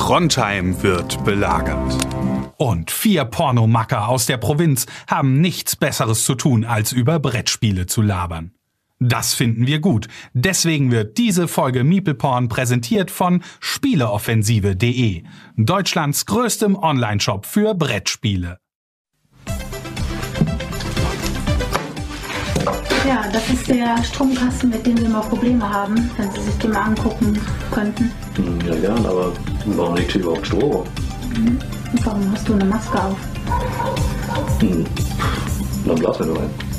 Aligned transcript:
Trondheim 0.00 0.82
wird 0.82 1.22
belagert. 1.26 1.94
Und 2.56 2.90
vier 2.90 3.26
Pornomacker 3.26 4.08
aus 4.08 4.24
der 4.24 4.38
Provinz 4.38 4.86
haben 5.06 5.42
nichts 5.42 5.76
Besseres 5.76 6.24
zu 6.24 6.34
tun, 6.34 6.64
als 6.64 6.90
über 6.90 7.20
Brettspiele 7.20 7.84
zu 7.84 8.00
labern. 8.00 8.52
Das 8.98 9.34
finden 9.34 9.66
wir 9.66 9.78
gut. 9.78 10.08
Deswegen 10.32 10.90
wird 10.90 11.18
diese 11.18 11.48
Folge 11.48 11.84
Meeple 11.84 12.14
Porn 12.14 12.48
präsentiert 12.48 13.10
von 13.10 13.42
Spieleoffensive.de, 13.60 15.22
Deutschlands 15.56 16.24
größtem 16.24 16.76
Onlineshop 16.76 17.44
für 17.44 17.74
Brettspiele. 17.74 18.58
Ja, 23.06 23.24
das 23.32 23.48
ist 23.48 23.68
der 23.68 24.02
Stromkasten, 24.04 24.70
mit 24.70 24.86
dem 24.86 25.00
wir 25.00 25.08
mal 25.08 25.20
Probleme 25.22 25.68
haben, 25.68 26.10
wenn 26.16 26.30
Sie 26.32 26.42
sich 26.42 26.58
den 26.58 26.72
mal 26.72 26.82
angucken 26.82 27.38
könnten. 27.70 28.12
Ja, 28.66 28.74
gern, 28.74 29.04
aber 29.06 29.32
warum 29.66 29.96
liegt 29.96 30.12
hier 30.12 30.20
überhaupt 30.20 30.46
Strom? 30.46 30.84
Und 31.34 32.06
warum 32.06 32.32
hast 32.32 32.48
du 32.48 32.54
eine 32.54 32.64
Maske 32.64 33.02
auf? 33.02 33.16
Hm. 34.60 34.84
Dann 35.86 35.96
blasen 35.96 36.26
wir 36.26 36.34
nur 36.34 36.69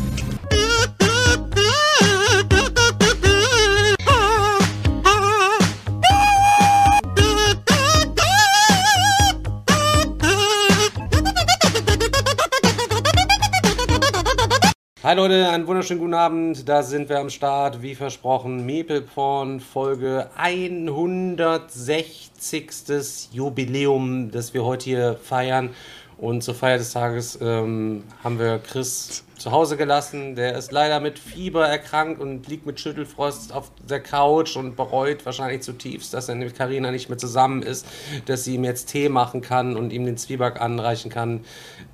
Hi 15.04 15.16
Leute, 15.16 15.50
einen 15.50 15.66
wunderschönen 15.66 16.00
guten 16.00 16.14
Abend. 16.14 16.70
Da 16.70 16.84
sind 16.84 17.10
wir 17.10 17.18
am 17.18 17.32
Start, 17.32 17.82
wie 17.82 17.96
versprochen. 17.96 18.68
Maple 18.68 19.02
Porn 19.02 19.60
Folge 19.60 20.30
160. 20.38 23.30
Jubiläum, 23.32 24.30
das 24.30 24.54
wir 24.54 24.64
heute 24.64 24.86
hier 24.86 25.16
feiern. 25.16 25.72
Und 26.20 26.44
zur 26.44 26.54
Feier 26.54 26.78
des 26.78 26.92
Tages 26.92 27.40
ähm, 27.42 28.04
haben 28.24 28.38
wir 28.38 28.60
Chris 28.60 29.24
zu 29.40 29.52
Hause 29.52 29.76
gelassen. 29.76 30.36
Der 30.36 30.56
ist 30.56 30.72
leider 30.72 31.00
mit 31.00 31.18
Fieber 31.18 31.68
erkrankt 31.68 32.22
und 32.22 32.48
liegt 32.48 32.68
mit 32.68 32.80
Schüttelfrost 32.80 33.54
auf 33.54 33.72
der 33.90 34.02
Couch 34.02 34.56
und 34.56 34.76
bereut 34.76 35.26
wahrscheinlich 35.26 35.64
zutiefst, 35.64 36.14
dass 36.14 36.30
er 36.30 36.36
mit 36.36 36.56
Karina 36.56 36.92
nicht 36.92 37.10
mehr 37.10 37.18
zusammen 37.18 37.64
ist, 37.64 37.88
dass 38.28 38.44
sie 38.44 38.54
ihm 38.54 38.66
jetzt 38.66 38.92
Tee 38.92 39.10
machen 39.10 39.42
kann 39.42 39.76
und 39.76 39.92
ihm 39.92 40.06
den 40.06 40.18
Zwieback 40.18 40.62
anreichen 40.62 41.10
kann, 41.10 41.44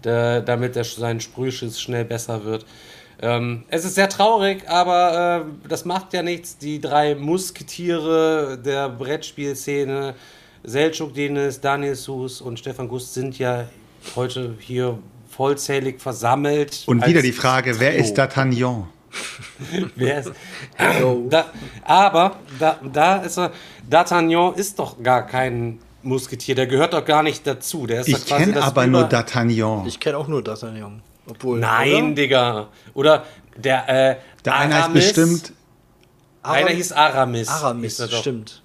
da, 0.02 0.42
damit 0.42 0.76
er 0.76 0.84
sein 0.84 1.22
Sprühschiss 1.22 1.80
schnell 1.80 2.04
besser 2.04 2.44
wird. 2.44 2.66
Ähm, 3.20 3.64
es 3.70 3.84
ist 3.84 3.96
sehr 3.96 4.10
traurig, 4.10 4.70
aber 4.70 5.46
äh, 5.48 5.68
das 5.68 5.86
macht 5.86 6.14
ja 6.14 6.22
nichts. 6.22 6.58
Die 6.58 6.80
drei 6.80 7.16
Musketiere 7.16 8.60
der 8.64 8.90
Brettspielszene, 8.90 10.14
Selçuk 10.66 11.14
Deniz, 11.14 11.60
Daniel 11.60 11.96
Sus 11.96 12.42
und 12.42 12.60
Stefan 12.60 12.88
Gust, 12.88 13.14
sind 13.14 13.40
ja 13.40 13.66
heute 14.16 14.56
hier 14.60 15.00
vollzählig 15.30 16.00
versammelt. 16.00 16.84
Und 16.86 17.06
wieder 17.06 17.22
die 17.22 17.32
Frage, 17.32 17.80
wer 17.80 17.96
ist 17.96 18.18
D'Artagnan? 18.18 18.84
Wer 19.96 20.20
ist, 20.20 20.32
da, 21.30 21.46
aber 21.84 22.36
da, 22.60 22.78
da 22.92 23.16
ist 23.18 23.38
er, 23.40 23.52
D'Artagnan 23.90 24.54
ist 24.56 24.78
doch 24.78 25.02
gar 25.02 25.26
kein 25.26 25.80
Musketier, 26.04 26.54
der 26.56 26.68
gehört 26.68 26.94
doch 26.94 27.06
gar 27.06 27.24
nicht 27.24 27.48
dazu. 27.48 27.88
Der 27.88 28.02
ist 28.02 28.12
doch 28.12 28.18
Ich 28.20 28.26
quasi 28.26 28.44
kenne 28.44 28.56
das 28.56 28.66
aber 28.66 28.84
Über- 28.86 29.00
nur 29.00 29.10
D'Artagnan. 29.10 29.88
Ich 29.88 30.00
kenne 30.00 30.18
auch 30.18 30.28
nur 30.28 30.42
D'Artagnan. 30.42 31.00
Obwohl. 31.30 31.60
Nein, 31.60 32.06
oder? 32.06 32.16
Digga. 32.16 32.68
Oder 32.94 33.26
der, 33.58 33.90
äh, 33.90 34.16
Der 34.46 34.56
eine 34.56 34.74
heißt 34.76 34.84
Aramis. 34.86 35.04
bestimmt, 35.14 35.54
Einer 36.44 36.70
hieß 36.70 36.92
Aramis. 36.94 37.48
Aramis, 37.50 37.92
Hieß 37.98 38.00
er 38.00 38.08
doch. 38.08 38.20
stimmt. 38.22 38.64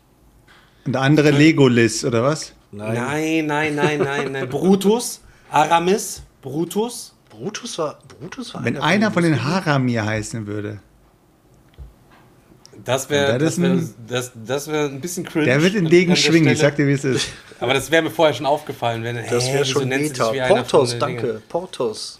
und 0.86 0.92
der 0.92 1.00
andere 1.02 1.30
Legolis, 1.30 2.04
oder 2.04 2.22
was? 2.22 2.54
Nein. 2.70 2.94
Nein, 2.94 3.46
nein, 3.46 3.74
nein, 3.74 3.98
nein, 3.98 4.32
nein. 4.32 4.48
Brutus, 4.50 5.20
Aramis, 5.50 6.22
Brutus. 6.40 7.14
Brutus 7.28 7.78
war. 7.78 7.98
Brutus 8.20 8.54
war 8.54 8.64
Wenn 8.64 8.76
einer 8.76 8.84
einer 8.84 9.10
von 9.10 9.22
den. 9.22 9.42
Haramir 9.42 10.04
heißen 10.04 10.46
würde. 10.46 10.80
Das 12.84 13.10
wäre 13.10 13.38
das 13.38 13.56
das 13.56 13.62
wär, 13.62 13.70
ein- 13.70 13.94
das, 14.08 14.32
das 14.34 14.68
wär 14.68 14.84
ein 14.86 15.00
bisschen 15.00 15.24
cringe. 15.24 15.44
Der 15.44 15.62
wird 15.62 15.74
den 15.74 15.84
an- 15.86 15.90
Degen 15.90 16.16
schwingen, 16.16 16.52
ich 16.52 16.58
sag 16.58 16.76
dir, 16.76 16.86
wie 16.86 16.92
es 16.92 17.04
ist. 17.04 17.28
Aber 17.60 17.74
das 17.74 17.90
wäre 17.90 18.02
mir 18.02 18.10
vorher 18.10 18.34
schon 18.34 18.46
aufgefallen. 18.46 19.02
Wenn, 19.04 19.16
Das 19.16 19.46
hä, 19.46 19.54
wäre 19.54 19.64
schon 19.64 19.88
nennt 19.88 20.04
sie 20.04 20.10
Meta. 20.10 20.24
sich 20.26 20.34
wie 20.34 20.40
einer 20.40 20.54
Portos, 20.56 20.90
von 20.92 21.00
den 21.00 21.08
Dingen? 21.08 21.22
danke. 21.22 21.42
Portos. 21.48 22.18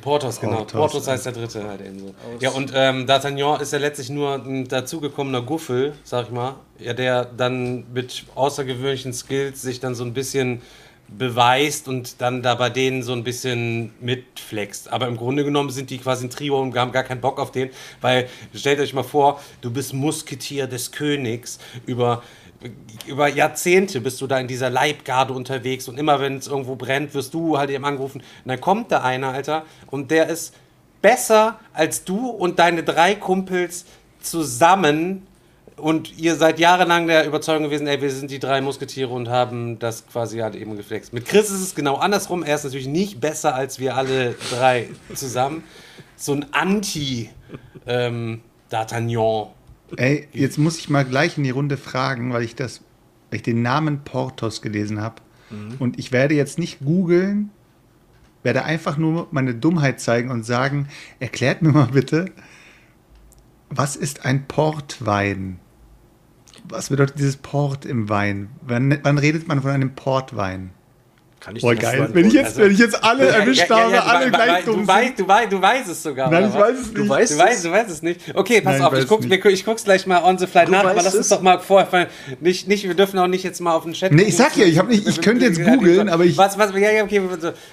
Portos, 0.00 0.40
genau. 0.40 0.56
Portos, 0.56 0.72
Portos, 0.72 1.08
heißt 1.08 1.26
der 1.26 1.32
dritte 1.32 1.68
halt 1.68 1.80
eben 1.80 1.98
so. 1.98 2.14
Ja, 2.40 2.50
und 2.50 2.72
ähm, 2.74 3.06
D'Artagnan 3.06 3.60
ist 3.60 3.72
ja 3.72 3.78
letztlich 3.78 4.10
nur 4.10 4.34
ein 4.34 4.66
dazugekommener 4.68 5.42
Guffel, 5.42 5.94
sag 6.04 6.26
ich 6.26 6.32
mal, 6.32 6.56
ja, 6.78 6.92
der 6.92 7.24
dann 7.24 7.84
mit 7.92 8.24
außergewöhnlichen 8.34 9.12
Skills 9.12 9.62
sich 9.62 9.80
dann 9.80 9.94
so 9.94 10.04
ein 10.04 10.14
bisschen 10.14 10.62
beweist 11.08 11.86
und 11.86 12.20
dann 12.20 12.42
da 12.42 12.54
bei 12.54 12.70
denen 12.70 13.02
so 13.02 13.12
ein 13.12 13.24
bisschen 13.24 13.92
mitflext. 14.00 14.92
Aber 14.92 15.06
im 15.06 15.16
Grunde 15.16 15.44
genommen 15.44 15.70
sind 15.70 15.90
die 15.90 15.98
quasi 15.98 16.26
ein 16.26 16.30
Trio 16.30 16.60
und 16.60 16.76
haben 16.76 16.92
gar 16.92 17.04
keinen 17.04 17.20
Bock 17.20 17.38
auf 17.38 17.52
den, 17.52 17.70
weil 18.00 18.28
stellt 18.54 18.80
euch 18.80 18.94
mal 18.94 19.02
vor, 19.02 19.40
du 19.60 19.70
bist 19.70 19.92
Musketier 19.92 20.66
des 20.66 20.92
Königs 20.92 21.58
über 21.86 22.22
über 23.06 23.28
Jahrzehnte 23.28 24.00
bist 24.00 24.20
du 24.20 24.26
da 24.26 24.38
in 24.38 24.48
dieser 24.48 24.70
Leibgarde 24.70 25.32
unterwegs 25.32 25.88
und 25.88 25.98
immer 25.98 26.20
wenn 26.20 26.38
es 26.38 26.46
irgendwo 26.46 26.76
brennt, 26.76 27.14
wirst 27.14 27.34
du 27.34 27.58
halt 27.58 27.70
eben 27.70 27.84
angerufen. 27.84 28.20
Und 28.20 28.48
dann 28.48 28.60
kommt 28.60 28.90
da 28.90 29.02
einer, 29.02 29.28
Alter, 29.28 29.64
und 29.90 30.10
der 30.10 30.28
ist 30.28 30.54
besser 31.02 31.58
als 31.72 32.04
du 32.04 32.28
und 32.28 32.58
deine 32.58 32.82
drei 32.82 33.14
Kumpels 33.14 33.84
zusammen. 34.20 35.26
Und 35.76 36.16
ihr 36.18 36.36
seid 36.36 36.58
jahrelang 36.60 37.08
der 37.08 37.26
Überzeugung 37.26 37.64
gewesen, 37.64 37.86
ey, 37.86 38.00
wir 38.00 38.10
sind 38.10 38.30
die 38.30 38.38
drei 38.38 38.60
Musketiere 38.60 39.10
und 39.10 39.28
haben 39.28 39.78
das 39.80 40.06
quasi 40.06 40.38
halt 40.38 40.54
eben 40.54 40.76
geflext. 40.76 41.12
Mit 41.12 41.26
Chris 41.26 41.50
ist 41.50 41.60
es 41.60 41.74
genau 41.74 41.96
andersrum. 41.96 42.42
Er 42.42 42.54
ist 42.54 42.64
natürlich 42.64 42.86
nicht 42.86 43.20
besser 43.20 43.54
als 43.54 43.78
wir 43.80 43.96
alle 43.96 44.34
drei 44.50 44.88
zusammen. 45.14 45.64
So 46.16 46.32
ein 46.32 46.46
Anti 46.52 47.30
ähm. 47.86 48.40
Ey, 49.96 50.28
jetzt 50.32 50.58
muss 50.58 50.78
ich 50.78 50.88
mal 50.88 51.04
gleich 51.04 51.38
in 51.38 51.44
die 51.44 51.50
Runde 51.50 51.76
fragen, 51.76 52.32
weil 52.32 52.42
ich 52.42 52.54
das, 52.56 52.80
weil 53.30 53.36
ich 53.36 53.42
den 53.42 53.62
Namen 53.62 54.04
Portos 54.04 54.62
gelesen 54.62 55.00
habe. 55.00 55.16
Und 55.78 55.98
ich 55.98 56.10
werde 56.12 56.34
jetzt 56.34 56.58
nicht 56.58 56.80
googeln, 56.80 57.50
werde 58.42 58.64
einfach 58.64 58.96
nur 58.96 59.28
meine 59.30 59.54
Dummheit 59.54 60.00
zeigen 60.00 60.30
und 60.30 60.44
sagen, 60.44 60.88
erklärt 61.20 61.62
mir 61.62 61.70
mal 61.70 61.88
bitte, 61.92 62.26
was 63.70 63.96
ist 63.96 64.24
ein 64.24 64.46
Portwein? 64.46 65.58
Was 66.68 66.88
bedeutet 66.88 67.18
dieses 67.18 67.36
Port 67.36 67.84
im 67.84 68.08
Wein? 68.08 68.48
Wann, 68.62 68.98
wann 69.02 69.18
redet 69.18 69.48
man 69.48 69.62
von 69.62 69.70
einem 69.70 69.94
Portwein? 69.94 70.70
Kann 71.44 71.56
ich 71.56 71.62
Boah, 71.62 71.74
geil. 71.74 72.08
Wenn 72.12 72.26
ich 72.26 72.32
jetzt, 72.32 72.46
Also- 72.46 72.60
wenn 72.62 72.72
ich 72.72 72.78
jetzt 72.78 73.04
alle 73.04 73.26
erwischt 73.26 73.68
Ja, 73.68 73.76
ja, 73.76 73.82
habe, 73.84 73.92
ja, 73.94 74.00
du 74.00 74.06
alle 74.08 74.24
wei- 74.24 74.30
gleich 74.30 74.48
wei- 74.50 74.62
dumm 74.62 74.80
du, 74.80 74.86
weißt, 74.88 75.06
sind. 75.08 75.18
du, 75.20 75.28
weißt, 75.28 75.52
du 75.52 75.60
weißt 75.62 75.88
es 75.90 76.02
sogar. 76.02 76.30
Nein, 76.30 76.48
ich 76.48 76.54
weiß 76.58 76.70
es 76.78 76.86
nicht. 76.86 76.96
Du 76.96 77.08
weißt 77.08 77.30
Du 77.32 77.34
es? 77.36 77.40
weißt, 77.42 77.64
du 77.66 77.70
weißt 77.70 77.90
es 77.90 78.02
nicht. 78.02 78.20
Okay, 78.34 78.60
pass 78.62 78.72
Nein, 78.78 78.82
auf, 78.82 78.94
ich 78.94 79.10
nicht. 79.10 79.44
mir, 79.44 79.50
ich 79.50 79.64
guck's 79.66 79.84
gleich 79.84 80.06
mal 80.06 80.22
on 80.24 80.38
the 80.38 80.46
fly 80.46 80.64
Du 80.64 80.70
nach, 80.72 80.84
aber 80.84 80.94
lass 80.94 81.14
uns 81.14 81.26
es? 81.26 81.28
doch 81.28 81.42
mal 81.42 81.58
vorher. 81.60 82.08
Nicht, 82.40 82.66
nicht, 82.66 82.84
wir 82.84 82.94
dürfen 82.94 83.18
auch 83.18 83.26
nicht 83.26 83.42
jetzt 83.44 83.60
mal 83.60 83.74
auf 83.74 83.82
den 83.84 83.92
Chat. 83.92 84.12
Nee, 84.12 84.22
ich 84.22 84.36
sag 84.36 84.56
ja, 84.56 84.64
ich 84.64 84.78
hab 84.78 84.88
nicht- 84.88 85.06
ich 85.06 85.20
könnte 85.20 85.44
jetzt 85.44 85.62
googeln, 85.62 86.08
aber 86.08 86.24
ich- 86.24 86.38
Was, 86.38 86.56
was, 86.58 86.70
ja, 86.74 87.02
okay, 87.04 87.20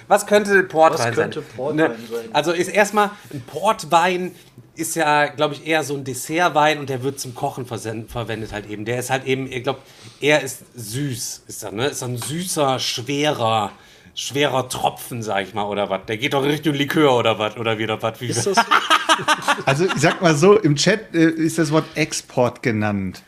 was 0.10 0.26
könnte 0.28 0.64
Portwein 0.64 1.08
Was 1.10 1.16
könnte 1.16 1.40
sein? 1.40 1.48
Portwein 1.56 1.76
Ne, 1.92 1.96
sein? 2.12 2.26
Also 2.34 2.52
ist 2.52 2.68
erstmal 2.68 3.12
ein 3.34 3.42
Portwein 3.48 4.32
ist 4.76 4.96
ja, 4.96 5.28
glaube 5.28 5.56
ich, 5.56 5.68
eher 5.68 5.84
so 5.84 5.96
ein 5.96 6.04
Dessertwein 6.04 6.80
und 6.80 6.90
der 6.90 7.04
wird 7.04 7.20
zum 7.20 7.36
Kochen 7.36 7.66
verwendet 7.66 8.52
halt 8.54 8.70
eben. 8.70 8.86
Der 8.86 9.00
ist 9.00 9.10
halt 9.10 9.26
eben, 9.26 9.52
ich 9.52 9.64
glaube, 9.64 9.80
er 10.22 10.42
ist 10.42 10.60
süß, 10.76 11.44
ist 11.48 11.64
er, 11.64 11.72
ne? 11.72 11.88
Ist 11.88 12.04
ein 12.04 12.18
süßer, 12.18 12.80
schwerer, 12.80 13.72
schwerer 14.16 14.70
Tropfen, 14.70 15.22
sag 15.24 15.48
ich 15.48 15.54
mal, 15.54 15.64
oder 15.66 15.90
was? 15.90 16.02
Der 16.08 16.18
geht 16.18 16.34
doch 16.34 16.44
Richtung 16.44 16.74
Likör 16.76 17.18
oder 17.18 17.38
was? 17.38 17.58
Oder 17.58 17.78
wieder 17.78 18.02
was? 18.02 18.20
Wie 18.22 18.28
Ist 18.28 18.48
das, 18.48 18.58
Also 19.66 19.86
ich 19.86 20.02
sag 20.02 20.22
mal 20.22 20.36
so, 20.36 20.58
im 20.58 20.76
Chat 20.76 21.14
äh, 21.14 21.30
ist 21.30 21.58
das 21.58 21.72
Wort 21.72 21.86
Export 21.96 22.64
genannt. 22.64 23.22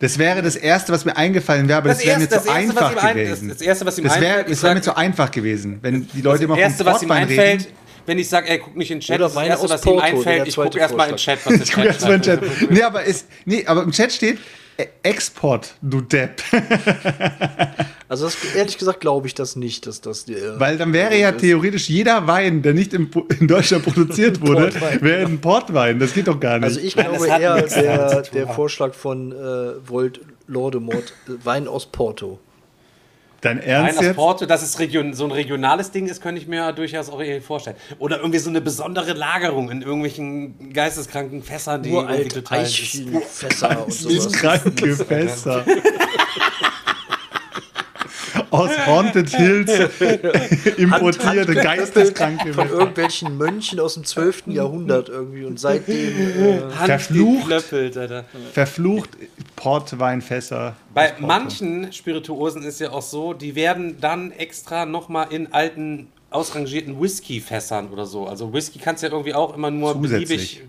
Das 0.00 0.18
wäre 0.18 0.42
das 0.42 0.56
Erste, 0.56 0.92
was 0.92 1.04
mir 1.04 1.16
eingefallen 1.16 1.68
wäre, 1.68 1.78
aber 1.78 1.90
das, 1.90 1.98
Das 1.98 2.06
wäre 2.06 2.18
mir 2.18 2.24
Erste- 2.24 2.40
zu 2.40 2.46
das 2.48 2.56
Erste, 2.56 2.74
was 2.74 2.82
einfach 2.82 2.92
ihm 3.02 3.08
ein- 3.08 3.16
gewesen. 3.16 3.48
das- 3.48 3.58
das 3.58 3.66
Erste, 3.66 3.86
was 3.86 3.98
ihm 3.98 4.04
das 4.04 4.14
wäre, 4.20 4.38
einfällt, 4.38 4.50
das 4.50 4.74
mir 4.74 4.80
zu 4.82 4.96
einfach 4.96 5.30
gewesen, 5.30 5.78
wenn 5.82 6.08
die 6.08 6.20
Leute 6.22 6.44
immer 6.44 6.56
Das 6.56 6.62
Erste, 6.64 6.84
vom 6.84 6.92
was 6.94 7.02
ihm 7.02 7.08
Portwein 7.08 7.28
einfällt, 7.28 7.60
reden. 7.62 7.72
Wenn 8.06 8.18
ich 8.18 8.28
sage, 8.28 8.48
ey, 8.48 8.58
guck 8.58 8.76
nicht 8.76 8.90
in 8.90 8.98
den 8.98 9.02
Chat, 9.02 9.16
Oder 9.16 9.26
das 9.26 9.34
Wein 9.34 9.48
Erste, 9.48 9.68
was 9.68 9.80
ihm 9.80 9.84
Porto, 9.84 10.00
einfällt, 10.00 10.38
der 10.38 10.46
ich 10.46 10.56
gucke 10.56 10.78
erstmal 10.78 11.08
in 11.08 11.14
den 11.14 11.18
Chat, 11.18 11.38
was 11.44 11.54
Ich 11.54 11.70
der 11.70 11.74
guck 11.74 11.84
Chat 11.84 11.86
erst 11.86 12.02
mal 12.02 12.14
in. 12.14 12.22
Chat. 12.22 12.70
Nee, 12.70 12.82
aber, 12.82 13.04
ist, 13.04 13.26
nee, 13.44 13.66
aber 13.66 13.82
im 13.82 13.92
Chat 13.92 14.12
steht 14.12 14.38
äh, 14.76 14.86
Export, 15.02 15.74
du 15.82 16.00
Depp. 16.00 16.42
also 18.08 18.24
das, 18.24 18.36
ehrlich 18.54 18.78
gesagt 18.78 19.00
glaube 19.00 19.26
ich 19.26 19.34
das 19.34 19.54
nicht, 19.54 19.86
dass 19.86 20.00
das 20.00 20.28
äh, 20.28 20.58
Weil 20.58 20.78
dann 20.78 20.92
wäre 20.92 21.16
ja 21.16 21.30
ist. 21.30 21.40
theoretisch 21.40 21.88
jeder 21.88 22.26
Wein, 22.26 22.62
der 22.62 22.72
nicht 22.72 22.94
in, 22.94 23.10
in 23.38 23.48
Deutschland 23.48 23.84
produziert 23.84 24.40
wurde, 24.46 24.72
wäre 25.00 25.26
ein 25.26 25.40
Portwein. 25.40 25.98
Das 25.98 26.14
geht 26.14 26.26
doch 26.26 26.40
gar 26.40 26.58
nicht. 26.58 26.64
Also 26.64 26.80
ich 26.80 26.96
Nein, 26.96 27.10
glaube 27.10 27.28
das 27.28 27.76
eher 27.76 28.02
der, 28.08 28.22
der 28.22 28.48
Vorschlag 28.48 28.94
von 28.94 29.32
äh, 29.32 29.88
Volt 29.88 30.20
Lordemort, 30.46 31.12
äh, 31.28 31.32
Wein 31.44 31.68
aus 31.68 31.86
Porto. 31.86 32.38
Dein 33.42 33.56
Nein, 33.56 33.66
Ernst 33.66 33.98
aus 33.98 34.04
jetzt? 34.04 34.16
Porto, 34.16 34.46
dass 34.46 34.62
es 34.62 34.78
region, 34.78 35.14
so 35.14 35.24
ein 35.24 35.32
regionales 35.32 35.90
Ding 35.90 36.06
ist, 36.06 36.22
könnte 36.22 36.40
ich 36.40 36.46
mir 36.46 36.56
ja 36.56 36.72
durchaus 36.72 37.10
auch 37.10 37.20
irgendwie 37.20 37.40
vorstellen. 37.40 37.76
Oder 37.98 38.18
irgendwie 38.18 38.38
so 38.38 38.48
eine 38.48 38.60
besondere 38.60 39.14
Lagerung 39.14 39.68
in 39.68 39.82
irgendwelchen 39.82 40.72
geisteskranken 40.72 41.42
Fässern, 41.42 41.82
die 41.82 41.90
irgendwie 41.90 42.14
Uralt 42.14 42.32
total. 42.32 42.60
Eichenfässer 42.60 43.84
und 43.84 43.92
Sind 43.92 44.20
sowas. 44.20 44.32
kranke 44.32 44.96
Fässer. 44.96 45.64
aus 48.52 48.70
Haunted 48.86 49.30
Hills 49.30 49.70
importierte 50.76 51.54
geisteskranke 51.54 52.52
Von 52.52 52.68
irgendwelchen 52.68 53.36
Mönchen 53.36 53.80
aus 53.80 53.94
dem 53.94 54.04
12. 54.04 54.44
Jahrhundert 54.48 55.08
irgendwie. 55.08 55.44
Und 55.44 55.58
seitdem. 55.58 56.38
Äh, 56.38 56.70
Verflucht. 56.70 57.50
Alter. 57.72 58.24
Verflucht 58.52 59.10
Portweinfässer. 59.56 60.76
Bei 60.94 61.14
manchen 61.18 61.92
Spirituosen 61.92 62.62
ist 62.62 62.80
ja 62.80 62.90
auch 62.90 63.02
so, 63.02 63.32
die 63.32 63.54
werden 63.54 64.00
dann 64.00 64.30
extra 64.32 64.84
nochmal 64.84 65.32
in 65.32 65.52
alten, 65.52 66.08
ausrangierten 66.30 67.00
Whisky-Fässern 67.00 67.88
oder 67.88 68.06
so. 68.06 68.26
Also 68.26 68.52
Whisky 68.52 68.78
kannst 68.78 69.02
du 69.02 69.06
ja 69.06 69.12
irgendwie 69.12 69.34
auch 69.34 69.56
immer 69.56 69.70
nur 69.70 69.94
Zusätzlich. 69.94 70.28
beliebig. 70.28 70.62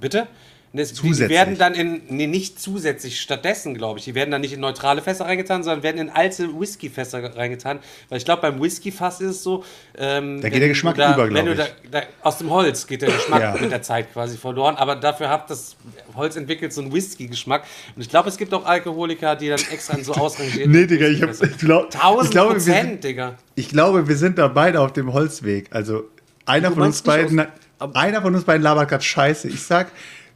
Bitte? 0.00 0.26
Es- 0.72 0.90
Die 0.90 0.94
Zusätzlich. 0.94 1.30
werden 1.36 1.58
dann 1.58 1.74
in, 1.74 2.02
nee, 2.10 2.28
nicht 2.28 2.60
zusätzlich, 2.60 3.20
stattdessen, 3.20 3.74
glaube 3.74 3.98
ich. 3.98 4.04
Die 4.04 4.14
werden 4.14 4.30
dann 4.30 4.40
nicht 4.40 4.52
in 4.52 4.60
neutrale 4.60 5.02
Fässer 5.02 5.24
reingetan, 5.24 5.64
sondern 5.64 5.82
werden 5.82 5.98
in 6.00 6.10
alte 6.10 6.48
Whisky-Fässer 6.60 7.34
reingetan. 7.36 7.80
Weil 8.08 8.18
ich 8.18 8.24
glaube, 8.24 8.42
beim 8.42 8.62
Whisky-Fass 8.62 9.20
ist 9.20 9.30
es 9.30 9.42
so. 9.42 9.64
Ähm, 9.98 10.40
Da 10.40 10.48
geht 10.48 10.62
der 10.62 10.68
Geschmack 10.68 10.94
da, 10.96 11.14
über, 11.14 11.24
Wenn 11.24 11.44
glaub 11.44 11.46
du 11.46 11.54
da, 11.56 11.66
da, 11.90 12.02
aus 12.22 12.38
dem 12.38 12.50
Holz 12.50 12.86
geht 12.86 13.02
der 13.02 13.10
Geschmack 13.10 13.40
Ja. 13.42 13.56
mit 13.60 13.72
der 13.72 13.82
Zeit 13.82 14.12
quasi 14.12 14.36
verloren. 14.36 14.76
Aber 14.76 14.94
dafür 14.94 15.28
hat 15.28 15.50
das 15.50 15.74
Holz 16.14 16.36
entwickelt 16.36 16.72
so 16.72 16.82
einen 16.82 16.92
Whisky-Geschmack. 16.92 17.64
Und 17.96 18.02
ich 18.02 18.08
glaube, 18.08 18.28
es 18.28 18.36
gibt 18.36 18.54
auch 18.54 18.64
Alkoholiker, 18.64 19.34
die 19.34 19.48
dann 19.48 19.58
extra 19.72 19.94
in 19.96 20.04
so 20.04 20.12
ausrangierten. 20.14 20.70
Nee, 20.70 20.86
Digga, 20.86 21.08
ich, 21.08 21.20
hab, 21.20 21.30
ich, 21.30 21.58
glaub, 21.58 21.88
ich, 21.88 21.96
1000 22.00 22.30
glaube, 22.30 22.54
wir 22.54 22.60
sind, 22.60 22.74
Prozent, 22.74 23.04
Digga. 23.04 23.34
ich 23.56 23.68
glaube, 23.70 24.06
wir 24.06 24.16
sind 24.16 24.38
da 24.38 24.46
beide 24.46 24.80
auf 24.80 24.92
dem 24.92 25.12
Holzweg. 25.12 25.66
Also 25.72 26.04
einer 26.46 26.68
Du 26.68 26.74
von 26.76 26.84
uns 26.84 27.02
beiden, 27.02 27.44
einer 27.94 28.22
von 28.22 28.34
uns 28.36 28.44
beiden 28.44 28.62
labert 28.62 28.88
gerade 28.88 29.02
Scheiße. 29.02 29.48
Ich 29.48 29.62
sag, 29.64 29.90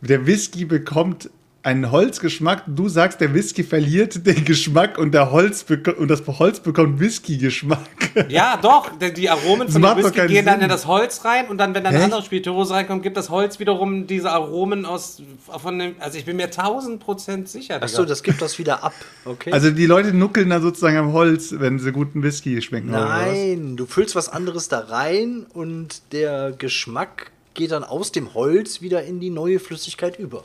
der 0.09 0.27
Whisky 0.27 0.65
bekommt 0.65 1.31
einen 1.65 1.91
Holzgeschmack. 1.91 2.65
Du 2.67 2.89
sagst, 2.89 3.21
der 3.23 3.33
Whisky 3.33 3.65
verliert 3.65 4.27
den 4.27 4.45
Geschmack 4.45 4.99
und 4.99 5.13
der 5.13 5.31
Holz 5.31 5.65
und 5.97 6.09
das 6.09 6.23
Holz 6.27 6.61
bekommt 6.61 7.01
Whisky-Geschmack. 7.01 7.81
Ja, 8.29 8.59
doch. 8.61 8.93
Die, 8.99 9.31
Aromen 9.31 9.69
von 9.69 9.81
dem 9.81 9.97
Whisky 9.97 10.27
gehen 10.27 10.45
dann 10.45 10.57
Sinn. 10.57 10.65
in 10.65 10.69
das 10.69 10.87
Holz 10.87 11.25
rein 11.25 11.49
und 11.49 11.59
dann, 11.59 11.75
wenn 11.75 11.83
dann 11.83 11.95
Echt? 11.95 12.05
andere 12.05 12.23
Spirituose 12.23 12.75
reinkommt, 12.75 13.03
gibt 13.03 13.17
das 13.17 13.31
Holz 13.31 13.59
wiederum 13.59 14.07
diese 14.07 14.31
Aromen 14.31 14.85
aus 14.85 15.23
von 15.49 15.79
dem. 15.79 15.97
Also 15.99 16.19
ich 16.19 16.27
bin 16.27 16.37
mir 16.37 16.45
1000 16.45 17.01
Prozent 17.01 17.49
sicher. 17.49 17.75
Digga. 17.75 17.87
Achso, 17.87 18.05
das 18.05 18.23
gibt 18.23 18.43
das 18.43 18.59
wieder 18.59 18.85
ab. 18.85 18.95
Okay. 19.25 19.51
Also 19.51 19.71
die 19.71 19.87
Leute 19.87 20.15
nuckeln 20.15 20.51
da 20.51 20.61
sozusagen 20.61 20.99
am 20.99 21.13
Holz, 21.13 21.55
wenn 21.59 21.79
sie 21.79 21.93
guten 21.93 22.23
Whisky 22.23 22.61
schmecken. 22.61 22.91
oder 22.91 23.09
was? 23.09 23.27
Nein, 23.27 23.77
du 23.77 23.87
füllst 23.87 24.15
was 24.15 24.29
anderes 24.29 24.69
da 24.69 24.81
rein 24.81 25.47
und 25.55 26.13
der 26.13 26.53
Geschmack 26.53 27.33
geht 27.55 27.71
dann 27.71 27.85
aus 27.85 28.13
dem 28.13 28.35
Holz 28.35 28.81
wieder 28.81 29.05
in 29.05 29.21
die 29.21 29.31
neue 29.31 29.61
Flüssigkeit 29.61 30.19
über. 30.19 30.45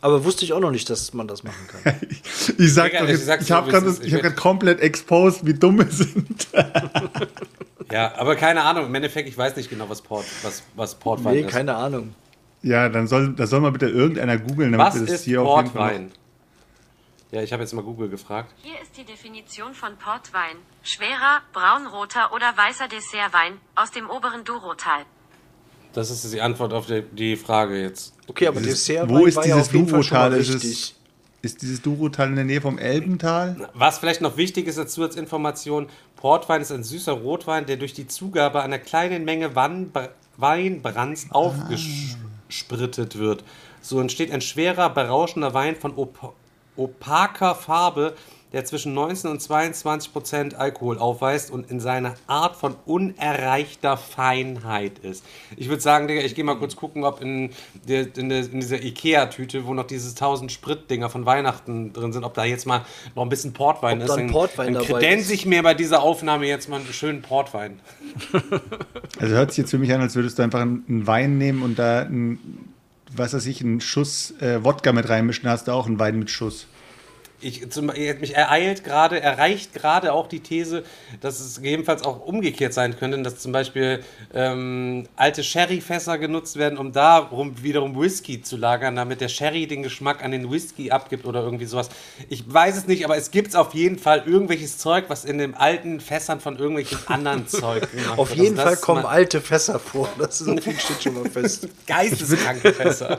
Aber 0.00 0.24
wusste 0.24 0.44
ich 0.44 0.52
auch 0.52 0.60
noch 0.60 0.70
nicht, 0.70 0.90
dass 0.90 1.14
man 1.14 1.26
das 1.26 1.44
machen 1.44 1.66
kann. 1.68 1.94
Ich 2.58 2.74
sag 2.74 2.90
Digga, 2.90 3.00
doch 3.00 3.08
ich 3.08 3.26
jetzt, 3.26 3.42
ich 3.42 3.52
habe 3.52 3.70
gerade. 3.70 3.96
Ich 4.02 4.12
ich 4.12 4.22
hab 4.22 4.36
komplett 4.36 4.80
exposed, 4.80 5.46
wie 5.46 5.54
dumm 5.54 5.78
wir 5.78 5.90
sind. 5.90 6.48
Ja, 7.90 8.14
aber 8.16 8.34
keine 8.34 8.62
Ahnung. 8.62 8.86
Im 8.86 8.94
Endeffekt, 8.94 9.28
ich 9.28 9.36
weiß 9.36 9.56
nicht 9.56 9.70
genau, 9.70 9.88
was 9.88 10.02
Port, 10.02 10.24
was, 10.42 10.62
was 10.74 10.94
Portwein 10.96 11.34
nee, 11.34 11.40
ist. 11.42 11.50
keine 11.50 11.76
Ahnung. 11.76 12.14
Ja, 12.62 12.88
dann 12.88 13.06
soll, 13.06 13.34
das 13.34 13.50
soll 13.50 13.60
mal 13.60 13.72
bitte 13.72 13.88
irgendeiner 13.88 14.38
googeln, 14.38 14.72
damit 14.72 14.86
Was 14.86 14.94
wir 14.94 15.02
das 15.02 15.16
ist 15.16 15.24
hier 15.24 15.42
auf 15.42 15.58
jeden 15.58 15.70
Fall 15.70 15.90
Portwein? 15.90 16.12
Ja, 17.30 17.42
ich 17.42 17.52
habe 17.52 17.62
jetzt 17.62 17.72
mal 17.72 17.82
Google 17.82 18.08
gefragt. 18.08 18.52
Hier 18.62 18.80
ist 18.80 18.96
die 18.96 19.04
Definition 19.04 19.74
von 19.74 19.96
Portwein. 19.96 20.56
Schwerer, 20.82 21.42
braunroter 21.52 22.32
oder 22.32 22.56
weißer 22.56 22.88
Dessertwein 22.88 23.58
aus 23.74 23.90
dem 23.90 24.08
oberen 24.08 24.44
Douro-Tal. 24.44 25.04
Das 25.94 26.10
ist 26.10 26.32
die 26.32 26.40
Antwort 26.40 26.72
auf 26.72 26.86
die, 26.86 27.02
die 27.12 27.36
Frage 27.36 27.80
jetzt. 27.80 28.12
Okay, 28.26 28.48
aber 28.48 28.60
Dieses- 28.60 28.84
Dessert 28.84 29.08
wo 29.08 29.24
ist 29.26 29.36
war 29.36 29.46
ja 29.46 29.56
dieses 29.56 29.72
mal 29.72 29.84
Durotal? 29.86 30.32
Ist 30.34 30.50
es-. 30.54 30.94
Ist 31.42 31.60
dieses 31.60 31.82
Durotal 31.82 32.28
in 32.30 32.36
der 32.36 32.44
Nähe 32.46 32.60
vom 32.62 32.78
Elbental? 32.78 33.68
Was 33.74 33.98
vielleicht 33.98 34.22
noch 34.22 34.38
wichtig 34.38 34.66
ist 34.66 34.78
als 34.78 34.94
Zusatzinformation, 34.94 35.88
Portwein 36.16 36.62
ist 36.62 36.72
ein 36.72 36.82
süßer 36.82 37.12
Rotwein, 37.12 37.66
der 37.66 37.76
durch 37.76 37.92
die 37.92 38.06
Zugabe 38.06 38.62
einer 38.62 38.78
kleinen 38.78 39.26
Menge 39.26 39.54
Wannbr- 39.54 40.08
Weinbrands 40.38 41.26
aufgesprittet 41.30 43.18
wird. 43.18 43.44
So 43.82 44.00
entsteht 44.00 44.32
ein 44.32 44.40
schwerer, 44.40 44.88
berauschender 44.88 45.52
Wein 45.52 45.76
von 45.76 45.92
op 45.96 46.34
opaker 46.76 47.54
Farbe, 47.54 48.14
der 48.54 48.64
zwischen 48.64 48.94
19 48.94 49.30
und 49.30 49.42
22 49.42 50.12
Prozent 50.12 50.54
Alkohol 50.54 50.98
aufweist 50.98 51.50
und 51.50 51.70
in 51.70 51.80
seiner 51.80 52.14
Art 52.28 52.54
von 52.54 52.76
unerreichter 52.86 53.96
Feinheit 53.96 55.00
ist. 55.00 55.24
Ich 55.56 55.68
würde 55.68 55.82
sagen, 55.82 56.06
Digga, 56.06 56.22
ich 56.22 56.36
gehe 56.36 56.44
mal 56.44 56.54
kurz 56.54 56.76
gucken, 56.76 57.04
ob 57.04 57.20
in, 57.20 57.50
der, 57.88 58.16
in, 58.16 58.28
der, 58.28 58.44
in 58.50 58.60
dieser 58.60 58.82
Ikea-Tüte, 58.82 59.66
wo 59.66 59.74
noch 59.74 59.88
diese 59.88 60.10
1000 60.10 60.52
Sprit-Dinger 60.52 61.10
von 61.10 61.26
Weihnachten 61.26 61.92
drin 61.92 62.12
sind, 62.12 62.22
ob 62.22 62.34
da 62.34 62.44
jetzt 62.44 62.64
mal 62.64 62.86
noch 63.16 63.24
ein 63.24 63.28
bisschen 63.28 63.52
Portwein 63.52 63.98
Ob 63.98 64.04
ist. 64.04 64.10
da 64.10 64.14
ein 64.14 64.30
Portwein 64.30 64.72
dann 64.72 64.86
dabei 64.86 65.00
kredenz 65.00 65.24
ist. 65.24 65.32
ich 65.32 65.46
mir 65.46 65.62
bei 65.64 65.74
dieser 65.74 66.02
Aufnahme 66.02 66.46
jetzt 66.46 66.68
mal 66.68 66.76
einen 66.80 66.92
schönen 66.92 67.20
Portwein. 67.20 67.80
Also 69.20 69.36
hört 69.36 69.50
sich 69.50 69.58
jetzt 69.58 69.70
für 69.70 69.78
mich 69.78 69.92
an, 69.92 70.00
als 70.00 70.16
würdest 70.16 70.38
du 70.38 70.42
einfach 70.42 70.60
einen 70.60 70.84
einen 70.88 71.06
Wein 71.06 71.38
nehmen 71.38 71.62
und 71.62 71.78
da 71.78 72.02
einen, 72.02 72.74
was 73.14 73.34
weiß 73.34 73.46
ich, 73.46 73.60
einen 73.62 73.80
Schuss 73.80 74.34
äh, 74.40 74.62
Wodka 74.64 74.92
mit 74.92 75.08
reinmischen, 75.08 75.48
hast 75.48 75.68
du 75.68 75.72
auch 75.72 75.86
einen 75.86 75.98
Wein 75.98 76.18
mit 76.18 76.30
Schuss. 76.30 76.66
Ich, 77.40 77.70
zum, 77.70 77.86
mich 77.86 78.34
ereilt 78.34 78.84
gerade, 78.84 79.20
erreicht 79.20 79.74
gerade 79.74 80.12
auch 80.12 80.28
die 80.28 80.40
These, 80.40 80.84
dass 81.20 81.40
es 81.40 81.56
gegebenenfalls 81.56 82.02
auch 82.02 82.24
umgekehrt 82.24 82.72
sein 82.72 82.96
könnte, 82.98 83.20
dass 83.22 83.38
zum 83.38 83.52
Beispiel 83.52 84.02
ähm, 84.32 85.06
alte 85.16 85.42
Sherryfässer 85.44 86.16
genutzt 86.18 86.56
werden, 86.56 86.78
um 86.78 86.92
darum 86.92 87.62
wiederum 87.62 88.00
Whisky 88.00 88.40
zu 88.42 88.56
lagern, 88.56 88.96
damit 88.96 89.20
der 89.20 89.28
Sherry 89.28 89.66
den 89.66 89.82
Geschmack 89.82 90.24
an 90.24 90.30
den 90.30 90.50
Whisky 90.50 90.90
abgibt 90.90 91.26
oder 91.26 91.42
irgendwie 91.42 91.66
sowas. 91.66 91.90
Ich 92.28 92.44
weiß 92.52 92.76
es 92.76 92.86
nicht, 92.86 93.04
aber 93.04 93.16
es 93.16 93.30
gibt 93.30 93.54
auf 93.56 93.74
jeden 93.74 93.98
Fall 93.98 94.22
irgendwelches 94.26 94.78
Zeug, 94.78 95.04
was 95.08 95.24
in 95.24 95.38
den 95.38 95.54
alten 95.54 96.00
Fässern 96.00 96.40
von 96.40 96.56
irgendwelchen 96.56 96.98
anderen 97.08 97.46
Zeug 97.48 97.90
gemacht 97.92 98.18
Auf 98.18 98.30
wird. 98.30 98.38
jeden 98.40 98.58
Also 98.58 98.70
Fall 98.70 98.76
kommen 98.78 99.04
alte 99.04 99.40
Fässer 99.40 99.78
vor. 99.78 100.08
Das 100.18 100.40
ist, 100.40 100.46
so 100.46 100.56
viel 100.56 100.78
steht 100.78 101.02
schon 101.02 101.14
mal 101.14 101.28
fest. 101.28 101.68
geisteskranke 101.86 102.72
Fässer. 102.72 103.18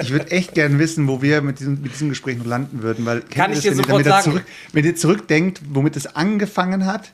Ich 0.00 0.10
würde 0.10 0.30
echt 0.30 0.54
gern 0.54 0.78
wissen, 0.78 1.08
wo 1.08 1.22
wir 1.22 1.42
mit 1.42 1.58
diesem, 1.58 1.82
mit 1.82 1.92
diesem 1.92 2.10
Gespräch 2.10 2.38
noch 2.38 2.46
landen 2.46 2.82
würden, 2.82 3.04
weil 3.04 3.22
Kann 3.22 3.52
ich 3.52 3.63
dir 3.64 3.70
wenn 3.72 3.78
ihr 3.78 3.84
sofort 3.84 4.06
da 4.06 4.10
sagen. 4.10 4.24
Zurück, 4.24 4.44
wenn 4.72 4.84
ihr 4.84 4.96
zurückdenkt, 4.96 5.60
womit 5.70 5.96
es 5.96 6.06
angefangen 6.16 6.86
hat, 6.86 7.12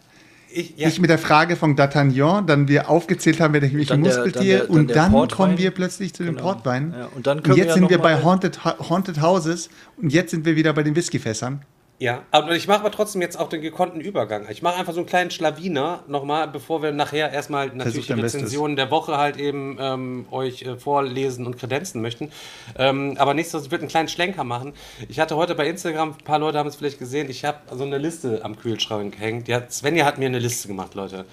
Ich, 0.52 0.74
ja, 0.76 0.88
ich 0.88 1.00
mit 1.00 1.08
der 1.10 1.18
Frage 1.18 1.54
von 1.54 1.76
D'Artagnan, 1.76 2.44
dann 2.46 2.66
wir 2.66 2.90
aufgezählt 2.90 3.40
haben, 3.40 3.54
wer 3.54 3.62
welche 3.62 3.76
Dann 3.84 4.02
der- 4.02 4.14
Muskeltier 4.16 4.32
dann 4.32 4.44
der- 4.44 4.66
dann 4.66 4.76
und 4.80 4.86
der 4.88 4.96
dann 4.96 5.12
Portwein. 5.12 5.36
kommen 5.36 5.58
wir 5.58 5.70
plötzlich 5.70 6.12
zu 6.12 6.24
den 6.24 6.34
Genau. 6.34 6.46
Portweinen. 6.52 6.92
Ja, 6.92 7.06
und 7.14 7.26
dann 7.26 7.38
und 7.38 7.44
können 7.44 7.56
wir 7.56 7.62
jetzt 7.64 7.68
ja 7.70 7.74
sind 7.78 7.88
wir 7.90 7.98
bei 7.98 8.20
Haunted, 8.22 8.64
Haunted 8.64 9.20
Houses 9.22 9.70
und 9.96 10.12
jetzt 10.12 10.32
sind 10.32 10.44
wir 10.44 10.56
wieder 10.56 10.72
bei 10.72 10.82
den 10.82 10.96
Whiskyfässern. 10.96 11.62
Ja, 12.00 12.22
aber 12.30 12.56
ich 12.56 12.66
mache 12.66 12.80
aber 12.80 12.90
trotzdem 12.90 13.20
jetzt 13.20 13.38
auch 13.38 13.50
den 13.50 13.60
gekonnten 13.60 14.00
Übergang. 14.00 14.46
Ich 14.48 14.62
mache 14.62 14.76
einfach 14.78 14.94
so 14.94 15.00
einen 15.00 15.06
kleinen 15.06 15.30
Schlawiner 15.30 16.02
nochmal, 16.08 16.48
bevor 16.48 16.82
wir 16.82 16.92
nachher 16.92 17.30
erstmal 17.30 17.66
natürlich 17.74 18.06
die. 18.06 18.14
Rezensionen 18.14 18.74
der 18.74 18.90
Woche 18.90 19.18
halt 19.18 19.36
eben 19.36 19.76
ähm, 19.78 20.24
euch 20.30 20.62
äh, 20.62 20.78
vorlesen 20.78 21.44
und 21.44 21.58
kredenzen 21.58 22.00
möchten. 22.00 22.32
Ähm, 22.78 23.16
aber 23.18 23.34
nichtsdestotrotz, 23.34 23.66
ich 23.66 23.70
würde 23.70 23.82
einen 23.82 23.90
kleinen 23.90 24.08
Schlenker 24.08 24.44
machen. 24.44 24.72
Ich 25.10 25.20
hatte 25.20 25.36
heute 25.36 25.54
bei 25.54 25.68
Instagram, 25.68 26.12
ein 26.12 26.24
paar 26.24 26.38
Leute 26.38 26.56
haben 26.56 26.70
es 26.70 26.76
vielleicht 26.76 26.98
gesehen, 26.98 27.28
ich 27.28 27.44
habe 27.44 27.58
so 27.70 27.84
eine 27.84 27.98
Liste 27.98 28.46
am 28.46 28.58
Kühlschrank 28.58 29.18
hängt. 29.18 29.46
Die 29.46 29.54
hat, 29.54 29.70
Svenja 29.70 30.06
hat 30.06 30.16
mir 30.16 30.24
eine 30.24 30.38
Liste 30.38 30.68
gemacht, 30.68 30.94
Leute. 30.94 31.26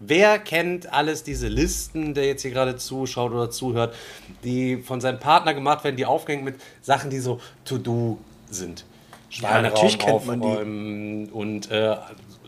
Wer 0.00 0.38
kennt 0.38 0.90
alles 0.90 1.22
diese 1.22 1.48
Listen, 1.48 2.14
der 2.14 2.24
jetzt 2.24 2.40
hier 2.40 2.50
gerade 2.50 2.76
zuschaut 2.76 3.32
oder 3.32 3.50
zuhört, 3.50 3.94
die 4.42 4.78
von 4.78 5.02
seinem 5.02 5.20
Partner 5.20 5.52
gemacht 5.52 5.84
werden, 5.84 5.96
die 5.96 6.06
aufgehängt 6.06 6.44
mit 6.46 6.54
Sachen, 6.80 7.10
die 7.10 7.18
so 7.18 7.42
to-do 7.66 8.16
sind? 8.48 8.86
Schweineraum 9.34 9.62
natürlich 9.62 9.98
kennt 9.98 10.26
man 10.26 10.40
die. 10.40 10.46
aufräumen 10.46 11.28
und 11.30 11.70
äh, 11.70 11.96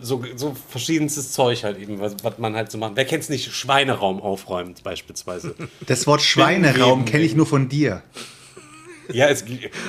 so, 0.00 0.22
so 0.36 0.54
verschiedenstes 0.68 1.32
Zeug 1.32 1.64
halt 1.64 1.78
eben, 1.78 1.98
was, 1.98 2.16
was 2.22 2.38
man 2.38 2.54
halt 2.54 2.70
so 2.70 2.78
macht. 2.78 2.92
Wer 2.94 3.04
kennt 3.04 3.24
es 3.24 3.28
nicht? 3.28 3.52
Schweineraum 3.52 4.20
aufräumt 4.20 4.82
beispielsweise. 4.82 5.54
Das 5.86 6.06
Wort 6.06 6.22
Schweineraum 6.22 7.04
kenne 7.04 7.24
ich 7.24 7.34
nur 7.34 7.46
von 7.46 7.68
dir. 7.68 8.02
ja, 9.12 9.28
es, 9.28 9.44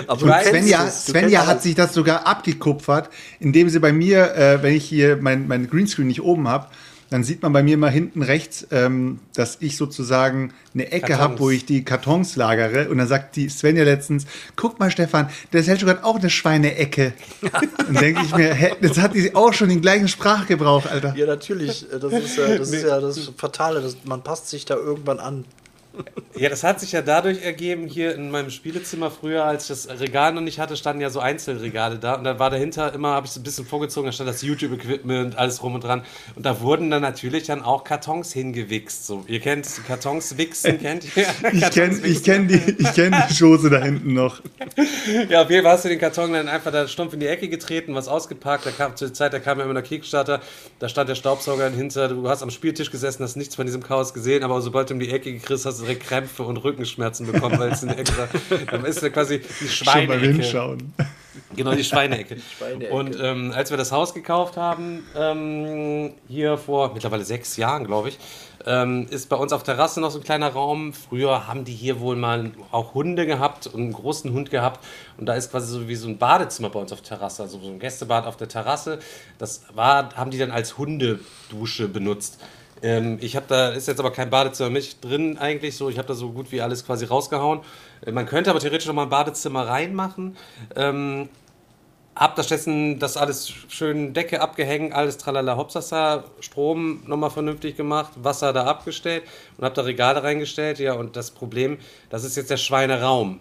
Aber 0.08 0.32
kennst 0.32 0.50
Svenja, 0.50 0.89
Svenja 0.89 1.46
hat 1.46 1.62
sich 1.62 1.75
das 1.75 1.94
sogar 1.94 2.25
abgekupfert, 2.25 3.10
indem 3.39 3.70
sie 3.70 3.80
bei 3.80 3.94
mir, 3.94 4.34
äh, 4.36 4.63
wenn 4.63 4.75
ich 4.75 4.86
hier 4.86 5.18
mein, 5.18 5.48
mein 5.48 5.70
Greenscreen 5.70 6.08
nicht 6.08 6.22
oben 6.22 6.48
habe, 6.48 6.68
dann 7.10 7.24
sieht 7.24 7.42
man 7.42 7.54
bei 7.54 7.64
mir 7.64 7.78
mal 7.78 7.90
hinten 7.90 8.22
rechts, 8.22 8.68
ähm, 8.72 9.20
dass 9.34 9.58
ich 9.62 9.78
sozusagen 9.78 10.54
eine 10.74 10.92
Ecke 10.92 11.18
habe, 11.18 11.40
wo 11.40 11.50
ich 11.50 11.66
die 11.66 11.86
Kartons 11.86 12.36
lagere. 12.36 12.90
Und 12.90 12.98
dann 12.98 13.08
sagt 13.08 13.36
die 13.36 13.50
Svenja 13.50 13.84
letztens, 13.84 14.26
guck 14.56 14.80
mal 14.80 14.92
Stefan, 14.92 15.30
der 15.54 15.64
Selchuk 15.64 15.90
hat 15.90 16.04
auch 16.04 16.20
eine 16.20 16.30
Schweineecke. 16.30 17.14
Dann 17.78 17.96
denke 17.96 18.22
ich 18.26 18.36
mir, 18.36 18.54
hä, 18.54 18.74
jetzt 18.82 19.00
hat 19.00 19.14
die 19.14 19.34
auch 19.36 19.54
schon 19.54 19.70
den 19.70 19.82
gleichen 19.82 20.08
Sprachgebrauch, 20.08 20.86
Alter. 20.86 21.16
Ja, 21.16 21.26
natürlich. 21.26 21.86
Das 21.90 22.12
ist 22.12 22.38
ja 22.38 22.58
das, 22.58 22.72
ist 22.72 22.84
ja 22.84 23.00
das 23.00 23.32
Fatale. 23.38 23.82
Das, 23.82 23.98
man 24.06 24.24
passt 24.24 24.50
sich 24.50 24.66
da 24.66 24.76
irgendwann 24.76 25.20
an. 25.20 25.46
Ja, 26.38 26.50
das 26.50 26.63
hat 26.63 26.80
sich 26.80 26.92
ja 26.92 27.01
dadurch 27.01 27.42
ergeben, 27.42 27.88
hier 27.88 28.13
in 28.13 28.30
meinem 28.30 28.51
Spielezimmer 28.51 29.10
früher, 29.10 29.44
als 29.44 29.63
ich 29.63 29.70
das 29.70 30.00
Regal 30.00 30.34
noch 30.34 30.42
nicht 30.42 30.60
hatte, 30.60 30.77
standen 30.77 31.01
ja 31.01 31.10
so 31.10 31.20
Einzelregale 31.20 31.98
da 31.98 32.13
und 32.13 32.24
dann 32.25 32.38
war 32.38 32.51
dahinter 32.51 32.94
immer, 32.94 33.10
habe 33.10 33.25
ich 33.25 33.32
so 33.32 33.39
ein 33.39 33.44
bisschen 33.44 33.66
vorgezogen, 33.66 34.06
da 34.06 34.12
stand 34.12 34.30
das 34.30 34.44
YouTube-Equipment, 34.44 35.36
alles 35.36 35.63
rum 35.63 35.74
und 35.74 35.84
dran 35.84 36.04
und 36.36 36.46
da 36.46 36.62
wurden 36.62 36.92
dann 36.92 37.01
natürlich 37.01 37.46
dann 37.46 37.63
auch 37.63 37.84
Kartons 37.84 38.34
hingewichst. 38.34 39.08
So, 39.08 39.25
ihr 39.27 39.39
kennt 39.39 39.68
Kartons 39.88 40.38
wichsen, 40.38 40.77
kennt 40.82 41.06
ihr? 41.18 41.25
Ich 41.54 41.72
kenne 41.72 42.00
ich 42.06 42.24
kenn 42.24 42.48
die, 42.48 42.75
ich 42.77 42.94
kenn 42.94 43.16
die 43.30 43.34
Schose 43.34 43.72
da 43.72 43.80
hinten 43.80 44.13
noch. 44.13 44.42
Ja, 45.30 45.44
auf 45.44 45.50
jeden 45.50 45.63
Fall 45.63 45.74
hast 45.74 45.86
du 45.86 45.89
den 45.89 46.00
Karton 46.00 46.34
dann 46.34 46.48
einfach 46.48 46.72
da 46.72 46.88
stumpf 46.88 47.13
in 47.13 47.20
die 47.20 47.27
Ecke 47.27 47.48
getreten, 47.48 47.96
was 47.96 48.08
ausgepackt. 48.08 48.66
Da 48.66 48.72
kam, 48.72 48.96
zur 48.96 49.13
Zeit, 49.13 49.34
da 49.34 49.39
kam 49.39 49.58
ja 49.58 49.66
immer 49.66 49.74
der 49.74 49.84
Kickstarter, 49.84 50.42
da 50.80 50.89
stand 50.89 51.10
der 51.10 51.16
Staubsauger 51.16 51.70
hinter. 51.70 52.10
Du 52.10 52.27
hast 52.30 52.44
am 52.44 52.50
Spieltisch 52.51 52.92
gesessen, 52.92 53.24
hast 53.24 53.36
nichts 53.36 53.56
von 53.56 53.66
diesem 53.66 53.84
Chaos 53.84 54.13
gesehen, 54.13 54.44
aber 54.44 54.62
sobald 54.62 54.89
du 54.89 54.94
um 54.94 55.00
die 55.00 55.10
Ecke 55.10 55.32
gekriegt 55.32 55.66
hast, 55.66 55.87
direkt 55.88 56.03
Krämpfe 56.03 56.44
und 56.44 56.58
Rückenschmerzen 56.58 57.32
bekommen, 57.32 57.58
weil 57.58 57.72
es 57.72 57.82
in 57.82 57.89
der 57.89 58.00
Ecke 58.00 58.17
war. 58.17 58.27
Dann 58.72 58.86
ist 58.86 59.01
da 59.01 59.10
quasi 59.10 59.39
die 59.39 59.67
Schon 59.67 60.08
mal 60.08 60.20
hinschauen. 60.20 60.94
Genau, 61.56 61.74
die 61.74 61.84
Schweinecke. 61.84 62.38
Schweinecke. 62.58 62.94
Und 62.94 63.17
ähm, 63.20 63.51
als 63.56 63.70
wir 63.70 63.77
das 63.77 63.91
Haus 63.91 64.13
gekauft 64.13 64.58
haben, 64.58 65.03
ähm, 65.15 66.13
hier 66.27 66.58
vor 66.58 66.94
mittlerweile 66.94 67.24
sechs 67.24 67.58
Jahren, 67.58 67.86
glaube 67.86 68.10
ich, 68.10 68.20
ähm, 68.65 69.08
ist 69.10 69.29
bei 69.29 69.36
uns 69.38 69.53
auf 69.53 69.63
Terrasse 69.63 70.01
noch 70.01 70.12
so 70.12 70.20
ein 70.20 70.24
kleiner 70.24 70.50
Raum. 70.50 70.94
Früher 70.94 71.48
haben 71.48 71.63
die 71.63 71.74
hier 71.74 72.00
wohl 72.00 72.15
mal 72.15 72.51
auch 72.72 72.94
Hunde 72.94 73.25
gehabt 73.25 73.67
und 73.67 73.82
einen 73.82 73.94
großen 73.94 74.32
Hund 74.34 74.51
gehabt. 74.51 74.86
Und 75.17 75.25
da 75.25 75.36
ist 75.36 75.51
quasi 75.51 75.72
so 75.72 75.88
wie 75.88 75.96
so 75.96 76.08
ein 76.10 76.17
Badezimmer 76.17 76.70
bei 76.70 76.79
uns 76.79 76.91
auf 76.91 77.01
Terrasse, 77.01 77.44
also 77.44 77.60
so 77.60 77.70
ein 77.70 77.79
Gästebad 77.79 78.25
auf 78.25 78.36
der 78.36 78.50
Terrasse. 78.50 79.00
Das 79.38 79.63
war, 79.74 80.13
haben 80.15 80.32
die 80.32 80.38
dann 80.38 80.51
als 80.51 80.77
Hundedusche 80.77 81.88
benutzt. 81.88 82.39
Ähm, 82.81 83.17
ich 83.22 83.36
habe 83.36 83.46
da, 83.48 83.69
ist 83.69 83.88
jetzt 83.88 84.00
aber 84.00 84.12
kein 84.12 84.29
Badezimmer 84.29 84.69
mit 84.69 85.03
drin 85.03 85.38
eigentlich 85.38 85.75
so. 85.75 85.89
Ich 85.89 85.98
habe 85.98 86.07
da 86.07 86.13
so 86.13 86.31
gut 86.31 86.51
wie 86.51 86.62
alles 86.62 86.86
quasi 86.86 87.05
rausgehauen. 87.05 87.62
Äh, 88.05 88.12
Man 88.12 88.25
könnte 88.25 88.50
aber 88.50 88.60
theoretisch 88.60 88.88
noch 88.88 88.93
mal 88.93 89.03
ein 89.03 89.10
Badezimmer 89.10 89.67
reinmachen. 89.67 90.38
Ähm, 90.75 91.29
hab 92.15 92.36
da 92.36 92.41
stattdessen 92.41 92.98
das 92.98 93.15
alles 93.15 93.51
schön 93.67 94.13
Decke 94.13 94.41
abgehängt, 94.41 94.91
alles 94.93 95.17
tralala 95.17 95.55
hopsasa, 95.55 96.24
Strom 96.39 97.03
nochmal 97.05 97.29
vernünftig 97.29 97.77
gemacht, 97.77 98.12
Wasser 98.15 98.53
da 98.53 98.65
abgestellt 98.65 99.24
und 99.57 99.65
hab 99.65 99.75
da 99.75 99.84
Regale 99.84 100.24
reingestellt. 100.24 100.79
Ja, 100.79 100.93
und 100.93 101.15
das 101.15 101.29
Problem, 101.29 101.77
das 102.10 102.24
ist 102.24 102.36
jetzt 102.36 102.50
der 102.50 102.57
Schweineraum. 102.57 103.39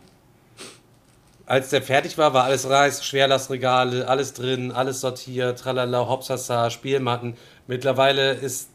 Als 1.47 1.71
der 1.71 1.81
fertig 1.81 2.19
war, 2.19 2.35
war 2.35 2.45
alles 2.45 2.69
Reis, 2.69 3.05
Schwerlastregale, 3.05 4.09
alles 4.09 4.35
drin, 4.35 4.73
alles 4.73 5.01
sortiert, 5.01 5.61
tralala, 5.61 6.09
hopsasa, 6.09 6.71
Spielmatten. 6.71 7.37
Mittlerweile 7.69 8.33
ist 8.33 8.69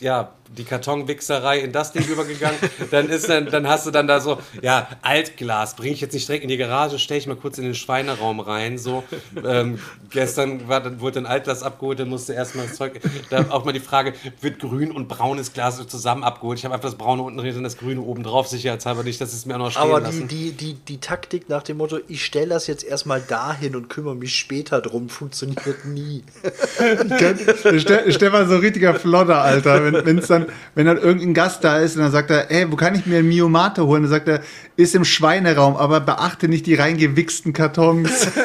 ja, 0.00 0.30
die 0.56 0.64
Kartonwichserei 0.64 1.58
in 1.60 1.72
das 1.72 1.92
Ding 1.92 2.06
übergegangen. 2.06 2.58
Dann 2.90 3.08
ist 3.08 3.28
dann, 3.28 3.46
dann 3.46 3.68
hast 3.68 3.86
du 3.86 3.90
dann 3.90 4.06
da 4.06 4.20
so, 4.20 4.38
ja, 4.62 4.88
Altglas, 5.02 5.74
bringe 5.74 5.94
ich 5.94 6.00
jetzt 6.00 6.12
nicht 6.12 6.28
direkt 6.28 6.44
in 6.44 6.48
die 6.48 6.56
Garage, 6.56 6.98
stelle 6.98 7.18
ich 7.18 7.26
mal 7.26 7.36
kurz 7.36 7.58
in 7.58 7.64
den 7.64 7.74
Schweineraum 7.74 8.40
rein. 8.40 8.78
So, 8.78 9.04
ähm, 9.44 9.78
gestern 10.10 10.68
war, 10.68 10.80
dann 10.80 11.00
wurde 11.00 11.20
ein 11.20 11.26
Altglas 11.26 11.62
abgeholt, 11.62 11.98
dann 12.00 12.08
musste 12.08 12.34
erstmal 12.34 12.66
das 12.66 12.76
Zeug. 12.76 13.00
Da 13.30 13.46
auch 13.50 13.64
mal 13.64 13.72
die 13.72 13.80
Frage, 13.80 14.14
wird 14.40 14.58
grün 14.58 14.90
und 14.90 15.08
braunes 15.08 15.52
Glas 15.52 15.84
zusammen 15.86 16.24
abgeholt? 16.24 16.58
Ich 16.58 16.64
habe 16.64 16.74
einfach 16.74 16.88
das 16.88 16.98
braune 16.98 17.22
unten 17.22 17.38
drin 17.38 17.56
und 17.56 17.64
das 17.64 17.76
grüne 17.76 18.00
oben 18.00 18.22
drauf, 18.22 18.48
sicherheitshalber 18.48 19.02
nicht, 19.02 19.20
dass 19.20 19.32
es 19.32 19.46
mir 19.46 19.54
auch 19.54 19.58
noch 19.58 19.70
stehen 19.70 19.82
Aber 19.82 20.00
die, 20.00 20.06
lassen. 20.06 20.28
die, 20.28 20.52
die, 20.52 20.74
die 20.74 20.98
Taktik 20.98 21.48
nach 21.48 21.62
dem 21.62 21.78
Motto, 21.78 21.98
ich 22.08 22.24
stelle 22.24 22.48
das 22.48 22.66
jetzt 22.66 22.84
erstmal 22.84 23.20
dahin 23.20 23.76
und 23.76 23.88
kümmere 23.88 24.14
mich 24.14 24.34
später 24.36 24.80
drum, 24.80 25.08
funktioniert 25.08 25.84
nie. 25.84 26.22
Ste 27.78 28.12
Stefan 28.12 28.48
so 28.48 28.54
ein 28.54 28.60
richtiger 28.60 28.94
Flodder, 28.94 29.42
Alter. 29.42 29.84
Wenn, 29.84 30.06
wenn's 30.06 30.28
dann, 30.40 30.46
wenn 30.74 30.86
dann 30.86 30.98
irgendein 30.98 31.34
Gast 31.34 31.64
da 31.64 31.78
ist 31.78 31.96
und 31.96 32.02
dann 32.02 32.12
sagt 32.12 32.30
er, 32.30 32.50
ey, 32.50 32.70
wo 32.70 32.76
kann 32.76 32.94
ich 32.94 33.06
mir 33.06 33.18
ein 33.18 33.28
Mio 33.28 33.48
Mate 33.48 33.86
holen? 33.86 34.02
Dann 34.02 34.10
sagt 34.10 34.28
er, 34.28 34.40
ist 34.76 34.94
im 34.94 35.04
Schweineraum, 35.04 35.76
aber 35.76 36.00
beachte 36.00 36.48
nicht 36.48 36.66
die 36.66 36.74
reingewichsten 36.74 37.52
Kartons. 37.52 38.28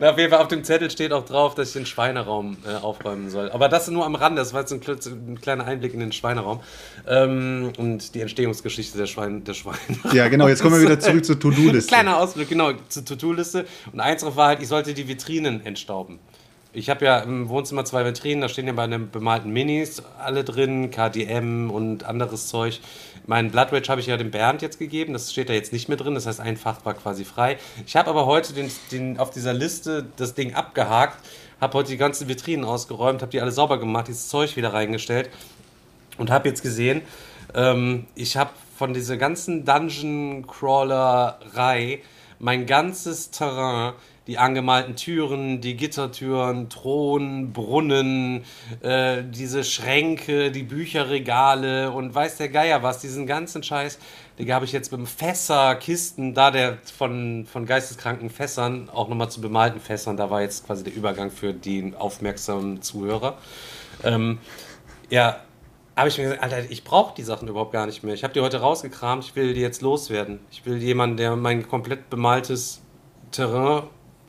Na, 0.00 0.10
auf 0.10 0.18
jeden 0.18 0.30
Fall 0.30 0.40
auf 0.40 0.48
dem 0.48 0.64
Zettel 0.64 0.90
steht 0.90 1.12
auch 1.12 1.24
drauf, 1.24 1.54
dass 1.54 1.68
ich 1.68 1.74
den 1.74 1.86
Schweineraum 1.86 2.56
äh, 2.66 2.74
aufräumen 2.74 3.30
soll. 3.30 3.50
Aber 3.50 3.68
das 3.68 3.88
nur 3.88 4.04
am 4.04 4.14
Rande, 4.14 4.40
das 4.40 4.52
war 4.52 4.60
jetzt 4.60 4.72
ein, 4.72 4.80
ein 4.80 5.40
kleiner 5.40 5.64
Einblick 5.64 5.94
in 5.94 6.00
den 6.00 6.12
Schweineraum 6.12 6.60
ähm, 7.06 7.72
und 7.78 8.14
die 8.14 8.20
Entstehungsgeschichte 8.20 8.96
der, 8.96 9.06
Schwein, 9.06 9.44
der 9.44 9.54
Schweine. 9.54 9.76
Ja, 10.12 10.28
genau, 10.28 10.48
jetzt 10.48 10.62
kommen 10.62 10.76
wir 10.76 10.82
wieder 10.82 10.98
zurück 10.98 11.24
zur 11.24 11.38
To-Do-Liste. 11.40 11.88
Kleiner 11.88 12.18
Ausblick, 12.18 12.48
genau, 12.48 12.72
zur 12.88 13.04
To-Do-Liste. 13.04 13.66
Und 13.92 14.00
eins 14.00 14.22
drauf 14.22 14.36
war 14.36 14.48
halt, 14.48 14.62
ich 14.62 14.68
sollte 14.68 14.94
die 14.94 15.06
Vitrinen 15.08 15.64
entstauben. 15.64 16.18
Ich 16.76 16.88
habe 16.90 17.06
ja 17.06 17.20
im 17.20 17.48
Wohnzimmer 17.48 17.86
zwei 17.86 18.04
Vitrinen, 18.04 18.42
da 18.42 18.50
stehen 18.50 18.66
ja 18.66 18.74
bei 18.74 18.86
den 18.86 19.10
bemalten 19.10 19.50
Minis 19.50 20.02
alle 20.18 20.44
drin, 20.44 20.90
KDM 20.90 21.70
und 21.70 22.04
anderes 22.04 22.48
Zeug. 22.48 22.80
Mein 23.24 23.50
Blood 23.50 23.72
Rage 23.72 23.88
habe 23.88 24.02
ich 24.02 24.08
ja 24.08 24.18
dem 24.18 24.30
Bernd 24.30 24.60
jetzt 24.60 24.78
gegeben, 24.78 25.14
das 25.14 25.32
steht 25.32 25.48
da 25.48 25.54
jetzt 25.54 25.72
nicht 25.72 25.88
mehr 25.88 25.96
drin, 25.96 26.14
das 26.14 26.26
heißt 26.26 26.38
ein 26.38 26.58
Fach 26.58 26.84
war 26.84 26.92
quasi 26.92 27.24
frei. 27.24 27.56
Ich 27.86 27.96
habe 27.96 28.10
aber 28.10 28.26
heute 28.26 28.52
den, 28.52 28.70
den, 28.92 29.18
auf 29.18 29.30
dieser 29.30 29.54
Liste 29.54 30.04
das 30.16 30.34
Ding 30.34 30.52
abgehakt, 30.52 31.16
habe 31.62 31.78
heute 31.78 31.92
die 31.92 31.96
ganzen 31.96 32.28
Vitrinen 32.28 32.66
ausgeräumt, 32.66 33.22
habe 33.22 33.32
die 33.32 33.40
alle 33.40 33.52
sauber 33.52 33.80
gemacht, 33.80 34.08
dieses 34.08 34.28
Zeug 34.28 34.54
wieder 34.54 34.74
reingestellt 34.74 35.30
und 36.18 36.30
habe 36.30 36.46
jetzt 36.46 36.60
gesehen, 36.60 37.00
ähm, 37.54 38.04
ich 38.14 38.36
habe 38.36 38.50
von 38.76 38.92
dieser 38.92 39.16
ganzen 39.16 39.64
Dungeon-Crawlerei 39.64 42.00
mein 42.38 42.66
ganzes 42.66 43.30
Terrain, 43.30 43.94
die 44.26 44.38
angemalten 44.38 44.96
Türen, 44.96 45.60
die 45.60 45.76
Gittertüren, 45.76 46.68
Thron, 46.68 47.52
Brunnen, 47.52 48.44
äh, 48.80 49.22
diese 49.24 49.62
Schränke, 49.62 50.50
die 50.50 50.64
Bücherregale 50.64 51.92
und 51.92 52.14
weiß 52.14 52.36
der 52.38 52.48
Geier 52.48 52.82
was, 52.82 52.98
diesen 52.98 53.26
ganzen 53.26 53.62
Scheiß, 53.62 53.98
den 54.38 54.52
habe 54.52 54.64
ich 54.64 54.72
jetzt 54.72 54.90
mit 54.90 55.08
Fässer, 55.08 55.76
Kisten, 55.76 56.34
da 56.34 56.50
der 56.50 56.78
von, 56.96 57.46
von 57.50 57.66
geisteskranken 57.66 58.28
Fässern, 58.28 58.90
auch 58.90 59.08
nochmal 59.08 59.30
zu 59.30 59.40
bemalten 59.40 59.80
Fässern, 59.80 60.16
da 60.16 60.28
war 60.28 60.42
jetzt 60.42 60.66
quasi 60.66 60.82
der 60.82 60.94
Übergang 60.94 61.30
für 61.30 61.52
die 61.52 61.94
aufmerksamen 61.96 62.82
Zuhörer. 62.82 63.38
Ähm, 64.02 64.38
ja, 65.08 65.40
habe 65.94 66.08
ich 66.08 66.18
mir 66.18 66.24
gesagt, 66.24 66.42
Alter, 66.42 66.68
ich 66.68 66.84
brauche 66.84 67.14
die 67.14 67.22
Sachen 67.22 67.48
überhaupt 67.48 67.72
gar 67.72 67.86
nicht 67.86 68.02
mehr. 68.02 68.12
Ich 68.12 68.24
habe 68.24 68.34
die 68.34 68.40
heute 68.40 68.60
rausgekramt, 68.60 69.24
ich 69.24 69.36
will 69.36 69.54
die 69.54 69.60
jetzt 69.60 69.80
loswerden. 69.80 70.40
Ich 70.50 70.66
will 70.66 70.76
jemanden, 70.82 71.16
der 71.16 71.36
mein 71.36 71.66
komplett 71.66 72.10
bemaltes 72.10 72.82
Terrain 73.30 73.84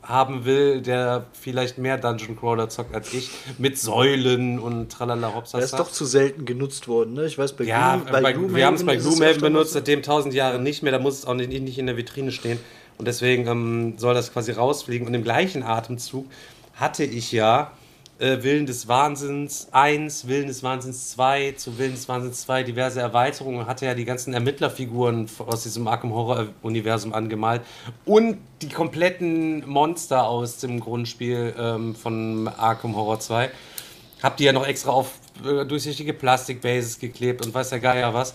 haben 0.08 0.46
will, 0.46 0.80
der 0.80 1.26
vielleicht 1.38 1.76
mehr 1.76 1.98
Dungeon 1.98 2.34
Crawler 2.38 2.70
zockt 2.70 2.94
als 2.94 3.12
ich, 3.12 3.30
mit 3.58 3.78
Säulen 3.78 4.58
und 4.58 4.90
tralala 4.90 5.34
hopsasa. 5.34 5.58
Der 5.58 5.64
ist 5.66 5.78
doch 5.78 5.92
zu 5.92 6.06
selten 6.06 6.46
genutzt 6.46 6.88
worden, 6.88 7.12
ne? 7.12 7.26
Ich 7.26 7.36
weiß, 7.36 7.52
bei, 7.52 7.64
Ja, 7.64 7.96
Gloom- 7.96 8.10
bei, 8.10 8.32
Gloomhaven 8.32 8.56
wir 8.56 8.66
haben 8.66 8.74
es 8.74 8.86
bei 8.86 8.96
Gloomhaven 8.96 9.40
benutzt, 9.42 9.72
seitdem 9.74 10.02
tausend 10.02 10.32
Jahre 10.32 10.58
nicht 10.58 10.82
mehr. 10.82 10.92
Da 10.92 10.98
muss 10.98 11.18
es 11.18 11.26
auch 11.26 11.34
nicht, 11.34 11.50
nicht 11.50 11.78
in 11.78 11.86
der 11.86 11.96
Vitrine 11.98 12.32
stehen. 12.32 12.58
Und 12.96 13.06
deswegen 13.06 13.46
ähm, 13.46 13.94
soll 13.98 14.14
das 14.14 14.32
quasi 14.32 14.52
rausfliegen. 14.52 15.06
Und 15.06 15.12
im 15.14 15.22
gleichen 15.24 15.62
Atemzug 15.62 16.26
hatte 16.74 17.04
ich 17.04 17.30
ja 17.30 17.70
äh, 18.18 18.42
Willen 18.42 18.66
des 18.66 18.88
Wahnsinns 18.88 19.68
1, 19.72 20.26
Willen 20.26 20.48
des 20.48 20.62
Wahnsinns 20.62 21.10
2, 21.12 21.52
zu 21.52 21.78
Willen 21.78 21.92
des 21.92 22.08
Wahnsinns 22.08 22.42
2 22.42 22.64
diverse 22.64 23.00
Erweiterungen, 23.00 23.66
hatte 23.66 23.86
ja 23.86 23.94
die 23.94 24.04
ganzen 24.04 24.34
Ermittlerfiguren 24.34 25.28
aus 25.46 25.62
diesem 25.62 25.86
Arkham 25.86 26.12
Horror 26.12 26.46
Universum 26.62 27.14
angemalt 27.14 27.62
und 28.04 28.38
die 28.62 28.68
kompletten 28.68 29.68
Monster 29.68 30.26
aus 30.26 30.58
dem 30.58 30.80
Grundspiel 30.80 31.54
ähm, 31.56 31.94
von 31.94 32.48
Arkham 32.48 32.96
Horror 32.96 33.20
2. 33.20 33.50
Hab 34.22 34.36
die 34.36 34.44
ja 34.44 34.52
noch 34.52 34.66
extra 34.66 34.90
auf 34.90 35.12
äh, 35.44 35.64
durchsichtige 35.64 36.12
Plastikbases 36.12 36.98
geklebt 36.98 37.46
und 37.46 37.54
weiß 37.54 37.70
der 37.70 37.80
Geier 37.80 38.14
was. 38.14 38.34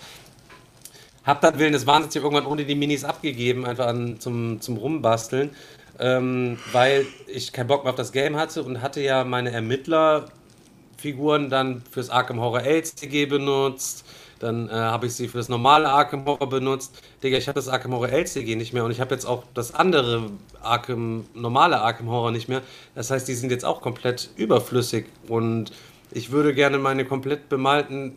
Hab 1.25 1.41
dann 1.41 1.59
Willen 1.59 1.73
des 1.73 1.87
Wahnsinns 1.87 2.13
hier 2.13 2.21
irgendwann 2.21 2.45
ohne 2.45 2.65
die 2.65 2.75
Minis 2.75 3.03
abgegeben, 3.03 3.65
einfach 3.65 3.87
an, 3.87 4.19
zum, 4.19 4.59
zum 4.61 4.77
Rumbasteln, 4.77 5.51
ähm, 5.99 6.57
weil 6.71 7.05
ich 7.27 7.53
keinen 7.53 7.67
Bock 7.67 7.83
mehr 7.83 7.91
auf 7.91 7.97
das 7.97 8.11
Game 8.11 8.35
hatte 8.35 8.63
und 8.63 8.81
hatte 8.81 9.01
ja 9.01 9.23
meine 9.23 9.51
Ermittlerfiguren 9.51 11.49
dann 11.49 11.83
fürs 11.91 12.09
Arkham 12.09 12.39
Horror 12.39 12.61
LCG 12.61 13.27
benutzt. 13.27 14.05
Dann 14.39 14.67
äh, 14.69 14.73
habe 14.73 15.05
ich 15.05 15.13
sie 15.13 15.27
für 15.29 15.37
das 15.37 15.47
normale 15.47 15.87
Arkham 15.89 16.25
Horror 16.25 16.49
benutzt. 16.49 17.01
Digga, 17.23 17.37
ich 17.37 17.47
habe 17.47 17.55
das 17.55 17.69
Arkham 17.69 17.93
Horror 17.93 18.09
LCG 18.09 18.55
nicht 18.55 18.73
mehr 18.73 18.83
und 18.83 18.91
ich 18.91 18.99
habe 18.99 19.13
jetzt 19.13 19.25
auch 19.25 19.43
das 19.53 19.73
andere 19.73 20.31
Arkham, 20.61 21.25
normale 21.33 21.79
Arkham 21.79 22.09
Horror 22.09 22.31
nicht 22.31 22.49
mehr. 22.49 22.61
Das 22.95 23.11
heißt, 23.11 23.27
die 23.27 23.35
sind 23.35 23.51
jetzt 23.51 23.63
auch 23.63 23.81
komplett 23.81 24.31
überflüssig 24.35 25.05
und 25.27 25.71
ich 26.11 26.31
würde 26.31 26.53
gerne 26.53 26.77
meine 26.77 27.05
komplett 27.05 27.49
bemalten 27.49 28.15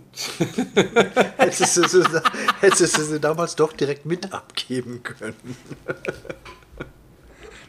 Hättest 1.36 1.76
du, 1.76 1.88
sie, 1.88 2.04
hättest 2.60 2.98
du 2.98 3.02
sie 3.02 3.20
damals 3.20 3.56
doch 3.56 3.72
direkt 3.72 4.04
mit 4.04 4.32
abgeben 4.32 5.02
können. 5.02 5.36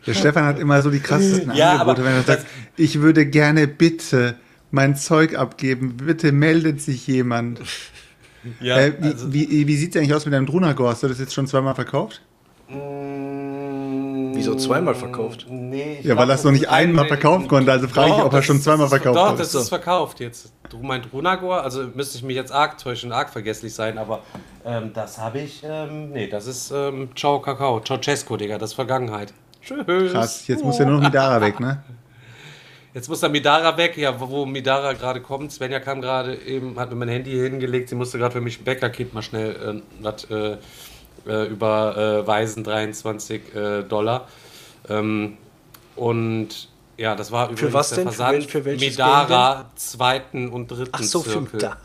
Der 0.08 0.14
Stefan 0.14 0.46
hat 0.46 0.58
immer 0.60 0.82
so 0.82 0.90
die 0.90 1.00
krassesten 1.00 1.54
Ja, 1.54 1.74
Angebote, 1.74 2.04
wenn 2.06 2.14
er 2.14 2.24
sagt, 2.24 2.46
ich 2.78 3.02
würde 3.02 3.26
gerne 3.26 3.68
bitte 3.68 4.36
mein 4.72 4.96
Zeug 4.96 5.36
abgeben, 5.38 5.98
bitte 5.98 6.32
meldet 6.32 6.82
sich 6.82 7.06
jemand. 7.08 7.60
Ja, 8.62 8.78
äh, 8.80 8.94
wie 9.00 9.08
also- 9.08 9.34
wie, 9.34 9.68
wie 9.68 9.76
sieht 9.76 9.94
es 9.96 10.00
eigentlich 10.02 10.14
aus 10.14 10.26
mit 10.26 10.34
deinem 10.34 10.46
Drunagor? 10.46 10.90
Hast 10.92 11.04
du 11.04 11.08
das 11.08 11.20
jetzt 11.20 11.34
schon 11.34 11.48
zweimal 11.48 11.76
verkauft? 11.76 12.22
Wieso 14.34 14.56
zweimal 14.56 14.94
verkauft? 14.96 15.48
Nee, 15.50 15.98
ich 16.00 16.06
Ja, 16.06 16.16
weil 16.18 16.30
er 16.30 16.36
es 16.36 16.44
noch 16.44 16.52
nicht 16.52 16.70
einmal 16.70 17.06
ein- 17.06 17.08
verkaufen 17.08 17.48
konnte. 17.48 17.72
Also 17.72 17.88
frage 17.88 18.10
ich, 18.12 18.16
Doch, 18.18 18.26
ob 18.26 18.34
er 18.34 18.38
das 18.40 18.46
schon 18.46 18.62
zweimal 18.62 18.88
verkauft 18.88 19.18
Doch, 19.18 19.30
hat. 19.32 19.40
das 19.40 19.56
ist 19.56 19.70
verkauft 19.70 20.20
jetzt. 20.20 20.52
du 20.70 20.80
meint 20.80 21.12
Runagor, 21.14 21.64
also 21.64 21.88
müsste 21.96 22.18
ich 22.18 22.24
mich 22.24 22.36
jetzt 22.36 22.52
arg 22.52 22.78
täuschen, 22.78 23.12
arg 23.14 23.30
vergesslich 23.30 23.74
sein, 23.74 23.98
aber 23.98 24.22
ähm, 24.66 24.92
das 24.94 25.18
habe 25.18 25.40
ich, 25.40 25.64
ähm, 25.68 26.12
nee, 26.12 26.28
das 26.28 26.46
ist 26.46 26.72
ähm, 26.76 27.10
Ciao 27.16 27.40
Kakao, 27.40 27.80
Ceausescu, 27.82 28.36
Digga, 28.38 28.58
das 28.58 28.72
ist 28.72 28.76
Vergangenheit. 28.76 29.34
Tschüss. 29.68 30.12
Krass, 30.12 30.48
jetzt 30.48 30.64
muss 30.64 30.80
ja 30.80 30.86
nur 30.86 30.96
noch 30.96 31.04
Midara 31.04 31.42
weg, 31.42 31.60
ne? 31.60 31.84
Jetzt 32.94 33.10
muss 33.10 33.20
da 33.20 33.30
Midara 33.30 33.76
weg, 33.78 33.98
ja, 33.98 34.18
wo, 34.20 34.46
Midara 34.46 34.94
gerade 34.94 35.22
kommt. 35.22 35.52
Svenja 35.52 35.80
kam 35.80 36.02
gerade 36.02 36.36
eben, 36.36 36.80
hat 36.80 36.90
mir 36.90 36.96
mein 36.96 37.10
Handy 37.10 37.32
hingelegt, 37.32 37.90
sie 37.90 37.96
musste 37.96 38.18
gerade 38.18 38.32
für 38.32 38.42
mich 38.42 38.60
ein 38.60 38.64
Bäckerkind 38.64 39.14
mal 39.14 39.22
schnell 39.22 39.52
äh, 39.52 39.82
was 40.02 40.24
äh, 40.32 40.58
äh, 41.28 41.48
überweisen, 41.48 42.64
23 42.64 43.56
äh, 43.56 43.84
Dollar. 43.84 44.28
Ähm, 44.90 45.38
und 45.96 46.70
ja, 46.98 47.14
das 47.16 47.32
war 47.32 47.50
übrigens 47.52 47.74
was 47.74 47.90
der 47.90 47.98
denn? 47.98 48.08
Für 48.08 48.14
Versand 48.16 48.38
wel- 48.44 48.48
für 48.50 48.66
welches 48.66 48.90
Midara 48.92 49.70
zweiten 49.76 50.50
und 50.50 50.72
dritten 50.72 50.90
Ach 50.94 51.04
so, 51.04 51.22
für 51.22 51.32
Zirkel. 51.32 51.50
Midara. 51.54 51.78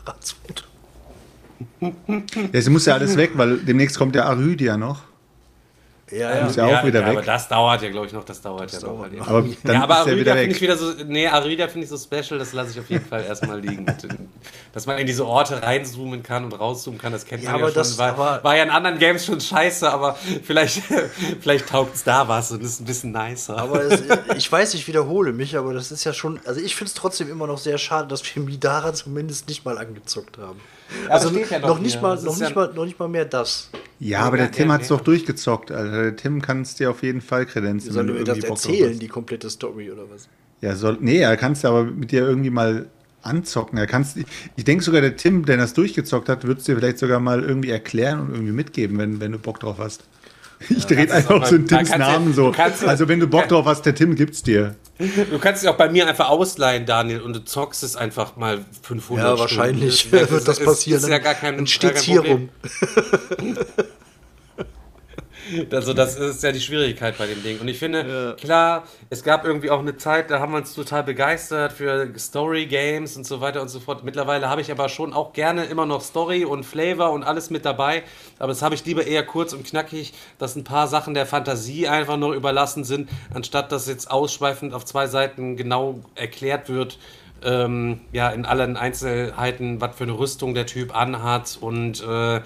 Ja, 2.51 2.61
sie 2.61 2.69
muss 2.69 2.85
ja 2.85 2.93
alles 2.95 3.17
weg, 3.17 3.31
weil 3.35 3.57
demnächst 3.57 3.97
kommt 3.97 4.15
der 4.15 4.25
Arydia 4.25 4.77
noch. 4.77 5.01
Ja, 6.13 6.35
ja. 6.37 6.43
Muss 6.45 6.55
ja 6.55 6.65
auch 6.65 6.85
wieder 6.85 7.01
ja, 7.01 7.07
weg. 7.07 7.17
Aber 7.17 7.21
das 7.25 7.47
dauert 7.47 7.81
ja, 7.81 7.89
glaube 7.89 8.07
ich, 8.07 8.13
noch. 8.13 8.23
Das 8.23 8.41
dauert 8.41 8.71
ja 8.71 8.79
noch. 8.79 8.87
dauert 8.87 9.01
halt 9.03 9.13
noch. 9.19 9.27
Aber 9.27 9.41
dann 9.63 9.73
ja, 9.75 9.83
aber 9.83 9.93
ist 9.93 9.99
er 10.07 10.13
Arida 10.13 10.19
wieder 10.19 10.31
finde 10.33 10.47
weg. 10.47 10.55
ich 10.55 10.61
wieder 10.61 10.77
so. 10.77 10.91
Nee, 11.07 11.27
Arida 11.27 11.67
finde 11.67 11.83
ich 11.85 11.89
so 11.89 11.97
special, 11.97 12.39
das 12.39 12.53
lasse 12.53 12.71
ich 12.71 12.79
auf 12.79 12.89
jeden 12.89 13.05
Fall 13.05 13.23
erstmal 13.23 13.59
liegen. 13.59 13.85
Dass 14.73 14.85
man 14.85 14.97
in 14.97 15.07
diese 15.07 15.25
Orte 15.25 15.61
reinzoomen 15.61 16.23
kann 16.23 16.45
und 16.45 16.53
rauszoomen 16.53 16.99
kann, 16.99 17.11
das 17.13 17.25
kennt 17.25 17.43
Ja, 17.43 17.51
man 17.51 17.59
ja 17.59 17.65
aber 17.65 17.73
schon. 17.73 17.81
das- 17.81 17.97
war, 17.97 18.09
aber- 18.09 18.43
war 18.43 18.55
ja 18.57 18.63
in 18.63 18.69
anderen 18.69 18.97
Games 18.99 19.25
schon 19.25 19.39
scheiße, 19.41 19.91
aber 19.91 20.15
vielleicht, 20.43 20.81
vielleicht 21.41 21.67
taugt 21.69 21.95
es 21.95 22.03
da 22.03 22.27
was 22.27 22.51
und 22.51 22.63
ist 22.63 22.79
ein 22.81 22.85
bisschen 22.85 23.11
nicer. 23.11 23.57
Aber 23.57 23.81
es, 23.83 24.03
ich 24.37 24.51
weiß, 24.51 24.73
ich 24.75 24.87
wiederhole 24.87 25.31
mich, 25.33 25.57
aber 25.57 25.73
das 25.73 25.91
ist 25.91 26.03
ja 26.03 26.13
schon. 26.13 26.39
Also 26.45 26.59
ich 26.61 26.75
finde 26.75 26.89
es 26.89 26.93
trotzdem 26.93 27.29
immer 27.29 27.47
noch 27.47 27.57
sehr 27.57 27.77
schade, 27.77 28.07
dass 28.07 28.23
wir 28.35 28.41
Midara 28.43 28.93
zumindest 28.93 29.47
nicht 29.47 29.65
mal 29.65 29.77
angezockt 29.77 30.37
haben. 30.37 30.59
Aber 31.05 31.13
also 31.13 31.29
steht 31.29 31.49
ja 31.51 31.59
noch, 31.59 31.79
nicht 31.79 31.93
hier. 31.93 32.01
mal, 32.01 32.15
noch 32.15 32.37
nicht 32.37 32.49
ja- 32.49 32.55
mal, 32.55 32.73
noch 32.73 32.85
nicht 32.85 32.99
mal 32.99 33.07
mehr 33.07 33.25
das. 33.25 33.69
Ja, 33.99 34.21
aber 34.21 34.37
Ja, 34.37 34.43
der 34.43 34.51
Tim 34.51 34.67
ja, 34.67 34.73
hat 34.73 34.81
es 34.81 34.89
ja. 34.89 34.97
doch 34.97 35.03
durchgezockt, 35.03 35.71
Alter. 35.71 36.03
Der 36.03 36.15
Tim 36.15 36.41
kann 36.41 36.61
es 36.61 36.75
dir 36.75 36.89
auf 36.89 37.03
jeden 37.03 37.21
Fall 37.21 37.45
kredenzen. 37.45 37.89
Wie 37.89 37.93
soll 37.93 38.07
wenn 38.07 38.13
mir 38.13 38.19
du 38.19 38.25
das 38.25 38.37
irgendwie 38.37 38.49
Bock 38.49 38.61
drauf 38.61 38.71
erzählen, 38.71 38.99
die 38.99 39.07
komplette 39.07 39.49
Story 39.49 39.91
oder 39.91 40.03
was? 40.09 40.27
Ja, 40.61 40.75
soll, 40.75 40.97
nee, 41.01 41.19
er 41.19 41.35
kann 41.37 41.53
es 41.53 41.63
aber 41.65 41.83
mit 41.85 42.11
dir 42.11 42.21
irgendwie 42.27 42.49
mal 42.49 42.87
anzocken. 43.21 43.77
Er 43.77 43.87
kann's, 43.87 44.15
ich 44.55 44.65
denke 44.65 44.83
sogar, 44.83 45.01
der 45.01 45.15
Tim, 45.15 45.45
der 45.45 45.57
das 45.57 45.73
durchgezockt 45.73 46.27
hat, 46.29 46.45
wird 46.45 46.59
es 46.59 46.65
dir 46.65 46.75
vielleicht 46.75 46.99
sogar 46.99 47.19
mal 47.19 47.41
irgendwie 47.43 47.69
erklären 47.69 48.19
und 48.19 48.31
irgendwie 48.33 48.51
mitgeben, 48.53 48.97
wenn, 48.97 49.19
wenn 49.21 49.31
du 49.31 49.39
Bock 49.39 49.59
drauf 49.59 49.77
hast. 49.79 50.03
Ich 50.69 50.85
drehe 50.85 51.11
einfach 51.11 51.45
so 51.45 51.57
da 51.57 51.77
Tims 51.77 51.97
Namen 51.97 52.33
so. 52.33 52.51
du 52.51 52.87
Also 52.87 53.07
wenn 53.07 53.19
du 53.19 53.27
Bock 53.27 53.47
drauf 53.47 53.65
hast, 53.65 53.85
der 53.85 53.95
Tim 53.95 54.15
gibt's 54.15 54.43
dir. 54.43 54.75
Du 54.99 55.39
kannst 55.39 55.63
es 55.63 55.67
auch 55.69 55.75
bei 55.75 55.89
mir 55.89 56.07
einfach 56.07 56.29
ausleihen, 56.29 56.85
Daniel, 56.85 57.21
und 57.21 57.33
du 57.35 57.43
zockst 57.43 57.83
es 57.83 57.95
einfach 57.95 58.35
mal 58.35 58.63
500 58.83 59.23
Ja, 59.25 59.29
Stunden. 59.35 59.39
wahrscheinlich 59.41 60.09
Das 60.11 60.29
wird 60.31 60.47
das 60.47 60.59
passieren. 60.59 61.01
Ist 61.01 61.09
ja 61.09 61.17
gar 61.17 61.33
kein, 61.33 61.55
Dann 61.55 61.65
gar 61.65 61.67
steht's 61.67 62.05
kein 62.05 62.11
hier 62.11 62.21
Problem. 62.21 62.49
rum. 63.39 63.57
Also 65.71 65.93
das 65.93 66.15
ist 66.15 66.43
ja 66.43 66.51
die 66.51 66.59
Schwierigkeit 66.59 67.17
bei 67.17 67.27
dem 67.27 67.43
Ding. 67.43 67.59
Und 67.59 67.67
ich 67.67 67.77
finde, 67.77 68.35
klar, 68.39 68.83
es 69.09 69.23
gab 69.23 69.45
irgendwie 69.45 69.69
auch 69.69 69.79
eine 69.79 69.97
Zeit, 69.97 70.31
da 70.31 70.39
haben 70.39 70.51
wir 70.53 70.57
uns 70.57 70.73
total 70.73 71.03
begeistert 71.03 71.73
für 71.73 72.07
Story 72.17 72.65
Games 72.65 73.17
und 73.17 73.25
so 73.25 73.41
weiter 73.41 73.61
und 73.61 73.69
so 73.69 73.79
fort. 73.79 74.03
Mittlerweile 74.03 74.49
habe 74.49 74.61
ich 74.61 74.71
aber 74.71 74.89
schon 74.89 75.13
auch 75.13 75.33
gerne 75.33 75.65
immer 75.65 75.85
noch 75.85 76.01
Story 76.01 76.45
und 76.45 76.63
Flavor 76.65 77.11
und 77.11 77.23
alles 77.23 77.49
mit 77.49 77.65
dabei. 77.65 78.03
Aber 78.39 78.49
das 78.49 78.61
habe 78.61 78.75
ich 78.75 78.85
lieber 78.85 79.05
eher 79.05 79.25
kurz 79.25 79.53
und 79.53 79.65
knackig, 79.65 80.13
dass 80.37 80.55
ein 80.55 80.63
paar 80.63 80.87
Sachen 80.87 81.13
der 81.13 81.25
Fantasie 81.25 81.87
einfach 81.87 82.17
noch 82.17 82.33
überlassen 82.33 82.83
sind, 82.83 83.09
anstatt 83.33 83.71
dass 83.71 83.87
jetzt 83.87 84.09
ausschweifend 84.09 84.73
auf 84.73 84.85
zwei 84.85 85.07
Seiten 85.07 85.57
genau 85.57 85.99
erklärt 86.15 86.69
wird, 86.69 86.97
ähm, 87.43 88.01
ja, 88.11 88.29
in 88.29 88.45
allen 88.45 88.77
Einzelheiten, 88.77 89.81
was 89.81 89.95
für 89.95 90.03
eine 90.03 90.17
Rüstung 90.17 90.53
der 90.53 90.65
Typ 90.65 90.95
anhat 90.95 91.57
und 91.59 92.01
äh, 92.01 92.41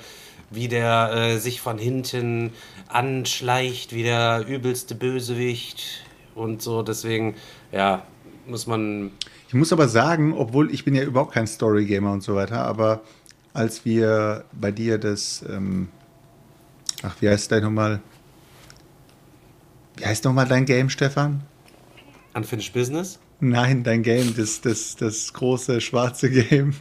wie 0.49 0.67
der 0.67 1.11
äh, 1.13 1.37
sich 1.37 1.61
von 1.61 1.77
hinten 1.77 2.51
anschleicht, 2.87 3.93
wie 3.93 4.03
der 4.03 4.45
übelste 4.47 4.95
Bösewicht 4.95 6.05
und 6.35 6.61
so. 6.61 6.83
Deswegen, 6.83 7.35
ja, 7.71 8.03
muss 8.47 8.67
man. 8.67 9.11
Ich 9.47 9.53
muss 9.53 9.73
aber 9.73 9.87
sagen, 9.87 10.33
obwohl 10.33 10.73
ich 10.73 10.85
bin 10.85 10.95
ja 10.95 11.03
überhaupt 11.03 11.33
kein 11.33 11.47
Story-Gamer 11.47 12.11
und 12.11 12.23
so 12.23 12.35
weiter, 12.35 12.65
aber 12.65 13.01
als 13.53 13.85
wir 13.85 14.45
bei 14.51 14.71
dir 14.71 14.97
das, 14.97 15.43
ähm, 15.49 15.89
ach, 17.01 17.15
wie 17.21 17.29
heißt 17.29 17.51
dein 17.51 17.63
nochmal? 17.63 18.01
Wie 19.95 20.05
heißt 20.05 20.25
nochmal 20.25 20.47
dein 20.47 20.65
Game, 20.65 20.89
Stefan? 20.89 21.41
Unfinished 22.33 22.73
Business. 22.73 23.19
Nein, 23.39 23.83
dein 23.83 24.03
Game, 24.03 24.35
das, 24.35 24.61
das, 24.61 24.95
das 24.95 25.33
große 25.33 25.81
schwarze 25.81 26.29
Game. 26.29 26.73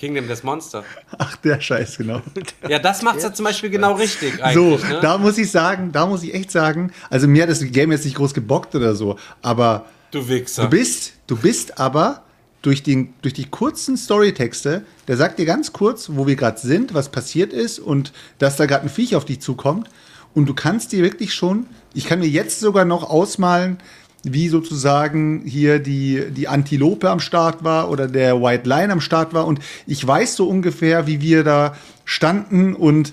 Kingdom 0.00 0.26
des 0.26 0.42
Monster. 0.42 0.82
Ach, 1.18 1.36
der 1.36 1.60
Scheiß, 1.60 1.98
genau. 1.98 2.22
Ja, 2.66 2.78
das 2.78 3.02
macht 3.02 3.22
ja 3.22 3.32
zum 3.34 3.44
Beispiel 3.44 3.68
genau 3.68 3.92
richtig 3.92 4.34
So, 4.54 4.74
eigentlich. 4.74 4.88
ne? 4.88 4.98
da 5.02 5.18
muss 5.18 5.36
ich 5.36 5.50
sagen, 5.50 5.92
da 5.92 6.06
muss 6.06 6.22
ich 6.22 6.32
echt 6.32 6.50
sagen, 6.50 6.90
also 7.10 7.28
mir 7.28 7.42
hat 7.42 7.50
das 7.50 7.60
Game 7.70 7.92
jetzt 7.92 8.06
nicht 8.06 8.16
groß 8.16 8.32
gebockt 8.32 8.74
oder 8.74 8.94
so, 8.94 9.16
aber 9.42 9.84
du 10.10 10.26
Wichser. 10.26 10.62
du 10.64 10.70
bist, 10.70 11.12
du 11.26 11.36
bist 11.36 11.78
aber 11.78 12.22
durch, 12.62 12.82
den, 12.82 13.12
durch 13.20 13.34
die 13.34 13.44
kurzen 13.44 13.98
Storytexte, 13.98 14.84
der 15.06 15.16
sagt 15.18 15.38
dir 15.38 15.44
ganz 15.44 15.72
kurz, 15.74 16.08
wo 16.12 16.26
wir 16.26 16.36
gerade 16.36 16.58
sind, 16.58 16.94
was 16.94 17.10
passiert 17.10 17.52
ist 17.52 17.78
und 17.78 18.12
dass 18.38 18.56
da 18.56 18.64
gerade 18.64 18.84
ein 18.84 18.88
Viech 18.90 19.14
auf 19.16 19.26
dich 19.26 19.40
zukommt. 19.40 19.88
Und 20.32 20.46
du 20.48 20.54
kannst 20.54 20.92
dir 20.92 21.02
wirklich 21.02 21.34
schon, 21.34 21.66
ich 21.92 22.06
kann 22.06 22.20
mir 22.20 22.28
jetzt 22.28 22.60
sogar 22.60 22.84
noch 22.84 23.02
ausmalen, 23.10 23.78
wie 24.22 24.48
sozusagen 24.48 25.42
hier 25.44 25.78
die, 25.78 26.30
die 26.30 26.48
Antilope 26.48 27.08
am 27.08 27.20
Start 27.20 27.64
war 27.64 27.90
oder 27.90 28.06
der 28.06 28.40
White 28.42 28.68
Lion 28.68 28.90
am 28.90 29.00
Start 29.00 29.32
war. 29.32 29.46
Und 29.46 29.60
ich 29.86 30.06
weiß 30.06 30.36
so 30.36 30.48
ungefähr, 30.48 31.06
wie 31.06 31.20
wir 31.20 31.44
da 31.44 31.74
standen 32.04 32.74
und 32.74 33.12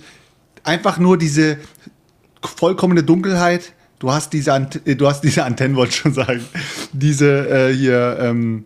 einfach 0.63 0.97
nur 0.97 1.17
diese 1.17 1.57
vollkommene 2.41 3.03
Dunkelheit. 3.03 3.73
Du 3.99 4.11
hast 4.11 4.33
diese, 4.33 4.53
Ant 4.53 4.85
äh, 4.85 4.95
du 4.95 5.07
hast 5.07 5.21
diese 5.21 5.45
Antennen, 5.45 5.75
wollte 5.77 5.91
ich 5.91 5.97
schon 5.97 6.13
sagen. 6.13 6.43
Diese 6.91 7.49
äh, 7.49 7.73
hier, 7.73 8.17
ähm, 8.21 8.65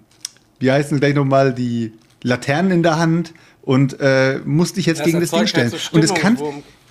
wie 0.59 0.71
heißen 0.71 0.99
gleich 0.99 1.15
nochmal, 1.15 1.53
die 1.53 1.93
Laternen 2.23 2.71
in 2.71 2.83
der 2.83 2.97
Hand 2.97 3.33
und 3.61 3.99
äh, 3.99 4.39
musst 4.45 4.77
dich 4.77 4.85
jetzt 4.85 4.99
Das 4.99 5.05
gegen 5.05 5.19
das 5.19 5.29
Ding 5.29 5.39
erzeugt 5.41 5.49
stellen. 5.49 5.71
halt 5.71 5.81
so 5.81 5.95
und 5.95 6.03
es 6.03 6.13
kann. 6.13 6.37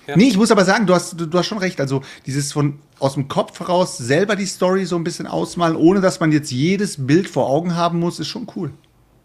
Ja. 0.07 0.17
Nee, 0.17 0.27
ich 0.27 0.37
muss 0.37 0.51
aber 0.51 0.65
sagen, 0.65 0.87
du 0.87 0.93
hast, 0.93 1.19
du, 1.19 1.25
du 1.25 1.37
hast 1.37 1.45
schon 1.45 1.57
recht. 1.57 1.79
Also 1.79 2.01
dieses 2.25 2.51
von 2.51 2.79
aus 2.99 3.13
dem 3.13 3.27
Kopf 3.27 3.59
heraus 3.59 3.97
selber 3.97 4.35
die 4.35 4.45
Story 4.45 4.85
so 4.85 4.95
ein 4.95 5.03
bisschen 5.03 5.27
ausmalen, 5.27 5.75
ohne 5.75 6.01
dass 6.01 6.19
man 6.19 6.31
jetzt 6.31 6.51
jedes 6.51 7.05
Bild 7.05 7.29
vor 7.29 7.49
Augen 7.49 7.75
haben 7.75 7.99
muss, 7.99 8.19
ist 8.19 8.27
schon 8.27 8.47
cool. 8.55 8.71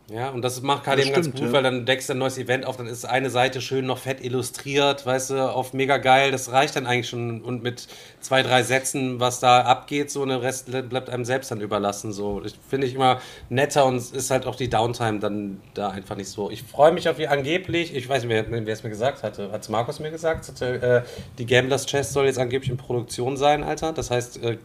Ja, 0.09 0.31
und 0.31 0.43
das 0.43 0.63
macht 0.63 0.85
KDM 0.85 1.13
ganz 1.13 1.27
stimmt, 1.27 1.41
gut, 1.41 1.47
ja. 1.49 1.53
weil 1.53 1.65
dann 1.65 1.85
deckst 1.85 2.09
du 2.09 2.13
ein 2.13 2.19
neues 2.19 2.39
Event 2.39 2.65
auf, 2.65 2.77
dann 2.77 2.87
ist 2.87 3.05
eine 3.05 3.29
Seite 3.29 3.61
schön 3.61 3.87
noch 3.87 3.99
fett 3.99 4.23
illustriert, 4.25 5.05
weißt 5.05 5.31
du, 5.31 5.51
auf 5.51 5.73
mega 5.73 5.97
geil, 5.97 6.31
das 6.31 6.53
reicht 6.53 6.77
dann 6.77 6.87
eigentlich 6.87 7.09
schon 7.09 7.43
und 7.43 7.65
mit 7.65 7.89
zwei, 8.21 8.45
drei 8.45 8.63
Sätzen, 8.63 9.19
was 9.19 9.41
da 9.41 9.63
abgeht, 9.63 10.13
so, 10.13 10.23
und 10.23 10.29
der 10.29 10.43
Rest 10.43 10.71
bleibt 10.89 11.11
einem 11.11 11.25
selbst 11.25 11.51
dann 11.51 11.61
überlassen, 11.61 12.13
so. 12.13 12.41
Ich 12.45 12.55
finde 12.69 12.87
ich 12.87 12.95
immer 12.95 13.21
netter 13.49 13.85
und 13.85 13.97
ist 13.97 14.31
halt 14.31 14.47
auch 14.47 14.55
die 14.55 14.71
Downtime 14.71 15.19
dann 15.19 15.61
da 15.75 15.89
einfach 15.91 16.15
nicht 16.15 16.29
so. 16.29 16.53
Ich 16.53 16.63
freue 16.63 16.93
mich 16.93 17.09
auf 17.09 17.17
die 17.17 17.27
angeblich, 17.27 17.93
ich 17.93 18.09
weiß 18.09 18.23
nicht, 18.23 18.31
wer, 18.31 18.49
wer 18.49 18.73
es 18.73 18.85
mir 18.85 18.91
gesagt 18.91 19.25
hatte, 19.25 19.51
hat 19.51 19.63
es 19.63 19.69
Markus 19.69 19.99
mir 19.99 20.13
gesagt, 20.13 20.47
hatte, 20.47 21.05
äh, 21.05 21.09
die 21.39 21.47
Gamblers 21.47 21.85
Chest 21.87 22.13
soll 22.13 22.27
jetzt 22.27 22.39
angeblich 22.39 22.71
in 22.71 22.77
Produktion 22.77 23.37
sein, 23.37 23.65
Alter, 23.65 23.93
das 23.93 24.13
heißt, 24.13 24.41
äh, 24.41 24.59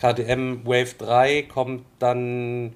KDM 0.00 0.64
Wave 0.64 0.94
3 0.98 1.42
kommt 1.42 1.84
dann 1.98 2.74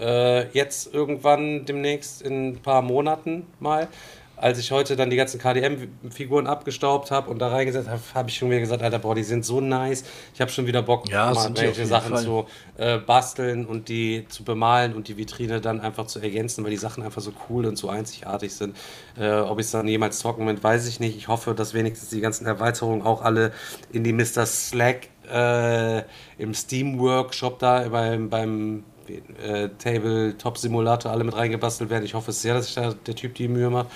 äh, 0.00 0.48
jetzt 0.52 0.92
irgendwann 0.94 1.64
demnächst 1.66 2.22
in 2.22 2.48
ein 2.50 2.56
paar 2.58 2.82
Monaten 2.82 3.46
mal. 3.60 3.88
Als 4.36 4.58
ich 4.58 4.70
heute 4.72 4.96
dann 4.96 5.10
die 5.10 5.16
ganzen 5.16 5.38
KDM-Figuren 5.38 6.46
abgestaubt 6.46 7.10
habe 7.10 7.28
und 7.28 7.40
da 7.40 7.48
reingesetzt 7.48 7.90
habe, 7.90 8.00
habe 8.14 8.30
ich 8.30 8.36
schon 8.36 8.48
wieder 8.48 8.60
gesagt, 8.60 8.82
Alter, 8.82 8.98
boah, 8.98 9.14
die 9.14 9.22
sind 9.22 9.44
so 9.44 9.60
nice. 9.60 10.02
Ich 10.32 10.40
habe 10.40 10.50
schon 10.50 10.66
wieder 10.66 10.80
Bock, 10.80 11.10
Ja, 11.10 11.30
mal 11.34 11.54
welche 11.54 11.84
Sachen 11.84 12.14
Fall. 12.14 12.24
zu 12.24 12.46
äh, 12.78 12.96
basteln 12.96 13.66
und 13.66 13.90
die 13.90 14.24
zu 14.30 14.42
bemalen 14.42 14.94
und 14.94 15.08
die 15.08 15.18
Vitrine 15.18 15.60
dann 15.60 15.82
einfach 15.82 16.06
zu 16.06 16.20
ergänzen, 16.20 16.64
weil 16.64 16.70
die 16.70 16.78
Sachen 16.78 17.02
einfach 17.02 17.20
so 17.20 17.34
cool 17.50 17.66
und 17.66 17.76
so 17.76 17.90
einzigartig 17.90 18.54
sind. 18.54 18.74
Äh, 19.18 19.30
ob 19.30 19.58
ich 19.58 19.66
es 19.66 19.72
dann 19.72 19.86
jemals 19.86 20.20
zocken 20.20 20.46
will, 20.46 20.62
weiß 20.62 20.88
ich 20.88 21.00
nicht. 21.00 21.18
Ich 21.18 21.28
hoffe, 21.28 21.54
dass 21.54 21.74
wenigstens 21.74 22.08
die 22.08 22.22
ganzen 22.22 22.46
Erweiterungen 22.46 23.02
auch 23.02 23.20
alle 23.20 23.52
in 23.92 24.04
die 24.04 24.14
Mr. 24.14 24.46
Slack 24.46 25.08
äh, 25.30 25.98
im 26.38 26.54
Steam-Workshop 26.54 27.58
da 27.58 27.88
beim, 27.88 28.30
beim 28.30 28.84
äh, 29.18 29.68
Tabletop-Simulator 29.78 31.10
alle 31.10 31.24
mit 31.24 31.36
reingebastelt 31.36 31.90
werden. 31.90 32.04
Ich 32.04 32.14
hoffe 32.14 32.32
sehr, 32.32 32.54
dass 32.54 32.66
sich 32.66 32.74
da 32.74 32.94
der 32.94 33.14
Typ 33.14 33.34
die 33.34 33.48
Mühe 33.48 33.70
macht. 33.70 33.88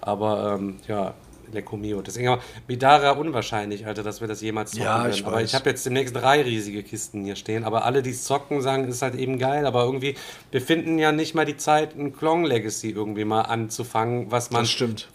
Aber 0.00 0.56
ähm, 0.58 0.76
ja, 0.88 1.14
Lecco 1.52 1.76
Mio. 1.76 2.02
Deswegen 2.02 2.28
aber 2.28 2.42
Midara 2.68 3.12
unwahrscheinlich, 3.12 3.86
Alter, 3.86 4.02
dass 4.02 4.20
wir 4.20 4.28
das 4.28 4.40
jemals 4.40 4.72
zocken 4.72 4.84
Ja, 4.84 5.08
ich. 5.08 5.26
Aber 5.26 5.42
ich 5.42 5.54
habe 5.54 5.68
jetzt 5.70 5.84
demnächst 5.84 6.14
drei 6.14 6.42
riesige 6.42 6.82
Kisten 6.82 7.24
hier 7.24 7.36
stehen. 7.36 7.64
Aber 7.64 7.84
alle, 7.84 8.02
die 8.02 8.12
zocken, 8.12 8.62
sagen, 8.62 8.88
ist 8.88 9.02
halt 9.02 9.14
eben 9.14 9.38
geil. 9.38 9.66
Aber 9.66 9.84
irgendwie, 9.84 10.14
wir 10.50 10.60
finden 10.60 10.98
ja 10.98 11.12
nicht 11.12 11.34
mal 11.34 11.44
die 11.44 11.56
Zeit, 11.56 11.96
ein 11.96 12.16
Klong 12.16 12.44
Legacy 12.44 12.90
irgendwie 12.90 13.24
mal 13.24 13.42
anzufangen, 13.42 14.30
was 14.30 14.50
man 14.50 14.66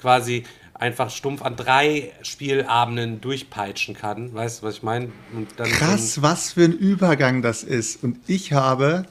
quasi 0.01 0.43
einfach 0.73 1.09
stumpf 1.09 1.41
an 1.41 1.55
drei 1.55 2.11
Spielabenden 2.21 3.21
durchpeitschen 3.21 3.95
kann. 3.95 4.33
Weißt 4.33 4.61
du, 4.61 4.67
was 4.67 4.75
ich 4.75 4.83
meine? 4.83 5.09
Krass, 5.57 6.21
was 6.21 6.53
für 6.53 6.65
ein 6.65 6.73
Übergang 6.73 7.41
das 7.41 7.63
ist. 7.63 8.03
Und 8.03 8.17
ich 8.27 8.51
habe 8.51 9.05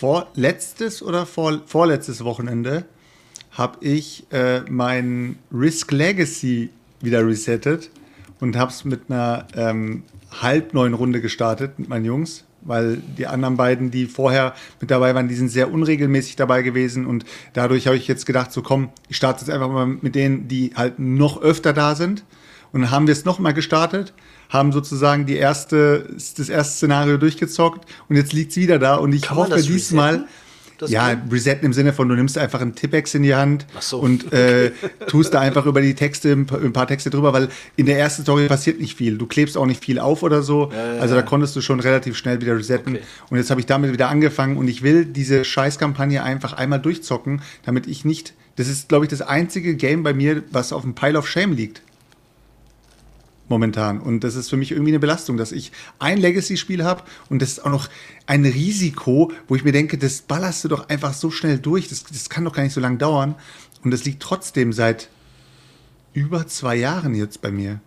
vorletztes 0.00 1.02
oder 1.02 1.26
vor, 1.26 1.60
vorletztes 1.66 2.24
Wochenende 2.24 2.86
habe 3.50 3.84
ich 3.84 4.24
äh, 4.32 4.60
mein 4.60 5.36
Risk 5.52 5.92
Legacy 5.92 6.70
wieder 7.02 7.26
resettet 7.26 7.90
und 8.40 8.56
habe 8.56 8.70
es 8.70 8.86
mit 8.86 9.10
einer 9.10 9.46
ähm, 9.54 10.04
halb 10.40 10.72
neuen 10.72 10.94
Runde 10.94 11.20
gestartet 11.20 11.78
mit 11.78 11.90
meinen 11.90 12.06
Jungs, 12.06 12.44
weil 12.62 13.02
die 13.18 13.26
anderen 13.26 13.58
beiden, 13.58 13.90
die 13.90 14.06
vorher 14.06 14.54
mit 14.80 14.90
dabei 14.90 15.14
waren, 15.14 15.28
die 15.28 15.34
sind 15.34 15.50
sehr 15.50 15.70
unregelmäßig 15.70 16.36
dabei 16.36 16.62
gewesen 16.62 17.04
und 17.04 17.26
dadurch 17.52 17.86
habe 17.86 17.98
ich 17.98 18.08
jetzt 18.08 18.24
gedacht, 18.24 18.52
so 18.52 18.62
komm, 18.62 18.88
ich 19.10 19.18
starte 19.18 19.40
jetzt 19.40 19.50
einfach 19.50 19.68
mal 19.68 19.84
mit 19.84 20.14
denen, 20.14 20.48
die 20.48 20.72
halt 20.76 20.98
noch 20.98 21.42
öfter 21.42 21.74
da 21.74 21.94
sind 21.94 22.24
und 22.72 22.82
dann 22.82 22.90
haben 22.90 23.06
wir 23.06 23.12
es 23.12 23.24
nochmal 23.24 23.54
gestartet, 23.54 24.12
haben 24.48 24.72
sozusagen 24.72 25.26
die 25.26 25.36
erste, 25.36 26.08
das 26.14 26.48
erste 26.48 26.74
Szenario 26.74 27.16
durchgezockt 27.16 27.88
und 28.08 28.16
jetzt 28.16 28.32
liegt 28.32 28.50
es 28.50 28.56
wieder 28.56 28.78
da 28.78 28.96
und 28.96 29.12
ich 29.12 29.22
Kann 29.22 29.36
hoffe 29.36 29.62
diesmal? 29.62 30.26
Das 30.80 30.90
ja, 30.90 31.12
Game? 31.12 31.28
resetten 31.30 31.66
im 31.66 31.74
Sinne 31.74 31.92
von, 31.92 32.08
du 32.08 32.14
nimmst 32.14 32.38
einfach 32.38 32.62
einen 32.62 32.74
Tippex 32.74 33.14
in 33.14 33.22
die 33.22 33.34
Hand 33.34 33.66
so. 33.80 33.98
und 33.98 34.32
äh, 34.32 34.70
tust 35.08 35.34
da 35.34 35.40
einfach 35.40 35.66
über 35.66 35.82
die 35.82 35.94
Texte 35.94 36.32
ein 36.32 36.46
paar, 36.72 36.86
Texte 36.86 37.10
drüber, 37.10 37.34
weil 37.34 37.48
in 37.76 37.84
der 37.84 37.98
ersten 37.98 38.22
Story 38.22 38.48
passiert 38.48 38.80
nicht 38.80 38.96
viel. 38.96 39.18
Du 39.18 39.26
klebst 39.26 39.58
auch 39.58 39.66
nicht 39.66 39.84
viel 39.84 39.98
auf 39.98 40.22
oder 40.22 40.42
so. 40.42 40.72
also 40.98 41.14
da 41.14 41.20
konntest 41.20 41.54
du 41.54 41.60
schon 41.60 41.80
relativ 41.80 42.16
schnell 42.16 42.40
wieder 42.40 42.56
resetten. 42.56 42.94
Okay. 42.94 43.04
Und 43.28 43.36
jetzt 43.36 43.50
habe 43.50 43.60
ich 43.60 43.66
damit 43.66 43.92
wieder 43.92 44.08
angefangen 44.08 44.56
und 44.56 44.68
ich 44.68 44.82
will 44.82 45.04
diese 45.04 45.44
Scheißkampagne 45.44 46.22
einfach 46.22 46.54
einmal 46.54 46.80
durchzocken, 46.80 47.42
damit 47.62 47.86
ich 47.86 48.06
nicht. 48.06 48.32
Das 48.56 48.66
ist, 48.66 48.88
glaube 48.88 49.04
ich, 49.04 49.10
das 49.10 49.20
einzige 49.20 49.76
Game 49.76 50.02
bei 50.02 50.14
mir, 50.14 50.42
was 50.50 50.72
auf 50.72 50.82
dem 50.82 50.94
Pile 50.94 51.18
of 51.18 51.28
Shame 51.28 51.52
liegt. 51.52 51.82
Momentan. 53.50 54.00
Und 54.00 54.22
das 54.22 54.36
ist 54.36 54.48
für 54.48 54.56
mich 54.56 54.70
irgendwie 54.70 54.92
eine 54.92 55.00
Belastung, 55.00 55.36
dass 55.36 55.50
ich 55.50 55.72
ein 55.98 56.18
Legacy-Spiel 56.18 56.84
habe 56.84 57.02
und 57.28 57.42
das 57.42 57.50
ist 57.50 57.64
auch 57.66 57.70
noch 57.70 57.88
ein 58.26 58.44
Risiko, 58.44 59.32
wo 59.48 59.56
ich 59.56 59.64
mir 59.64 59.72
denke, 59.72 59.98
das 59.98 60.22
ballerst 60.22 60.62
du 60.62 60.68
doch 60.68 60.88
einfach 60.88 61.12
so 61.12 61.32
schnell 61.32 61.58
durch. 61.58 61.88
Das, 61.88 62.04
das 62.04 62.30
kann 62.30 62.44
doch 62.44 62.52
gar 62.52 62.62
nicht 62.62 62.72
so 62.72 62.80
lange 62.80 62.98
dauern. 62.98 63.34
Und 63.82 63.90
das 63.90 64.04
liegt 64.04 64.22
trotzdem 64.22 64.72
seit 64.72 65.08
über 66.12 66.46
zwei 66.46 66.76
Jahren 66.76 67.16
jetzt 67.16 67.42
bei 67.42 67.50
mir. 67.50 67.80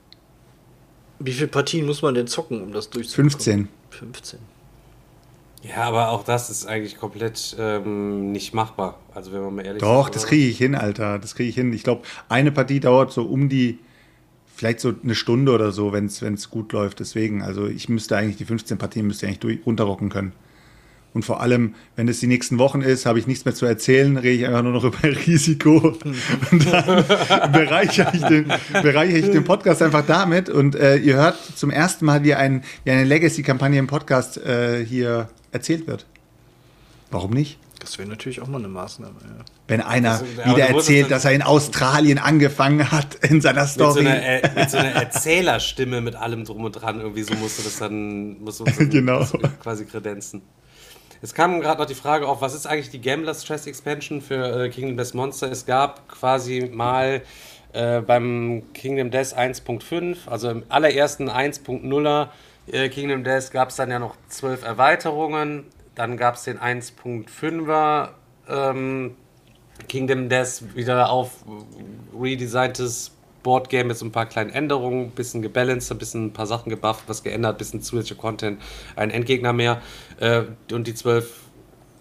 Wie 1.19 1.31
viele 1.31 1.47
Partien 1.47 1.85
muss 1.85 2.01
man 2.01 2.13
denn 2.13 2.27
zocken, 2.27 2.61
um 2.61 2.73
das 2.73 2.89
durchzubekommen? 2.89 3.31
15. 3.31 3.67
15. 3.91 4.39
Ja, 5.61 5.83
aber 5.83 6.09
auch 6.09 6.25
das 6.25 6.49
ist 6.49 6.65
eigentlich 6.65 6.97
komplett 6.97 7.55
ähm, 7.57 8.33
nicht 8.33 8.53
machbar. 8.53 8.99
Also 9.13 9.31
wenn 9.31 9.43
man 9.43 9.55
mal 9.55 9.65
ehrlich 9.65 9.81
Doch, 9.81 10.03
sagt, 10.03 10.17
das 10.17 10.25
kriege 10.25 10.45
ich 10.45 10.57
hin, 10.57 10.75
Alter. 10.75 11.19
Das 11.19 11.35
kriege 11.35 11.47
ich 11.47 11.55
hin. 11.55 11.71
Ich 11.71 11.83
glaube, 11.83 12.01
eine 12.27 12.51
Partie 12.51 12.81
dauert 12.81 13.13
so 13.13 13.23
um 13.23 13.47
die, 13.47 13.79
vielleicht 14.63 14.79
so 14.79 14.93
eine 15.03 15.13
Stunde 15.13 15.51
oder 15.51 15.73
so, 15.73 15.91
wenn 15.91 16.05
es 16.05 16.49
gut 16.49 16.71
läuft. 16.71 17.01
Deswegen, 17.01 17.41
also 17.41 17.67
ich 17.67 17.89
müsste 17.89 18.15
eigentlich 18.15 18.37
die 18.37 18.45
15 18.45 18.77
Partien 18.77 19.05
müsste 19.05 19.25
ich 19.25 19.27
eigentlich 19.27 19.39
durch, 19.39 19.59
runterrocken 19.65 20.07
können. 20.07 20.31
Und 21.13 21.25
vor 21.25 21.41
allem, 21.41 21.75
wenn 21.97 22.07
es 22.07 22.21
die 22.21 22.27
nächsten 22.27 22.59
Wochen 22.59 22.79
ist, 22.79 23.05
habe 23.05 23.19
ich 23.19 23.27
nichts 23.27 23.43
mehr 23.43 23.53
zu 23.53 23.65
erzählen, 23.65 24.15
rede 24.15 24.35
ich 24.35 24.47
einfach 24.47 24.63
nur 24.63 24.71
noch 24.71 24.83
über 24.85 25.03
Risiko. 25.03 25.97
Und 26.51 26.71
dann 26.71 27.03
bereichere 27.51 28.11
ich, 28.13 28.23
den, 28.23 28.45
bereichere 28.81 29.17
ich 29.17 29.31
den 29.31 29.43
Podcast 29.43 29.81
einfach 29.81 30.05
damit. 30.05 30.47
Und 30.47 30.75
äh, 30.75 30.95
ihr 30.95 31.15
hört 31.15 31.37
zum 31.57 31.69
ersten 31.69 32.05
Mal, 32.05 32.23
wie, 32.23 32.33
ein, 32.33 32.63
wie 32.85 32.91
eine 32.91 33.03
Legacy-Kampagne 33.03 33.77
im 33.77 33.87
Podcast 33.87 34.37
äh, 34.37 34.85
hier 34.85 35.27
erzählt 35.51 35.87
wird. 35.87 36.05
Warum 37.11 37.31
nicht? 37.31 37.59
Das 37.83 37.97
wäre 37.97 38.07
natürlich 38.07 38.41
auch 38.41 38.47
mal 38.47 38.59
eine 38.59 38.69
Maßnahme. 38.69 39.15
Ja. 39.21 39.45
Wenn 39.67 39.81
einer 39.81 40.11
Also, 40.11 40.25
wieder 40.37 40.69
erzählt, 40.69 41.11
dass 41.11 41.25
er 41.25 41.31
in 41.33 41.41
Australien 41.41 42.17
angefangen 42.17 42.91
hat 42.91 43.15
in 43.15 43.41
seiner 43.41 43.61
Mit 43.63 43.69
so, 43.71 43.91
Story. 43.91 44.07
einer, 44.07 44.49
mit 44.55 44.69
so 44.69 44.77
einer 44.77 44.91
Erzählerstimme 44.91 46.01
mit 46.01 46.15
allem 46.15 46.45
drum 46.45 46.63
und 46.63 46.71
dran. 46.73 46.99
Irgendwie 47.01 47.23
so 47.23 47.33
musst 47.35 47.59
du 47.59 47.63
das 47.63 47.77
dann, 47.77 48.39
musst 48.41 48.59
du 48.61 48.63
dann 48.63 48.89
Genau. 48.89 49.25
quasi 49.61 49.85
kredenzen. 49.85 50.41
Es 51.21 51.33
kam 51.33 51.61
gerade 51.61 51.79
noch 51.79 51.87
die 51.87 51.93
Frage 51.95 52.27
auf, 52.27 52.41
was 52.41 52.53
ist 52.53 52.65
eigentlich 52.67 52.89
die 52.89 52.99
Gambler 53.01 53.33
Stress 53.33 53.65
Expansion 53.67 54.21
für 54.21 54.65
äh, 54.65 54.69
Kingdom 54.69 54.97
Death 54.97 55.13
Monster? 55.13 55.51
Es 55.51 55.65
gab 55.65 56.07
quasi 56.09 56.69
mal 56.73 57.21
äh, 57.71 58.01
beim 58.01 58.63
Kingdom 58.73 59.09
Death 59.09 59.33
1.5, 59.37 60.27
also 60.27 60.49
im 60.49 60.63
allerersten 60.69 61.29
1.0er 61.29 62.27
äh, 62.71 62.89
Kingdom 62.89 63.23
Death 63.23 63.51
gab 63.51 63.69
es 63.69 63.77
dann 63.77 63.89
ja 63.89 63.99
noch 63.99 64.15
zwölf 64.27 64.63
Erweiterungen. 64.63 65.63
Dann 65.95 66.17
gab 66.17 66.35
es 66.35 66.43
den 66.43 66.59
1.5er 66.59 68.09
ähm, 68.49 69.15
Kingdom 69.87 70.29
Death 70.29 70.75
wieder 70.75 71.09
auf 71.09 71.31
redesigntes 72.19 73.11
Boardgame 73.43 73.89
mit 73.89 73.97
so 73.97 74.05
ein 74.05 74.11
paar 74.11 74.25
kleinen 74.25 74.49
Änderungen, 74.49 75.11
bisschen 75.11 75.41
gebalanced, 75.41 75.91
ein 75.91 75.97
bisschen 75.97 76.27
ein 76.27 76.33
paar 76.33 76.47
Sachen 76.47 76.69
gebufft, 76.69 77.03
was 77.07 77.23
geändert, 77.23 77.57
bisschen 77.57 77.81
zusätzlicher 77.81 78.19
Content, 78.19 78.61
ein 78.95 79.11
Endgegner 79.11 79.53
mehr 79.53 79.81
äh, 80.19 80.43
und 80.71 80.87
die 80.87 80.95
zwölf 80.95 81.41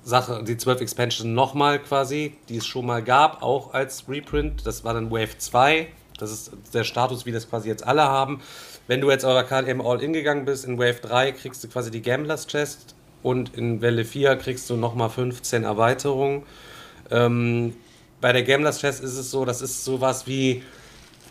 Sache, 0.05 0.43
die 0.43 0.57
zwölf 0.57 0.81
Expansion 0.81 1.35
nochmal 1.35 1.79
quasi, 1.79 2.37
die 2.49 2.57
es 2.57 2.67
schon 2.67 2.87
mal 2.87 3.03
gab, 3.03 3.43
auch 3.43 3.73
als 3.73 4.09
Reprint. 4.09 4.67
Das 4.67 4.85
war 4.85 4.95
dann 4.95 5.11
Wave 5.11 5.39
2. 5.39 5.89
Das 6.19 6.33
ist 6.33 6.53
der 6.75 6.85
Status, 6.85 7.27
wie 7.27 7.33
das 7.33 7.49
quasi 7.49 7.69
jetzt 7.69 7.87
alle 7.87 8.03
haben. 8.03 8.41
Wenn 8.87 9.01
du 9.01 9.11
jetzt 9.11 9.25
aber 9.25 9.45
gerade 9.45 9.73
All-In 9.81 10.13
gegangen 10.13 10.45
bist, 10.45 10.65
in 10.65 10.79
Wave 10.79 11.01
3 11.01 11.33
kriegst 11.33 11.63
du 11.63 11.69
quasi 11.69 11.91
die 11.91 12.03
Gamblers 12.03 12.47
Chest 12.47 12.95
und 13.23 13.57
in 13.57 13.81
Welle 13.81 14.05
4 14.05 14.37
kriegst 14.37 14.69
du 14.71 14.77
nochmal 14.77 15.11
15 15.11 15.65
Erweiterungen. 15.65 16.43
Ähm, 17.11 17.75
bei 18.21 18.33
der 18.33 18.43
Gamblers 18.43 18.81
Chest 18.81 19.03
ist 19.03 19.17
es 19.17 19.31
so, 19.31 19.45
das 19.45 19.63
ist 19.63 19.85
sowas 19.85 20.27
wie, 20.27 20.63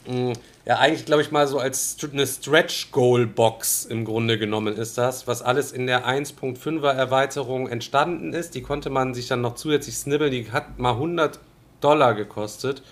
mh, 0.07 0.33
ja, 0.65 0.77
eigentlich 0.77 1.05
glaube 1.05 1.21
ich 1.21 1.31
mal 1.31 1.47
so 1.47 1.57
als 1.57 1.97
eine 2.11 2.27
Stretch 2.27 2.91
Goal 2.91 3.25
Box 3.25 3.85
im 3.85 4.05
Grunde 4.05 4.37
genommen 4.37 4.77
ist 4.77 4.97
das, 4.97 5.25
was 5.25 5.41
alles 5.41 5.71
in 5.71 5.87
der 5.87 6.07
1.5er 6.07 6.91
Erweiterung 6.91 7.67
entstanden 7.67 8.33
ist. 8.33 8.53
Die 8.55 8.61
konnte 8.61 8.89
man 8.89 9.13
sich 9.13 9.27
dann 9.27 9.41
noch 9.41 9.55
zusätzlich 9.55 9.97
snibbeln, 9.97 10.31
die 10.31 10.51
hat 10.51 10.77
mal 10.77 10.93
100 10.93 11.39
Dollar 11.79 12.13
gekostet. 12.13 12.83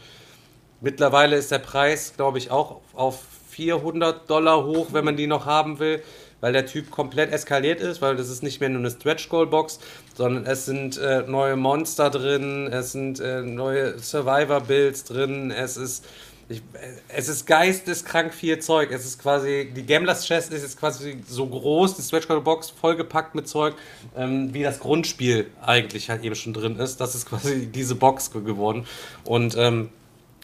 Mittlerweile 0.82 1.36
ist 1.36 1.52
der 1.52 1.60
Preis, 1.60 2.14
glaube 2.16 2.38
ich, 2.38 2.52
auch 2.52 2.80
auf 2.94 3.20
400 3.50 4.30
Dollar 4.30 4.64
hoch, 4.66 4.88
wenn 4.92 5.04
man 5.04 5.18
die 5.18 5.28
noch 5.28 5.46
haben 5.46 5.80
will, 5.80 6.02
weil 6.42 6.54
der 6.54 6.66
Typ 6.66 6.92
komplett 6.92 7.32
eskaliert 7.32 7.82
ist, 7.82 8.02
weil 8.02 8.16
das 8.16 8.30
ist 8.30 8.44
nicht 8.44 8.60
mehr 8.60 8.70
nur 8.70 8.80
eine 8.80 8.92
Stretch 8.92 9.30
Goal 9.30 9.48
Box, 9.48 9.80
sondern 10.16 10.46
es 10.46 10.66
sind 10.66 10.98
äh, 10.98 11.24
neue 11.28 11.56
Monster 11.56 12.10
drin, 12.10 12.68
es 12.68 12.92
sind 12.92 13.20
äh, 13.20 13.42
neue 13.42 14.00
Survivor 14.00 14.62
Builds 14.62 15.04
drin, 15.04 15.52
es 15.52 15.78
ist 15.78 16.06
ich, 16.50 16.58
äh, 16.74 16.88
es 17.10 17.30
ist 17.30 17.46
geisteskrank 17.46 18.34
viel 18.34 18.60
Zeug. 18.60 18.92
Es 18.92 19.06
ist 19.06 19.20
quasi, 19.20 19.72
die 19.76 19.86
Gamblers 19.86 20.26
Chest 20.26 20.52
ist 20.52 20.64
jetzt 20.64 20.80
quasi 20.80 21.20
so 21.28 21.46
groß, 21.46 21.96
die 21.96 22.02
Stretch 22.02 22.28
Goal 22.28 22.42
Box 22.42 22.72
vollgepackt 22.72 23.36
mit 23.36 23.48
Zeug, 23.48 23.76
ähm, 24.18 24.54
wie 24.54 24.64
das 24.64 24.80
Grundspiel 24.80 25.48
eigentlich 25.62 26.10
halt 26.10 26.24
eben 26.24 26.36
schon 26.36 26.54
drin 26.54 26.78
ist. 26.78 27.00
Das 27.00 27.14
ist 27.16 27.28
quasi 27.28 27.68
diese 27.68 27.96
Box 27.96 28.32
geworden. 28.32 28.86
Und 29.24 29.56
ähm, 29.58 29.90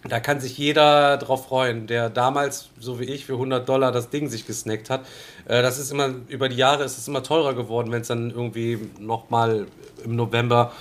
da 0.04 0.20
kann 0.20 0.40
sich 0.40 0.58
jeder 0.58 1.18
drauf 1.18 1.48
freuen, 1.48 1.88
der 1.88 2.10
damals, 2.10 2.70
so 2.80 3.00
wie 3.00 3.06
ich, 3.06 3.26
für 3.26 3.34
100 3.34 3.68
Dollar 3.68 3.92
das 3.92 4.10
Ding 4.10 4.30
sich 4.30 4.46
gesnackt 4.46 4.90
hat. 4.90 5.02
Äh, 5.46 5.62
das 5.62 5.80
ist 5.80 5.92
immer, 5.92 6.10
über 6.28 6.50
die 6.50 6.58
Jahre 6.58 6.84
ist 6.84 6.98
es 6.98 7.08
immer 7.08 7.24
teurer 7.24 7.54
geworden, 7.54 7.92
wenn 7.92 8.02
es 8.02 8.08
dann 8.08 8.30
irgendwie 8.30 8.80
nochmal 9.00 9.68
im 10.04 10.16
November 10.16 10.72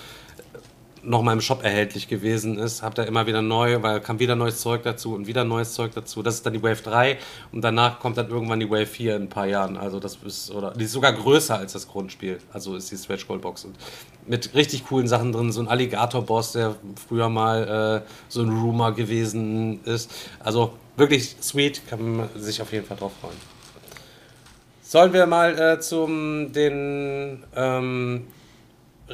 nochmal 1.05 1.35
im 1.35 1.41
Shop 1.41 1.63
erhältlich 1.63 2.09
gewesen 2.09 2.59
ist. 2.59 2.83
Habt 2.83 2.99
ihr 2.99 3.07
immer 3.07 3.27
wieder 3.27 3.43
neu, 3.43 3.83
weil 3.83 4.01
kam 4.01 4.19
wieder 4.19 4.37
neues 4.37 4.61
Zeug 4.61 4.83
dazu 4.83 5.15
und 5.15 5.27
wieder 5.27 5.45
neues 5.45 5.75
Zeug 5.75 5.93
dazu. 5.95 6.23
Das 6.23 6.35
ist 6.35 6.47
dann 6.47 6.53
die 6.53 6.63
Wave 6.63 6.83
3 6.83 7.19
und 7.53 7.63
danach 7.63 8.01
kommt 8.01 8.17
dann 8.17 8.29
irgendwann 8.29 8.61
die 8.61 8.71
Wave 8.71 8.87
4 8.87 9.17
in 9.17 9.23
ein 9.23 9.29
paar 9.29 9.47
Jahren. 9.47 9.77
Also 9.77 10.01
das 10.01 10.19
ist, 10.25 10.51
oder 10.51 10.73
die 10.73 10.85
ist 10.85 10.93
sogar 10.93 11.13
größer 11.13 11.57
als 11.57 11.73
das 11.73 11.89
Grundspiel. 11.89 12.39
Also 12.53 12.77
ist 12.77 12.91
die 12.91 12.97
Stretch 12.97 13.27
Goal 13.27 13.39
Box 13.39 13.65
und 13.65 13.77
mit 14.27 14.55
richtig 14.55 14.87
coolen 14.87 15.09
Sachen 15.09 15.33
drin. 15.33 15.53
So 15.53 15.61
ein 15.61 15.69
Alligator-Boss, 15.69 16.53
der 16.53 16.75
früher 17.09 17.29
mal 17.29 18.03
äh, 18.05 18.09
so 18.29 18.43
ein 18.43 18.49
Rumor 18.51 18.93
gewesen 18.93 19.85
ist. 19.85 20.11
Also 20.41 20.73
wirklich 20.97 21.37
sweet, 21.43 21.83
kann 21.89 22.17
man 22.17 22.29
sich 22.37 22.63
auf 22.63 22.73
jeden 22.73 22.87
Fall 22.87 22.97
drauf 22.97 23.13
freuen. 23.21 23.37
Sollen 24.83 25.13
wir 25.13 25.27
mal 25.27 25.59
äh, 25.59 25.81
zum 25.81 26.53
den 26.53 27.43
ähm, 27.57 28.27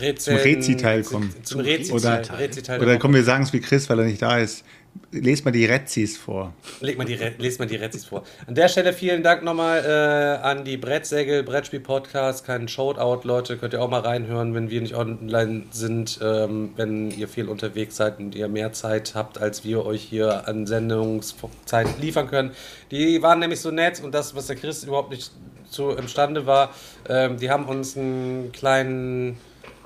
Rätsel, 0.00 0.36
Zum 0.36 0.42
Rezi-Teil 0.44 1.02
kommen. 1.02 1.34
Zum 1.42 1.60
Rezi-Teil. 1.60 2.24
Oder, 2.24 2.38
Rezi-Teil 2.38 2.78
der 2.78 2.88
oder 2.88 2.98
komm, 2.98 3.14
wir 3.14 3.24
sagen 3.24 3.44
es 3.44 3.52
wie 3.52 3.60
Chris, 3.60 3.88
weil 3.88 3.98
er 4.00 4.04
nicht 4.06 4.22
da 4.22 4.38
ist. 4.38 4.64
Lest 5.12 5.44
mal 5.44 5.52
die 5.52 5.66
Rezis 5.66 6.16
vor. 6.16 6.52
Leg 6.80 6.98
mal 6.98 7.04
die, 7.04 7.14
Re- 7.14 7.34
lest 7.38 7.60
mal 7.60 7.66
die 7.66 7.76
Rezis 7.76 8.06
vor. 8.06 8.24
An 8.48 8.56
der 8.56 8.68
Stelle 8.68 8.92
vielen 8.92 9.22
Dank 9.22 9.44
nochmal 9.44 9.84
äh, 9.84 10.44
an 10.44 10.64
die 10.64 10.76
Brettsägel, 10.76 11.44
Brettspiel-Podcast. 11.44 12.44
Kein 12.44 12.66
Shoutout, 12.66 13.26
Leute. 13.26 13.56
Könnt 13.56 13.72
ihr 13.72 13.80
auch 13.82 13.90
mal 13.90 14.00
reinhören, 14.00 14.52
wenn 14.52 14.68
wir 14.68 14.80
nicht 14.80 14.96
online 14.96 15.62
sind. 15.70 16.18
Ähm, 16.22 16.70
wenn 16.74 17.12
ihr 17.12 17.28
viel 17.28 17.48
unterwegs 17.48 17.96
seid 17.96 18.18
und 18.18 18.34
ihr 18.34 18.48
mehr 18.48 18.72
Zeit 18.72 19.12
habt, 19.14 19.38
als 19.40 19.64
wir 19.64 19.86
euch 19.86 20.02
hier 20.02 20.48
an 20.48 20.66
Sendungszeit 20.66 21.86
liefern 22.00 22.26
können. 22.26 22.50
Die 22.90 23.22
waren 23.22 23.38
nämlich 23.38 23.60
so 23.60 23.70
nett 23.70 24.02
und 24.02 24.12
das, 24.12 24.34
was 24.34 24.48
der 24.48 24.56
Chris 24.56 24.82
überhaupt 24.82 25.10
nicht 25.10 25.30
zu 25.70 25.90
imstande 25.90 26.46
war, 26.46 26.74
ähm, 27.08 27.36
die 27.36 27.48
haben 27.48 27.66
uns 27.66 27.96
einen 27.96 28.50
kleinen 28.50 29.38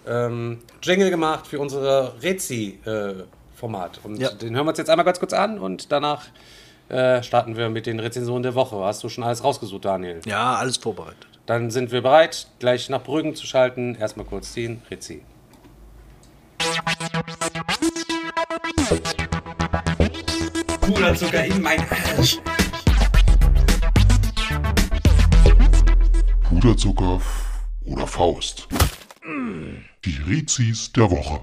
ähm, 0.07 0.61
Jingle 0.83 1.11
gemacht 1.11 1.47
für 1.47 1.59
unsere 1.59 2.15
Rezi-Format. 2.23 4.01
Äh, 4.03 4.07
und 4.07 4.17
ja. 4.21 4.31
den 4.31 4.55
hören 4.55 4.67
wir 4.67 4.71
uns 4.71 4.79
jetzt 4.79 4.91
einmal 4.91 5.05
ganz 5.05 5.19
kurz 5.19 5.33
an 5.33 5.59
und 5.59 5.93
danach 5.93 6.27
äh, 6.89 7.23
starten 7.23 7.57
wir 7.57 7.71
mit 7.71 7.87
den 7.87 7.99
Rezensionen 8.01 8.43
der 8.43 8.55
Woche. 8.55 8.77
Hast 8.77 9.03
du 9.03 9.09
schon 9.09 9.25
alles 9.25 9.43
rausgesucht, 9.43 9.85
Daniel? 9.85 10.21
Ja, 10.27 10.55
alles 10.57 10.77
vorbereitet. 10.77 11.27
Dann 11.47 11.71
sind 11.71 11.93
wir 11.93 12.03
bereit, 12.03 12.47
gleich 12.59 12.89
nach 12.89 13.03
Brüggen 13.03 13.35
zu 13.35 13.47
schalten. 13.47 13.97
Erstmal 13.97 14.27
kurz 14.27 14.53
ziehen, 14.53 14.83
Rezi. 14.91 15.23
Puderzucker 20.81 21.45
in 21.45 21.63
mein 21.63 21.81
Arsch. 21.91 22.39
Puderzucker 26.49 27.21
oder 27.85 28.07
Faust. 28.07 28.69
Mmh. 29.23 29.94
Die 30.05 30.19
Rezis 30.29 30.93
der 30.93 31.11
Woche. 31.11 31.41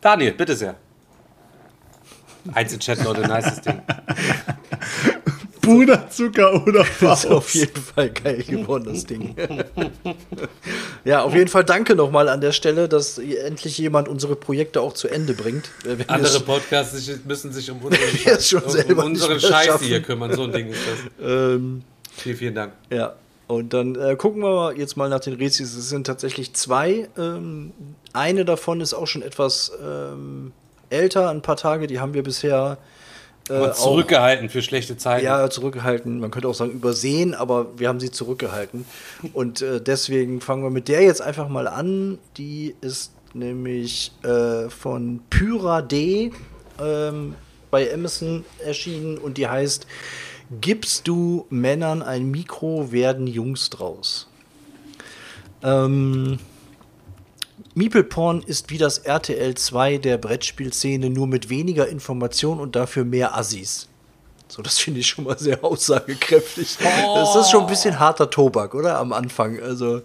Daniel, 0.00 0.32
bitte 0.32 0.56
sehr. 0.56 0.74
Einzelchat, 2.52 3.02
Leute, 3.04 3.22
nices 3.26 3.60
Ding. 3.62 3.80
Puderzucker 5.62 6.66
oder 6.66 6.84
Das 7.00 7.24
ist 7.24 7.30
auf 7.30 7.44
Faust. 7.44 7.54
jeden 7.54 7.80
Fall 7.80 8.10
geil 8.10 8.42
geworden, 8.42 8.84
das 8.92 9.06
Ding. 9.06 9.34
ja, 11.06 11.22
auf 11.22 11.32
jeden 11.34 11.48
Fall 11.48 11.64
danke 11.64 11.94
nochmal 11.94 12.28
an 12.28 12.42
der 12.42 12.52
Stelle, 12.52 12.86
dass 12.86 13.16
endlich 13.18 13.78
jemand 13.78 14.08
unsere 14.08 14.36
Projekte 14.36 14.82
auch 14.82 14.92
zu 14.92 15.08
Ende 15.08 15.32
bringt. 15.32 15.70
Wenn 15.84 16.06
Andere 16.10 16.40
Podcasts 16.40 17.10
müssen 17.24 17.50
sich 17.52 17.70
um 17.70 17.78
unseren, 17.80 18.40
schon 18.40 18.62
um, 18.62 18.98
um 18.98 19.04
unseren 19.06 19.40
Scheiß 19.40 19.66
schaffen. 19.66 19.86
hier 19.86 20.02
kümmern. 20.02 20.34
So 20.34 20.44
ein 20.44 20.52
Ding 20.52 20.68
ist 20.68 20.80
das. 20.86 21.26
ähm, 21.26 21.82
Vielen, 22.16 22.36
vielen 22.36 22.54
Dank. 22.54 22.74
Ja, 22.90 23.14
und 23.46 23.74
dann 23.74 23.94
äh, 23.96 24.16
gucken 24.16 24.42
wir 24.42 24.74
jetzt 24.76 24.96
mal 24.96 25.08
nach 25.08 25.20
den 25.20 25.34
Rezis. 25.34 25.74
Es 25.74 25.88
sind 25.88 26.06
tatsächlich 26.06 26.54
zwei. 26.54 27.08
Ähm, 27.18 27.72
eine 28.12 28.44
davon 28.44 28.80
ist 28.80 28.94
auch 28.94 29.06
schon 29.06 29.22
etwas 29.22 29.72
ähm, 29.82 30.52
älter, 30.90 31.30
ein 31.30 31.42
paar 31.42 31.56
Tage. 31.56 31.86
Die 31.86 32.00
haben 32.00 32.14
wir 32.14 32.22
bisher 32.22 32.78
äh, 33.50 33.52
Aber 33.52 33.72
auch 33.72 33.74
zurückgehalten 33.74 34.48
für 34.48 34.62
schlechte 34.62 34.96
Zeiten. 34.96 35.26
ja, 35.26 35.50
zurückgehalten. 35.50 36.20
Man 36.20 36.30
könnte 36.30 36.48
auch 36.48 36.54
sagen 36.54 36.72
übersehen, 36.72 37.34
aber 37.34 37.78
wir 37.78 37.88
haben 37.88 38.00
sie 38.00 38.10
zurückgehalten. 38.10 38.86
Und 39.34 39.60
äh, 39.60 39.80
deswegen 39.80 40.40
fangen 40.40 40.62
wir 40.62 40.70
mit 40.70 40.88
der 40.88 41.02
jetzt 41.02 41.20
einfach 41.20 41.48
mal 41.48 41.68
an. 41.68 42.18
Die 42.38 42.74
ist 42.80 43.12
nämlich 43.34 44.12
äh, 44.22 44.70
von 44.70 45.20
Pyra 45.28 45.82
D 45.82 46.32
ähm, 46.80 47.34
bei 47.70 47.92
Amazon 47.92 48.44
erschienen 48.64 49.18
und 49.18 49.36
die 49.36 49.48
heißt 49.48 49.86
Gibst 50.60 51.08
du 51.08 51.46
Männern 51.50 52.02
ein 52.02 52.30
Mikro, 52.30 52.92
werden 52.92 53.26
Jungs 53.26 53.70
draus. 53.70 54.28
Ähm, 55.62 56.38
Meeple-Porn 57.74 58.42
ist 58.42 58.70
wie 58.70 58.78
das 58.78 58.98
RTL 58.98 59.54
2 59.54 59.98
der 59.98 60.18
Brettspielszene, 60.18 61.10
nur 61.10 61.26
mit 61.26 61.48
weniger 61.48 61.88
Information 61.88 62.60
und 62.60 62.76
dafür 62.76 63.04
mehr 63.04 63.36
Assis. 63.36 63.88
So, 64.46 64.62
das 64.62 64.78
finde 64.78 65.00
ich 65.00 65.08
schon 65.08 65.24
mal 65.24 65.38
sehr 65.38 65.64
aussagekräftig. 65.64 66.76
Das 66.78 67.34
ist 67.34 67.50
schon 67.50 67.62
ein 67.62 67.66
bisschen 67.66 67.98
harter 67.98 68.30
Tobak, 68.30 68.74
oder? 68.74 68.98
Am 68.98 69.12
Anfang. 69.12 69.58
Also, 69.60 70.02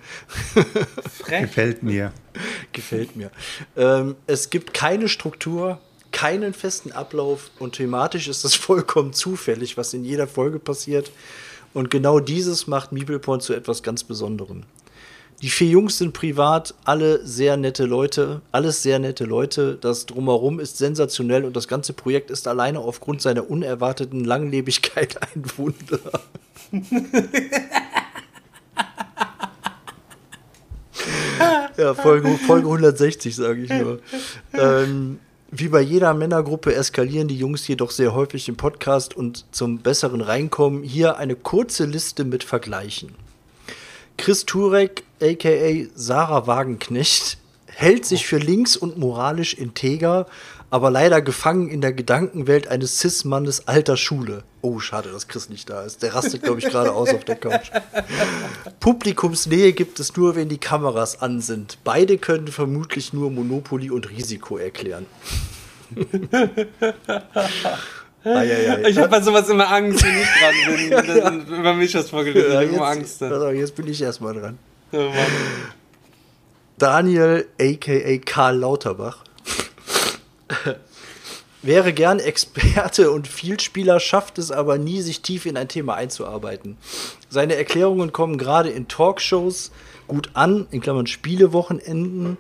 Gefällt 1.28 1.84
mir. 1.84 2.14
gefällt 2.72 3.16
mir. 3.16 3.32
Ähm, 3.78 4.16
es 4.26 4.50
gibt 4.50 4.74
keine 4.74 5.10
Struktur, 5.10 5.80
keinen 6.20 6.54
festen 6.54 6.92
Ablauf 6.92 7.50
und 7.60 7.76
thematisch 7.76 8.28
ist 8.28 8.44
das 8.44 8.56
vollkommen 8.56 9.14
zufällig, 9.14 9.78
was 9.78 9.94
in 9.94 10.04
jeder 10.04 10.28
Folge 10.28 10.60
passiert. 10.60 11.14
Und 11.74 11.90
genau 11.90 12.20
dieses 12.20 12.68
macht 12.68 12.92
Meeple-Porn 12.92 13.40
zu 13.40 13.54
etwas 13.54 13.84
ganz 13.84 14.04
Besonderem. 14.04 14.64
Die 15.42 15.50
vier 15.50 15.70
Jungs 15.70 15.98
sind 15.98 16.12
privat 16.12 16.74
alle 16.84 17.26
sehr 17.26 17.56
nette 17.56 17.86
Leute, 17.86 18.42
alles 18.52 18.84
sehr 18.84 19.00
nette 19.00 19.24
Leute. 19.24 19.78
Das 19.80 20.08
Drumherum 20.08 20.60
ist 20.60 20.78
sensationell 20.78 21.46
und 21.46 21.56
das 21.56 21.70
ganze 21.70 21.94
Projekt 21.94 22.32
ist 22.32 22.50
alleine 22.50 22.80
aufgrund 22.80 23.22
seiner 23.22 23.50
unerwarteten 23.50 24.26
Langlebigkeit 24.26 25.16
ein 25.34 25.46
Wunder. 25.56 26.02
ja, 31.78 31.94
Folge, 31.94 32.38
Folge 32.46 32.68
160, 32.68 33.34
sage 33.34 33.62
ich 33.62 33.70
nur. 33.70 34.02
ähm, 34.52 35.20
wie 35.52 35.70
bei 35.70 35.82
jeder 35.82 36.14
Männergruppe 36.14 36.76
eskalieren 36.76 37.28
die 37.28 37.38
Jungs 37.38 37.68
jedoch 37.68 37.92
sehr 37.92 38.14
häufig 38.14 38.48
im 38.50 38.56
Podcast 38.56 39.16
und 39.16 39.46
zum 39.52 39.80
besseren 39.80 40.22
Reinkommen 40.22 40.84
hier 40.84 41.18
eine 41.18 41.36
kurze 41.36 41.86
Liste 41.86 42.24
mit 42.24 42.44
Vergleichen. 42.44 43.16
Chris 44.18 44.46
Turek, 44.46 45.04
aka 45.22 45.88
Sarah 45.96 46.46
Wagenknecht, 46.46 47.38
hält 47.66 48.06
sich 48.06 48.28
für 48.28 48.38
links 48.38 48.76
und 48.76 48.98
moralisch 48.98 49.54
integer, 49.54 50.28
aber 50.72 50.92
leider 50.92 51.22
gefangen 51.22 51.70
in 51.70 51.82
der 51.82 51.94
Gedankenwelt 51.94 52.68
eines 52.68 53.00
Cis-Mannes 53.00 53.68
alter 53.68 53.98
Schule. 53.98 54.44
Oh, 54.62 54.80
schade, 54.80 55.10
dass 55.12 55.28
Chris 55.28 55.50
nicht 55.50 55.70
da 55.70 55.84
ist. 55.84 56.04
Der 56.04 56.14
rastet, 56.14 56.44
glaube 56.44 56.60
ich, 56.60 56.66
gerade 56.66 56.92
aus 56.92 57.10
auf 57.10 57.24
der 57.24 57.36
Couch. 57.38 57.72
Publikumsnähe 58.80 59.74
gibt 59.74 60.00
es 60.00 60.16
nur, 60.16 60.36
wenn 60.36 60.50
die 60.50 60.58
Kameras 60.58 61.22
an 61.22 61.42
sind. 61.42 61.80
Beide 61.84 62.18
können 62.18 62.48
vermutlich 62.48 63.14
nur 63.14 63.32
Monopoly 63.32 63.90
und 63.90 64.10
Risiko 64.10 64.58
erklären. 64.58 65.06
Eieiei. 68.24 68.90
Ich 68.90 68.98
habe 68.98 69.08
bei 69.08 69.22
sowas 69.22 69.48
immer 69.50 69.72
Angst, 69.72 70.04
wenn 70.04 70.18
ich 70.18 70.28
dran 70.28 70.54
bin. 70.76 70.90
Dann, 71.24 71.48
Über 71.48 71.74
mich 71.74 71.94
das 71.94 72.10
vorgelesen. 72.10 72.52
Ja, 72.52 72.62
ich 72.62 72.74
immer 72.74 72.88
Angst. 72.88 73.24
also 73.24 73.50
jetzt 73.50 73.76
bin 73.76 73.88
ich 73.88 74.02
erstmal 74.02 74.34
dran. 74.34 74.58
Oh. 74.92 75.10
Daniel, 76.78 77.48
aka 77.60 78.18
Karl 78.26 78.58
Lauterbach, 78.58 79.24
wäre 81.62 81.94
gern 81.94 82.20
Experte 82.20 83.12
und 83.12 83.28
Vielspieler, 83.28 84.00
schafft 84.00 84.38
es 84.38 84.52
aber 84.52 84.78
nie, 84.78 85.02
sich 85.02 85.22
tief 85.22 85.46
in 85.46 85.58
ein 85.58 85.68
Thema 85.68 85.96
einzuarbeiten. 85.96 86.78
Seine 87.30 87.56
Erklärungen 87.56 88.14
kommen 88.14 88.38
gerade 88.38 88.70
in 88.70 88.88
Talkshows 88.88 89.72
gut 90.08 90.32
an, 90.34 90.68
in 90.72 90.82
Klammern 90.82 91.08
Spielewochenenden, 91.08 92.38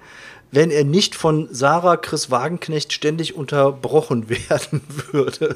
wenn 0.51 0.71
er 0.71 0.83
nicht 0.83 1.15
von 1.15 1.47
Sarah 1.51 1.97
Chris 1.97 2.31
Wagenknecht 2.31 2.91
ständig 2.93 3.35
unterbrochen 3.35 4.29
werden 4.29 4.81
würde. 5.11 5.55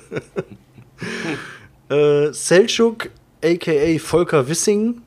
äh, 1.89 2.31
Selçuk, 2.31 3.09
aka 3.43 3.99
Volker 3.99 4.47
Wissing, 4.47 5.01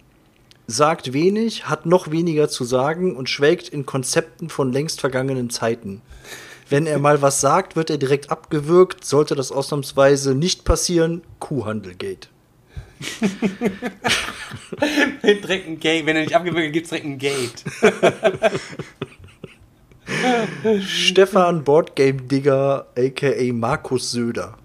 sagt 0.67 1.13
wenig, 1.13 1.69
hat 1.69 1.87
noch 1.87 2.11
weniger 2.11 2.49
zu 2.49 2.65
sagen 2.65 3.15
und 3.15 3.31
schwelgt 3.31 3.69
in 3.69 3.87
Konzepten 3.87 4.49
von 4.49 4.73
längst 4.73 5.01
vergangenen 5.01 5.49
Zeiten. 5.51 6.03
Wenn 6.69 6.87
er 6.87 6.99
mal 6.99 7.23
was 7.23 7.41
sagt, 7.41 7.77
wird 7.77 7.91
er 7.91 7.99
direkt 7.99 8.31
abgewürgt. 8.31 9.05
Sollte 9.05 9.35
das 9.35 9.53
ausnahmsweise 9.53 10.35
nicht 10.35 10.65
passieren, 10.65 11.23
Kuhhandelgate. 11.39 12.29
direkt 15.23 15.69
ein 15.69 15.79
Gate. 15.79 16.07
Wenn 16.07 16.17
er 16.17 16.23
nicht 16.23 16.35
abgewürgt 16.35 16.73
gibt 16.73 16.87
es 16.87 16.91
direkt 16.91 17.07
ein 17.07 17.19
Gate. 17.19 17.65
Stefan 20.81 21.63
Boardgame 21.65 22.23
Digger, 22.23 22.87
aka 22.97 23.53
Markus 23.53 24.11
Söder. 24.13 24.57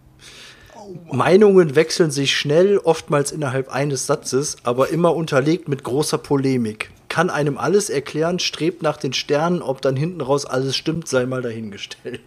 Meinungen 1.12 1.76
wechseln 1.76 2.12
sich 2.12 2.36
schnell, 2.36 2.78
oftmals 2.78 3.32
innerhalb 3.32 3.70
eines 3.70 4.08
Satzes, 4.08 4.58
aber 4.64 4.90
immer 4.90 5.16
unterlegt 5.16 5.68
mit 5.68 5.84
großer 5.84 6.18
Polemik. 6.18 6.92
Kann 7.12 7.30
einem 7.30 7.58
alles 7.58 7.90
erklären, 7.90 8.40
strebt 8.40 8.82
nach 8.82 8.96
den 8.96 9.12
Sternen, 9.12 9.62
ob 9.62 9.82
dann 9.82 9.98
hinten 9.98 10.22
raus 10.22 10.46
alles 10.46 10.78
stimmt, 10.78 11.10
sei 11.10 11.26
mal 11.26 11.42
dahingestellt. 11.42 12.22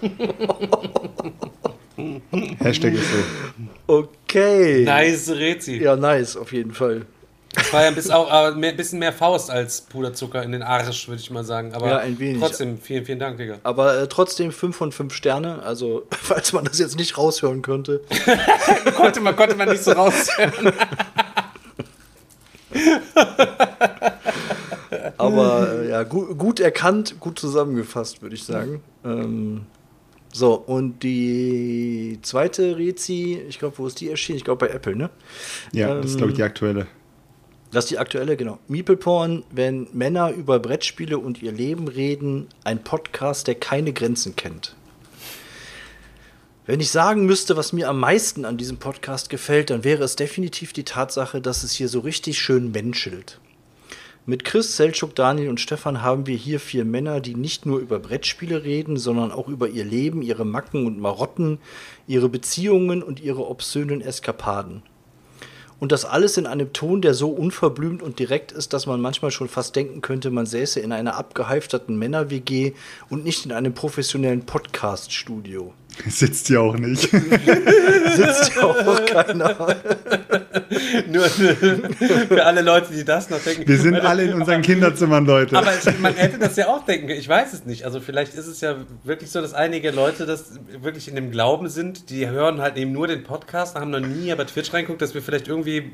Hashtag 2.60 2.94
ist 2.94 3.08
so. 3.10 3.18
Okay. 3.88 4.84
Nice 4.84 5.30
Rezi. 5.30 5.82
Ja, 5.82 5.96
nice, 5.96 6.36
auf 6.36 6.52
jeden 6.52 6.70
Fall. 6.74 7.06
Das 7.54 7.72
war 7.72 7.82
ja 7.82 7.88
ein 7.88 7.96
bisschen, 7.96 8.12
auch, 8.12 8.30
aber 8.30 8.54
mehr, 8.54 8.70
bisschen 8.70 9.00
mehr 9.00 9.12
Faust 9.12 9.50
als 9.50 9.80
Puderzucker 9.80 10.44
in 10.44 10.52
den 10.52 10.62
Arsch, 10.62 11.08
würde 11.08 11.20
ich 11.20 11.32
mal 11.32 11.42
sagen. 11.42 11.74
Aber 11.74 11.88
Ja, 11.88 11.98
ein 11.98 12.16
wenig. 12.20 12.40
trotzdem, 12.40 12.78
vielen, 12.78 13.04
vielen 13.04 13.18
Dank, 13.18 13.36
Digga. 13.36 13.58
Aber 13.64 13.98
äh, 13.98 14.06
trotzdem 14.06 14.52
5 14.52 14.76
von 14.76 14.92
5 14.92 15.12
Sterne. 15.12 15.60
Also, 15.64 16.06
falls 16.12 16.52
man 16.52 16.66
das 16.66 16.78
jetzt 16.78 16.96
nicht 16.96 17.18
raushören 17.18 17.62
könnte. 17.62 18.00
konnte, 18.94 19.20
man, 19.20 19.34
konnte 19.34 19.56
man 19.56 19.70
nicht 19.70 19.82
so 19.82 19.90
raushören. 19.90 20.72
Aber 25.18 25.82
äh, 25.82 25.90
ja, 25.90 26.02
gu 26.02 26.34
gut 26.34 26.60
erkannt, 26.60 27.16
gut 27.20 27.38
zusammengefasst, 27.38 28.22
würde 28.22 28.34
ich 28.34 28.44
sagen. 28.44 28.82
Ähm, 29.04 29.62
so, 30.32 30.54
und 30.54 31.02
die 31.02 32.18
zweite 32.22 32.76
Rezi, 32.76 33.40
ich 33.48 33.58
glaube, 33.58 33.78
wo 33.78 33.86
ist 33.86 34.00
die 34.00 34.08
erschienen? 34.08 34.38
Ich 34.38 34.44
glaube, 34.44 34.66
bei 34.66 34.72
Apple, 34.72 34.96
ne? 34.96 35.10
Ja, 35.72 35.94
das 35.96 36.12
ist, 36.12 36.16
glaube 36.16 36.30
ich, 36.30 36.36
die 36.36 36.42
Ähm, 36.42 36.46
aktuelle. 36.46 36.86
Das 37.72 37.84
ist 37.84 37.90
die 37.90 37.98
aktuelle, 37.98 38.36
genau. 38.36 38.58
Meeple 38.66 38.96
Porn, 38.96 39.44
wenn 39.52 39.86
Männer 39.92 40.32
über 40.32 40.58
Brettspiele 40.58 41.18
und 41.18 41.42
ihr 41.42 41.52
Leben 41.52 41.88
reden, 41.88 42.48
ein 42.64 42.82
Podcast, 42.82 43.46
der 43.46 43.54
keine 43.56 43.92
Grenzen 43.92 44.34
kennt. 44.34 44.74
Wenn 46.70 46.78
ich 46.78 46.92
sagen 46.92 47.26
müsste, 47.26 47.56
was 47.56 47.72
mir 47.72 47.88
am 47.88 47.98
meisten 47.98 48.44
an 48.44 48.56
diesem 48.56 48.76
Podcast 48.76 49.28
gefällt, 49.28 49.70
dann 49.70 49.82
wäre 49.82 50.04
es 50.04 50.14
definitiv 50.14 50.72
die 50.72 50.84
Tatsache, 50.84 51.40
dass 51.40 51.64
es 51.64 51.72
hier 51.72 51.88
so 51.88 51.98
richtig 51.98 52.38
schön 52.38 52.70
menschelt. 52.70 53.40
Mit 54.24 54.44
Chris, 54.44 54.76
Selchuk, 54.76 55.16
Daniel 55.16 55.48
und 55.48 55.58
Stefan 55.58 56.00
haben 56.02 56.28
wir 56.28 56.36
hier 56.36 56.60
vier 56.60 56.84
Männer, 56.84 57.18
die 57.18 57.34
nicht 57.34 57.66
nur 57.66 57.80
über 57.80 57.98
Brettspiele 57.98 58.62
reden, 58.62 58.98
sondern 58.98 59.32
auch 59.32 59.48
über 59.48 59.66
ihr 59.66 59.84
Leben, 59.84 60.22
ihre 60.22 60.44
Macken 60.44 60.86
und 60.86 61.00
Marotten, 61.00 61.58
ihre 62.06 62.28
Beziehungen 62.28 63.02
und 63.02 63.18
ihre 63.18 63.48
obszönen 63.48 64.00
Eskapaden. 64.00 64.84
Und 65.80 65.90
das 65.90 66.04
alles 66.04 66.36
in 66.36 66.46
einem 66.46 66.72
Ton, 66.72 67.02
der 67.02 67.14
so 67.14 67.30
unverblümt 67.30 68.00
und 68.00 68.20
direkt 68.20 68.52
ist, 68.52 68.72
dass 68.74 68.86
man 68.86 69.00
manchmal 69.00 69.32
schon 69.32 69.48
fast 69.48 69.74
denken 69.74 70.02
könnte, 70.02 70.30
man 70.30 70.46
säße 70.46 70.78
in 70.78 70.92
einer 70.92 71.16
abgehalfterten 71.16 71.98
Männer-WG 71.98 72.74
und 73.08 73.24
nicht 73.24 73.44
in 73.44 73.50
einem 73.50 73.74
professionellen 73.74 74.46
Podcast-Studio. 74.46 75.74
Sitzt 76.08 76.46
hier 76.46 76.60
auch 76.62 76.76
nicht. 76.78 77.02
Sitzt 77.10 78.52
ja 78.56 78.62
auch 78.64 79.04
keiner. 79.06 79.54
Nur 81.08 81.24
für 81.24 82.44
alle 82.44 82.62
Leute, 82.62 82.92
die 82.92 83.04
das 83.04 83.28
noch 83.30 83.38
denken. 83.40 83.66
Wir 83.66 83.78
sind 83.78 83.94
Weil- 83.94 84.00
alle 84.06 84.24
in 84.24 84.34
unseren 84.34 84.62
Kinderzimmern, 84.62 85.26
Leute. 85.26 85.56
Aber 85.56 85.70
man 86.00 86.14
hätte 86.14 86.38
das 86.38 86.56
ja 86.56 86.68
auch 86.68 86.84
denken 86.84 87.08
können. 87.08 87.20
Ich 87.20 87.28
weiß 87.28 87.52
es 87.52 87.64
nicht. 87.66 87.84
Also 87.84 88.00
vielleicht 88.00 88.34
ist 88.34 88.46
es 88.46 88.60
ja 88.60 88.76
wirklich 89.04 89.30
so, 89.30 89.40
dass 89.40 89.52
einige 89.52 89.90
Leute 89.90 90.26
das 90.26 90.52
wirklich 90.80 91.08
in 91.08 91.16
dem 91.16 91.30
Glauben 91.30 91.68
sind, 91.68 92.08
die 92.10 92.26
hören 92.28 92.60
halt 92.60 92.76
eben 92.76 92.92
nur 92.92 93.06
den 93.06 93.22
Podcast, 93.24 93.74
haben 93.76 93.90
noch 93.90 94.00
nie 94.00 94.34
bei 94.34 94.44
Twitch 94.44 94.72
reinguckt, 94.72 95.02
dass 95.02 95.14
wir 95.14 95.22
vielleicht 95.22 95.48
irgendwie 95.48 95.92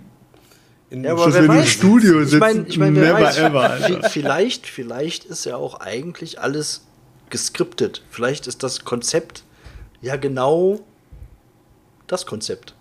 in 0.91 1.03
Ja, 1.05 1.13
aber 1.13 1.33
wer 1.35 1.49
weiß. 1.49 1.69
Studio 1.69 2.23
Ich 2.23 2.33
mein- 2.35 2.55
sitzen, 2.57 2.67
ich 2.71 2.79
mein, 2.79 2.93
never 2.93 3.15
weiß. 3.21 3.39
ever, 3.39 3.79
Vielleicht, 4.11 4.67
vielleicht 4.67 5.25
ist 5.25 5.45
ja 5.47 5.57
auch 5.57 5.81
eigentlich 5.81 6.41
alles 6.41 6.83
geskriptet. 7.31 8.03
Vielleicht 8.11 8.47
ist 8.47 8.63
das 8.63 8.85
Konzept 8.85 9.43
ja 10.01 10.17
genau 10.17 10.81
das 12.07 12.27
Konzept. 12.27 12.75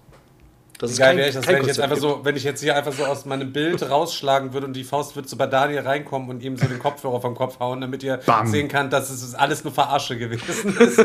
Das 0.78 0.92
Wie 0.92 0.98
geil 0.98 1.16
wäre 1.16 1.30
ich 1.30 1.36
das, 1.36 1.48
wenn 1.48 1.62
ich 1.62 1.68
jetzt 1.68 1.80
einfach 1.80 1.98
so, 1.98 2.20
wenn 2.24 2.36
ich 2.36 2.44
jetzt 2.44 2.62
hier 2.62 2.76
einfach 2.76 2.92
so 2.92 3.06
aus 3.06 3.26
meinem 3.26 3.54
Bild 3.54 3.90
rausschlagen 3.90 4.52
würde 4.52 4.68
und 4.68 4.74
die 4.74 4.84
Faust 4.84 5.16
würde 5.16 5.28
so 5.28 5.38
bei 5.38 5.48
Daniel 5.48 5.80
reinkommen 5.82 6.30
und 6.30 6.44
ihm 6.44 6.58
so 6.58 6.68
den 6.68 6.80
Kopfhörer 6.80 7.22
vom 7.22 7.34
Kopf 7.34 7.60
hauen, 7.60 7.80
damit 7.80 8.04
ihr 8.04 8.18
Bam. 8.18 8.46
sehen 8.48 8.68
kann, 8.68 8.90
dass 8.90 9.10
es 9.10 9.34
alles 9.36 9.64
nur 9.64 9.72
Verarsche 9.72 10.18
gewesen 10.18 10.78
ist. 10.80 11.00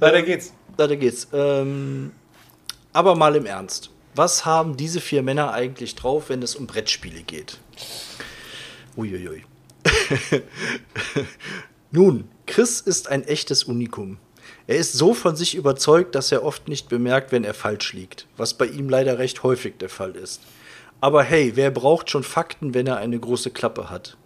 Weiter 0.00 0.22
geht's. 0.22 0.52
Weiter 0.76 0.96
geht's. 0.96 1.26
Ähm, 1.32 2.12
aber 2.92 3.16
mal 3.16 3.34
im 3.34 3.46
Ernst. 3.46 3.90
Was 4.14 4.46
haben 4.46 4.76
diese 4.76 5.00
vier 5.00 5.24
Männer 5.24 5.52
eigentlich 5.52 5.96
drauf, 5.96 6.28
wenn 6.28 6.40
es 6.40 6.54
um 6.54 6.68
Brettspiele 6.68 7.22
geht? 7.22 7.58
Uiuiui. 8.96 9.44
Nun, 11.90 12.28
Chris 12.46 12.80
ist 12.80 13.08
ein 13.08 13.24
echtes 13.24 13.64
Unikum. 13.64 14.18
Er 14.66 14.76
ist 14.76 14.92
so 14.92 15.14
von 15.14 15.34
sich 15.34 15.54
überzeugt, 15.54 16.14
dass 16.14 16.30
er 16.30 16.44
oft 16.44 16.68
nicht 16.68 16.88
bemerkt, 16.88 17.32
wenn 17.32 17.44
er 17.44 17.54
falsch 17.54 17.92
liegt, 17.92 18.26
was 18.36 18.54
bei 18.54 18.66
ihm 18.66 18.88
leider 18.88 19.18
recht 19.18 19.42
häufig 19.42 19.78
der 19.78 19.88
Fall 19.88 20.14
ist. 20.14 20.42
Aber 21.00 21.22
hey, 21.22 21.52
wer 21.54 21.70
braucht 21.70 22.10
schon 22.10 22.22
Fakten, 22.22 22.74
wenn 22.74 22.86
er 22.86 22.98
eine 22.98 23.18
große 23.18 23.50
Klappe 23.50 23.90
hat? 23.90 24.16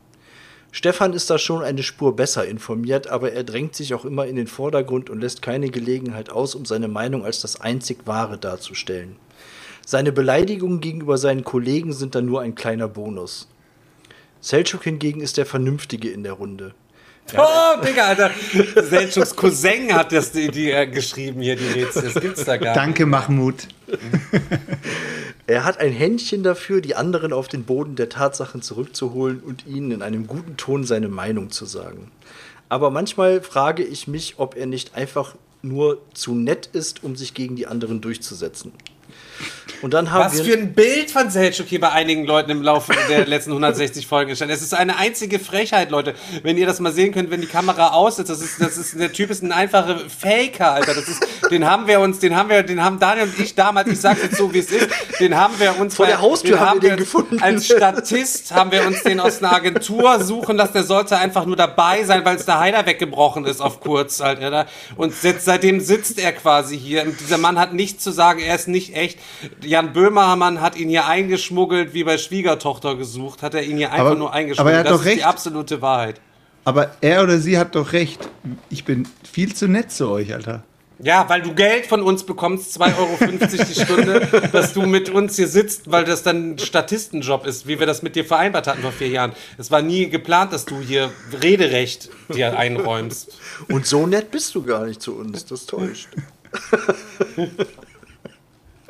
Stefan 0.71 1.13
ist 1.13 1.31
da 1.31 1.39
schon 1.39 1.63
eine 1.63 1.83
Spur 1.83 2.15
besser 2.15 2.47
informiert, 2.47 3.07
aber 3.07 3.33
er 3.33 3.43
drängt 3.43 3.75
sich 3.75 3.95
auch 3.95 4.05
immer 4.05 4.27
in 4.27 4.37
den 4.37 4.47
Vordergrund 4.49 5.09
und 5.11 5.21
lässt 5.21 5.41
keine 5.41 5.71
Gelegenheit 5.71 6.31
aus, 6.31 6.55
um 6.55 6.67
seine 6.67 6.89
Meinung 6.89 7.25
als 7.25 7.41
das 7.41 7.61
einzig 7.61 8.07
Wahre 8.07 8.37
darzustellen. 8.37 9.17
Seine 9.87 10.13
Beleidigungen 10.13 10.81
gegenüber 10.81 11.17
seinen 11.17 11.45
Kollegen 11.45 11.93
sind 11.93 12.15
dann 12.15 12.27
nur 12.27 12.43
ein 12.43 12.55
kleiner 12.55 12.89
Bonus. 12.89 13.49
Selchuk 14.41 14.85
hingegen 14.85 15.21
ist 15.21 15.37
der 15.37 15.47
Vernünftige 15.47 16.11
in 16.11 16.23
der 16.23 16.35
Runde. 16.35 16.75
Oh, 17.37 17.85
Digga, 17.85 18.07
Alter. 18.07 18.31
Selchuks 18.83 19.37
Cousin 19.37 19.93
hat 19.93 20.13
das 20.13 20.33
die, 20.33 20.49
die, 20.49 20.71
äh, 20.71 20.87
geschrieben 20.87 21.43
hier, 21.43 21.57
die 21.57 21.67
Rätsel. 21.67 22.03
Das 22.03 22.23
gibt's 22.23 22.45
da 22.45 22.57
gar 22.57 22.71
nicht. 22.71 22.77
Danke, 22.77 23.07
Mahmoud. 23.07 23.69
Er 25.49 25.65
hat 25.65 25.81
ein 25.81 25.93
Händchen 25.93 26.43
dafür, 26.43 26.83
die 26.83 26.95
anderen 26.95 27.33
auf 27.33 27.49
den 27.49 27.65
Boden 27.65 27.97
der 27.97 28.11
Tatsachen 28.11 28.61
zurückzuholen 28.61 29.41
und 29.41 29.67
ihnen 29.67 29.93
in 29.93 30.03
einem 30.03 30.27
guten 30.27 30.59
Ton 30.59 30.85
seine 30.85 31.09
Meinung 31.09 31.51
zu 31.51 31.65
sagen. 31.65 32.11
Aber 32.69 32.91
manchmal 32.91 33.41
frage 33.41 33.83
ich 33.83 34.07
mich, 34.07 34.35
ob 34.37 34.59
er 34.59 34.67
nicht 34.67 34.95
einfach 34.95 35.37
nur 35.63 36.03
zu 36.13 36.35
nett 36.35 36.69
ist, 36.75 37.03
um 37.03 37.17
sich 37.17 37.33
gegen 37.33 37.57
die 37.57 37.67
anderen 37.67 38.03
durchzusetzen. 38.03 38.73
Und 39.83 39.95
dann 39.95 40.11
haben 40.11 40.25
Was 40.25 40.39
wir 40.39 40.45
für 40.45 40.59
ein 40.59 40.73
Bild 40.73 41.11
von 41.11 41.31
Selchuk 41.31 41.67
hier 41.69 41.81
bei 41.81 41.91
einigen 41.91 42.25
Leuten 42.25 42.51
im 42.51 42.63
Laufe 42.63 42.93
der 43.09 43.27
letzten 43.27 43.51
160 43.51 44.07
Folgen 44.07 44.31
gestanden. 44.31 44.57
Es 44.57 44.63
ist 44.63 44.75
eine 44.75 44.97
einzige 44.97 45.39
Frechheit, 45.39 45.91
Leute. 45.91 46.15
Wenn 46.43 46.59
ihr 46.59 46.67
das 46.67 46.81
mal 46.81 46.93
sehen 46.93 47.13
könnt, 47.13 47.31
wenn 47.31 47.41
die 47.41 47.47
Kamera 47.47 47.91
aus 47.91 48.19
ist, 48.19 48.29
das 48.29 48.41
ist, 48.41 48.61
das 48.61 48.77
ist, 48.77 48.99
der 48.99 49.13
Typ 49.13 49.31
ist 49.31 49.43
ein 49.43 49.53
einfacher 49.53 50.01
Faker, 50.09 50.73
Alter. 50.73 50.95
Das 50.95 51.09
ist, 51.09 51.25
den 51.51 51.65
haben 51.65 51.87
wir 51.87 52.01
uns, 52.01 52.19
den 52.19 52.35
haben 52.35 52.49
wir, 52.49 52.63
den 52.63 52.83
haben 52.83 52.99
Daniel 52.99 53.27
und 53.27 53.39
ich 53.39 53.55
damals, 53.55 53.89
ich 53.89 54.01
sag's 54.01 54.23
jetzt 54.23 54.37
so, 54.37 54.53
wie 54.53 54.59
es 54.59 54.71
ist, 54.71 54.89
den 55.21 55.37
haben 55.37 55.55
wir 55.59 55.79
uns 55.79 55.95
Vor 55.95 56.07
der 56.07 56.21
Haustür 56.21 56.59
haben 56.59 56.83
wir 56.83 56.91
den 56.91 56.99
gefunden. 56.99 57.41
Als 57.41 57.67
Statist 57.67 58.53
haben 58.53 58.73
wir 58.73 58.85
uns 58.87 59.03
den 59.05 59.21
aus 59.21 59.43
einer 59.43 59.53
Agentur 59.53 60.21
suchen 60.23 60.57
lassen. 60.57 60.73
Der 60.75 60.83
sollte 60.83 61.17
einfach 61.19 61.47
nur 61.47 61.57
dabei 61.57 62.03
sein, 62.05 62.25
weil 62.25 62.37
es 62.37 62.47
der 62.47 62.59
Heiler 62.59 62.85
weggebrochen 62.85 63.45
ist 63.45 63.61
auf 63.61 63.81
kurz, 63.81 64.21
halt, 64.21 64.43
Alter. 64.43 64.67
Und 64.97 65.15
sitzt, 65.15 65.45
seitdem 65.45 65.81
sitzt 65.81 66.19
er 66.19 66.33
quasi 66.33 66.79
hier. 66.79 67.03
Und 67.03 67.21
dieser 67.21 67.39
Mann 67.39 67.59
hat 67.59 67.73
nichts 67.73 68.03
zu 68.03 68.11
sagen, 68.11 68.41
er 68.41 68.57
ist 68.57 68.67
nicht 68.67 68.97
echt. 68.97 69.19
Jan 69.69 69.93
Böhmermann 69.93 70.61
hat 70.61 70.77
ihn 70.77 70.89
hier 70.89 71.07
eingeschmuggelt, 71.07 71.95
wie 71.95 72.05
bei 72.05 72.19
Schwiegertochter 72.19 72.97
gesucht, 72.97 73.43
hat 73.43 73.55
er 73.55 73.63
ihn 73.63 73.77
hier 73.77 73.91
einfach 73.93 74.07
Aber- 74.07 74.15
nur 74.17 74.29
aber 74.29 74.37
eingeschmuggelt. 74.37 74.75
er 74.75 74.79
hat 74.81 74.87
das 74.87 74.93
doch 74.93 75.01
ist 75.01 75.05
die 75.07 75.15
recht. 75.17 75.27
absolute 75.27 75.83
Wahrheit. 75.83 76.21
Aber 76.65 76.91
er 77.01 77.23
oder 77.23 77.39
sie 77.39 77.57
hat 77.59 77.75
doch 77.75 77.93
recht. 77.93 78.29
Ich 78.71 78.85
bin 78.85 79.09
viel 79.31 79.55
zu 79.55 79.69
nett 79.69 79.91
zu 79.93 80.09
euch, 80.11 80.35
Alter. 80.35 80.65
Ja, 81.01 81.29
weil 81.29 81.43
du 81.43 81.55
Geld 81.55 81.87
von 81.87 82.03
uns 82.03 82.25
bekommst, 82.25 82.77
2,50 82.81 82.99
Euro 82.99 83.65
die 83.69 83.81
Stunde, 83.81 84.49
dass 84.53 84.73
du 84.73 84.83
mit 84.83 85.09
uns 85.11 85.37
hier 85.37 85.47
sitzt, 85.47 85.91
weil 85.93 86.05
das 86.05 86.25
dann 86.25 86.55
ein 86.55 86.59
Statistenjob 86.59 87.47
ist, 87.47 87.69
wie 87.69 87.79
wir 87.79 87.87
das 87.87 88.03
mit 88.03 88.17
dir 88.17 88.25
vereinbart 88.25 88.67
hatten 88.67 88.83
vor 88.83 88.91
vier 88.91 89.07
Jahren. 89.09 89.33
Es 89.59 89.71
war 89.71 89.81
nie 89.81 90.09
geplant, 90.09 90.53
dass 90.53 90.65
du 90.65 90.81
hier 90.81 91.11
Rederecht 91.41 92.11
dir 92.35 92.59
einräumst. 92.59 93.39
und 93.69 93.87
so 93.87 94.07
nett 94.09 94.33
bist 94.33 94.55
du 94.57 94.63
gar 94.65 94.87
nicht 94.87 95.01
zu 95.01 95.15
uns. 95.17 95.47
Das 95.47 95.67
täuscht. 95.67 96.09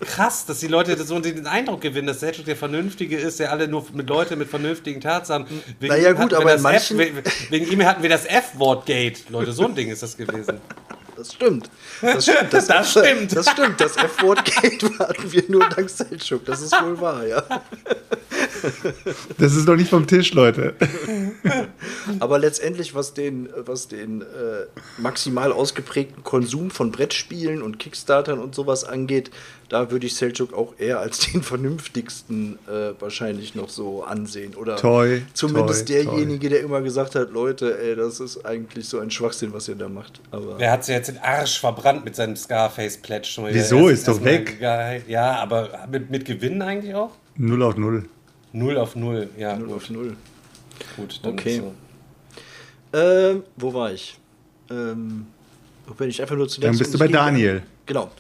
Krass, 0.01 0.47
dass 0.47 0.61
die 0.61 0.69
Leute 0.69 0.97
so 1.05 1.19
den 1.19 1.47
Eindruck 1.47 1.81
gewinnen, 1.81 2.07
dass 2.07 2.21
Selchuk 2.21 2.45
der 2.45 2.57
Vernünftige 2.57 3.17
ist, 3.17 3.41
der 3.41 3.51
alle 3.51 3.67
nur 3.67 3.85
mit 3.93 4.09
Leute 4.09 4.37
mit 4.37 4.49
vernünftigen 4.49 5.01
Tatsachen. 5.01 5.47
Wegen 5.81 5.93
Naja, 5.93 6.11
ihm 6.11 6.17
gut, 6.17 6.21
hatten 6.23 6.31
wir 6.33 6.39
aber 6.39 6.55
in 6.55 6.63
das 6.63 6.91
F, 6.91 6.91
manchen- 6.97 6.99
wegen, 6.99 7.23
wegen 7.51 7.73
ihm 7.73 7.85
hatten 7.85 8.03
wir 8.03 8.11
das 8.11 8.25
F-Wort-Gate. 8.25 9.29
Leute, 9.31 9.53
so 9.53 9.65
ein 9.65 9.75
Ding 9.75 9.89
ist 9.89 10.03
das 10.05 10.17
gewesen. 10.17 10.61
Das 11.19 11.35
stimmt. 11.35 11.69
Das 12.01 12.25
stimmt. 12.25 12.53
Das, 12.53 12.67
Das 12.69 12.91
stimmt. 12.93 13.37
Das 13.37 13.51
stimmt. 13.51 13.81
Das 13.81 13.97
F-Wort-Gate 13.97 14.85
hatten 15.01 15.33
wir 15.33 15.43
nur 15.49 15.69
dank 15.69 15.91
Selchuk. 15.91 16.45
Das 16.45 16.63
ist 16.63 16.73
wohl 16.81 17.01
wahr, 17.01 17.27
ja. 17.27 17.43
Das 19.39 19.55
ist 19.55 19.67
doch 19.67 19.75
nicht 19.77 19.91
vom 19.91 20.07
Tisch, 20.07 20.33
Leute. 20.33 20.75
Aber 22.21 22.39
letztendlich, 22.39 22.95
was 22.95 23.15
den, 23.15 23.49
was 23.57 23.89
den 23.89 24.23
äh, 24.23 24.25
maximal 24.99 25.53
ausgeprägten 25.53 26.23
Konsum 26.23 26.71
von 26.71 26.93
Brettspielen 26.93 27.63
und 27.63 27.79
Kickstartern 27.79 28.39
und 28.39 28.55
sowas 28.55 28.85
angeht, 28.85 29.31
da 29.69 29.91
würde 29.91 30.07
ich 30.07 30.15
Selchuk 30.15 30.55
auch 30.55 30.75
eher 30.79 31.01
als 31.01 31.19
den 31.19 31.43
vernünftigsten 31.43 32.59
äh, 32.67 32.93
wahrscheinlich 33.01 33.55
noch 33.55 33.69
so 33.69 34.03
ansehen. 34.03 34.55
Oder 34.55 34.77
Toi, 34.77 35.21
zumindest 35.35 35.87
toi, 35.87 35.95
derjenige, 35.95 36.49
der 36.49 36.61
immer 36.61 36.81
gesagt 36.81 37.15
hat, 37.15 37.31
Leute, 37.33 37.79
ey, 37.79 37.95
das 37.95 38.21
ist 38.21 38.45
eigentlich 38.47 38.89
so 38.89 38.99
ein 38.99 39.11
Schwachsinn, 39.11 39.53
was 39.53 39.69
ihr 39.69 39.75
da 39.75 39.89
macht. 39.89 40.21
Aber 40.31 40.57
Der 40.57 40.71
hat 40.73 40.85
sich 40.85 40.95
jetzt 40.95 41.08
den 41.09 41.19
Arsch 41.19 41.59
verbrannt 41.59 42.05
mit 42.05 42.15
seinem 42.17 42.37
Scarface-Pledge. 42.37 43.41
Wieso? 43.51 43.89
Ist 43.89 44.09
doch 44.09 44.23
weg. 44.25 44.61
geil. 44.61 45.03
Ja, 45.09 45.37
aber 45.37 45.87
mit, 45.91 46.11
mit 46.11 46.25
Gewinnen 46.25 46.63
eigentlich 46.63 46.95
auch? 46.95 47.13
Null 47.37 47.63
auf 47.63 47.77
null. 47.77 48.09
Null 48.53 48.77
auf 48.79 48.97
null. 48.97 49.29
Ja, 49.37 49.57
0 49.57 49.67
gut. 49.67 49.77
auf 49.77 49.91
0. 49.91 50.17
gut 50.97 51.21
dann 51.23 51.33
Okay. 51.33 51.63
so. 52.93 52.99
Ähm, 52.99 53.43
wo 53.57 53.75
war 53.75 53.93
ich? 53.93 54.19
Ähm, 54.71 55.27
wo 55.87 55.95
bin 55.95 56.09
ich 56.09 56.21
einfach 56.21 56.37
nur 56.37 56.49
zu 56.49 56.61
Dann 56.61 56.77
bist 56.77 56.95
du 56.95 56.99
bei 56.99 57.09
Daniel. 57.09 57.63
Genau. 57.87 58.11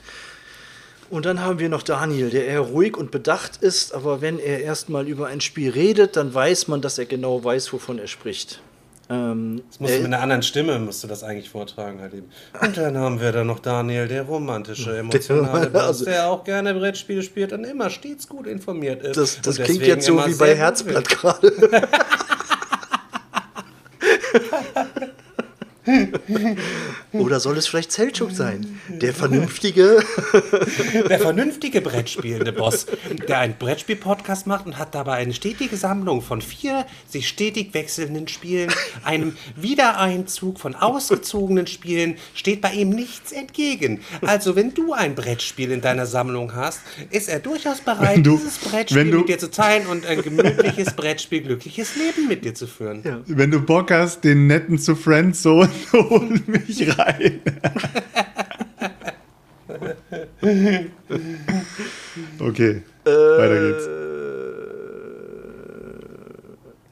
Und 1.11 1.25
dann 1.25 1.41
haben 1.41 1.59
wir 1.59 1.71
noch 1.71 1.83
Daniel, 1.83 2.29
der 2.29 2.47
eher 2.47 2.61
ruhig 2.61 2.97
und 2.97 3.11
bedacht 3.11 3.57
ist, 3.63 3.95
aber 3.95 4.21
wenn 4.21 4.39
er 4.39 4.61
erstmal 4.61 5.09
über 5.09 5.29
ein 5.29 5.41
Spiel 5.41 5.71
redet, 5.71 6.17
dann 6.17 6.35
weiß 6.35 6.69
man, 6.69 6.83
dass 6.83 6.99
er 6.99 7.07
genau 7.07 7.43
weiß, 7.43 7.73
wovon 7.73 7.99
er 7.99 8.07
spricht. 8.09 8.61
Ähm, 9.11 9.63
Das 9.71 9.81
musst 9.81 9.93
du 9.93 9.97
er- 9.97 10.03
mit 10.03 10.13
einer 10.13 10.23
anderen 10.23 10.43
Stimme 10.43 10.79
musst 10.79 11.03
du 11.03 11.09
das 11.09 11.23
eigentlich 11.23 11.49
vortragen 11.49 12.01
halt 12.01 12.13
eben. 12.13 12.29
Und 12.61 12.77
dann 12.77 12.97
haben 12.99 13.21
wir 13.21 13.33
da 13.33 13.43
noch 13.43 13.59
Daniel, 13.61 14.07
der 14.07 14.23
romantische, 14.25 14.99
emotionale 14.99 15.71
Boss, 15.71 15.83
Also- 15.87 16.05
der 16.05 16.29
auch 16.29 16.45
gerne 16.45 16.75
Brettspiele 16.75 17.23
spielt 17.23 17.53
und 17.55 17.65
immer 17.65 17.89
stets 17.89 18.29
gut 18.29 18.47
informiert 18.47 19.03
ist. 19.03 19.17
das 19.17 19.41
das 19.41 19.57
klingt 19.59 19.83
jetzt 19.87 20.05
so 20.07 20.19
wie 20.27 20.35
bei 20.35 20.55
Herzblatt 20.55 21.09
gerade. 21.09 21.53
Oder 27.13 27.41
soll 27.41 27.57
es 27.57 27.67
vielleicht 27.67 27.93
Selchuk 27.93 28.31
sein? 28.33 28.79
Der 28.89 29.15
vernünftige. 29.15 29.99
Der 31.09 31.19
vernünftige 31.19 31.81
Brettspielende 31.81 32.53
Boss, 32.53 32.87
der 33.29 33.39
einen 33.39 33.55
Brettspiel-Podcast 33.59 34.47
macht 34.47 34.67
und 34.67 34.79
hat 34.79 34.95
dabei 34.95 35.15
eine 35.15 35.33
stetige 35.33 35.77
Sammlung 35.77 36.21
von 36.23 36.43
vier 36.43 36.85
sich 37.09 37.29
stetig 37.29 37.73
wechselnden 37.75 38.29
Spielen, 38.29 38.71
einem 39.05 39.37
Wiedereinzug 39.57 40.59
von 40.61 40.75
ausgezogenen 40.75 41.67
Spielen, 41.67 42.17
steht 42.35 42.61
bei 42.61 42.73
ihm 42.73 42.91
nichts 42.91 43.33
entgegen. 43.33 44.01
Also 44.23 44.57
wenn 44.57 44.75
du 44.75 44.93
ein 44.93 45.15
Brettspiel 45.15 45.71
in 45.73 45.81
deiner 45.81 46.07
Sammlung 46.07 46.55
hast, 46.55 46.81
ist 47.11 47.29
er 47.29 47.39
durchaus 47.41 47.81
bereit, 47.81 48.19
du- 48.27 48.37
dieses 48.37 48.59
Brettspiel 48.59 49.05
mit 49.05 49.29
dir 49.29 49.39
zu 49.39 49.51
teilen 49.51 49.87
und 49.87 50.05
ein 50.07 50.23
gemütliches 50.23 50.95
Brettspiel 50.95 51.43
glückliches 51.43 51.97
Leben 51.97 52.29
mit 52.29 52.45
dir 52.45 52.55
zu 52.55 52.67
führen. 52.67 53.03
Ja. 53.05 53.21
Wenn 53.27 53.51
du 53.51 53.61
Bock 53.61 53.91
hast, 53.91 54.23
den 54.25 54.47
netten 54.47 54.79
zu 54.79 54.95
Friendzone, 54.97 55.71
hol 55.93 56.41
mich 56.47 56.99
rein. 56.99 57.41
okay, 62.41 62.83
weiter 63.05 63.61
geht's. 63.61 63.89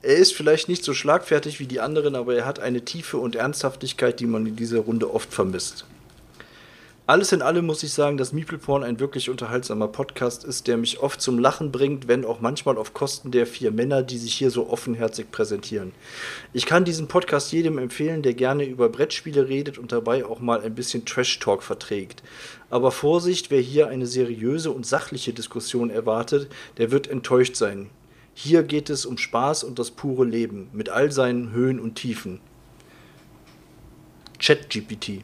Er 0.03 0.15
ist 0.15 0.35
vielleicht 0.35 0.69
nicht 0.69 0.85
so 0.85 0.95
schlagfertig 0.95 1.59
wie 1.59 1.67
die 1.67 1.81
anderen, 1.81 2.15
aber 2.15 2.37
er 2.37 2.47
hat 2.47 2.61
eine 2.61 2.85
Tiefe 2.85 3.19
und 3.19 3.35
Ernsthaftigkeit, 3.35 4.21
die 4.21 4.27
man 4.27 4.47
in 4.47 4.55
dieser 4.55 4.79
Runde 4.79 5.13
oft 5.13 5.35
vermisst. 5.35 5.85
Alles 7.09 7.31
in 7.31 7.41
allem 7.41 7.67
muss 7.67 7.85
ich 7.85 7.93
sagen, 7.93 8.17
dass 8.17 8.33
Meeple 8.33 8.59
Porn 8.59 8.83
ein 8.83 8.99
wirklich 8.99 9.31
unterhaltsamer 9.31 9.87
Podcast 9.87 10.43
ist, 10.43 10.67
der 10.67 10.77
mich 10.77 10.99
oft 10.99 11.21
zum 11.21 11.39
Lachen 11.39 11.71
bringt, 11.71 12.09
wenn 12.09 12.25
auch 12.25 12.41
manchmal 12.41 12.77
auf 12.77 12.95
Kosten 12.95 13.31
der 13.31 13.47
vier 13.47 13.71
Männer, 13.71 14.03
die 14.03 14.19
sich 14.19 14.35
hier 14.35 14.51
so 14.51 14.69
offenherzig 14.69 15.31
präsentieren. 15.31 15.93
Ich 16.53 16.67
kann 16.67 16.85
diesen 16.85 17.07
Podcast 17.07 17.53
jedem 17.53 17.79
empfehlen, 17.79 18.23
der 18.23 18.35
gerne 18.35 18.65
über 18.65 18.89
Brettspiele 18.89 19.49
redet 19.49 19.79
und 19.79 19.93
dabei 19.93 20.25
auch 20.25 20.41
mal 20.41 20.61
ein 20.63 20.75
bisschen 20.75 21.05
Trash-Talk 21.05 21.63
verträgt. 21.63 22.25
Aber 22.71 22.91
Vorsicht, 22.91 23.53
wer 23.53 23.61
hier 23.61 23.87
eine 23.87 24.07
seriöse 24.07 24.73
und 24.73 24.85
sachliche 24.85 25.33
Diskussion 25.33 25.91
erwartet, 25.91 26.51
der 26.79 26.91
wird 26.91 27.07
enttäuscht 27.07 27.55
sein. 27.55 27.89
Hier 28.35 28.65
geht 28.65 28.91
es 28.91 29.07
um 29.07 29.17
Spaß 29.17 29.63
und 29.63 29.79
das 29.79 29.93
pure 29.93 30.25
Leben, 30.25 30.71
mit 30.73 30.89
all 30.89 31.13
seinen 31.13 31.53
Höhen 31.53 31.79
und 31.79 31.95
Tiefen. 31.95 32.41
ChatGPT. 34.41 35.23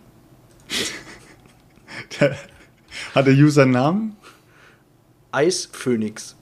Hat 3.14 3.26
der 3.26 3.34
User 3.34 3.62
einen 3.62 3.72
Namen? 3.72 4.16
Eisphoenix. 5.32 6.36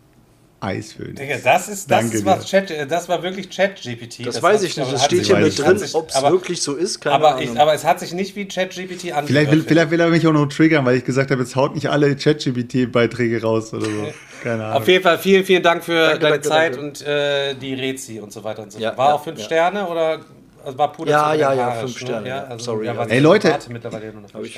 Eisphönix. 0.63 1.19
Digga, 1.19 1.39
das 1.43 1.69
ist, 1.69 1.91
das, 1.91 2.01
Danke 2.01 2.19
ist 2.19 2.25
was. 2.27 2.45
Chat, 2.47 2.71
das 2.91 3.09
war 3.09 3.23
wirklich 3.23 3.49
Chat-GPT. 3.49 4.27
Das, 4.27 4.43
weiß 4.43 4.59
hat 4.59 4.69
ich 4.69 4.77
nicht, 4.77 4.93
das 4.93 5.05
steht 5.07 5.25
hier 5.25 5.37
weiß 5.37 5.45
mit 5.45 5.59
drin, 5.59 5.89
ob 5.95 6.11
es 6.11 6.17
Aber- 6.17 6.33
wirklich 6.33 6.61
so 6.61 6.75
ist, 6.75 7.01
keine 7.01 7.15
aber, 7.15 7.37
Ahnung. 7.37 7.55
ich, 7.55 7.59
aber 7.59 7.73
es 7.73 7.85
hat 7.85 7.99
sich 7.99 8.13
nicht 8.13 8.37
wie 8.37 8.47
ChatGPT 8.47 9.05
angehört. 9.07 9.27
Vielleicht 9.29 9.51
will, 9.53 9.63
vielleicht 9.63 9.91
will 9.91 10.01
er 10.01 10.09
mich 10.09 10.27
auch 10.27 10.33
noch 10.33 10.47
triggern, 10.47 10.85
weil 10.85 10.97
ich 10.97 11.05
gesagt 11.05 11.31
habe, 11.31 11.41
jetzt 11.41 11.57
haut 11.57 11.75
nicht 11.75 11.89
alle 11.89 12.15
ChatGPT-Beiträge 12.15 13.41
raus 13.41 13.73
oder 13.73 13.87
so. 13.87 14.13
Keine 14.43 14.65
Ahnung. 14.67 14.83
Auf 14.83 14.89
jeden 14.89 15.03
Fall 15.03 15.19
vielen, 15.19 15.45
vielen 15.45 15.63
Dank 15.63 15.83
für 15.83 15.95
Danke, 15.99 16.19
deine 16.19 16.33
danke, 16.41 16.49
Zeit 16.49 16.75
danke. 16.75 16.87
und 16.87 17.03
äh, 17.07 17.55
die 17.55 17.75
Rezi 17.75 18.21
und 18.21 18.31
so 18.33 18.45
weiter 18.45 18.63
und 18.63 18.73
so 18.73 18.79
Ja, 18.79 18.89
fort. 18.91 18.99
War 18.99 19.09
ja, 19.09 19.15
auch 19.15 19.25
fünf 19.25 19.39
ja. 19.39 19.45
Sterne 19.47 19.87
oder 19.89 20.21
also 20.65 20.79
war 20.79 20.93
Puder 20.93 21.11
Ja, 21.11 21.35
ja, 21.35 21.53
ja, 21.53 21.71
fünf 21.73 21.95
ne? 21.95 21.99
Sterne, 21.99 22.29
ja. 22.29 22.45
also, 22.45 22.65
Sorry, 22.65 22.87
ja, 22.87 22.97
was 22.97 23.09
Ey, 23.09 23.19
ich 23.19 23.23
Leute. 23.23 23.59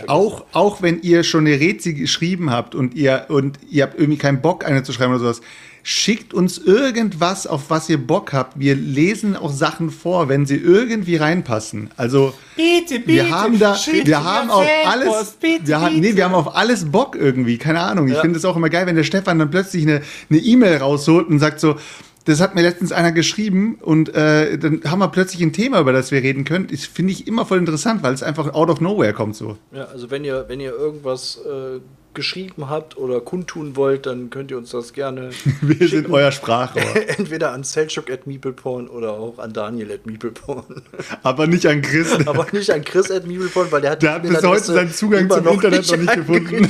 Auch, 0.06 0.44
auch 0.52 0.82
wenn 0.82 1.00
ihr 1.02 1.22
schon 1.24 1.46
eine 1.46 1.58
Rezi 1.58 1.94
geschrieben 1.94 2.50
habt 2.50 2.74
und 2.74 2.94
ihr, 2.94 3.26
und 3.28 3.58
ihr 3.70 3.84
habt 3.84 3.98
irgendwie 3.98 4.18
keinen 4.18 4.40
Bock, 4.40 4.64
eine 4.64 4.82
zu 4.82 4.92
schreiben 4.92 5.12
oder 5.12 5.20
sowas, 5.20 5.40
schickt 5.84 6.32
uns 6.32 6.58
irgendwas, 6.58 7.46
auf 7.46 7.62
was 7.68 7.88
ihr 7.88 7.98
Bock 7.98 8.32
habt. 8.32 8.58
Wir 8.58 8.74
lesen 8.76 9.36
auch 9.36 9.50
Sachen 9.50 9.90
vor, 9.90 10.28
wenn 10.28 10.46
sie 10.46 10.56
irgendwie 10.56 11.16
reinpassen. 11.16 11.90
Also, 11.96 12.34
Bitte, 12.54 13.00
bitte, 13.00 13.08
wir 13.08 13.30
haben 13.30 13.58
da, 13.58 13.76
wir 13.86 14.24
haben 14.24 14.50
auf 14.50 14.66
alles, 14.86 15.36
bitte, 15.40 15.66
wir 15.66 15.80
haben, 15.80 15.98
nee, 15.98 16.14
wir 16.14 16.24
haben 16.24 16.34
auf 16.34 16.54
alles 16.54 16.90
Bock 16.90 17.16
irgendwie. 17.16 17.58
Keine 17.58 17.80
Ahnung. 17.80 18.06
Ich 18.08 18.14
Ja. 18.14 18.20
finde 18.20 18.38
es 18.38 18.44
auch 18.44 18.56
immer 18.56 18.68
geil, 18.68 18.86
wenn 18.86 18.94
der 18.96 19.02
Stefan 19.04 19.38
dann 19.38 19.50
plötzlich 19.50 19.82
eine 19.82 20.02
eine 20.30 20.38
E-Mail 20.38 20.76
rausholt 20.76 21.26
und 21.28 21.40
sagt 21.40 21.58
so, 21.58 21.76
das 22.24 22.40
hat 22.40 22.54
mir 22.54 22.62
letztens 22.62 22.92
einer 22.92 23.12
geschrieben 23.12 23.78
und 23.80 24.14
äh, 24.14 24.58
dann 24.58 24.82
haben 24.84 25.00
wir 25.00 25.08
plötzlich 25.08 25.42
ein 25.42 25.52
Thema, 25.52 25.80
über 25.80 25.92
das 25.92 26.10
wir 26.10 26.22
reden 26.22 26.44
können. 26.44 26.68
Das 26.70 26.84
finde 26.84 27.12
ich 27.12 27.26
immer 27.26 27.46
voll 27.46 27.58
interessant, 27.58 28.02
weil 28.02 28.14
es 28.14 28.22
einfach 28.22 28.54
out 28.54 28.70
of 28.70 28.80
nowhere 28.80 29.12
kommt 29.12 29.36
so. 29.36 29.56
Ja, 29.72 29.84
also 29.84 30.10
wenn 30.10 30.24
ihr, 30.24 30.44
wenn 30.48 30.60
ihr 30.60 30.72
irgendwas 30.72 31.40
äh, 31.44 31.80
geschrieben 32.14 32.68
habt 32.68 32.96
oder 32.96 33.20
kundtun 33.20 33.76
wollt, 33.76 34.06
dann 34.06 34.30
könnt 34.30 34.50
ihr 34.50 34.58
uns 34.58 34.70
das 34.70 34.92
gerne 34.92 35.30
Wir 35.60 35.88
sind 35.88 36.10
euer 36.10 36.32
Sprachrohr. 36.32 36.82
entweder 37.18 37.52
an 37.52 37.64
Selchuk 37.64 38.10
at 38.10 38.26
Meepleporn 38.26 38.88
oder 38.88 39.12
auch 39.12 39.38
an 39.38 39.52
Daniel 39.52 39.92
at 39.92 40.06
Meepleporn. 40.06 40.82
Aber 41.22 41.46
nicht 41.46 41.66
an 41.66 41.82
Chris. 41.82 42.12
Aber 42.26 42.46
nicht 42.52 42.70
an 42.70 42.84
Chris 42.84 43.10
at 43.10 43.26
Meepleporn, 43.26 43.70
weil 43.70 43.80
der 43.80 43.92
hat 43.92 44.02
Der 44.02 44.14
hat 44.14 44.22
bis 44.22 44.42
heute 44.42 44.64
seinen 44.64 44.92
Zugang 44.92 45.30
zum 45.30 45.46
Internet 45.46 45.90
noch 45.90 45.96
nicht 45.96 46.14
gefunden. 46.14 46.68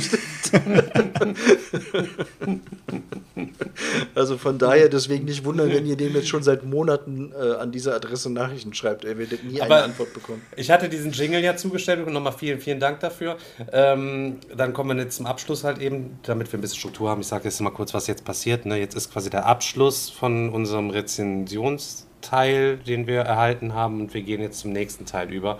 Also 4.15 4.37
von 4.37 4.57
daher 4.59 4.89
deswegen 4.89 5.25
nicht 5.25 5.43
wundern, 5.45 5.69
wenn 5.71 5.85
ihr 5.85 5.95
dem 5.95 6.13
jetzt 6.13 6.27
schon 6.29 6.43
seit 6.43 6.63
Monaten 6.63 7.31
äh, 7.33 7.55
an 7.55 7.71
dieser 7.71 7.95
Adresse 7.95 8.29
Nachrichten 8.31 8.73
schreibt. 8.73 9.05
Er 9.05 9.17
werdet 9.17 9.43
nie 9.43 9.61
Aber- 9.61 9.75
eine 9.75 9.83
Antwort 9.85 10.13
bekommen. 10.13 10.41
Ich 10.55 10.69
hatte 10.69 10.89
diesen 10.89 11.11
Jingle 11.11 11.41
ja 11.41 11.55
zugestellt 11.55 12.05
und 12.05 12.13
nochmal 12.13 12.33
vielen, 12.37 12.59
vielen 12.59 12.79
Dank 12.79 12.99
dafür. 12.99 13.37
Ähm, 13.71 14.37
dann 14.55 14.73
kommen 14.73 14.95
wir 14.97 15.03
jetzt 15.03 15.17
zum 15.17 15.25
Abschluss 15.33 15.63
halt 15.63 15.79
eben, 15.79 16.19
damit 16.23 16.51
wir 16.51 16.59
ein 16.59 16.61
bisschen 16.61 16.77
Struktur 16.77 17.09
haben. 17.09 17.21
Ich 17.21 17.27
sage 17.27 17.45
jetzt 17.45 17.59
mal 17.59 17.71
kurz, 17.71 17.91
was 17.95 18.05
jetzt 18.05 18.23
passiert. 18.23 18.67
Ne? 18.67 18.77
Jetzt 18.77 18.93
ist 18.95 19.11
quasi 19.11 19.31
der 19.31 19.47
Abschluss 19.47 20.11
von 20.11 20.49
unserem 20.49 20.91
Rezensionsteil, 20.91 22.77
den 22.77 23.07
wir 23.07 23.21
erhalten 23.21 23.73
haben 23.73 23.99
und 23.99 24.13
wir 24.13 24.21
gehen 24.21 24.41
jetzt 24.41 24.59
zum 24.59 24.71
nächsten 24.71 25.07
Teil 25.07 25.33
über. 25.33 25.57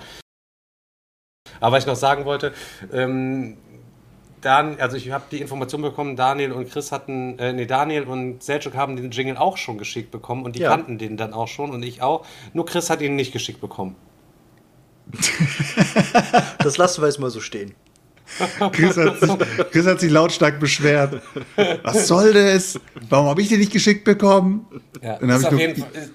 Aber 1.59 1.75
was 1.75 1.83
ich 1.83 1.87
noch 1.87 1.95
sagen 1.95 2.25
wollte, 2.25 2.53
ähm, 2.91 3.57
Dan, 4.41 4.79
also 4.79 4.95
ich 4.97 5.09
habe 5.09 5.23
die 5.31 5.39
Information 5.41 5.81
bekommen, 5.81 6.15
Daniel 6.17 6.51
und 6.51 6.69
Chris 6.69 6.91
hatten, 6.91 7.39
äh, 7.39 7.53
nee, 7.53 7.65
Daniel 7.65 8.03
und 8.03 8.43
Selchuk 8.43 8.75
haben 8.75 8.95
den 8.97 9.09
Jingle 9.09 9.37
auch 9.37 9.55
schon 9.57 9.77
geschickt 9.77 10.11
bekommen 10.11 10.43
und 10.43 10.55
die 10.55 10.59
Ja. 10.61 10.69
kannten 10.69 10.97
den 10.97 11.15
dann 11.17 11.33
auch 11.33 11.47
schon 11.47 11.71
und 11.71 11.81
ich 11.81 12.01
auch. 12.03 12.25
Nur 12.53 12.65
Chris 12.65 12.89
hat 12.89 13.01
ihn 13.01 13.15
nicht 13.15 13.31
geschickt 13.33 13.59
bekommen. 13.61 13.95
Das 16.59 16.77
lassen 16.77 17.01
wir 17.01 17.07
jetzt 17.07 17.19
mal 17.19 17.29
so 17.29 17.41
stehen. 17.41 17.73
Chris 18.71 18.97
hat, 18.97 19.19
sich, 19.19 19.31
Chris 19.71 19.85
hat 19.85 19.99
sich 19.99 20.11
lautstark 20.11 20.59
beschwert. 20.59 21.21
Was 21.83 22.07
soll 22.07 22.33
das? 22.33 22.79
Warum 23.09 23.27
habe 23.27 23.41
ich 23.41 23.49
den 23.49 23.59
nicht 23.59 23.71
geschickt 23.71 24.03
bekommen? 24.03 24.65
Ja, 25.01 25.17
Dann 25.19 25.29
ist, 25.29 25.45
auf 25.45 25.59
jeden 25.59 25.75
Fall, 25.75 25.89
ist, 25.93 26.11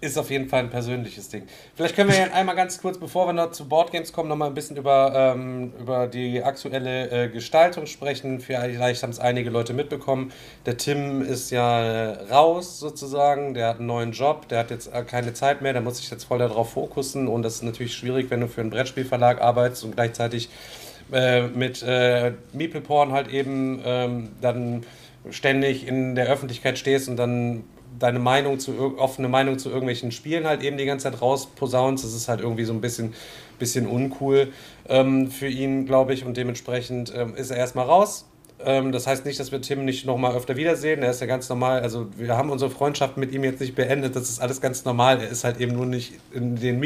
ist 0.00 0.16
auf 0.16 0.30
jeden 0.30 0.48
Fall 0.48 0.60
ein 0.60 0.70
persönliches 0.70 1.28
Ding. 1.28 1.42
Vielleicht 1.74 1.96
können 1.96 2.10
wir 2.10 2.16
ja 2.16 2.32
einmal 2.32 2.54
ganz 2.54 2.80
kurz, 2.80 2.98
bevor 2.98 3.26
wir 3.26 3.32
noch 3.32 3.50
zu 3.50 3.68
Boardgames 3.68 4.12
kommen, 4.12 4.28
noch 4.28 4.36
mal 4.36 4.46
ein 4.46 4.54
bisschen 4.54 4.76
über, 4.76 5.34
ähm, 5.34 5.72
über 5.78 6.06
die 6.06 6.42
aktuelle 6.42 7.24
äh, 7.24 7.28
Gestaltung 7.28 7.86
sprechen. 7.86 8.40
Vielleicht 8.40 9.02
haben 9.02 9.10
es 9.10 9.18
einige 9.18 9.50
Leute 9.50 9.74
mitbekommen. 9.74 10.32
Der 10.66 10.76
Tim 10.76 11.20
ist 11.20 11.50
ja 11.50 11.82
äh, 11.82 12.32
raus 12.32 12.78
sozusagen. 12.78 13.54
Der 13.54 13.68
hat 13.68 13.78
einen 13.78 13.86
neuen 13.86 14.12
Job. 14.12 14.48
Der 14.48 14.60
hat 14.60 14.70
jetzt 14.70 14.92
äh, 14.92 15.02
keine 15.02 15.34
Zeit 15.34 15.62
mehr. 15.62 15.72
Der 15.72 15.82
muss 15.82 15.98
sich 15.98 16.10
jetzt 16.10 16.24
voll 16.24 16.38
darauf 16.38 16.72
fokussen. 16.72 17.26
Und 17.26 17.42
das 17.42 17.56
ist 17.56 17.62
natürlich 17.62 17.94
schwierig, 17.94 18.30
wenn 18.30 18.40
du 18.40 18.48
für 18.48 18.60
einen 18.60 18.70
Brettspielverlag 18.70 19.40
arbeitest 19.40 19.82
und 19.82 19.96
gleichzeitig 19.96 20.48
äh, 21.12 21.48
mit 21.48 21.82
äh, 21.82 22.32
Meeple 22.52 22.80
Porn 22.80 23.12
halt 23.12 23.28
eben 23.28 23.80
ähm, 23.84 24.28
dann 24.40 24.84
ständig 25.30 25.86
in 25.86 26.14
der 26.14 26.26
Öffentlichkeit 26.26 26.78
stehst 26.78 27.08
und 27.08 27.16
dann 27.16 27.64
deine 27.98 28.18
Meinung 28.18 28.58
zu 28.58 28.96
offene 28.98 29.28
Meinung 29.28 29.58
zu 29.58 29.70
irgendwelchen 29.70 30.12
Spielen 30.12 30.46
halt 30.46 30.62
eben 30.62 30.76
die 30.76 30.84
ganze 30.84 31.10
Zeit 31.10 31.20
rausposaunst. 31.20 32.04
Das 32.04 32.14
ist 32.14 32.28
halt 32.28 32.40
irgendwie 32.40 32.64
so 32.64 32.72
ein 32.72 32.80
bisschen, 32.80 33.14
bisschen 33.58 33.86
uncool 33.86 34.52
ähm, 34.88 35.30
für 35.30 35.48
ihn, 35.48 35.86
glaube 35.86 36.14
ich. 36.14 36.24
Und 36.24 36.36
dementsprechend 36.36 37.12
ähm, 37.14 37.34
ist 37.34 37.50
er 37.50 37.56
erstmal 37.56 37.86
raus. 37.86 38.26
Ähm, 38.64 38.92
das 38.92 39.06
heißt 39.06 39.24
nicht, 39.24 39.38
dass 39.38 39.52
wir 39.52 39.60
Tim 39.60 39.84
nicht 39.84 40.06
nochmal 40.06 40.34
öfter 40.34 40.56
wiedersehen. 40.56 41.02
Er 41.02 41.10
ist 41.10 41.20
ja 41.20 41.26
ganz 41.26 41.48
normal. 41.48 41.80
Also 41.80 42.08
wir 42.16 42.36
haben 42.36 42.50
unsere 42.50 42.70
Freundschaft 42.70 43.16
mit 43.16 43.32
ihm 43.32 43.44
jetzt 43.44 43.60
nicht 43.60 43.74
beendet. 43.74 44.16
Das 44.16 44.28
ist 44.28 44.40
alles 44.40 44.60
ganz 44.60 44.84
normal. 44.84 45.20
Er 45.20 45.28
ist 45.28 45.44
halt 45.44 45.60
eben 45.60 45.74
nur 45.74 45.86
nicht 45.86 46.14
in 46.32 46.56
den 46.56 46.78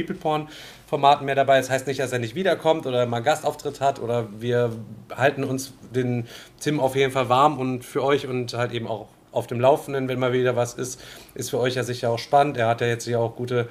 Meeple-Porn-Formaten 0.93 1.25
mehr 1.27 1.35
dabei. 1.35 1.59
Das 1.59 1.71
heißt 1.71 1.87
nicht, 1.87 2.01
dass 2.01 2.13
er 2.13 2.19
nicht 2.19 2.35
wiederkommt 2.35 2.87
oder 2.87 3.07
mal 3.07 3.17
einen 3.17 3.25
Gastauftritt 3.25 3.81
hat. 3.81 4.01
Oder 4.01 4.29
wir 4.39 4.73
halten 5.15 5.45
uns 5.45 5.73
den 5.95 6.27
Tim 6.61 6.81
auf 6.81 6.95
jeden 6.95 7.13
Fall 7.13 7.29
warm 7.29 7.59
und 7.59 7.85
für 7.85 8.03
euch 8.05 8.27
und 8.27 8.55
halt 8.55 8.73
eben 8.73 8.87
auch 8.87 9.09
auf 9.33 9.47
dem 9.47 9.61
Laufenden, 9.61 10.09
wenn 10.09 10.19
mal 10.19 10.33
wieder 10.33 10.57
was 10.57 10.75
ist. 10.75 11.01
Ist 11.35 11.51
für 11.51 11.59
euch 11.59 11.75
ja 11.75 11.83
sicher 11.83 12.11
auch 12.11 12.19
spannend. 12.19 12.57
Er 12.57 12.69
hat 12.69 12.81
ja 12.81 12.87
jetzt 12.87 13.07
ja 13.07 13.19
auch 13.19 13.35
gute 13.35 13.69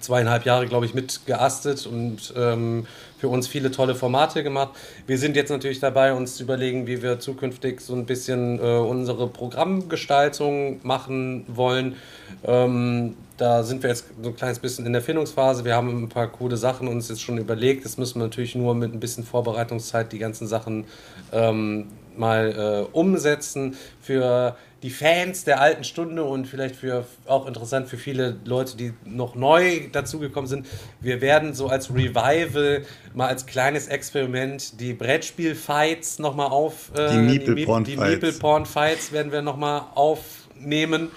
zweieinhalb 0.00 0.44
Jahre, 0.44 0.66
glaube 0.66 0.86
ich, 0.86 0.94
mitgeastet 0.94 1.86
und 1.86 2.32
ähm, 2.36 2.86
für 3.18 3.28
uns 3.28 3.48
viele 3.48 3.70
tolle 3.70 3.94
Formate 3.94 4.42
gemacht. 4.42 4.70
Wir 5.06 5.18
sind 5.18 5.36
jetzt 5.36 5.50
natürlich 5.50 5.80
dabei, 5.80 6.12
uns 6.12 6.36
zu 6.36 6.44
überlegen, 6.44 6.86
wie 6.86 7.02
wir 7.02 7.18
zukünftig 7.18 7.80
so 7.80 7.94
ein 7.94 8.06
bisschen 8.06 8.58
äh, 8.58 8.62
unsere 8.62 9.28
Programmgestaltung 9.28 10.80
machen 10.84 11.44
wollen. 11.48 11.96
Ähm, 12.44 13.16
da 13.36 13.62
sind 13.62 13.82
wir 13.82 13.90
jetzt 13.90 14.06
so 14.20 14.30
ein 14.30 14.36
kleines 14.36 14.58
bisschen 14.58 14.84
in 14.86 14.92
der 14.92 15.02
Findungsphase. 15.02 15.64
Wir 15.64 15.74
haben 15.74 16.04
ein 16.04 16.08
paar 16.08 16.26
coole 16.28 16.56
Sachen 16.56 16.88
uns 16.88 17.08
jetzt 17.08 17.22
schon 17.22 17.38
überlegt. 17.38 17.84
Das 17.84 17.96
müssen 17.96 18.20
wir 18.20 18.24
natürlich 18.24 18.54
nur 18.54 18.74
mit 18.74 18.92
ein 18.92 19.00
bisschen 19.00 19.24
Vorbereitungszeit 19.24 20.12
die 20.12 20.18
ganzen 20.18 20.46
Sachen 20.46 20.84
ähm, 21.32 21.86
mal 22.16 22.86
äh, 22.92 22.96
umsetzen 22.96 23.76
für 24.00 24.56
die 24.82 24.90
Fans 24.90 25.44
der 25.44 25.60
alten 25.60 25.82
Stunde 25.82 26.22
und 26.22 26.46
vielleicht 26.46 26.76
für 26.76 27.04
auch 27.26 27.46
interessant 27.46 27.88
für 27.88 27.96
viele 27.96 28.36
Leute, 28.44 28.76
die 28.76 28.92
noch 29.04 29.34
neu 29.34 29.88
dazugekommen 29.90 30.48
sind. 30.48 30.66
Wir 31.00 31.20
werden 31.20 31.52
so 31.54 31.66
als 31.66 31.92
Revival 31.92 32.84
mal 33.14 33.26
als 33.26 33.46
kleines 33.46 33.88
Experiment 33.88 34.80
die 34.80 34.92
Brettspiel-Fights 34.92 36.20
nochmal 36.20 36.48
auf 36.48 36.92
äh, 36.96 37.10
Die 37.10 37.18
Meeple-Porn 37.18 37.84
die 37.84 37.96
Fights. 37.96 38.10
Meeple-Porn-Fights 38.10 39.12
werden 39.12 39.32
wir 39.32 39.42
nochmal 39.42 39.82
aufnehmen. 39.94 41.10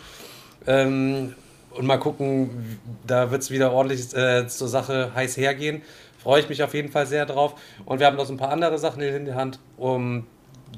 Ähm, 0.65 1.35
und 1.71 1.85
mal 1.85 1.97
gucken, 1.97 2.79
da 3.05 3.31
wird 3.31 3.43
es 3.43 3.51
wieder 3.51 3.71
ordentlich 3.71 4.13
äh, 4.13 4.47
zur 4.47 4.67
Sache 4.67 5.11
heiß 5.15 5.37
hergehen. 5.37 5.83
Freue 6.17 6.41
ich 6.41 6.49
mich 6.49 6.63
auf 6.63 6.73
jeden 6.73 6.89
Fall 6.89 7.05
sehr 7.05 7.25
drauf. 7.25 7.55
Und 7.85 7.99
wir 7.99 8.07
haben 8.07 8.17
noch 8.17 8.25
so 8.25 8.33
ein 8.33 8.37
paar 8.37 8.49
andere 8.51 8.77
Sachen 8.77 9.01
in 9.01 9.25
der 9.25 9.35
Hand. 9.35 9.59
Um, 9.77 10.27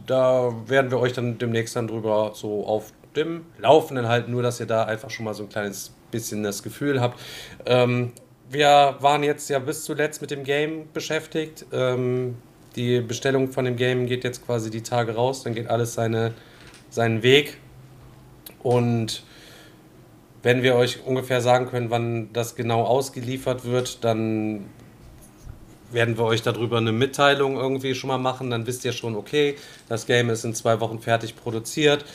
da 0.06 0.54
werden 0.68 0.92
wir 0.92 1.00
euch 1.00 1.14
dann 1.14 1.38
demnächst 1.38 1.76
dann 1.76 1.88
drüber 1.88 2.32
so 2.34 2.66
auf 2.66 2.92
dem 3.16 3.46
Laufenden 3.60 4.08
halten, 4.08 4.32
nur 4.32 4.44
dass 4.44 4.60
ihr 4.60 4.66
da 4.66 4.84
einfach 4.86 5.10
schon 5.10 5.26
mal 5.26 5.34
so 5.34 5.44
ein 5.44 5.50
kleines 5.50 5.92
bisschen 6.12 6.44
das 6.44 6.64
Gefühl 6.64 7.02
habt. 7.02 7.20
Ähm, 7.66 8.12
wir 8.50 8.98
waren 9.00 9.24
jetzt 9.24 9.50
ja 9.50 9.60
bis 9.60 9.84
zuletzt 9.84 10.22
mit 10.22 10.32
dem 10.32 10.44
Game 10.44 10.92
beschäftigt. 10.94 11.66
Ähm, 11.72 12.38
die 12.76 13.02
Bestellung 13.02 13.52
von 13.52 13.66
dem 13.66 13.76
Game 13.76 14.08
geht 14.08 14.24
jetzt 14.24 14.46
quasi 14.46 14.70
die 14.70 14.82
Tage 14.82 15.16
raus, 15.16 15.44
dann 15.44 15.54
geht 15.54 15.70
alles 15.70 15.94
seine, 15.94 16.34
seinen 16.90 17.24
Weg. 17.24 17.58
Und 18.62 19.24
wenn 20.42 20.64
wir 20.64 20.76
euch 20.76 21.06
ungefähr 21.06 21.42
sagen 21.42 21.68
können, 21.68 21.90
wann 21.90 22.32
das 22.34 22.56
genau 22.56 22.84
ausgeliefert 22.84 23.66
wird, 23.66 24.04
dann 24.04 24.66
werden 25.94 26.18
wir 26.18 26.26
euch 26.26 26.42
darüber 26.42 26.78
eine 26.78 26.92
Mitteilung 26.92 27.56
irgendwie 27.56 27.96
schon 27.96 28.08
mal 28.10 28.18
machen. 28.18 28.50
Dann 28.50 28.68
wisst 28.68 28.86
ihr 28.86 28.94
schon, 28.94 29.16
okay, 29.16 29.56
das 29.90 30.06
Game 30.06 30.30
ist 30.30 30.44
in 30.44 30.54
zwei 30.54 30.80
Wochen 30.80 31.00
fertig 31.00 31.36
produziert. 31.36 32.06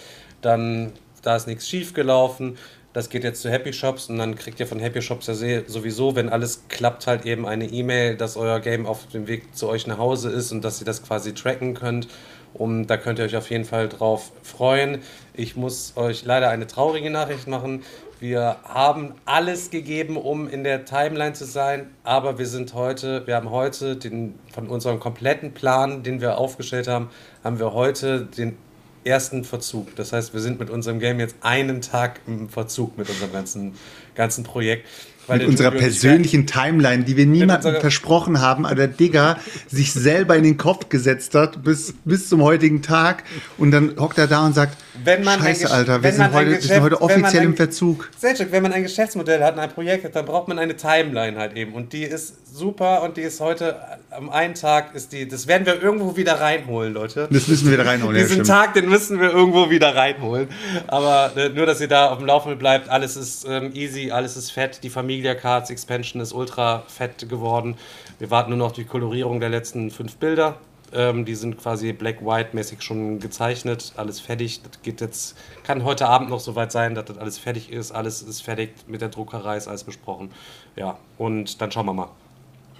Dann, 0.40 0.92
da 1.22 1.36
ist 1.36 1.46
nichts 1.46 1.68
schief 1.68 1.94
gelaufen. 1.94 2.56
Das 2.92 3.10
geht 3.10 3.22
jetzt 3.22 3.42
zu 3.42 3.50
Happy 3.50 3.72
Shops 3.72 4.08
und 4.08 4.18
dann 4.18 4.34
kriegt 4.34 4.58
ihr 4.60 4.66
von 4.66 4.80
Happy 4.80 5.02
Shops 5.02 5.26
ja 5.26 5.34
sowieso, 5.66 6.16
wenn 6.16 6.30
alles 6.30 6.64
klappt, 6.68 7.06
halt 7.06 7.26
eben 7.26 7.46
eine 7.46 7.66
E-Mail, 7.66 8.16
dass 8.16 8.36
euer 8.36 8.60
Game 8.60 8.86
auf 8.86 9.06
dem 9.08 9.28
Weg 9.28 9.54
zu 9.54 9.68
euch 9.68 9.86
nach 9.86 9.98
Hause 9.98 10.30
ist 10.30 10.52
und 10.52 10.64
dass 10.64 10.80
ihr 10.80 10.86
das 10.86 11.02
quasi 11.02 11.34
tracken 11.34 11.74
könnt. 11.74 12.08
Und 12.54 12.86
da 12.86 12.96
könnt 12.96 13.18
ihr 13.18 13.26
euch 13.26 13.36
auf 13.36 13.50
jeden 13.50 13.66
Fall 13.66 13.88
drauf 13.88 14.32
freuen. 14.42 15.02
Ich 15.34 15.54
muss 15.54 15.92
euch 15.96 16.24
leider 16.24 16.48
eine 16.48 16.66
traurige 16.66 17.10
Nachricht 17.10 17.46
machen. 17.46 17.84
Wir 18.20 18.56
haben 18.64 19.14
alles 19.26 19.70
gegeben, 19.70 20.16
um 20.16 20.48
in 20.48 20.64
der 20.64 20.84
Timeline 20.84 21.34
zu 21.34 21.44
sein, 21.44 21.90
aber 22.02 22.38
wir 22.38 22.46
sind 22.46 22.74
heute, 22.74 23.24
wir 23.28 23.36
haben 23.36 23.50
heute 23.50 23.94
den, 23.94 24.34
von 24.52 24.66
unserem 24.66 24.98
kompletten 24.98 25.54
Plan, 25.54 26.02
den 26.02 26.20
wir 26.20 26.36
aufgestellt 26.36 26.88
haben, 26.88 27.10
haben 27.44 27.60
wir 27.60 27.72
heute 27.74 28.22
den 28.26 28.56
ersten 29.04 29.44
Verzug. 29.44 29.94
Das 29.94 30.12
heißt, 30.12 30.34
wir 30.34 30.40
sind 30.40 30.58
mit 30.58 30.68
unserem 30.68 30.98
Game 30.98 31.20
jetzt 31.20 31.36
einen 31.42 31.80
Tag 31.80 32.20
im 32.26 32.48
Verzug 32.48 32.98
mit 32.98 33.08
unserem 33.08 33.32
ganzen, 33.32 33.74
ganzen 34.16 34.42
Projekt 34.42 34.88
mit 35.28 35.46
unserer 35.46 35.70
persönlichen 35.70 36.46
Timeline, 36.46 37.04
die 37.04 37.16
wir 37.16 37.26
niemandem 37.26 37.76
versprochen 37.80 38.40
haben, 38.40 38.66
aber 38.66 38.74
der 38.74 38.88
Digger 38.88 39.38
sich 39.68 39.92
selber 39.92 40.36
in 40.36 40.44
den 40.44 40.56
Kopf 40.56 40.88
gesetzt 40.88 41.34
hat 41.34 41.62
bis, 41.62 41.94
bis 42.04 42.28
zum 42.28 42.42
heutigen 42.42 42.82
Tag. 42.82 43.24
Und 43.56 43.70
dann 43.70 43.94
hockt 43.98 44.18
er 44.18 44.26
da 44.26 44.46
und 44.46 44.54
sagt, 44.54 44.76
Scheiße, 45.04 45.70
Alter, 45.70 46.02
wir 46.02 46.12
sind 46.12 46.32
heute, 46.32 46.50
wir 46.50 46.60
sind 46.60 46.82
heute 46.82 47.00
offiziell 47.00 47.42
ein, 47.42 47.48
im 47.48 47.56
Verzug. 47.56 48.10
Selchuk, 48.18 48.50
wenn 48.50 48.62
man 48.62 48.72
ein 48.72 48.82
Geschäftsmodell 48.82 49.42
hat 49.42 49.54
und 49.54 49.60
ein 49.60 49.70
Projekt 49.70 50.04
hat, 50.04 50.16
dann 50.16 50.26
braucht 50.26 50.48
man 50.48 50.58
eine 50.58 50.76
Timeline 50.76 51.38
halt 51.38 51.56
eben. 51.56 51.72
Und 51.72 51.92
die 51.92 52.02
ist 52.02 52.56
super 52.56 53.02
und 53.02 53.16
die 53.16 53.22
ist 53.22 53.40
heute 53.40 53.76
am 54.10 54.30
einen 54.30 54.54
Tag 54.54 54.94
ist 54.94 55.12
die, 55.12 55.28
das 55.28 55.46
werden 55.46 55.66
wir 55.66 55.82
irgendwo 55.82 56.16
wieder 56.16 56.40
reinholen, 56.40 56.94
Leute. 56.94 57.28
Das 57.30 57.48
müssen 57.48 57.66
wir 57.66 57.74
wieder 57.74 57.86
reinholen. 57.86 58.16
Diesen 58.16 58.38
ja, 58.38 58.44
Tag, 58.44 58.74
den 58.74 58.88
müssen 58.88 59.20
wir 59.20 59.30
irgendwo 59.30 59.70
wieder 59.70 59.94
reinholen. 59.94 60.48
Aber 60.86 61.32
äh, 61.36 61.50
nur, 61.50 61.66
dass 61.66 61.80
ihr 61.80 61.88
da 61.88 62.10
auf 62.10 62.18
dem 62.18 62.26
Laufenden 62.26 62.58
bleibt, 62.58 62.88
alles 62.88 63.16
ist 63.16 63.46
ähm, 63.48 63.72
easy, 63.74 64.10
alles 64.10 64.36
ist 64.36 64.50
fett, 64.50 64.82
die 64.82 64.90
Familia 64.90 65.34
Cards 65.34 65.70
Expansion 65.70 66.22
ist 66.22 66.32
ultra 66.32 66.84
fett 66.88 67.28
geworden. 67.28 67.76
Wir 68.18 68.30
warten 68.30 68.50
nur 68.50 68.58
noch 68.58 68.66
auf 68.66 68.72
die 68.72 68.84
Kolorierung 68.84 69.40
der 69.40 69.50
letzten 69.50 69.90
fünf 69.90 70.16
Bilder. 70.16 70.56
Ähm, 70.90 71.26
die 71.26 71.34
sind 71.34 71.58
quasi 71.58 71.92
black-white-mäßig 71.92 72.80
schon 72.80 73.20
gezeichnet, 73.20 73.92
alles 73.96 74.20
fertig. 74.20 74.62
Das 74.62 74.80
geht 74.82 75.02
jetzt, 75.02 75.36
kann 75.62 75.84
heute 75.84 76.08
Abend 76.08 76.30
noch 76.30 76.40
soweit 76.40 76.72
sein, 76.72 76.94
dass 76.94 77.04
das 77.04 77.18
alles 77.18 77.38
fertig 77.38 77.70
ist. 77.70 77.92
Alles 77.92 78.22
ist 78.22 78.40
fertig 78.40 78.70
mit 78.86 79.02
der 79.02 79.10
Druckerei, 79.10 79.58
ist 79.58 79.68
alles 79.68 79.84
besprochen. 79.84 80.30
Ja, 80.76 80.96
und 81.18 81.60
dann 81.60 81.70
schauen 81.70 81.84
wir 81.84 81.92
mal. 81.92 82.08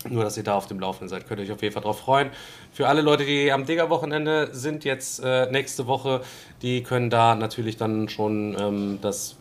Nur, 0.08 0.22
dass 0.22 0.36
ihr 0.36 0.44
da 0.44 0.54
auf 0.54 0.66
dem 0.66 0.78
Laufenden 0.78 1.08
seid, 1.08 1.26
könnt 1.26 1.40
ihr 1.40 1.44
euch 1.44 1.52
auf 1.52 1.62
jeden 1.62 1.74
Fall 1.74 1.82
drauf 1.82 2.00
freuen. 2.00 2.30
Für 2.72 2.86
alle 2.88 3.02
Leute, 3.02 3.24
die 3.24 3.50
am 3.50 3.66
Digger-Wochenende 3.66 4.50
sind, 4.52 4.84
jetzt 4.84 5.20
äh, 5.24 5.50
nächste 5.50 5.86
Woche, 5.86 6.22
die 6.62 6.82
können 6.82 7.10
da 7.10 7.34
natürlich 7.34 7.76
dann 7.76 8.08
schon 8.08 8.56
ähm, 8.58 8.98
das 9.02 9.36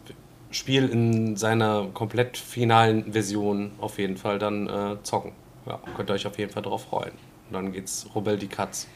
Spiel 0.49 0.89
in 0.89 1.36
seiner 1.36 1.88
komplett 1.93 2.38
finalen 2.38 3.14
Version 3.14 3.72
auf 3.80 3.99
jeden 3.99 4.18
Fall 4.18 4.39
dann 4.39 4.68
äh, 4.68 5.03
zocken. 5.03 5.34
Ja, 5.68 5.80
könnt 5.95 6.10
ihr 6.10 6.14
euch 6.14 6.26
auf 6.26 6.39
jeden 6.39 6.51
Fall 6.51 6.64
darauf 6.64 6.86
freuen. 6.86 7.12
Und 7.47 7.53
dann 7.53 7.72
geht's 7.72 8.08
Rubbel 8.16 8.38
die 8.38 8.47
Katz. 8.47 8.88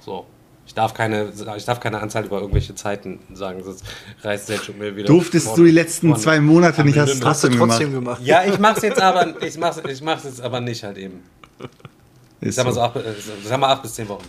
So. 0.00 0.26
Ich 0.68 0.74
darf, 0.74 0.92
keine, 0.92 1.32
ich 1.56 1.64
darf 1.64 1.80
keine 1.80 1.98
Anzahl 1.98 2.26
über 2.26 2.42
irgendwelche 2.42 2.74
Zeiten 2.74 3.20
sagen, 3.32 3.64
sonst 3.64 3.82
reißt 4.22 4.50
der 4.50 4.58
schon 4.58 4.76
mir 4.76 4.94
wieder. 4.94 5.06
Durftest 5.06 5.56
du 5.56 5.64
die 5.64 5.70
letzten 5.70 6.10
von, 6.10 6.20
zwei 6.20 6.40
Monate 6.40 6.84
nicht, 6.84 6.98
hast, 6.98 7.24
hast 7.24 7.44
du 7.44 7.48
trotzdem 7.48 7.90
gemacht. 7.90 8.18
gemacht. 8.18 8.22
Ja, 8.22 8.44
ich 8.44 8.58
mach's 8.58 8.82
jetzt 8.82 9.00
aber, 9.00 9.42
ich 9.42 9.56
mach's, 9.56 9.80
ich 9.82 10.02
mach's 10.02 10.24
jetzt 10.24 10.42
aber 10.42 10.60
nicht 10.60 10.84
halt 10.84 10.98
eben. 10.98 11.22
Ist 12.42 12.56
sag 12.56 12.66
mal 12.66 12.74
so 12.74 12.82
acht, 12.82 13.00
sag 13.44 13.58
mal 13.58 13.72
acht 13.72 13.80
bis 13.80 13.94
zehn 13.94 14.06
Wochen. 14.10 14.26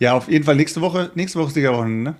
Ja, 0.00 0.14
auf 0.14 0.28
jeden 0.28 0.44
Fall 0.44 0.56
nächste 0.56 0.80
Woche, 0.80 1.12
nächste 1.14 1.38
Woche 1.38 1.46
ist 1.46 1.54
Siegerwochenende, 1.54 2.10
ne? 2.10 2.16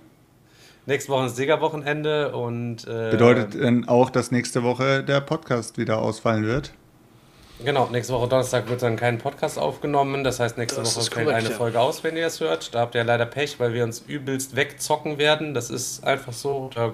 Nächste 0.85 1.11
Woche 1.11 1.25
ist 1.25 1.35
Siegerwochenende 1.35 2.31
und. 2.31 2.87
Äh, 2.87 3.11
Bedeutet 3.11 3.61
dann 3.61 3.85
auch, 3.85 4.09
dass 4.09 4.31
nächste 4.31 4.63
Woche 4.63 5.03
der 5.03 5.19
Podcast 5.19 5.77
wieder 5.77 6.01
ausfallen 6.01 6.45
wird? 6.45 6.71
Genau, 7.63 7.87
nächste 7.91 8.13
Woche 8.13 8.27
Donnerstag 8.27 8.67
wird 8.69 8.81
dann 8.81 8.95
kein 8.95 9.19
Podcast 9.19 9.59
aufgenommen. 9.59 10.23
Das 10.23 10.39
heißt, 10.39 10.57
nächste 10.57 10.81
das 10.81 10.95
Woche 10.95 11.11
fällt 11.11 11.27
korrekt, 11.27 11.39
eine 11.39 11.49
ja. 11.49 11.55
Folge 11.55 11.79
aus, 11.79 12.03
wenn 12.03 12.17
ihr 12.17 12.25
es 12.25 12.39
hört. 12.39 12.73
Da 12.73 12.79
habt 12.79 12.95
ihr 12.95 13.03
leider 13.03 13.25
Pech, 13.27 13.59
weil 13.59 13.73
wir 13.73 13.83
uns 13.83 13.99
übelst 13.99 14.55
wegzocken 14.55 15.19
werden. 15.19 15.53
Das 15.53 15.69
ist 15.69 16.03
einfach 16.03 16.33
so. 16.33 16.71
Da 16.73 16.93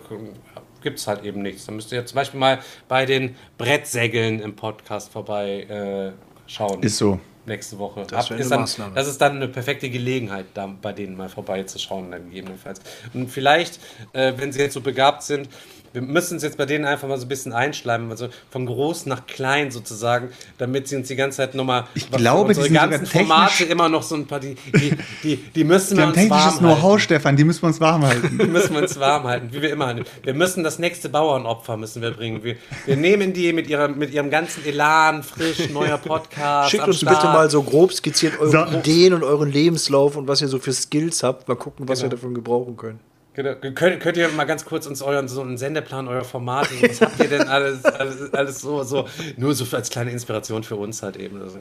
gibt 0.82 1.00
es 1.00 1.08
halt 1.08 1.24
eben 1.24 1.42
nichts. 1.42 1.66
Da 1.66 1.72
müsst 1.72 1.92
ihr 1.94 2.06
zum 2.06 2.16
Beispiel 2.16 2.40
mal 2.40 2.60
bei 2.90 3.06
den 3.06 3.36
Brettsägeln 3.58 4.42
im 4.42 4.56
Podcast 4.56 5.12
vorbeischauen. 5.12 6.84
Äh, 6.84 6.86
ist 6.86 6.98
so 6.98 7.20
nächste 7.48 7.80
Woche. 7.80 8.06
Das, 8.08 8.30
Ab, 8.32 8.38
ist 8.38 8.52
dann, 8.52 8.68
das 8.94 9.08
ist 9.08 9.22
dann 9.22 9.38
eine 9.38 9.48
perfekte 9.48 9.90
Gelegenheit, 9.90 10.46
da 10.54 10.68
bei 10.68 10.94
denen 10.94 11.16
mal 11.16 11.30
vorbeizuschauen, 11.30 12.12
dann 12.12 12.26
gegebenenfalls. 12.26 12.82
Und 13.14 13.30
vielleicht, 13.30 13.80
äh, 14.14 14.34
wenn 14.36 14.52
sie 14.52 14.60
jetzt 14.60 14.74
so 14.74 14.82
begabt 14.82 15.24
sind, 15.24 15.50
wir 15.94 16.02
müssen 16.02 16.38
es 16.38 16.44
jetzt 16.44 16.58
bei 16.58 16.66
denen 16.66 16.86
einfach 16.86 17.08
mal 17.08 17.18
so 17.18 17.26
ein 17.26 17.30
bisschen 17.30 17.54
einschleimen, 17.54 18.10
also 18.12 18.30
von 18.50 18.66
groß 18.66 19.06
nach 19.06 19.26
klein 19.28 19.72
sozusagen, 19.72 20.30
damit 20.58 20.88
sie 20.88 20.96
uns 20.96 21.08
die 21.08 21.16
ganze 21.16 21.38
Zeit 21.38 21.56
nochmal. 21.56 21.86
Ich 21.96 22.10
glaube, 22.12 22.54
die 22.54 22.70
ganzen 22.70 23.06
Formate 23.06 23.64
immer 23.66 23.90
noch 23.90 24.04
so 24.04 24.16
ein 24.16 24.28
paar, 24.28 24.40
die, 24.40 24.56
die, 24.56 24.94
die, 25.24 25.36
die 25.38 25.64
müssen 25.64 25.98
wir 25.98 26.08
uns 26.08 26.18
warm 26.18 26.30
technisches 26.30 26.60
Know-how, 26.60 27.00
Stefan, 27.00 27.36
die 27.36 27.44
müssen 27.44 27.64
wir 27.64 27.68
uns 27.68 27.80
warm 27.80 28.06
halten. 28.06 28.38
die 28.38 28.48
müssen 28.48 28.74
wir 28.74 28.82
uns 28.82 29.00
warm 29.00 29.24
halten, 29.24 29.50
wie 29.52 29.62
wir 29.62 29.72
immer. 29.72 29.96
Wir 30.24 30.34
müssen 30.34 30.64
das 30.64 30.80
nächste 30.80 31.10
Bauernopfer 31.10 31.78
müssen 31.78 32.02
wir 32.02 32.12
bringen. 32.12 32.44
Wir, 32.44 32.58
wir 32.86 32.96
nehmen 32.96 33.34
die 33.34 33.54
mit, 33.54 33.70
ihrer, 33.70 33.88
mit 33.88 34.14
ihrem 34.14 34.30
ganzen 34.30 34.66
Elan, 34.66 35.24
frisch, 35.24 35.70
neuer 35.70 35.98
Podcast. 35.98 36.72
Schickt 36.72 36.88
uns 36.88 36.98
Start. 36.98 37.22
bitte 37.22 37.32
mal 37.32 37.50
so 37.50 37.64
grob 37.64 37.94
skizziert 37.94 38.40
eure 38.40 38.52
so. 38.52 38.78
Ideen 38.78 39.14
und 39.14 39.24
euren 39.24 39.52
Lebenslauf 39.52 40.16
und 40.16 40.28
was 40.28 40.42
ihr 40.42 40.48
so 40.48 40.60
für 40.60 40.74
Skills 40.74 41.24
habt. 41.24 41.48
Mal 41.48 41.56
gucken, 41.56 41.88
was 41.88 42.00
genau. 42.00 42.12
wir 42.12 42.18
davon 42.18 42.34
gebrauchen 42.34 42.78
können. 42.78 43.00
Genau. 43.38 43.54
Könnt, 43.54 44.00
könnt, 44.00 44.18
ihr 44.18 44.30
mal 44.30 44.46
ganz 44.46 44.66
kurz 44.66 44.88
uns 44.88 45.04
euren 45.04 45.28
so 45.28 45.44
einen 45.44 45.60
Sendeplan, 45.60 46.08
euer 46.08 46.24
Format, 46.24 46.70
was 46.82 47.02
habt 47.02 47.20
ihr 47.20 47.30
denn 47.30 47.48
alles, 47.48 47.86
alles, 47.86 48.34
alles, 48.34 48.60
so, 48.62 48.82
so, 48.82 49.08
nur 49.38 49.54
so 49.54 49.76
als 49.76 49.92
kleine 49.92 50.10
Inspiration 50.10 50.64
für 50.64 50.76
uns 50.76 51.04
halt 51.04 51.18
eben. 51.18 51.40
Also. 51.40 51.60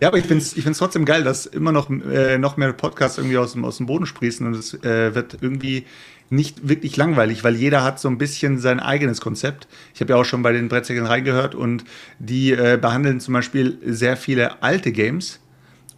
Ja, 0.00 0.08
aber 0.08 0.18
ich 0.18 0.26
finde 0.26 0.42
es 0.42 0.56
ich 0.56 0.64
trotzdem 0.76 1.04
geil, 1.04 1.22
dass 1.22 1.46
immer 1.46 1.70
noch, 1.70 1.88
äh, 1.88 2.36
noch 2.36 2.56
mehr 2.56 2.72
Podcasts 2.72 3.16
irgendwie 3.16 3.38
aus 3.38 3.52
dem, 3.52 3.64
aus 3.64 3.76
dem 3.76 3.86
Boden 3.86 4.06
sprießen 4.06 4.44
und 4.44 4.56
es 4.56 4.74
äh, 4.82 5.14
wird 5.14 5.36
irgendwie 5.40 5.86
nicht 6.30 6.66
wirklich 6.68 6.96
langweilig, 6.96 7.44
weil 7.44 7.54
jeder 7.54 7.84
hat 7.84 8.00
so 8.00 8.08
ein 8.08 8.18
bisschen 8.18 8.58
sein 8.58 8.80
eigenes 8.80 9.20
Konzept. 9.20 9.68
Ich 9.94 10.00
habe 10.00 10.14
ja 10.14 10.18
auch 10.18 10.24
schon 10.24 10.42
bei 10.42 10.50
den 10.50 10.68
Brettsäcken 10.68 11.06
reingehört 11.06 11.54
und 11.54 11.84
die 12.18 12.50
äh, 12.50 12.76
behandeln 12.80 13.20
zum 13.20 13.34
Beispiel 13.34 13.78
sehr 13.84 14.16
viele 14.16 14.64
alte 14.64 14.90
Games 14.90 15.41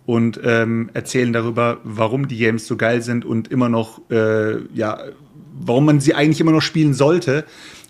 und 0.07 0.41
ähm, 0.45 0.91
erzählen 0.93 1.33
darüber, 1.33 1.79
warum 1.85 2.29
die 2.29 2.37
Games 2.37 2.67
so 2.67 2.77
geil 2.77 3.03
sind 3.03 3.25
und 3.25 3.49
immer 3.49 3.69
noch, 3.69 4.01
äh, 4.11 4.63
ja, 4.75 4.99
warum 5.55 5.87
man 5.87 6.01
sie 6.01 6.15
eigentlich 6.15 6.41
immer 6.41 6.53
noch 6.53 6.63
spielen 6.63 6.95
sollte. 6.95 7.45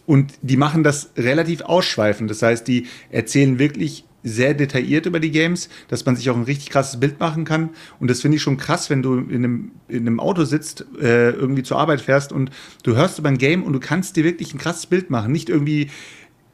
Und 0.07 0.35
die 0.43 0.57
machen 0.57 0.85
das 0.85 1.11
relativ 1.17 1.63
ausschweifend. 1.63 2.31
Das 2.31 2.43
heißt, 2.43 2.69
die 2.69 2.87
erzählen 3.11 3.59
wirklich 3.59 4.05
sehr 4.23 4.55
detailliert 4.55 5.07
über 5.07 5.21
die 5.21 5.31
Games, 5.31 5.69
dass 5.89 6.05
man 6.07 6.17
sich 6.17 6.31
auch 6.31 6.37
ein 6.37 6.45
richtig 6.45 6.71
krasses 6.71 6.99
Bild 6.99 7.21
machen 7.21 7.45
kann. 7.45 7.71
Und 8.01 8.11
das 8.11 8.23
finde 8.23 8.37
ich 8.37 8.43
schon 8.43 8.57
krass, 8.57 8.91
wenn 8.91 9.03
du 9.03 9.19
in 9.19 9.45
einem, 9.45 9.71
in 9.89 10.07
einem 10.07 10.19
Auto 10.19 10.45
sitzt, 10.45 10.87
äh, 11.01 11.31
irgendwie 11.31 11.63
zur 11.63 11.79
Arbeit 11.79 12.01
fährst 12.01 12.33
und 12.33 12.51
du 12.83 12.97
hörst 12.97 13.19
über 13.19 13.29
ein 13.29 13.39
Game 13.39 13.63
und 13.63 13.75
du 13.75 13.81
kannst 13.81 14.17
dir 14.17 14.25
wirklich 14.25 14.55
ein 14.55 14.59
krasses 14.59 14.87
Bild 14.87 15.11
machen. 15.11 15.31
Nicht 15.31 15.51
irgendwie 15.51 15.91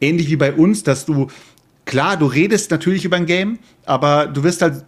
ähnlich 0.01 0.29
wie 0.29 0.37
bei 0.37 0.53
uns, 0.53 0.83
dass 0.83 1.07
du, 1.07 1.29
klar, 1.85 2.17
du 2.17 2.27
redest 2.27 2.73
natürlich 2.73 3.05
über 3.05 3.17
ein 3.17 3.27
Game, 3.27 3.61
aber 3.87 4.27
du 4.27 4.43
wirst 4.43 4.63
halt 4.63 4.85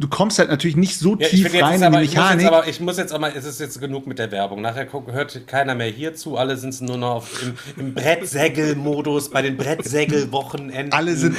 du 0.00 0.08
kommst 0.08 0.38
halt 0.38 0.48
natürlich 0.48 0.76
nicht 0.76 0.98
so 0.98 1.16
ja, 1.16 1.28
tief 1.28 1.52
rein 1.54 1.82
aber, 1.82 2.00
in 2.00 2.08
die 2.08 2.16
Mechanik. 2.16 2.40
Ich 2.40 2.50
muss, 2.50 2.58
aber, 2.58 2.68
ich 2.68 2.80
muss 2.80 2.96
jetzt 2.96 3.12
auch 3.12 3.18
mal, 3.18 3.32
es 3.36 3.44
ist 3.44 3.60
jetzt 3.60 3.80
genug 3.80 4.06
mit 4.06 4.18
der 4.18 4.30
Werbung. 4.32 4.62
Nachher 4.62 4.88
hört 4.90 5.46
keiner 5.46 5.74
mehr 5.74 5.88
hierzu. 5.88 6.36
Alle 6.36 6.56
sind 6.56 6.80
nur 6.80 6.96
noch 6.96 7.16
auf, 7.16 7.42
im, 7.42 7.54
im 7.76 7.94
Brettsägel-Modus 7.94 9.30
bei 9.30 9.42
den 9.42 9.56
Brettsägel-Wochenenden. 9.56 10.92
Alle 10.92 11.14
sind, 11.14 11.36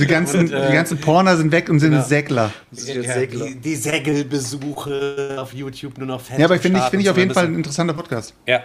die 0.00 0.06
ganzen, 0.06 0.40
und, 0.40 0.52
äh, 0.52 0.68
die 0.68 0.74
ganzen 0.74 0.98
Porner 0.98 1.36
sind 1.36 1.52
weg 1.52 1.68
und 1.68 1.78
sind 1.78 1.92
genau. 1.92 2.04
Sägler. 2.04 2.52
Ja, 2.72 3.26
die, 3.26 3.56
die 3.56 3.76
Sägelbesuche 3.76 5.36
auf 5.38 5.54
YouTube 5.54 5.96
nur 5.98 6.08
noch 6.08 6.20
fett. 6.20 6.38
Ja, 6.38 6.46
aber 6.46 6.58
finde 6.58 6.80
ich, 6.80 6.84
find 6.86 7.02
ich 7.02 7.10
auf 7.10 7.16
jeden 7.16 7.32
Fall 7.32 7.46
ein 7.46 7.54
interessanter 7.54 7.94
Podcast. 7.94 8.34
Ja. 8.46 8.62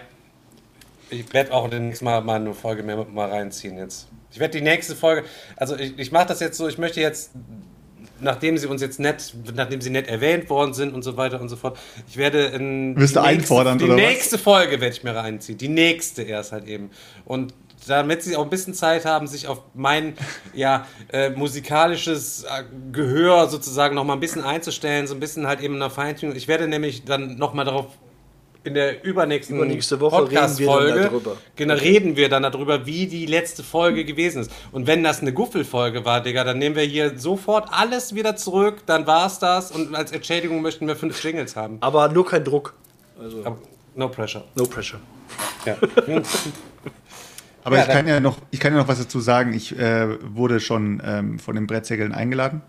Ich 1.08 1.32
werde 1.32 1.52
auch 1.52 1.68
demnächst 1.68 2.02
mal, 2.02 2.20
mal 2.20 2.36
eine 2.36 2.54
Folge 2.54 2.82
mehr 2.82 3.04
mal 3.04 3.28
reinziehen 3.28 3.76
jetzt. 3.78 4.08
Ich 4.32 4.38
werde 4.38 4.58
die 4.58 4.64
nächste 4.64 4.94
Folge, 4.94 5.24
also 5.56 5.76
ich, 5.76 5.98
ich 5.98 6.12
mache 6.12 6.26
das 6.26 6.38
jetzt 6.38 6.56
so, 6.56 6.68
ich 6.68 6.78
möchte 6.78 7.00
jetzt 7.00 7.32
nachdem 8.20 8.58
sie 8.58 8.66
uns 8.66 8.80
jetzt 8.80 9.00
nett, 9.00 9.34
nachdem 9.54 9.80
sie 9.80 9.90
nett 9.90 10.08
erwähnt 10.08 10.50
worden 10.50 10.74
sind 10.74 10.94
und 10.94 11.02
so 11.02 11.16
weiter 11.16 11.40
und 11.40 11.48
so 11.48 11.56
fort, 11.56 11.78
ich 12.08 12.16
werde 12.16 12.46
in 12.46 12.96
Wirst 12.96 13.16
du 13.16 13.20
einfordern, 13.20 13.78
die 13.78 13.88
nächste? 13.88 14.38
Folge 14.38 14.80
werde 14.80 14.94
ich 14.94 15.04
mir 15.04 15.14
reinziehen. 15.14 15.58
Die 15.58 15.68
nächste 15.68 16.22
erst 16.22 16.52
halt 16.52 16.66
eben. 16.66 16.90
Und 17.24 17.54
damit 17.86 18.22
sie 18.22 18.36
auch 18.36 18.44
ein 18.44 18.50
bisschen 18.50 18.74
Zeit 18.74 19.04
haben, 19.04 19.26
sich 19.26 19.48
auf 19.48 19.62
mein 19.74 20.14
ja, 20.52 20.86
äh, 21.12 21.30
musikalisches 21.30 22.44
äh, 22.44 22.64
Gehör 22.92 23.48
sozusagen 23.48 23.94
noch 23.94 24.04
mal 24.04 24.14
ein 24.14 24.20
bisschen 24.20 24.44
einzustellen, 24.44 25.06
so 25.06 25.14
ein 25.14 25.20
bisschen 25.20 25.46
halt 25.46 25.60
eben 25.60 25.78
nach 25.78 25.90
Feintuning. 25.90 26.36
Ich 26.36 26.48
werde 26.48 26.68
nämlich 26.68 27.04
dann 27.04 27.36
noch 27.36 27.54
mal 27.54 27.64
darauf 27.64 27.86
in 28.62 28.74
der 28.74 29.04
übernächsten 29.04 29.56
Übernächste 29.56 30.00
Woche 30.00 30.22
reden 30.22 30.30
wir 30.30 30.40
dann 30.40 30.50
Podcast-Folge 30.50 31.00
darüber. 31.02 31.36
Genau, 31.56 31.74
reden 31.74 32.16
wir 32.16 32.28
dann 32.28 32.42
darüber, 32.42 32.86
wie 32.86 33.06
die 33.06 33.26
letzte 33.26 33.62
Folge 33.62 34.04
gewesen 34.04 34.42
ist. 34.42 34.52
Und 34.72 34.86
wenn 34.86 35.02
das 35.02 35.20
eine 35.20 35.32
Guffelfolge 35.32 36.04
war, 36.04 36.22
Digga, 36.22 36.44
dann 36.44 36.58
nehmen 36.58 36.76
wir 36.76 36.82
hier 36.82 37.18
sofort 37.18 37.68
alles 37.70 38.14
wieder 38.14 38.36
zurück, 38.36 38.82
dann 38.86 39.06
war's 39.06 39.38
das 39.38 39.70
und 39.70 39.94
als 39.94 40.12
Entschädigung 40.12 40.62
möchten 40.62 40.86
wir 40.86 40.96
fünf 40.96 41.22
Jingles 41.22 41.56
haben. 41.56 41.78
Aber 41.80 42.08
nur 42.08 42.26
kein 42.26 42.44
Druck. 42.44 42.74
Also, 43.18 43.44
Aber 43.44 43.58
no 43.94 44.08
pressure. 44.08 44.44
no 44.54 44.64
pressure. 44.64 45.00
Ja. 45.64 45.76
Aber 47.62 47.76
Ja, 47.76 47.82
ich, 47.82 47.88
kann 47.88 48.08
ja 48.08 48.20
noch, 48.20 48.38
ich 48.50 48.60
kann 48.60 48.72
ja 48.72 48.78
noch 48.78 48.88
was 48.88 48.98
dazu 48.98 49.20
sagen. 49.20 49.52
Ich 49.52 49.78
äh, 49.78 50.16
wurde 50.34 50.60
schon 50.60 51.02
ähm, 51.04 51.38
von 51.38 51.54
den 51.54 51.66
Brettsägeln 51.66 52.12
eingeladen. 52.12 52.62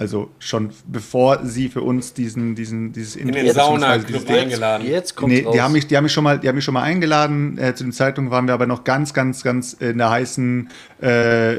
Also 0.00 0.30
schon 0.38 0.70
bevor 0.86 1.44
sie 1.44 1.68
für 1.68 1.82
uns 1.82 2.14
diesen, 2.14 2.54
diesen, 2.54 2.92
dieses 2.92 3.16
In 3.16 3.32
den 3.32 3.52
Sauna-Club 3.52 4.22
dieses- 4.26 4.42
eingeladen. 4.42 4.86
Jetzt 4.86 5.16
kommt 5.16 5.32
Nee, 5.32 5.42
raus. 5.42 5.52
die 5.52 5.60
haben, 5.60 5.72
mich, 5.72 5.88
die, 5.88 5.96
haben 5.96 6.04
mich 6.04 6.12
schon 6.12 6.22
mal, 6.22 6.38
die 6.38 6.46
haben 6.46 6.54
mich 6.54 6.64
schon 6.64 6.74
mal 6.74 6.84
eingeladen. 6.84 7.58
Äh, 7.58 7.74
zu 7.74 7.82
dem 7.82 7.92
Zeitpunkt 7.92 8.30
waren 8.30 8.46
wir 8.46 8.54
aber 8.54 8.66
noch 8.66 8.84
ganz, 8.84 9.12
ganz, 9.12 9.42
ganz 9.42 9.72
in 9.72 9.98
der 9.98 10.08
heißen 10.10 10.68
äh, 11.02 11.56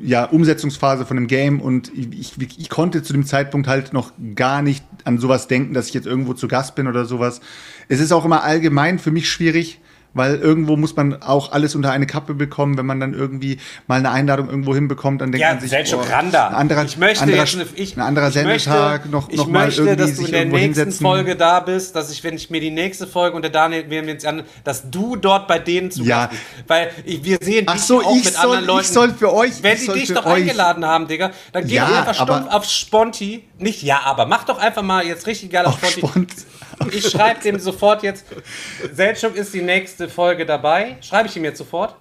ja, 0.00 0.24
Umsetzungsphase 0.26 1.04
von 1.04 1.16
dem 1.16 1.26
Game 1.26 1.60
und 1.60 1.90
ich, 1.96 2.38
ich, 2.38 2.58
ich 2.60 2.68
konnte 2.70 3.02
zu 3.02 3.12
dem 3.12 3.26
Zeitpunkt 3.26 3.66
halt 3.66 3.92
noch 3.92 4.12
gar 4.36 4.62
nicht 4.62 4.84
an 5.02 5.18
sowas 5.18 5.48
denken, 5.48 5.74
dass 5.74 5.88
ich 5.88 5.94
jetzt 5.94 6.06
irgendwo 6.06 6.34
zu 6.34 6.46
Gast 6.46 6.76
bin 6.76 6.86
oder 6.86 7.04
sowas. 7.06 7.40
Es 7.88 7.98
ist 7.98 8.12
auch 8.12 8.24
immer 8.24 8.44
allgemein 8.44 9.00
für 9.00 9.10
mich 9.10 9.28
schwierig, 9.28 9.80
weil 10.14 10.36
irgendwo 10.36 10.76
muss 10.76 10.96
man 10.96 11.22
auch 11.22 11.52
alles 11.52 11.74
unter 11.74 11.90
eine 11.90 12.06
Kappe 12.06 12.34
bekommen, 12.34 12.78
wenn 12.78 12.86
man 12.86 13.00
dann 13.00 13.12
irgendwie 13.14 13.58
mal 13.86 13.98
eine 13.98 14.10
Einladung 14.10 14.48
irgendwo 14.48 14.74
hinbekommt, 14.74 15.20
dann 15.20 15.32
denkt 15.32 15.42
Ja, 15.42 15.50
man 15.52 15.60
sich, 15.60 15.70
Selchuk 15.70 16.02
boah, 16.02 16.10
Randa. 16.14 16.48
ein 16.48 16.54
anderer, 16.54 16.84
ich 16.84 16.96
möchte 16.96 17.22
anderer, 17.24 17.38
jetzt 17.40 17.54
eine, 17.54 17.66
ich, 17.74 17.96
ein 17.96 18.00
anderer 18.00 18.28
ich 18.28 18.34
Sendetag, 18.34 18.92
möchte, 19.02 19.08
noch, 19.10 19.28
ich 19.28 19.36
noch 19.36 19.46
mal 19.48 19.66
möchte, 19.66 19.82
irgendwie 19.82 20.02
dass 20.02 20.16
du 20.16 20.24
in 20.24 20.32
der 20.32 20.44
nächsten 20.46 20.58
hinsetzen. 20.60 21.04
Folge 21.06 21.36
da 21.36 21.60
bist, 21.60 21.94
dass 21.96 22.10
ich, 22.10 22.22
wenn 22.24 22.34
ich 22.36 22.48
mir 22.50 22.60
die 22.60 22.70
nächste 22.70 23.06
Folge 23.06 23.36
und 23.36 23.42
der 23.42 23.50
Daniel 23.50 23.84
wir 23.90 24.02
uns 24.12 24.24
an, 24.24 24.42
dass 24.64 24.90
du 24.90 25.16
dort 25.16 25.46
bei 25.48 25.58
denen 25.58 25.90
zu 25.90 26.02
Ja. 26.04 26.26
Bist. 26.28 26.40
Weil 26.68 26.90
ich, 27.04 27.22
wir 27.24 27.38
sehen 27.40 27.64
Ach 27.68 27.74
dich 27.74 27.82
so, 27.82 28.00
auch 28.02 28.16
ich 28.16 28.24
mit 28.24 28.34
soll- 28.34 28.42
anderen 28.56 28.60
ich 28.62 28.66
Leuten. 28.68 28.92
soll 28.92 29.10
für 29.14 29.32
euch- 29.34 29.62
Wenn 29.62 29.72
ich 29.74 29.80
die 29.80 29.86
soll 29.86 29.94
dich 29.98 30.12
doch 30.12 30.26
euch- 30.26 30.34
eingeladen 30.42 30.84
haben, 30.84 31.06
Digga, 31.08 31.30
dann 31.52 31.66
geh 31.66 31.74
Ja, 31.74 31.86
einfach 31.86 32.14
stumpf 32.14 32.52
auf 32.52 32.64
Sponti. 32.64 33.44
Nicht 33.64 33.82
ja, 33.82 34.02
aber 34.04 34.26
mach 34.26 34.44
doch 34.44 34.58
einfach 34.58 34.82
mal 34.82 35.06
jetzt 35.06 35.26
richtig 35.26 35.50
geil 35.50 35.64
auf 35.64 35.82
Auf 35.82 35.90
Sponti. 35.90 36.06
Spont. 36.06 36.94
Ich 36.94 37.08
schreibe 37.08 37.40
dem 37.40 37.58
sofort 37.58 38.02
jetzt, 38.02 38.26
Selchuk 38.92 39.36
ist 39.36 39.54
die 39.54 39.62
nächste 39.62 40.10
Folge 40.10 40.44
dabei. 40.44 40.98
Schreibe 41.00 41.30
ich 41.30 41.36
ihm 41.38 41.44
jetzt 41.44 41.56
sofort. 41.56 41.96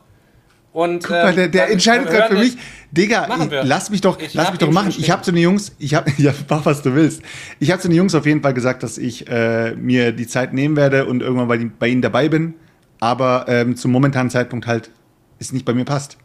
Und, 0.73 1.03
Guck 1.03 1.11
mal, 1.11 1.33
der, 1.33 1.47
der 1.47 1.63
dann 1.63 1.71
entscheidet 1.71 2.09
gerade 2.09 2.35
für 2.35 2.41
mich. 2.41 2.57
Digga, 2.91 3.29
lass 3.63 3.89
mich 3.89 4.01
doch, 4.01 4.19
Ich 4.19 4.33
lass 4.33 4.49
mich 4.49 4.59
doch 4.59 4.71
machen. 4.71 4.93
Ich 4.97 5.09
habe 5.09 5.21
zu 5.21 5.31
den 5.31 5.41
Jungs, 5.41 5.73
ich 5.79 5.95
habe, 5.95 6.11
ja, 6.17 6.33
mach 6.49 6.65
was 6.65 6.81
du 6.81 6.95
willst. 6.95 7.21
Ich 7.59 7.71
habe 7.71 7.81
zu 7.81 7.87
den 7.87 7.95
Jungs 7.95 8.13
auf 8.13 8.25
jeden 8.25 8.41
Fall 8.41 8.53
gesagt, 8.53 8.83
dass 8.83 8.97
ich 8.97 9.29
äh, 9.29 9.73
mir 9.75 10.11
die 10.11 10.27
Zeit 10.27 10.51
nehmen 10.51 10.75
werde 10.75 11.05
und 11.05 11.21
irgendwann 11.21 11.47
bei, 11.47 11.69
bei 11.79 11.87
ihnen 11.87 12.01
dabei 12.01 12.27
bin. 12.27 12.55
Aber 12.99 13.45
ähm, 13.47 13.77
zum 13.77 13.93
momentanen 13.93 14.29
Zeitpunkt 14.29 14.67
halt 14.67 14.91
es 15.39 15.53
nicht 15.53 15.63
bei 15.63 15.73
mir 15.73 15.85
passt. 15.85 16.17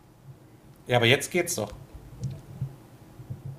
Ja, 0.89 0.97
aber 0.97 1.07
jetzt 1.07 1.31
geht's 1.31 1.55
doch. 1.55 1.73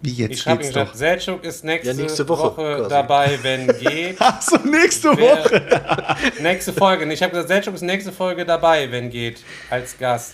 Wie 0.01 0.11
Ich 0.11 0.17
jetzt 0.17 0.39
schreibe 0.39 0.59
geht's 0.63 0.69
ihm 0.75 0.75
doch. 0.83 0.87
doch. 0.91 0.95
Selchuk 0.95 1.43
ist 1.43 1.63
nächste, 1.65 1.89
Ja, 1.89 1.93
nächste 1.93 2.27
Woche, 2.29 2.55
Woche 2.55 2.87
dabei, 2.89 3.37
wenn 3.41 3.67
geht. 3.79 4.15
Ach 4.19 4.41
so, 4.41 4.57
nächste 4.57 5.09
Woche. 5.17 5.61
nächste 6.41 6.71
Folge. 6.73 7.11
Ich 7.11 7.21
habe 7.21 7.31
gesagt, 7.31 7.49
Selchuk 7.49 7.75
ist 7.75 7.81
nächste 7.81 8.11
Folge 8.11 8.45
dabei, 8.45 8.89
wenn 8.91 9.09
geht. 9.09 9.41
Als 9.69 9.97
Gast. 9.97 10.33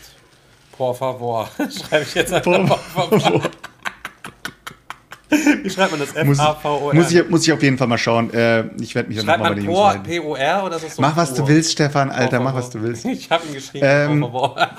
Por 0.78 0.93
favor. 0.93 1.49
Schreibe 1.57 2.03
ich 2.03 2.13
jetzt 2.13 2.32
einfach. 2.34 2.80
Por 2.93 3.20
favor. 3.20 3.41
Wie 5.30 5.70
schreibt 5.70 5.91
man 5.91 5.99
das? 5.99 6.13
Muss, 6.24 6.38
F-A-V-O-R. 6.38 6.93
muss, 6.93 7.11
ich, 7.11 7.30
muss 7.30 7.43
ich 7.47 7.51
auf 7.51 7.61
jeden 7.63 7.78
Fall 7.78 7.88
mal 7.88 7.97
schauen. 7.97 8.32
Äh, 8.34 8.66
ich 8.80 8.93
werde 8.93 9.09
mich 9.09 9.18
dann 9.18 9.26
nochmal 9.26 9.38
bei 9.38 9.49
man 9.49 9.55
den 9.55 9.66
Jungs 9.66 9.78
Por, 9.80 9.88
melden. 9.93 10.03
P-O-R 10.03 10.63
oder 10.63 10.80
so? 10.80 10.88
Mach, 11.01 11.18
was 11.18 11.34
du 11.34 11.47
willst, 11.47 11.72
Stefan, 11.72 12.11
Alter, 12.11 12.39
mach, 12.39 12.53
was 12.53 12.70
du 12.70 12.82
willst. 12.82 13.03
Ich 13.05 13.30
habe 13.32 13.45
ihn 13.47 13.53
geschrieben. 13.55 13.86
Ähm, 13.89 14.20
Por 14.22 14.30
favor. 14.32 14.70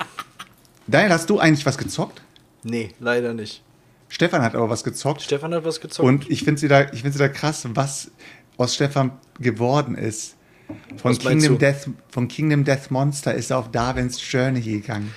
Daniel, 0.87 1.11
hast 1.11 1.29
du 1.29 1.39
eigentlich 1.39 1.65
was 1.65 1.77
gezockt? 1.77 2.21
Nee, 2.63 2.91
leider 2.99 3.33
nicht. 3.33 3.61
Stefan 4.09 4.41
hat 4.41 4.55
aber 4.55 4.69
was 4.69 4.83
gezockt. 4.83 5.21
Stefan 5.21 5.53
hat 5.53 5.65
was 5.65 5.81
gezockt. 5.81 6.07
Und 6.07 6.29
ich 6.29 6.39
finde 6.39 6.55
es 6.55 6.63
wieder, 6.63 6.93
ich 6.93 7.01
find's 7.01 7.17
wieder 7.17 7.29
krass, 7.29 7.67
was 7.73 8.11
aus 8.57 8.75
Stefan 8.75 9.11
geworden 9.39 9.95
ist. 9.95 10.35
Von 10.97 11.11
Was 11.11 11.19
Kingdom? 11.19 11.57
Death, 11.57 11.89
von 12.09 12.27
Kingdom 12.27 12.63
Death 12.63 12.91
Monster 12.91 13.33
ist 13.33 13.51
er 13.51 13.59
auf 13.59 13.71
Darwins 13.71 14.19
Journey 14.31 14.61
gegangen. 14.61 15.13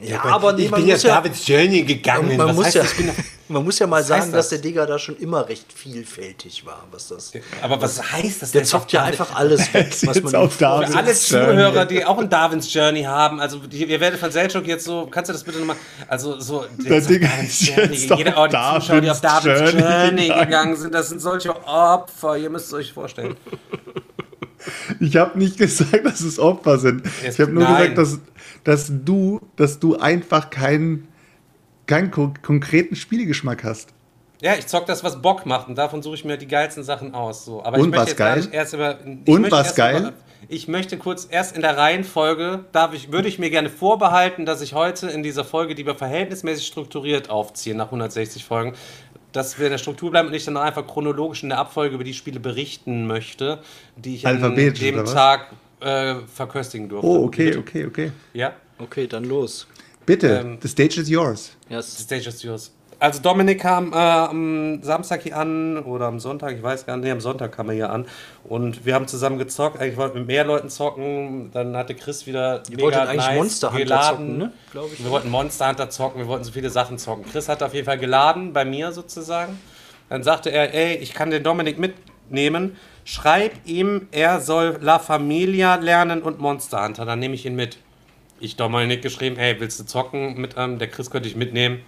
Ja, 0.00 0.24
aber 0.24 0.52
nee, 0.52 0.64
ich 0.64 0.70
bin 0.70 0.86
ja 0.86 0.96
ja, 0.96 1.16
Davids 1.16 1.46
Journey 1.46 1.82
gegangen. 1.82 2.36
man 2.36 2.48
was 2.48 2.56
muss 2.56 2.64
heißt, 2.66 2.76
ja, 2.76 3.12
man 3.48 3.64
muss 3.64 3.78
ja 3.78 3.86
mal 3.86 4.00
Was 4.00 4.08
sagen, 4.08 4.22
heißt 4.22 4.34
dass 4.34 4.48
das? 4.48 4.48
der 4.50 4.58
Digga 4.58 4.86
da 4.86 4.98
schon 4.98 5.16
immer 5.16 5.48
recht 5.48 5.72
vielfältig 5.72 6.64
war, 6.66 6.86
was 6.90 7.08
das. 7.08 7.32
aber 7.62 7.80
was 7.80 8.12
heißt 8.12 8.42
das 8.42 8.52
Der 8.52 8.64
zockt 8.64 8.92
ja 8.92 9.02
einfach 9.04 9.34
alles 9.34 9.72
weg, 9.72 9.88
ist 9.88 10.06
was 10.06 10.16
jetzt 10.16 10.24
man 10.24 10.34
auf 10.36 10.54
ihm 10.54 10.58
Darwin. 10.58 10.88
Für 10.88 10.94
alle 10.96 11.02
Darwin's. 11.04 11.26
Zuhörer, 11.26 11.84
die 11.86 12.04
auch 12.04 12.18
ein 12.18 12.28
Darwins 12.28 12.72
Journey 12.72 13.02
haben, 13.02 13.40
also 13.40 13.58
die, 13.58 13.84
ihr 13.84 14.00
werdet 14.00 14.18
von 14.20 14.30
Selchuk 14.30 14.66
jetzt 14.66 14.84
so, 14.84 15.06
kannst 15.10 15.28
du 15.28 15.32
das 15.32 15.44
bitte 15.44 15.58
nochmal, 15.58 15.76
also 16.08 16.40
so, 16.40 16.64
Der 16.78 17.00
Darwin's 17.00 17.60
ist 17.60 17.68
Journey, 17.68 17.94
jetzt 17.96 18.10
jeder, 18.16 18.34
oh, 18.36 18.46
die 18.46 18.80
Zuschauer, 18.80 19.00
die 19.00 19.10
auf 19.10 19.20
Darwin's 19.20 19.44
Darwins 19.44 19.72
Journey 19.72 20.26
Journey, 20.28 20.44
gegangen 20.44 20.76
sind, 20.76 20.94
das 20.94 21.08
sind 21.08 21.20
solche 21.20 21.54
Opfer, 21.66 22.36
ihr 22.36 22.50
müsst 22.50 22.66
es 22.68 22.72
euch 22.74 22.92
vorstellen. 22.92 23.36
Ich 25.00 25.16
habe 25.16 25.38
nicht 25.38 25.58
gesagt, 25.58 26.04
dass 26.04 26.20
es 26.20 26.38
Opfer 26.38 26.78
sind. 26.78 27.02
Es- 27.24 27.34
Ich 27.34 27.40
habe 27.40 27.52
nur 27.52 27.64
nein. 27.64 27.94
gesagt, 27.94 27.98
dass, 27.98 28.20
dass, 28.64 28.92
du, 29.04 29.40
dass 29.56 29.78
du 29.78 29.96
einfach 29.96 30.50
keinen, 30.50 31.08
keinen 31.86 32.10
ko 32.10 32.32
konkreten 32.42 32.96
Spielgeschmack 32.96 33.64
hast. 33.64 33.90
Ja, 34.40 34.54
ich 34.58 34.66
zock 34.66 34.84
das, 34.86 35.02
was 35.04 35.22
Bock 35.22 35.46
macht 35.46 35.68
und 35.68 35.76
davon 35.78 36.02
suche 36.02 36.16
ich 36.16 36.24
mir 36.24 36.36
die 36.36 36.48
geilsten 36.48 36.82
Sachen 36.82 37.14
aus. 37.14 37.44
So. 37.44 37.64
Aber 37.64 37.78
Und 37.78 37.84
ich 37.84 37.90
möchte 37.90 38.06
was 38.10 38.16
geil? 38.16 38.48
erst 38.52 38.74
über. 38.74 38.98
ich 39.00 39.28
Und 39.32 39.40
möchte 39.42 39.56
was 39.56 39.74
geil? 39.74 39.98
Über, 40.00 40.12
ich 40.48 40.68
möchte 40.68 40.98
kurz 40.98 41.26
erst 41.30 41.56
in 41.56 41.62
der 41.62 41.78
Reihenfolge, 41.78 42.66
darf 42.72 42.92
ich, 42.92 43.10
würde 43.10 43.28
ich 43.28 43.38
mir 43.38 43.48
gerne 43.48 43.70
vorbehalten, 43.70 44.44
dass 44.44 44.60
ich 44.60 44.74
heute 44.74 45.06
in 45.08 45.22
dieser 45.22 45.44
Folge, 45.44 45.74
die 45.74 45.86
wir 45.86 45.94
verhältnismäßig 45.94 46.66
strukturiert 46.66 47.30
aufziehen, 47.30 47.78
nach 47.78 47.86
160 47.86 48.44
Folgen, 48.44 48.74
dass 49.34 49.58
wir 49.58 49.66
in 49.66 49.72
der 49.72 49.78
Struktur 49.78 50.10
bleiben 50.10 50.28
und 50.28 50.34
ich 50.34 50.44
dann 50.44 50.56
einfach 50.56 50.86
chronologisch 50.86 51.42
in 51.42 51.50
der 51.50 51.58
Abfolge 51.58 51.96
über 51.96 52.04
die 52.04 52.14
Spiele 52.14 52.40
berichten 52.40 53.06
möchte, 53.06 53.58
die 53.96 54.14
ich 54.14 54.26
an 54.26 54.54
dem? 54.54 55.04
Tag 55.04 55.52
äh, 55.80 56.14
verköstigen 56.32 56.88
durfte. 56.88 57.06
Oh, 57.06 57.24
okay, 57.24 57.46
Bitte? 57.46 57.58
okay, 57.58 57.86
okay. 57.86 58.12
Ja, 58.32 58.54
Okay, 58.78 59.06
dann 59.06 59.24
los. 59.24 59.66
Bitte, 60.04 60.40
Ähm, 60.40 60.58
the 60.60 60.68
stage 60.68 61.00
is 61.00 61.08
yours. 61.08 61.52
the 61.68 61.74
Yes. 61.74 62.02
stage 62.02 62.26
is 62.26 62.42
yours. 62.42 62.72
Also 62.98 63.20
Dominik 63.20 63.60
kam 63.60 63.92
äh, 63.92 63.96
am 63.96 64.82
Samstag 64.82 65.22
hier 65.22 65.36
an 65.36 65.78
oder 65.78 66.06
am 66.06 66.20
Sonntag, 66.20 66.56
ich 66.56 66.62
weiß 66.62 66.86
gar 66.86 66.96
nicht, 66.96 67.04
nee, 67.04 67.10
am 67.10 67.20
Sonntag 67.20 67.52
kam 67.52 67.68
er 67.68 67.74
hier 67.74 67.90
an 67.90 68.06
und 68.44 68.86
wir 68.86 68.94
haben 68.94 69.06
zusammen 69.06 69.38
gezockt. 69.38 69.80
Eigentlich 69.80 69.96
wollten 69.96 70.14
wir 70.14 70.20
mit 70.20 70.28
mehr 70.28 70.44
Leuten 70.44 70.70
zocken, 70.70 71.50
dann 71.52 71.76
hatte 71.76 71.94
Chris 71.94 72.26
wieder 72.26 72.62
Ihr 72.70 72.80
wolltet 72.80 73.00
eigentlich 73.00 73.34
Monster 73.34 73.72
Hunter 73.72 73.84
geladen. 73.84 74.16
zocken, 74.16 74.38
ne? 74.38 74.52
Glaub 74.72 74.92
ich. 74.92 75.02
Wir 75.04 75.10
wollten 75.10 75.30
Monster 75.30 75.68
Hunter 75.68 75.90
zocken, 75.90 76.20
wir 76.20 76.28
wollten 76.28 76.44
so 76.44 76.52
viele 76.52 76.70
Sachen 76.70 76.98
zocken. 76.98 77.24
Chris 77.30 77.48
hat 77.48 77.62
auf 77.62 77.74
jeden 77.74 77.86
Fall 77.86 77.98
geladen, 77.98 78.52
bei 78.52 78.64
mir 78.64 78.92
sozusagen. 78.92 79.58
Dann 80.08 80.22
sagte 80.22 80.50
er, 80.50 80.74
ey, 80.74 80.96
ich 80.96 81.14
kann 81.14 81.30
den 81.30 81.42
Dominik 81.42 81.78
mitnehmen. 81.78 82.76
Schreib 83.04 83.52
ihm, 83.64 84.08
er 84.12 84.40
soll 84.40 84.78
La 84.80 84.98
Familia 84.98 85.76
lernen 85.76 86.22
und 86.22 86.38
Monster 86.40 86.84
Hunter. 86.84 87.04
Dann 87.04 87.18
nehme 87.18 87.34
ich 87.34 87.44
ihn 87.44 87.56
mit. 87.56 87.78
Ich 88.40 88.56
Dominik 88.56 89.02
geschrieben, 89.02 89.36
ey, 89.36 89.58
willst 89.60 89.80
du 89.80 89.84
zocken 89.84 90.40
mit 90.40 90.54
ähm, 90.56 90.78
der 90.78 90.88
Chris 90.88 91.10
könnte 91.10 91.28
ich 91.28 91.36
mitnehmen. 91.36 91.80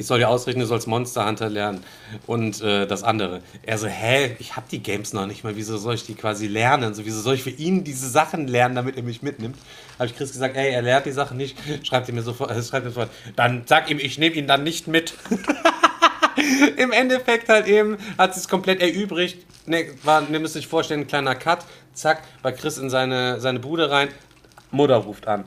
Ich 0.00 0.06
soll 0.06 0.18
dir 0.18 0.30
ausrichten, 0.30 0.60
du 0.60 0.66
sollst 0.66 0.86
Monster 0.86 1.26
Hunter 1.26 1.50
lernen 1.50 1.84
und 2.26 2.62
äh, 2.62 2.86
das 2.86 3.02
andere. 3.02 3.42
Er 3.62 3.76
so, 3.76 3.86
hä, 3.86 4.34
ich 4.38 4.56
habe 4.56 4.64
die 4.70 4.82
Games 4.82 5.12
noch 5.12 5.26
nicht 5.26 5.44
mal, 5.44 5.56
wieso 5.56 5.76
soll 5.76 5.94
ich 5.94 6.06
die 6.06 6.14
quasi 6.14 6.46
lernen? 6.46 6.94
So, 6.94 7.04
wieso 7.04 7.20
soll 7.20 7.34
ich 7.34 7.42
für 7.42 7.50
ihn 7.50 7.84
diese 7.84 8.08
Sachen 8.08 8.48
lernen, 8.48 8.74
damit 8.74 8.96
er 8.96 9.02
mich 9.02 9.20
mitnimmt? 9.20 9.58
Habe 9.98 10.06
ich 10.06 10.16
Chris 10.16 10.32
gesagt, 10.32 10.56
ey, 10.56 10.70
er 10.70 10.80
lernt 10.80 11.04
die 11.04 11.12
Sachen 11.12 11.36
nicht, 11.36 11.54
schreibt 11.86 12.08
ihm 12.08 12.14
mir 12.14 12.22
sofort, 12.22 12.50
äh, 12.50 12.62
schreibt 12.62 12.86
mir 12.86 12.92
sofort. 12.92 13.10
Dann 13.36 13.64
sag 13.66 13.90
ihm, 13.90 13.98
ich 13.98 14.16
nehme 14.16 14.36
ihn 14.36 14.46
dann 14.46 14.62
nicht 14.62 14.88
mit. 14.88 15.12
Im 16.78 16.92
Endeffekt 16.92 17.50
halt 17.50 17.66
eben 17.66 17.98
hat 18.16 18.34
es 18.34 18.48
komplett 18.48 18.80
erübrigt. 18.80 19.44
Ne, 19.66 19.84
war, 20.02 20.26
ihr 20.30 20.40
müsst 20.40 20.56
euch 20.56 20.66
vorstellen, 20.66 21.00
ein 21.00 21.08
kleiner 21.08 21.34
Cut. 21.34 21.66
Zack, 21.92 22.22
bei 22.40 22.52
Chris 22.52 22.78
in 22.78 22.88
seine, 22.88 23.38
seine 23.38 23.58
Bude 23.58 23.90
rein. 23.90 24.08
Mutter 24.70 24.96
ruft 24.96 25.28
an. 25.28 25.44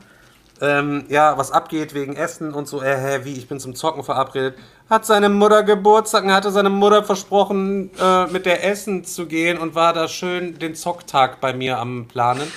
Ähm, 0.60 1.04
ja, 1.08 1.36
was 1.36 1.50
abgeht 1.50 1.94
wegen 1.94 2.14
Essen 2.14 2.54
und 2.54 2.68
so. 2.68 2.80
Äh, 2.80 2.96
hä, 2.96 3.20
wie, 3.24 3.32
ich 3.32 3.48
bin 3.48 3.58
zum 3.58 3.74
Zocken 3.74 4.04
verabredet. 4.04 4.56
Hat 4.88 5.04
seine 5.04 5.28
Mutter 5.28 5.62
Geburtstag 5.62 6.24
und 6.24 6.32
hatte 6.32 6.50
seine 6.50 6.70
Mutter 6.70 7.02
versprochen, 7.02 7.90
äh, 8.00 8.26
mit 8.28 8.46
der 8.46 8.64
Essen 8.64 9.04
zu 9.04 9.26
gehen 9.26 9.58
und 9.58 9.74
war 9.74 9.92
da 9.92 10.06
schön 10.06 10.58
den 10.58 10.74
Zocktag 10.74 11.40
bei 11.40 11.52
mir 11.52 11.78
am 11.78 12.06
Planen. 12.06 12.50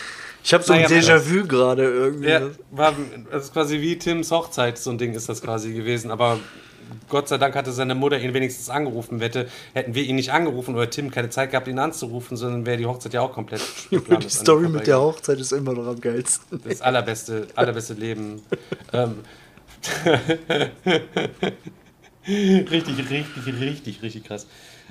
Ich 0.44 0.54
habe 0.54 0.64
so 0.64 0.74
ein 0.74 0.84
Naja, 0.84 0.96
Déjà-vu 0.96 1.46
gerade 1.48 1.84
irgendwie. 1.84 2.30
Ja, 2.30 2.42
war, 2.72 2.94
das 3.32 3.46
ist 3.46 3.54
quasi 3.54 3.82
wie 3.82 3.98
Tims 3.98 4.32
Hochzeit, 4.32 4.78
so 4.78 4.92
ein 4.92 4.98
Ding 4.98 5.14
ist 5.14 5.28
das 5.28 5.42
quasi 5.42 5.74
gewesen. 5.74 6.12
Aber 6.12 6.40
Gott 7.10 7.28
sei 7.28 7.38
Dank 7.38 7.56
hatte 7.56 7.72
seine 7.72 7.96
Mutter 7.96 8.20
ihn 8.20 8.34
wenigstens 8.34 8.70
angerufen. 8.70 9.20
Wette, 9.20 9.48
hätten 9.74 9.96
wir 9.96 10.04
ihn 10.04 10.16
nicht 10.16 10.32
angerufen 10.32 10.76
oder 10.76 10.90
Tim 10.90 11.12
keine 11.12 11.30
Zeit 11.30 11.52
gehabt, 11.52 11.68
ihn 11.68 11.80
anzurufen, 11.80 12.38
sondern 12.38 12.66
wäre 12.66 12.78
die 12.78 12.86
Hochzeit 12.86 13.14
ja 13.14 13.22
auch 13.22 13.34
komplett. 13.34 13.62
Die 13.92 14.30
Story 14.30 14.68
mit 14.68 14.88
der 14.88 15.00
Hochzeit 15.00 15.40
ist 15.40 15.52
immer 15.52 15.74
noch 15.74 15.88
am 15.88 16.00
geilsten. 16.02 16.62
Das 16.64 16.82
allerbeste, 16.82 17.48
allerbeste 17.56 17.94
Leben. 17.94 18.42
ähm. 18.94 19.20
richtig, 22.28 22.98
richtig, 23.10 23.60
richtig, 23.60 24.02
richtig 24.02 24.24
krass. 24.24 24.48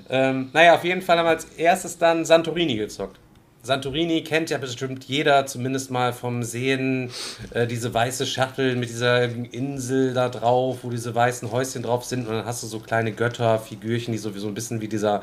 Ähm, 0.09 0.51
naja, 0.53 0.75
auf 0.75 0.85
jeden 0.85 1.03
Fall 1.03 1.19
haben 1.19 1.27
wir 1.27 1.31
als 1.31 1.45
erstes 1.57 1.99
dann 1.99 2.25
Santorini 2.25 2.77
gezockt. 2.77 3.19
Santorini 3.67 4.23
kennt 4.23 4.51
ja 4.51 4.59
bestimmt 4.59 5.05
jeder, 5.05 5.45
zumindest 5.47 5.91
mal 5.91 6.13
vom 6.13 6.43
Sehen, 6.43 7.11
äh, 7.51 7.67
diese 7.67 7.93
weiße 7.93 8.27
Schachtel 8.27 8.77
mit 8.77 8.89
dieser 8.89 9.25
Insel 9.25 10.15
da 10.15 10.29
drauf, 10.29 10.79
wo 10.83 10.91
diese 10.91 11.15
weißen 11.15 11.51
Häuschen 11.51 11.83
drauf 11.83 12.05
sind 12.05 12.27
und 12.27 12.35
dann 12.35 12.47
hast 12.47 12.63
du 12.63 12.67
so 12.67 12.79
kleine 12.79 13.13
Götterfigürchen, 13.13 14.13
die 14.13 14.19
sowieso 14.19 14.49
ein 14.49 14.55
bisschen 14.55 14.81
wie 14.81 14.89
dieser 14.89 15.23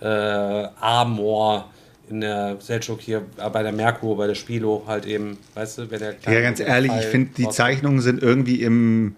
äh, 0.00 0.06
Amor 0.80 1.70
in 2.08 2.20
der 2.20 2.56
Seltschuk 2.60 3.00
hier 3.00 3.22
äh, 3.36 3.50
bei 3.50 3.62
der 3.62 3.72
Merkur, 3.72 4.16
bei 4.16 4.26
der 4.26 4.34
Spilo 4.34 4.84
halt 4.86 5.06
eben, 5.06 5.38
weißt 5.54 5.78
du, 5.78 5.90
wenn 5.90 6.00
der 6.00 6.14
Ja, 6.26 6.40
ganz 6.40 6.60
ehrlich, 6.60 6.92
ich 6.98 7.06
finde, 7.06 7.32
die 7.36 7.48
Zeichnungen 7.48 8.00
sind 8.00 8.22
irgendwie 8.22 8.62
im, 8.62 9.16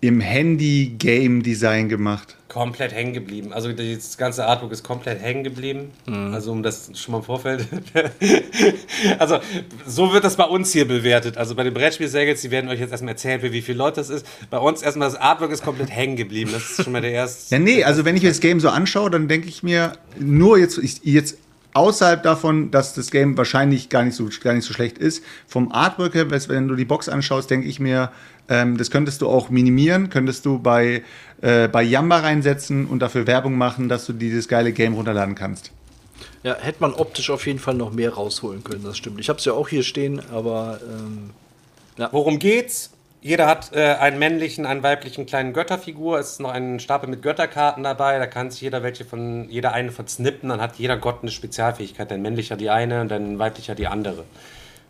im 0.00 0.20
Handy-Game-Design 0.20 1.88
gemacht. 1.88 2.36
Komplett 2.50 2.92
hängen 2.92 3.14
geblieben. 3.14 3.52
Also 3.52 3.72
das 3.72 4.18
ganze 4.18 4.44
Artbook 4.44 4.72
ist 4.72 4.82
komplett 4.82 5.22
hängen 5.22 5.44
geblieben. 5.44 5.92
Also 6.32 6.50
um 6.50 6.62
das 6.62 6.90
schon 6.94 7.12
mal 7.12 7.18
im 7.18 7.24
Vorfeld. 7.24 7.66
also 9.18 9.38
so 9.86 10.12
wird 10.12 10.24
das 10.24 10.36
bei 10.36 10.44
uns 10.44 10.72
hier 10.72 10.86
bewertet. 10.86 11.38
Also 11.38 11.54
bei 11.54 11.62
den 11.62 11.72
Brettspiel-Sägels, 11.72 12.42
die 12.42 12.50
werden 12.50 12.68
euch 12.68 12.80
jetzt 12.80 12.90
erstmal 12.90 13.12
erzählen, 13.12 13.40
für 13.40 13.52
wie 13.52 13.62
viele 13.62 13.78
Leute 13.78 13.96
das 13.96 14.10
ist. 14.10 14.26
Bei 14.50 14.58
uns 14.58 14.82
erstmal 14.82 15.08
das 15.08 15.18
Artwork 15.18 15.52
ist 15.52 15.62
komplett 15.62 15.90
hängen 15.90 16.16
geblieben. 16.16 16.50
Das 16.52 16.70
ist 16.70 16.84
schon 16.84 16.92
mal 16.92 17.00
der 17.00 17.12
erste. 17.12 17.54
Ja, 17.54 17.60
nee, 17.60 17.84
also 17.84 18.04
wenn 18.04 18.16
ich 18.16 18.22
mir 18.22 18.30
das 18.30 18.40
Game 18.40 18.58
so 18.58 18.68
anschaue, 18.68 19.10
dann 19.10 19.28
denke 19.28 19.48
ich 19.48 19.62
mir, 19.62 19.92
nur 20.18 20.58
jetzt, 20.58 20.76
ich, 20.78 21.00
jetzt 21.04 21.38
außerhalb 21.72 22.22
davon, 22.22 22.72
dass 22.72 22.94
das 22.94 23.12
Game 23.12 23.36
wahrscheinlich 23.38 23.88
gar 23.90 24.02
nicht 24.02 24.16
so, 24.16 24.28
gar 24.42 24.54
nicht 24.54 24.64
so 24.64 24.74
schlecht 24.74 24.98
ist, 24.98 25.24
vom 25.46 25.70
Artwork 25.70 26.14
her, 26.14 26.28
wenn 26.30 26.66
du 26.66 26.74
die 26.74 26.84
Box 26.84 27.08
anschaust, 27.08 27.48
denke 27.48 27.68
ich 27.68 27.78
mir, 27.78 28.10
ähm, 28.50 28.76
das 28.76 28.90
könntest 28.90 29.22
du 29.22 29.28
auch 29.28 29.48
minimieren, 29.48 30.10
könntest 30.10 30.44
du 30.44 30.58
bei, 30.58 31.02
äh, 31.42 31.68
bei 31.68 31.82
Yamba 31.82 32.18
reinsetzen 32.18 32.86
und 32.86 33.00
dafür 33.00 33.26
Werbung 33.26 33.56
machen, 33.56 33.88
dass 33.88 34.06
du 34.06 34.12
dieses 34.12 34.48
geile 34.48 34.72
Game 34.72 34.94
runterladen 34.94 35.34
kannst. 35.34 35.72
Ja, 36.42 36.56
hätte 36.58 36.78
man 36.80 36.94
optisch 36.94 37.30
auf 37.30 37.46
jeden 37.46 37.58
Fall 37.58 37.74
noch 37.74 37.92
mehr 37.92 38.14
rausholen 38.14 38.64
können, 38.64 38.84
das 38.84 38.96
stimmt. 38.96 39.20
Ich 39.20 39.28
habe 39.28 39.38
es 39.38 39.44
ja 39.44 39.52
auch 39.52 39.68
hier 39.68 39.82
stehen, 39.82 40.22
aber 40.32 40.80
ähm, 40.82 41.30
Worum 42.10 42.38
geht's? 42.38 42.90
Jeder 43.22 43.46
hat 43.46 43.72
äh, 43.74 43.96
einen 43.96 44.18
männlichen, 44.18 44.64
einen 44.64 44.82
weiblichen 44.82 45.26
kleinen 45.26 45.52
Götterfigur. 45.52 46.18
Es 46.18 46.32
ist 46.32 46.40
noch 46.40 46.52
ein 46.52 46.80
Stapel 46.80 47.10
mit 47.10 47.20
Götterkarten 47.20 47.82
dabei. 47.82 48.18
Da 48.18 48.26
kann 48.26 48.50
sich 48.50 48.62
jeder 48.62 48.82
welche 48.82 49.04
von, 49.04 49.50
jeder 49.50 49.72
eine 49.74 49.92
von 49.92 50.08
snippen. 50.08 50.48
Dann 50.48 50.60
hat 50.62 50.76
jeder 50.76 50.96
Gott 50.96 51.18
eine 51.20 51.30
Spezialfähigkeit. 51.30 52.10
Ein 52.12 52.22
männlicher 52.22 52.56
die 52.56 52.70
eine 52.70 53.02
und 53.02 53.12
ein 53.12 53.38
weiblicher 53.38 53.74
die 53.74 53.88
andere. 53.88 54.24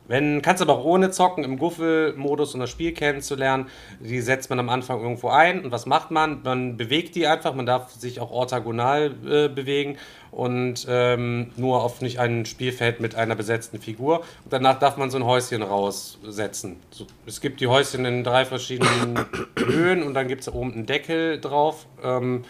Wenn, 0.09 0.43
kannst 0.43 0.61
aber 0.61 0.79
auch 0.79 0.85
ohne 0.85 1.11
zocken, 1.13 1.45
im 1.45 1.57
Guffel-Modus, 1.57 2.55
um 2.55 2.61
das 2.61 2.71
Spiel 2.71 2.93
kennenzulernen. 2.93 3.67
Die 4.01 4.21
setzt 4.21 4.51
man 4.51 4.59
am 4.59 4.69
Anfang 4.69 5.01
irgendwo 5.01 5.29
ein. 5.29 5.65
Und 5.65 5.71
was 5.71 5.87
macht 5.87 6.11
man? 6.11 6.43
Man 6.43 6.77
bewegt 6.77 7.15
die 7.15 7.29
einfach. 7.29 7.55
Man 7.55 7.65
darf 7.65 7.93
sich 7.93 8.19
auch 8.19 8.33
orthogonal 8.33 9.15
äh, 9.25 9.49
bewegen. 9.49 9.99
Und 10.33 10.87
ähm, 10.89 11.53
nur 11.57 11.85
auf 11.85 12.01
nicht 12.01 12.19
ein 12.19 12.45
Spielfeld 12.45 13.01
mit 13.01 13.15
einer 13.15 13.37
besetzten 13.37 13.79
Figur. 13.79 14.21
Und 14.45 14.53
danach 14.53 14.81
darf 14.81 14.97
man 14.97 15.11
so 15.11 15.19
ein 15.19 15.25
Häuschen 15.25 15.63
raussetzen. 15.63 16.77
So, 16.91 17.07
es 17.27 17.41
gibt 17.41 17.61
die 17.61 17.69
Häuschen 17.69 18.05
in 18.05 18.25
drei 18.25 18.45
verschiedenen 18.45 19.27
Höhen. 19.57 20.03
Und 20.03 20.15
dann 20.15 20.27
gibt 20.27 20.41
es 20.41 20.47
da 20.47 20.53
oben 20.53 20.73
einen 20.73 20.87
Deckel 20.87 21.41
drauf. 21.41 21.87
Ähm, 22.03 22.45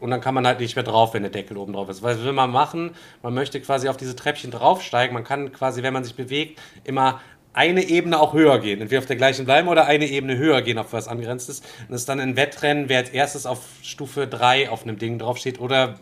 und 0.00 0.10
dann 0.10 0.20
kann 0.20 0.34
man 0.34 0.46
halt 0.46 0.60
nicht 0.60 0.76
mehr 0.76 0.84
drauf, 0.84 1.14
wenn 1.14 1.22
der 1.22 1.30
Deckel 1.30 1.56
oben 1.56 1.72
drauf 1.72 1.88
ist. 1.88 2.02
Was 2.02 2.22
will 2.22 2.32
man 2.32 2.50
machen? 2.50 2.90
Man 3.22 3.34
möchte 3.34 3.60
quasi 3.60 3.88
auf 3.88 3.96
diese 3.96 4.14
Treppchen 4.14 4.50
draufsteigen. 4.50 5.14
Man 5.14 5.24
kann 5.24 5.52
quasi, 5.52 5.82
wenn 5.82 5.92
man 5.92 6.04
sich 6.04 6.14
bewegt, 6.14 6.60
immer 6.84 7.20
eine 7.52 7.82
Ebene 7.82 8.20
auch 8.20 8.34
höher 8.34 8.58
gehen. 8.58 8.82
Entweder 8.82 8.98
auf 8.98 9.06
der 9.06 9.16
gleichen 9.16 9.46
bleiben 9.46 9.68
oder 9.68 9.86
eine 9.86 10.06
Ebene 10.06 10.36
höher 10.36 10.60
gehen, 10.60 10.78
auf 10.78 10.92
was 10.92 11.08
angrenzt 11.08 11.48
ist. 11.48 11.64
Und 11.88 11.94
es 11.94 12.02
ist 12.02 12.08
dann 12.08 12.20
ein 12.20 12.36
Wettrennen, 12.36 12.90
wer 12.90 12.98
als 12.98 13.08
erstes 13.08 13.46
auf 13.46 13.60
Stufe 13.82 14.26
3 14.26 14.68
auf 14.68 14.82
einem 14.82 14.98
Ding 14.98 15.18
draufsteht 15.18 15.58
oder 15.58 15.98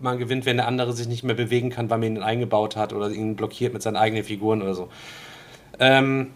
man 0.00 0.18
gewinnt, 0.18 0.44
wenn 0.44 0.58
der 0.58 0.68
andere 0.68 0.92
sich 0.92 1.08
nicht 1.08 1.24
mehr 1.24 1.34
bewegen 1.34 1.70
kann, 1.70 1.88
weil 1.88 1.98
man 1.98 2.16
ihn 2.16 2.22
eingebaut 2.22 2.76
hat 2.76 2.92
oder 2.92 3.08
ihn 3.10 3.36
blockiert 3.36 3.72
mit 3.72 3.82
seinen 3.82 3.96
eigenen 3.96 4.22
Figuren 4.22 4.60
oder 4.60 4.74
so. 4.74 4.90
Ähm, 5.80 6.32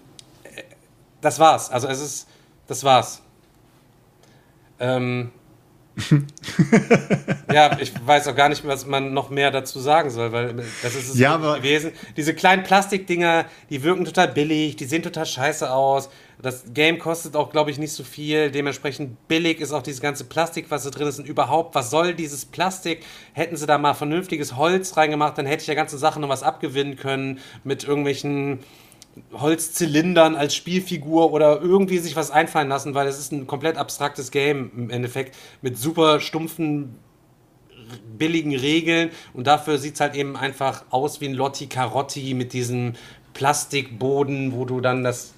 das 1.20 1.38
war's. 1.38 1.70
Also 1.70 1.88
es 1.88 2.00
ist, 2.00 2.28
das 2.66 2.82
war's. 2.82 3.22
Ähm, 4.80 5.30
ja, 7.52 7.78
ich 7.78 7.92
weiß 8.04 8.28
auch 8.28 8.34
gar 8.34 8.48
nicht, 8.48 8.66
was 8.66 8.86
man 8.86 9.12
noch 9.12 9.30
mehr 9.30 9.50
dazu 9.50 9.78
sagen 9.78 10.10
soll, 10.10 10.32
weil 10.32 10.54
das 10.82 10.94
ist 10.94 11.10
es 11.10 11.18
Ja, 11.18 11.36
gewesen. 11.36 11.92
Diese 12.16 12.34
kleinen 12.34 12.62
Plastikdinger, 12.62 13.44
die 13.70 13.82
wirken 13.82 14.04
total 14.04 14.28
billig, 14.28 14.76
die 14.76 14.86
sehen 14.86 15.02
total 15.02 15.26
scheiße 15.26 15.70
aus. 15.70 16.08
Das 16.40 16.64
Game 16.74 16.98
kostet 16.98 17.36
auch, 17.36 17.50
glaube 17.50 17.70
ich, 17.70 17.78
nicht 17.78 17.92
so 17.92 18.04
viel. 18.04 18.50
Dementsprechend 18.50 19.28
billig 19.28 19.60
ist 19.60 19.72
auch 19.72 19.82
dieses 19.82 20.00
ganze 20.00 20.24
Plastik, 20.24 20.66
was 20.70 20.84
da 20.84 20.90
drin 20.90 21.06
ist. 21.06 21.18
Und 21.18 21.28
überhaupt, 21.28 21.74
was 21.74 21.90
soll 21.90 22.14
dieses 22.14 22.46
Plastik? 22.46 23.04
Hätten 23.32 23.56
sie 23.56 23.66
da 23.66 23.78
mal 23.78 23.94
vernünftiges 23.94 24.56
Holz 24.56 24.96
reingemacht, 24.96 25.38
dann 25.38 25.46
hätte 25.46 25.60
ich 25.60 25.66
der 25.66 25.76
ganzen 25.76 25.98
Sache 25.98 26.18
noch 26.18 26.28
was 26.28 26.42
abgewinnen 26.42 26.96
können 26.96 27.38
mit 27.64 27.84
irgendwelchen 27.84 28.60
Holzzylindern 29.32 30.36
als 30.36 30.54
Spielfigur 30.54 31.32
oder 31.32 31.60
irgendwie 31.60 31.98
sich 31.98 32.16
was 32.16 32.30
einfallen 32.30 32.68
lassen, 32.68 32.94
weil 32.94 33.06
es 33.06 33.18
ist 33.18 33.32
ein 33.32 33.46
komplett 33.46 33.76
abstraktes 33.76 34.30
Game 34.30 34.70
im 34.76 34.90
Endeffekt 34.90 35.36
mit 35.60 35.76
super 35.76 36.20
stumpfen, 36.20 36.96
billigen 38.16 38.56
Regeln 38.56 39.10
und 39.34 39.46
dafür 39.46 39.78
sieht 39.78 39.94
es 39.94 40.00
halt 40.00 40.14
eben 40.14 40.36
einfach 40.36 40.84
aus 40.90 41.20
wie 41.20 41.28
ein 41.28 41.34
Lotti 41.34 41.66
Carotti 41.66 42.32
mit 42.32 42.54
diesem 42.54 42.94
Plastikboden, 43.34 44.52
wo 44.52 44.64
du 44.64 44.80
dann 44.80 45.04
das 45.04 45.34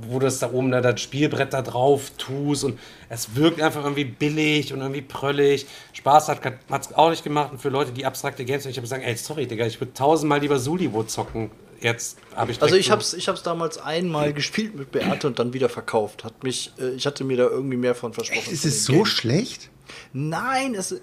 wo 0.00 0.18
du 0.18 0.24
das 0.24 0.38
da 0.38 0.50
oben 0.50 0.70
da 0.70 0.80
das 0.80 1.00
Spielbrett 1.00 1.52
da 1.52 1.60
drauf 1.60 2.12
tust 2.16 2.64
und 2.64 2.78
es 3.08 3.36
wirkt 3.36 3.60
einfach 3.60 3.82
irgendwie 3.82 4.06
billig 4.06 4.72
und 4.72 4.80
irgendwie 4.80 5.02
pröllig. 5.02 5.66
Spaß 5.92 6.28
hat 6.28 6.40
es 6.70 6.94
auch 6.94 7.10
nicht 7.10 7.24
gemacht 7.24 7.52
und 7.52 7.60
für 7.60 7.68
Leute, 7.68 7.92
die 7.92 8.06
abstrakte 8.06 8.44
Games, 8.46 8.64
ich 8.64 8.76
habe 8.76 8.82
gesagt, 8.82 9.04
ey, 9.04 9.14
sorry, 9.16 9.46
Digga, 9.46 9.66
ich 9.66 9.80
würde 9.80 9.92
tausendmal 9.92 10.40
lieber 10.40 10.58
Suliwo 10.58 11.02
zocken. 11.02 11.50
Jetzt 11.82 12.18
habe 12.34 12.52
ich 12.52 12.62
Also 12.62 12.76
ich 12.76 12.86
so- 12.86 12.92
hab's, 12.92 13.12
ich 13.14 13.28
hab's 13.28 13.42
damals 13.42 13.76
einmal 13.78 14.32
gespielt 14.32 14.74
mit 14.76 14.92
Beate 14.92 15.26
und 15.26 15.38
dann 15.38 15.52
wieder 15.52 15.68
verkauft. 15.68 16.24
Hat 16.24 16.42
mich, 16.44 16.72
äh, 16.78 16.90
ich 16.90 17.06
hatte 17.06 17.24
mir 17.24 17.36
da 17.36 17.44
irgendwie 17.48 17.76
mehr 17.76 17.94
von 17.94 18.12
versprochen. 18.12 18.52
Ist 18.52 18.62
von 18.62 18.70
es 18.70 18.84
so 18.84 18.92
Game. 18.94 19.06
schlecht? 19.06 19.70
Nein, 20.12 20.74
es, 20.74 20.94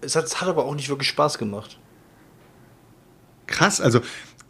es, 0.00 0.16
hat, 0.16 0.24
es 0.24 0.40
hat 0.40 0.48
aber 0.48 0.64
auch 0.64 0.74
nicht 0.74 0.88
wirklich 0.88 1.08
Spaß 1.08 1.38
gemacht. 1.38 1.78
Krass, 3.46 3.80
also 3.80 4.00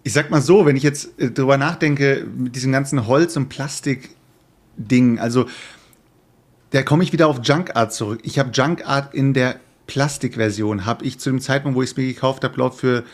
ich 0.03 0.12
sag 0.12 0.31
mal 0.31 0.41
so, 0.41 0.64
wenn 0.66 0.77
ich 0.77 0.83
jetzt 0.83 1.18
äh, 1.20 1.31
drüber 1.31 1.59
nachdenke, 1.59 2.27
mit 2.37 2.57
diesem 2.57 2.72
ganzen 2.72 3.07
Holz- 3.07 3.37
und 3.37 3.49
Plastik-Ding, 3.49 5.18
also 5.18 5.47
da 6.70 6.83
komme 6.83 7.05
ich 7.05 7.12
wieder 7.12 7.27
auf 7.29 7.41
Junk 7.43 7.77
Art 7.77 7.93
zurück. 7.93 8.20
Ich 8.22 8.39
habe 8.39 8.51
Junk 8.51 8.87
Art 8.87 9.14
in 9.14 9.35
der 9.35 9.61
Plastikversion, 9.87 10.87
habe 10.87 11.05
ich 11.05 11.18
zu 11.20 11.31
dem 11.31 11.41
Zeitpunkt, 11.41 11.77
wo 11.77 11.83
ich 11.83 11.91
es 11.91 11.97
mir 11.97 12.07
gekauft 12.07 12.43
habe, 12.45 12.55
glaube 12.55 12.74
für 12.77 13.05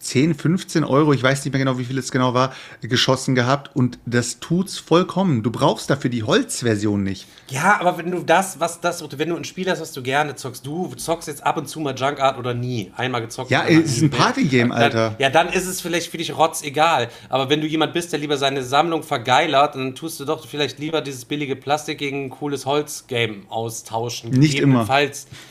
10, 0.00 0.34
15 0.36 0.84
Euro, 0.84 1.12
ich 1.12 1.22
weiß 1.22 1.44
nicht 1.44 1.52
mehr 1.52 1.58
genau, 1.58 1.76
wie 1.78 1.84
viel 1.84 1.98
es 1.98 2.12
genau 2.12 2.32
war, 2.32 2.52
geschossen 2.80 3.34
gehabt 3.34 3.74
und 3.74 3.98
das 4.06 4.38
tut's 4.38 4.78
vollkommen. 4.78 5.42
Du 5.42 5.50
brauchst 5.50 5.90
dafür 5.90 6.08
die 6.08 6.22
Holzversion 6.22 7.02
nicht. 7.02 7.26
Ja, 7.50 7.80
aber 7.80 7.98
wenn 7.98 8.10
du 8.12 8.20
das, 8.20 8.60
was 8.60 8.80
das, 8.80 9.02
wenn 9.18 9.30
du 9.30 9.36
ein 9.36 9.44
Spiel 9.44 9.68
hast, 9.68 9.80
was 9.80 9.92
du 9.92 10.02
gerne 10.02 10.36
zockst, 10.36 10.64
du 10.64 10.94
zockst 10.94 11.26
jetzt 11.26 11.44
ab 11.44 11.56
und 11.56 11.68
zu 11.68 11.80
mal 11.80 11.94
Junk 11.96 12.20
Art 12.20 12.38
oder 12.38 12.54
nie. 12.54 12.92
Einmal 12.96 13.22
gezockt. 13.22 13.50
Ja, 13.50 13.64
es 13.66 13.96
ist 13.96 14.02
ein 14.02 14.10
Partygame, 14.10 14.70
Dann- 14.74 14.82
Alter. 14.82 15.16
Ja, 15.18 15.30
dann 15.30 15.48
ist 15.48 15.66
es 15.66 15.80
vielleicht 15.80 16.10
für 16.10 16.18
dich 16.18 16.36
rotz 16.36 16.62
egal. 16.62 17.08
Aber 17.28 17.50
wenn 17.50 17.60
du 17.60 17.66
jemand 17.66 17.92
bist, 17.92 18.12
der 18.12 18.20
lieber 18.20 18.36
seine 18.36 18.62
Sammlung 18.62 19.02
vergeilert, 19.02 19.74
dann 19.74 19.94
tust 19.96 20.20
du 20.20 20.24
doch 20.24 20.46
vielleicht 20.46 20.78
lieber 20.78 21.00
dieses 21.00 21.24
billige 21.24 21.56
Plastik 21.56 21.98
gegen 21.98 22.26
ein 22.26 22.30
cooles 22.30 22.66
Holzgame 22.66 23.42
austauschen. 23.48 24.30
Nicht 24.30 24.58
immer. 24.60 24.86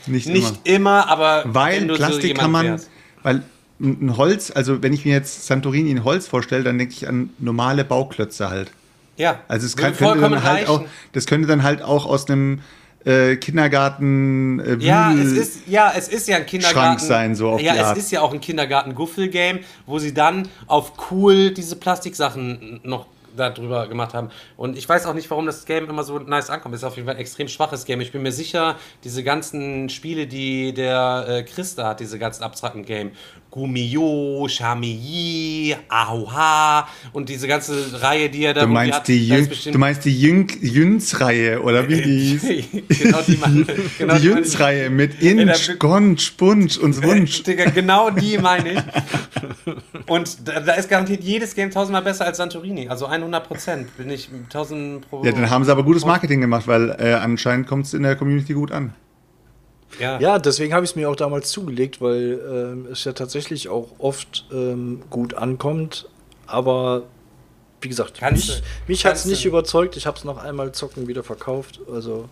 Nicht 0.05 0.27
Nicht 0.27 0.67
immer, 0.67 1.09
aber 1.09 1.43
Weil 1.45 1.87
so 1.89 1.95
Plastik 1.95 2.23
jemand 2.23 2.39
kann 2.41 2.51
man, 2.51 2.65
wärst. 2.67 2.89
weil 3.23 3.43
ein 3.79 4.17
Holz, 4.17 4.51
also 4.51 4.81
wenn 4.81 4.93
ich 4.93 5.05
mir 5.05 5.13
jetzt 5.13 5.45
Santorini 5.45 5.91
in 5.91 6.03
Holz 6.03 6.27
vorstelle, 6.27 6.63
dann 6.63 6.77
denke 6.77 6.93
ich 6.93 7.07
an 7.07 7.29
normale 7.39 7.83
Bauklötze 7.85 8.49
halt. 8.49 8.71
Ja, 9.17 9.39
Also 9.47 9.65
es 9.65 9.75
kann, 9.75 9.95
könnte 9.95 10.19
dann 10.21 10.43
halt 10.43 10.67
auch, 10.67 10.83
das 11.13 11.25
könnte 11.25 11.47
dann 11.47 11.63
halt 11.63 11.81
auch 11.81 12.05
aus 12.05 12.29
einem 12.29 12.61
äh, 13.05 13.35
Kindergarten 13.37 14.59
äh, 14.59 14.75
Ja, 14.79 15.11
es 15.13 15.31
ist, 15.31 15.59
ja, 15.67 15.91
es 15.95 16.07
ist 16.07 16.27
ja 16.27 16.37
ein 16.37 16.45
Kindergarten. 16.45 16.79
Schrank 16.79 16.99
sein, 16.99 17.35
so 17.35 17.49
auf 17.49 17.61
Ja, 17.61 17.73
die 17.73 17.79
es 17.79 17.85
Art. 17.85 17.97
ist 17.97 18.11
ja 18.11 18.21
auch 18.21 18.33
ein 18.33 18.41
Kindergarten-Guffel-Game, 18.41 19.59
wo 19.85 19.97
sie 19.99 20.13
dann 20.13 20.47
auf 20.67 20.93
cool 21.11 21.51
diese 21.51 21.75
Plastiksachen 21.77 22.79
noch 22.83 23.07
darüber 23.35 23.87
gemacht 23.87 24.13
haben. 24.15 24.29
Und 24.55 24.77
ich 24.77 24.89
weiß 24.89 25.05
auch 25.05 25.13
nicht, 25.13 25.29
warum 25.29 25.45
das 25.45 25.65
Game 25.65 25.87
immer 25.89 26.03
so 26.03 26.17
nice 26.19 26.49
ankommt. 26.49 26.73
Es 26.73 26.81
ist 26.81 26.85
auf 26.87 26.95
jeden 26.95 27.05
Fall 27.07 27.15
ein 27.15 27.21
extrem 27.21 27.47
schwaches 27.47 27.85
Game. 27.85 28.01
Ich 28.01 28.11
bin 28.11 28.23
mir 28.23 28.31
sicher, 28.31 28.77
diese 29.03 29.23
ganzen 29.23 29.89
Spiele, 29.89 30.25
die 30.27 30.73
der 30.73 31.25
äh, 31.27 31.43
Christa 31.43 31.85
hat, 31.85 31.99
diese 31.99 32.17
ganzen 32.17 32.43
abstrakten 32.43 32.83
Game, 32.83 33.11
Gumio, 33.51 34.47
Chamilly, 34.49 35.75
Ahuha 35.87 36.87
und 37.13 37.29
diese 37.29 37.47
ganze 37.47 38.01
Reihe, 38.01 38.29
die 38.29 38.43
er 38.43 38.53
da 38.53 38.61
Du 38.61 38.67
meinst 38.67 38.99
hat, 38.99 39.07
die, 39.07 39.27
Jün, 39.27 39.49
du 39.71 39.77
meinst 39.79 40.05
die 40.05 40.19
Jün, 40.19 40.47
Jüns-Reihe, 40.61 41.61
oder 41.61 41.87
wie 41.87 42.01
die 42.01 42.37
hieß? 42.37 42.43
genau 43.01 43.19
die, 43.25 43.37
meine, 43.37 43.65
genau 43.97 44.15
die 44.15 44.21
die 44.21 44.27
Jüns-Reihe 44.27 44.89
mit 44.89 45.21
Inch, 45.21 45.79
Gonch, 45.79 46.35
Bunch 46.37 46.77
und 46.77 47.01
Wunsch. 47.03 47.43
Digga, 47.43 47.69
genau 47.69 48.09
die 48.09 48.37
meine 48.37 48.73
ich. 48.73 48.79
Und 50.07 50.47
da, 50.47 50.61
da 50.61 50.73
ist 50.73 50.89
garantiert 50.89 51.23
jedes 51.23 51.53
Game 51.53 51.69
tausendmal 51.69 52.01
besser 52.01 52.25
als 52.25 52.37
Santorini. 52.37 52.87
Also 52.87 53.07
100 53.07 53.45
Prozent 53.45 53.97
bin 53.97 54.09
ich 54.09 54.29
1000 54.45 55.09
pro. 55.09 55.23
Ja, 55.23 55.31
dann 55.31 55.49
haben 55.49 55.65
sie 55.65 55.71
aber 55.71 55.83
gutes 55.83 56.05
Marketing 56.05 56.39
gemacht, 56.39 56.67
weil 56.67 56.95
äh, 56.97 57.13
anscheinend 57.13 57.67
kommt 57.67 57.85
es 57.85 57.93
in 57.93 58.03
der 58.03 58.15
Community 58.15 58.53
gut 58.53 58.71
an. 58.71 58.93
Ja. 59.99 60.19
Ja, 60.19 60.39
deswegen 60.39 60.73
habe 60.73 60.85
ich 60.85 60.91
es 60.91 60.95
mir 60.95 61.09
auch 61.09 61.15
damals 61.15 61.49
zugelegt, 61.49 62.01
weil 62.01 62.39
ähm, 62.49 62.87
es 62.91 63.03
ja 63.03 63.13
tatsächlich 63.13 63.69
auch 63.69 63.89
oft 63.97 64.45
ähm, 64.51 65.01
gut 65.09 65.33
ankommt. 65.33 66.07
Aber 66.45 67.03
wie 67.81 67.89
gesagt, 67.89 68.17
Kannst 68.19 68.47
mich, 68.47 68.63
mich 68.87 69.05
hat 69.05 69.15
es 69.15 69.25
nicht 69.25 69.45
überzeugt. 69.45 69.97
Ich 69.97 70.07
habe 70.07 70.17
es 70.17 70.23
noch 70.23 70.37
einmal 70.37 70.71
zocken 70.71 71.07
wieder 71.07 71.23
verkauft. 71.23 71.79
Also 71.91 72.27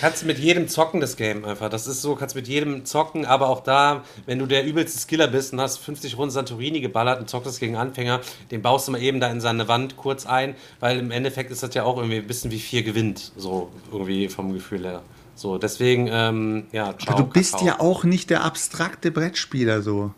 Kannst 0.00 0.24
mit 0.24 0.38
jedem 0.38 0.68
zocken, 0.68 1.00
das 1.00 1.16
Game 1.16 1.44
einfach. 1.44 1.68
Das 1.68 1.86
ist 1.86 2.02
so, 2.02 2.14
kannst 2.14 2.36
mit 2.36 2.46
jedem 2.46 2.84
zocken, 2.84 3.24
aber 3.24 3.48
auch 3.48 3.62
da, 3.62 4.04
wenn 4.26 4.38
du 4.38 4.46
der 4.46 4.64
übelste 4.64 5.00
Skiller 5.00 5.26
bist 5.26 5.52
und 5.52 5.60
hast 5.60 5.78
50 5.78 6.16
Runden 6.18 6.30
Santorini 6.30 6.80
geballert 6.80 7.18
und 7.18 7.28
zockst 7.28 7.48
das 7.48 7.58
gegen 7.58 7.76
Anfänger, 7.76 8.20
den 8.50 8.62
baust 8.62 8.86
du 8.86 8.92
mal 8.92 9.02
eben 9.02 9.18
da 9.18 9.28
in 9.28 9.40
seine 9.40 9.68
Wand 9.68 9.96
kurz 9.96 10.26
ein, 10.26 10.54
weil 10.80 10.98
im 10.98 11.10
Endeffekt 11.10 11.50
ist 11.50 11.62
das 11.62 11.74
ja 11.74 11.82
auch 11.82 11.96
irgendwie 11.96 12.18
ein 12.18 12.26
bisschen 12.26 12.50
wie 12.50 12.60
vier 12.60 12.82
gewinnt, 12.82 13.32
so 13.36 13.70
irgendwie 13.90 14.28
vom 14.28 14.52
Gefühl 14.52 14.84
her. 14.84 15.02
So, 15.36 15.58
deswegen, 15.58 16.08
ähm, 16.10 16.66
ja, 16.72 16.96
ciao, 16.98 17.14
Aber 17.14 17.22
du 17.22 17.28
bist 17.28 17.52
Kakao. 17.52 17.66
ja 17.68 17.80
auch 17.80 18.04
nicht 18.04 18.30
der 18.30 18.42
abstrakte 18.42 19.10
Brettspieler 19.10 19.82
so. 19.82 20.12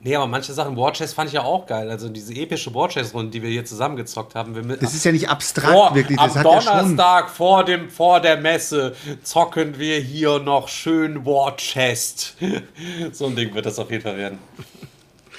Nee, 0.00 0.14
aber 0.14 0.28
manche 0.28 0.52
Sachen, 0.52 0.76
War 0.76 0.92
Chess 0.92 1.12
fand 1.12 1.28
ich 1.28 1.34
ja 1.34 1.42
auch 1.42 1.66
geil. 1.66 1.90
Also 1.90 2.08
diese 2.08 2.32
epische 2.34 2.72
War 2.72 2.88
Chess 2.88 3.14
Runde, 3.14 3.32
die 3.32 3.42
wir 3.42 3.50
hier 3.50 3.64
zusammengezockt 3.64 4.36
haben. 4.36 4.54
Wir 4.54 4.62
mit, 4.62 4.80
Das 4.80 4.94
ist 4.94 5.04
ja 5.04 5.10
nicht 5.10 5.28
abstrakt 5.28 5.72
vor, 5.72 5.94
wirklich. 5.94 6.18
Das 6.18 6.36
am 6.36 6.44
hat 6.44 6.64
ja. 6.64 6.72
Donnerstag 6.82 7.30
vor, 7.30 7.64
dem, 7.64 7.90
vor 7.90 8.20
der 8.20 8.36
Messe 8.36 8.94
zocken 9.24 9.78
wir 9.78 9.98
hier 9.98 10.38
noch 10.38 10.68
schön 10.68 11.26
War 11.26 11.56
Chest. 11.56 12.36
so 13.12 13.26
ein 13.26 13.34
Ding 13.34 13.52
wird 13.54 13.66
das 13.66 13.78
auf 13.80 13.90
jeden 13.90 14.02
Fall 14.04 14.16
werden. 14.16 14.38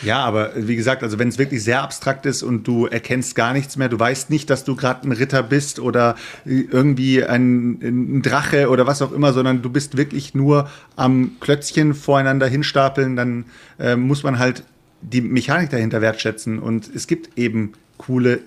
Ja, 0.02 0.24
aber 0.24 0.52
wie 0.56 0.76
gesagt, 0.76 1.04
also 1.04 1.20
wenn 1.20 1.28
es 1.28 1.38
wirklich 1.38 1.64
sehr 1.64 1.82
abstrakt 1.82 2.26
ist 2.26 2.44
und 2.44 2.68
du 2.68 2.86
erkennst 2.86 3.36
gar 3.36 3.54
nichts 3.54 3.76
mehr, 3.76 3.90
du 3.90 4.00
weißt 4.00 4.30
nicht, 4.30 4.50
dass 4.50 4.64
du 4.64 4.76
gerade 4.76 5.08
ein 5.08 5.12
Ritter 5.12 5.44
bist 5.44 5.80
oder 5.80 6.16
irgendwie 6.46 7.24
ein, 7.24 7.80
ein 7.82 8.22
Drache 8.22 8.70
oder 8.70 8.88
was 8.88 9.02
auch 9.02 9.12
immer, 9.12 9.34
sondern 9.34 9.62
du 9.62 9.70
bist 9.70 9.98
wirklich 9.98 10.34
nur 10.34 10.70
am 10.96 11.32
Klötzchen 11.40 11.94
voreinander 11.94 12.48
hinstapeln, 12.48 13.16
dann 13.16 13.46
äh, 13.78 13.96
muss 13.96 14.24
man 14.24 14.40
halt 14.40 14.64
die 15.02 15.22
Mechanik 15.22 15.70
dahinter 15.70 16.02
wertschätzen. 16.02 16.60
Und 16.60 16.90
es 16.94 17.08
gibt 17.08 17.38
eben 17.38 17.74
coole, 17.98 18.40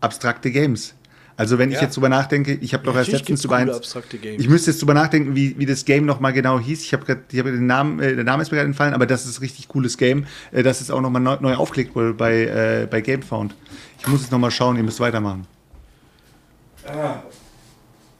abstrakte 0.00 0.50
Games. 0.50 0.94
Also 1.38 1.58
wenn 1.58 1.68
ich 1.70 1.76
Ja. 1.76 1.82
jetzt 1.82 1.96
drüber 1.96 2.08
nachdenke, 2.08 2.54
ich 2.54 2.72
habe 2.72 2.84
doch 2.84 2.94
erst 2.96 3.08
natürlich 3.08 3.20
letztens 3.20 3.40
gibt's 3.40 3.44
über 3.44 3.56
coole 3.58 3.68
eins, 3.68 3.76
abstrakte 3.76 4.16
Games. 4.16 4.42
ich 4.42 4.48
müsste 4.48 4.70
jetzt 4.70 4.80
drüber 4.80 4.94
nachdenken, 4.94 5.36
wie, 5.36 5.58
wie 5.58 5.66
das 5.66 5.84
Game 5.84 6.06
nochmal 6.06 6.32
genau 6.32 6.58
hieß. 6.58 6.82
Ich 6.82 6.92
habe 6.94 7.04
gerade, 7.04 7.20
ich 7.30 7.38
habe 7.38 7.52
den 7.52 7.66
Namen, 7.66 8.00
äh, 8.00 8.14
der 8.14 8.24
Name 8.24 8.42
ist 8.42 8.50
mir 8.50 8.56
gerade 8.56 8.68
entfallen, 8.68 8.94
aber 8.94 9.04
das 9.06 9.26
ist 9.26 9.38
ein 9.38 9.40
richtig 9.42 9.68
cooles 9.68 9.98
Game. 9.98 10.26
Äh, 10.52 10.62
das 10.62 10.80
ist 10.80 10.90
auch 10.90 11.00
nochmal 11.02 11.20
neu, 11.20 11.36
neu 11.40 11.54
aufgelegt 11.54 11.94
wurde 11.94 12.14
bei, 12.14 12.44
äh, 12.44 12.88
bei 12.90 13.02
GameFound. 13.02 13.54
Ich 13.98 14.06
muss 14.06 14.22
jetzt 14.22 14.32
nochmal 14.32 14.50
schauen, 14.50 14.76
ihr 14.76 14.82
müsst 14.82 14.98
weitermachen. 15.00 15.46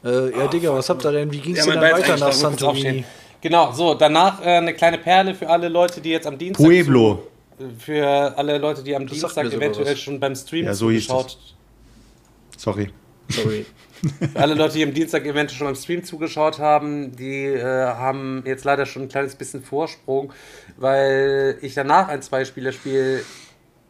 äh, 0.04 0.38
ja, 0.38 0.46
Digga, 0.48 0.74
was 0.74 0.88
habt 0.90 1.04
ihr 1.06 1.12
denn? 1.12 1.32
Wie 1.32 1.38
ging 1.38 1.56
es 1.56 1.64
Ja, 1.64 1.72
denn 1.72 1.80
dann 1.80 1.92
weiter 1.92 2.16
nach 2.18 2.32
Santorini? 2.32 3.04
Genau, 3.40 3.72
so, 3.72 3.94
danach 3.94 4.40
äh, 4.42 4.56
eine 4.56 4.74
kleine 4.74 4.98
Perle 4.98 5.34
für 5.34 5.48
alle 5.48 5.68
Leute, 5.68 6.00
die 6.00 6.10
jetzt 6.10 6.26
am 6.26 6.36
Dienstag. 6.36 6.64
Pueblo. 6.66 7.22
Zu, 7.58 7.70
für 7.78 8.36
alle 8.36 8.58
Leute, 8.58 8.82
die 8.82 8.94
am 8.94 9.06
Das 9.06 9.18
Dienstag 9.18 9.44
eventuell 9.50 9.96
schon 9.96 10.20
beim 10.20 10.34
Stream 10.34 10.66
Ja, 10.66 10.74
so 10.74 10.90
Sorry. 12.56 12.90
Sorry. 13.28 13.66
Alle 14.34 14.54
Leute, 14.54 14.74
die 14.74 14.82
am 14.82 14.92
Dienstag 14.92 15.24
eventuell 15.24 15.56
schon 15.56 15.66
beim 15.66 15.76
Stream 15.76 16.04
zugeschaut 16.04 16.58
haben, 16.58 17.16
die 17.16 17.44
äh, 17.44 17.64
haben 17.64 18.42
jetzt 18.46 18.64
leider 18.64 18.86
schon 18.86 19.02
ein 19.02 19.08
kleines 19.08 19.34
bisschen 19.34 19.62
Vorsprung, 19.62 20.32
weil 20.76 21.58
ich 21.62 21.74
danach 21.74 22.08
ein 22.08 22.22
Zwei-Spieler-Spiel 22.22 23.24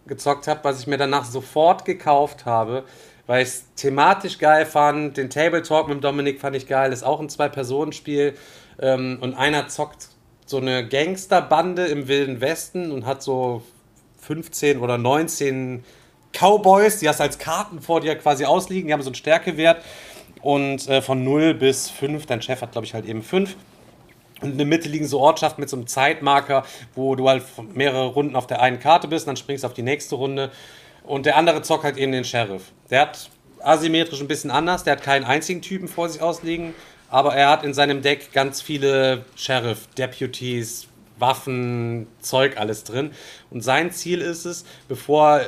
gezockt 0.06 0.46
habe, 0.46 0.60
was 0.62 0.80
ich 0.80 0.86
mir 0.86 0.98
danach 0.98 1.24
sofort 1.24 1.84
gekauft 1.84 2.46
habe, 2.46 2.84
weil 3.26 3.42
ich 3.42 3.48
es 3.48 3.64
thematisch 3.74 4.38
geil 4.38 4.64
fand. 4.64 5.16
Den 5.16 5.30
Table 5.30 5.62
Talk 5.62 5.88
mit 5.88 6.02
Dominik 6.02 6.40
fand 6.40 6.56
ich 6.56 6.66
geil, 6.66 6.92
ist 6.92 7.02
auch 7.02 7.20
ein 7.20 7.28
Zwei-Personen-Spiel. 7.28 8.34
Ähm, 8.78 9.18
und 9.20 9.34
einer 9.34 9.68
zockt 9.68 10.08
so 10.44 10.58
eine 10.58 10.86
Gangsterbande 10.86 11.86
im 11.86 12.06
Wilden 12.06 12.40
Westen 12.40 12.92
und 12.92 13.04
hat 13.04 13.22
so 13.22 13.62
15 14.20 14.80
oder 14.80 14.96
19 14.96 15.84
Cowboys, 16.38 16.98
die 16.98 17.08
hast 17.08 17.20
als 17.20 17.38
Karten 17.38 17.80
vor 17.80 18.00
dir 18.00 18.16
quasi 18.16 18.44
ausliegen, 18.44 18.88
die 18.88 18.92
haben 18.92 19.02
so 19.02 19.08
einen 19.08 19.14
Stärkewert 19.14 19.82
und 20.42 20.88
äh, 20.88 21.02
von 21.02 21.24
0 21.24 21.54
bis 21.54 21.90
5, 21.90 22.26
dein 22.26 22.42
Chef 22.42 22.60
hat 22.62 22.72
glaube 22.72 22.86
ich 22.86 22.94
halt 22.94 23.06
eben 23.06 23.22
5 23.22 23.56
und 24.42 24.50
in 24.50 24.58
der 24.58 24.66
Mitte 24.66 24.88
liegen 24.88 25.06
so 25.06 25.20
Ortschaften 25.20 25.60
mit 25.60 25.70
so 25.70 25.76
einem 25.76 25.86
Zeitmarker, 25.86 26.64
wo 26.94 27.14
du 27.14 27.28
halt 27.28 27.42
mehrere 27.74 28.06
Runden 28.06 28.36
auf 28.36 28.46
der 28.46 28.60
einen 28.60 28.80
Karte 28.80 29.08
bist, 29.08 29.26
dann 29.26 29.36
springst 29.36 29.64
du 29.64 29.68
auf 29.68 29.74
die 29.74 29.82
nächste 29.82 30.16
Runde 30.16 30.50
und 31.04 31.26
der 31.26 31.36
andere 31.36 31.62
zockt 31.62 31.84
halt 31.84 31.96
eben 31.96 32.12
den 32.12 32.24
Sheriff. 32.24 32.72
Der 32.90 33.02
hat 33.02 33.30
asymmetrisch 33.60 34.20
ein 34.20 34.28
bisschen 34.28 34.50
anders, 34.50 34.84
der 34.84 34.92
hat 34.94 35.02
keinen 35.02 35.24
einzigen 35.24 35.62
Typen 35.62 35.88
vor 35.88 36.08
sich 36.08 36.20
ausliegen, 36.20 36.74
aber 37.08 37.34
er 37.34 37.48
hat 37.48 37.64
in 37.64 37.72
seinem 37.72 38.02
Deck 38.02 38.32
ganz 38.32 38.60
viele 38.60 39.24
Sheriff, 39.36 39.86
Deputies, 39.96 40.88
Waffen, 41.18 42.06
Zeug 42.20 42.58
alles 42.58 42.84
drin. 42.84 43.12
Und 43.50 43.62
sein 43.62 43.90
Ziel 43.90 44.20
ist 44.20 44.44
es, 44.44 44.66
bevor 44.86 45.40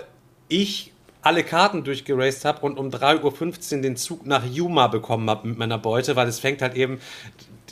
ich 0.49 0.93
alle 1.23 1.45
Karten 1.45 1.85
durchgeraced 1.85 2.45
habe 2.45 2.61
und 2.61 2.79
um 2.79 2.89
3.15 2.89 3.77
Uhr 3.77 3.83
den 3.83 3.97
Zug 3.97 4.27
nach 4.27 4.45
Yuma 4.47 4.87
bekommen 4.87 5.29
habe 5.29 5.49
mit 5.49 5.59
meiner 5.59 5.79
Beute, 5.79 6.17
weil 6.17 6.29
es 6.29 6.39
fängt 6.39 6.63
halt 6.63 6.75
eben, 6.75 7.01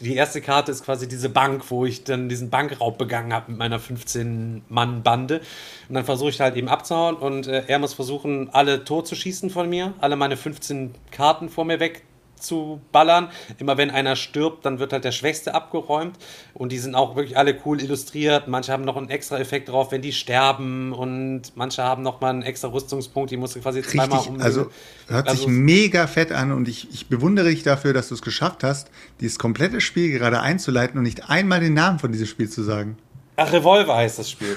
die 0.00 0.14
erste 0.14 0.40
Karte 0.40 0.72
ist 0.72 0.84
quasi 0.84 1.08
diese 1.08 1.28
Bank, 1.30 1.70
wo 1.70 1.86
ich 1.86 2.04
dann 2.04 2.28
diesen 2.28 2.50
Bankraub 2.50 2.98
begangen 2.98 3.32
habe 3.32 3.52
mit 3.52 3.58
meiner 3.58 3.80
15-Mann-Bande. 3.80 5.40
Und 5.88 5.94
dann 5.94 6.04
versuche 6.04 6.30
ich 6.30 6.40
halt 6.40 6.56
eben 6.56 6.68
abzuhauen 6.68 7.16
und 7.16 7.46
äh, 7.46 7.64
er 7.66 7.78
muss 7.78 7.94
versuchen, 7.94 8.50
alle 8.52 8.84
tot 8.84 9.06
zu 9.06 9.14
schießen 9.14 9.48
von 9.48 9.68
mir, 9.68 9.94
alle 10.00 10.16
meine 10.16 10.36
15 10.36 10.94
Karten 11.10 11.48
vor 11.48 11.64
mir 11.64 11.80
weg 11.80 12.02
zu 12.40 12.80
ballern. 12.92 13.28
Immer 13.58 13.76
wenn 13.76 13.90
einer 13.90 14.16
stirbt, 14.16 14.64
dann 14.66 14.78
wird 14.78 14.92
halt 14.92 15.04
der 15.04 15.12
Schwächste 15.12 15.54
abgeräumt. 15.54 16.16
Und 16.54 16.72
die 16.72 16.78
sind 16.78 16.94
auch 16.94 17.16
wirklich 17.16 17.36
alle 17.36 17.56
cool 17.64 17.80
illustriert. 17.82 18.48
Manche 18.48 18.72
haben 18.72 18.84
noch 18.84 18.96
einen 18.96 19.08
extra 19.10 19.38
Effekt 19.38 19.68
drauf, 19.68 19.92
wenn 19.92 20.02
die 20.02 20.12
sterben. 20.12 20.92
Und 20.92 21.56
manche 21.56 21.82
haben 21.82 22.02
noch 22.02 22.20
mal 22.20 22.30
einen 22.30 22.42
extra 22.42 22.68
Rüstungspunkt. 22.68 23.30
Die 23.30 23.36
musst 23.36 23.56
du 23.56 23.60
quasi 23.60 23.82
zweimal 23.82 24.18
Richtig, 24.18 24.34
um. 24.36 24.40
also 24.40 24.70
hört 25.08 25.30
sich 25.30 25.40
Also- 25.40 25.48
mega 25.48 26.06
fett 26.06 26.32
an 26.32 26.52
und 26.52 26.68
ich, 26.68 26.88
ich 26.92 27.08
bewundere 27.08 27.48
dich 27.48 27.62
dafür, 27.62 27.92
dass 27.92 28.08
du 28.08 28.14
es 28.14 28.22
geschafft 28.22 28.64
hast, 28.64 28.90
dieses 29.20 29.38
komplette 29.38 29.80
Spiel 29.80 30.10
gerade 30.10 30.40
einzuleiten 30.40 30.98
und 30.98 31.04
nicht 31.04 31.28
einmal 31.28 31.60
den 31.60 31.74
Namen 31.74 31.98
von 31.98 32.12
diesem 32.12 32.26
Spiel 32.26 32.48
zu 32.48 32.62
sagen. 32.62 32.96
Ach, 33.38 33.52
Revolver 33.52 33.94
heißt 33.96 34.18
das 34.18 34.30
Spiel. 34.30 34.56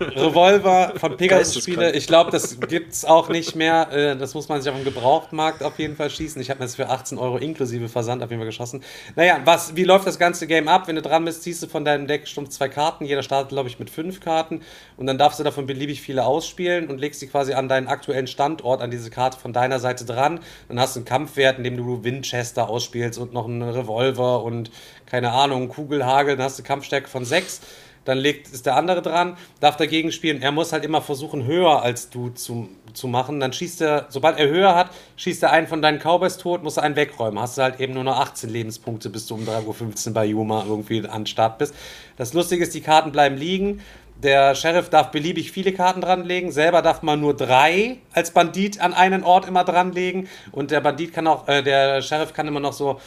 Revolver 0.00 0.94
von 0.96 1.16
Pegasus 1.16 1.62
Spiele. 1.62 1.92
Ich 1.92 2.08
glaube, 2.08 2.32
das 2.32 2.58
gibt's 2.60 3.04
auch 3.04 3.28
nicht 3.28 3.54
mehr. 3.54 3.88
Äh, 3.92 4.16
Das 4.16 4.34
muss 4.34 4.48
man 4.48 4.60
sich 4.60 4.68
auf 4.70 4.76
dem 4.76 4.84
Gebrauchtmarkt 4.84 5.62
auf 5.62 5.78
jeden 5.78 5.94
Fall 5.94 6.10
schießen. 6.10 6.42
Ich 6.42 6.50
habe 6.50 6.58
mir 6.58 6.64
das 6.64 6.74
für 6.74 6.88
18 6.88 7.16
Euro 7.18 7.36
inklusive 7.36 7.88
Versand 7.88 8.24
auf 8.24 8.30
jeden 8.30 8.40
Fall 8.40 8.48
geschossen. 8.48 8.82
Naja, 9.14 9.38
was, 9.44 9.76
wie 9.76 9.84
läuft 9.84 10.06
das 10.08 10.18
ganze 10.18 10.48
Game 10.48 10.66
ab? 10.66 10.88
Wenn 10.88 10.96
du 10.96 11.02
dran 11.02 11.24
bist, 11.24 11.44
ziehst 11.44 11.62
du 11.62 11.68
von 11.68 11.84
deinem 11.84 12.08
Deck 12.08 12.26
stumpf 12.26 12.48
zwei 12.50 12.68
Karten. 12.68 13.04
Jeder 13.04 13.22
startet, 13.22 13.50
glaube 13.50 13.68
ich, 13.68 13.78
mit 13.78 13.88
fünf 13.88 14.20
Karten. 14.20 14.62
Und 14.96 15.06
dann 15.06 15.16
darfst 15.16 15.38
du 15.38 15.44
davon 15.44 15.66
beliebig 15.66 16.00
viele 16.00 16.24
ausspielen 16.24 16.88
und 16.88 16.98
legst 16.98 17.20
sie 17.20 17.28
quasi 17.28 17.52
an 17.52 17.68
deinen 17.68 17.86
aktuellen 17.86 18.26
Standort, 18.26 18.82
an 18.82 18.90
diese 18.90 19.10
Karte 19.10 19.38
von 19.38 19.52
deiner 19.52 19.78
Seite 19.78 20.04
dran. 20.04 20.40
Dann 20.68 20.80
hast 20.80 20.96
du 20.96 21.00
einen 21.00 21.06
Kampfwert, 21.06 21.58
in 21.58 21.64
dem 21.64 21.76
du 21.76 22.02
Winchester 22.02 22.68
ausspielst 22.68 23.18
und 23.20 23.32
noch 23.32 23.46
einen 23.46 23.62
Revolver 23.62 24.42
und 24.42 24.72
keine 25.14 25.30
Ahnung, 25.30 25.68
Kugelhagel. 25.68 26.36
Dann 26.36 26.44
hast 26.44 26.58
du 26.58 26.64
Kampfstärke 26.64 27.08
von 27.08 27.24
sechs 27.24 27.60
dann 28.04 28.18
legt, 28.18 28.48
ist 28.48 28.66
der 28.66 28.74
andere 28.74 29.00
dran, 29.00 29.36
darf 29.60 29.76
dagegen 29.76 30.10
spielen. 30.10 30.42
Er 30.42 30.50
muss 30.50 30.72
halt 30.72 30.84
immer 30.84 31.00
versuchen, 31.00 31.46
höher 31.46 31.82
als 31.82 32.10
du 32.10 32.30
zu, 32.30 32.68
zu 32.92 33.06
machen. 33.06 33.38
Dann 33.38 33.52
schießt 33.52 33.80
er, 33.80 34.06
sobald 34.08 34.40
er 34.40 34.48
höher 34.48 34.74
hat, 34.74 34.90
schießt 35.16 35.44
er 35.44 35.52
einen 35.52 35.68
von 35.68 35.80
deinen 35.80 36.00
Cowboys 36.00 36.36
tot, 36.36 36.64
muss 36.64 36.78
er 36.78 36.82
einen 36.82 36.96
wegräumen. 36.96 37.38
Hast 37.38 37.56
du 37.56 37.62
halt 37.62 37.78
eben 37.78 37.94
nur 37.94 38.02
noch 38.02 38.18
18 38.18 38.50
Lebenspunkte, 38.50 39.08
bis 39.08 39.26
du 39.26 39.36
um 39.36 39.44
3.15 39.44 40.08
Uhr 40.08 40.14
bei 40.14 40.24
Yuma 40.26 40.64
irgendwie 40.66 41.06
an 41.08 41.26
Start 41.26 41.58
bist. 41.58 41.76
Das 42.16 42.34
Lustige 42.34 42.64
ist, 42.64 42.74
die 42.74 42.80
Karten 42.80 43.12
bleiben 43.12 43.36
liegen. 43.36 43.82
Der 44.20 44.56
Sheriff 44.56 44.90
darf 44.90 45.12
beliebig 45.12 45.52
viele 45.52 45.72
Karten 45.72 46.00
dranlegen. 46.00 46.50
Selber 46.50 46.82
darf 46.82 47.02
man 47.02 47.20
nur 47.20 47.36
drei 47.36 47.98
als 48.12 48.32
Bandit 48.32 48.80
an 48.80 48.92
einen 48.92 49.22
Ort 49.22 49.46
immer 49.46 49.62
dranlegen. 49.62 50.28
Und 50.50 50.72
der 50.72 50.80
Bandit 50.80 51.14
kann 51.14 51.28
auch, 51.28 51.46
äh, 51.46 51.62
der 51.62 52.02
Sheriff 52.02 52.32
kann 52.32 52.48
immer 52.48 52.60
noch 52.60 52.72
so 52.72 53.00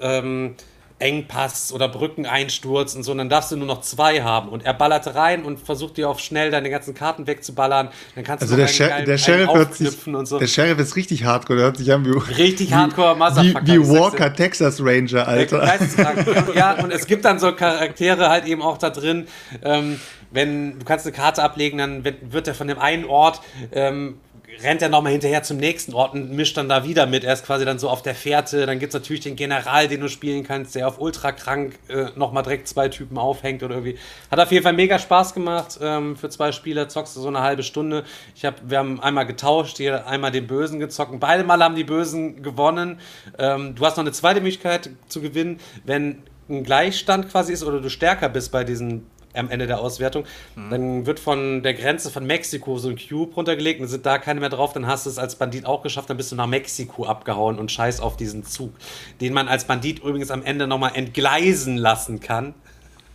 ähm, 0.00 0.54
Engpass 0.98 1.72
oder 1.72 1.88
Brückeneinsturz 1.88 2.94
und 2.94 3.02
so, 3.02 3.12
und 3.12 3.18
dann 3.18 3.28
darfst 3.28 3.52
du 3.52 3.56
nur 3.56 3.66
noch 3.66 3.80
zwei 3.82 4.22
haben. 4.22 4.48
Und 4.48 4.64
er 4.64 4.74
ballert 4.74 5.14
rein 5.14 5.44
und 5.44 5.60
versucht 5.60 5.96
dir 5.96 6.08
auf 6.08 6.20
schnell 6.20 6.50
deine 6.50 6.70
ganzen 6.70 6.94
Karten 6.94 7.26
wegzuballern. 7.26 7.88
Dann 8.14 8.24
kannst 8.24 8.42
Also 8.42 8.56
du 8.56 8.64
der, 8.64 8.88
noch 8.88 8.94
einen 8.94 9.06
der 9.06 9.18
Sheriff 9.18 9.52
hört 9.52 9.74
sich, 9.74 9.90
so. 10.24 10.38
der 10.38 10.46
Sheriff 10.46 10.78
ist 10.78 10.96
richtig 10.96 11.24
hardcore, 11.24 11.56
der 11.58 11.66
hört 11.66 11.76
sich 11.76 11.92
an 11.92 12.04
wie, 12.04 12.10
Richtig 12.34 12.70
wie, 12.70 12.74
Hardcore 12.74 13.14
wie, 13.14 13.18
Motherfucker. 13.18 13.66
wie 13.66 13.70
dir. 13.70 13.88
Walker 13.88 14.34
Texas 14.34 14.80
Ranger, 14.80 15.26
Alter. 15.28 15.68
Ja, 16.54 16.72
und 16.82 16.92
es 16.92 17.06
gibt 17.06 17.24
dann 17.24 17.38
so 17.38 17.52
Charaktere 17.52 18.28
halt 18.28 18.46
eben 18.46 18.62
auch 18.62 18.78
da 18.78 18.90
drin. 18.90 19.26
Ähm, 19.62 20.00
wenn 20.30 20.78
du 20.78 20.84
kannst 20.84 21.06
eine 21.06 21.14
Karte 21.14 21.42
ablegen, 21.42 21.78
dann 21.78 22.04
wird 22.04 22.32
wird 22.32 22.48
er 22.48 22.54
von 22.54 22.68
dem 22.68 22.78
einen 22.78 23.04
Ort 23.04 23.40
ähm, 23.72 24.18
rennt 24.62 24.82
er 24.82 24.88
nochmal 24.88 25.12
hinterher 25.12 25.42
zum 25.42 25.58
nächsten 25.58 25.92
Ort 25.94 26.14
und 26.14 26.32
mischt 26.32 26.56
dann 26.56 26.68
da 26.68 26.84
wieder 26.84 27.06
mit. 27.06 27.24
Er 27.24 27.32
ist 27.32 27.44
quasi 27.44 27.64
dann 27.64 27.78
so 27.78 27.88
auf 27.88 28.02
der 28.02 28.14
Fährte. 28.14 28.66
Dann 28.66 28.78
gibt 28.78 28.94
es 28.94 29.00
natürlich 29.00 29.22
den 29.22 29.36
General, 29.36 29.88
den 29.88 30.00
du 30.00 30.08
spielen 30.08 30.44
kannst, 30.44 30.74
der 30.74 30.88
auf 30.88 31.00
ultra 31.00 31.32
krank 31.32 31.78
äh, 31.88 32.06
nochmal 32.16 32.42
direkt 32.42 32.68
zwei 32.68 32.88
Typen 32.88 33.18
aufhängt 33.18 33.62
oder 33.62 33.76
irgendwie. 33.76 33.98
Hat 34.30 34.40
auf 34.40 34.50
jeden 34.50 34.64
Fall 34.64 34.72
mega 34.72 34.98
Spaß 34.98 35.34
gemacht. 35.34 35.78
Ähm, 35.80 36.16
für 36.16 36.28
zwei 36.28 36.52
Spieler 36.52 36.88
zockst 36.88 37.16
du 37.16 37.20
so 37.20 37.28
eine 37.28 37.40
halbe 37.40 37.62
Stunde. 37.62 38.04
Ich 38.34 38.44
hab, 38.44 38.68
wir 38.68 38.78
haben 38.78 39.00
einmal 39.00 39.26
getauscht, 39.26 39.78
jeder 39.78 40.06
einmal 40.06 40.32
den 40.32 40.46
Bösen 40.46 40.80
gezockt. 40.80 41.18
Beide 41.20 41.44
Mal 41.44 41.62
haben 41.62 41.76
die 41.76 41.84
Bösen 41.84 42.42
gewonnen. 42.42 43.00
Ähm, 43.38 43.74
du 43.74 43.84
hast 43.84 43.96
noch 43.96 44.04
eine 44.04 44.12
zweite 44.12 44.40
Möglichkeit 44.40 44.90
zu 45.08 45.20
gewinnen, 45.20 45.60
wenn 45.84 46.22
ein 46.48 46.64
Gleichstand 46.64 47.30
quasi 47.30 47.52
ist 47.52 47.62
oder 47.62 47.80
du 47.80 47.90
stärker 47.90 48.28
bist 48.28 48.52
bei 48.52 48.64
diesen 48.64 49.06
am 49.38 49.50
Ende 49.50 49.66
der 49.66 49.80
Auswertung. 49.80 50.24
Mhm. 50.56 50.70
Dann 50.70 51.06
wird 51.06 51.20
von 51.20 51.62
der 51.62 51.74
Grenze 51.74 52.10
von 52.10 52.26
Mexiko 52.26 52.78
so 52.78 52.88
ein 52.88 52.96
Cube 52.96 53.34
runtergelegt 53.34 53.80
und 53.80 53.88
sind 53.88 54.06
da 54.06 54.18
keine 54.18 54.40
mehr 54.40 54.48
drauf. 54.48 54.72
Dann 54.72 54.86
hast 54.86 55.06
du 55.06 55.10
es 55.10 55.18
als 55.18 55.36
Bandit 55.36 55.66
auch 55.66 55.82
geschafft. 55.82 56.10
Dann 56.10 56.16
bist 56.16 56.32
du 56.32 56.36
nach 56.36 56.46
Mexiko 56.46 57.06
abgehauen 57.06 57.58
und 57.58 57.70
scheiß 57.70 58.00
auf 58.00 58.16
diesen 58.16 58.44
Zug, 58.44 58.72
den 59.20 59.32
man 59.32 59.48
als 59.48 59.64
Bandit 59.64 60.00
übrigens 60.00 60.30
am 60.30 60.42
Ende 60.42 60.66
nochmal 60.66 60.92
entgleisen 60.94 61.76
lassen 61.76 62.20
kann. 62.20 62.54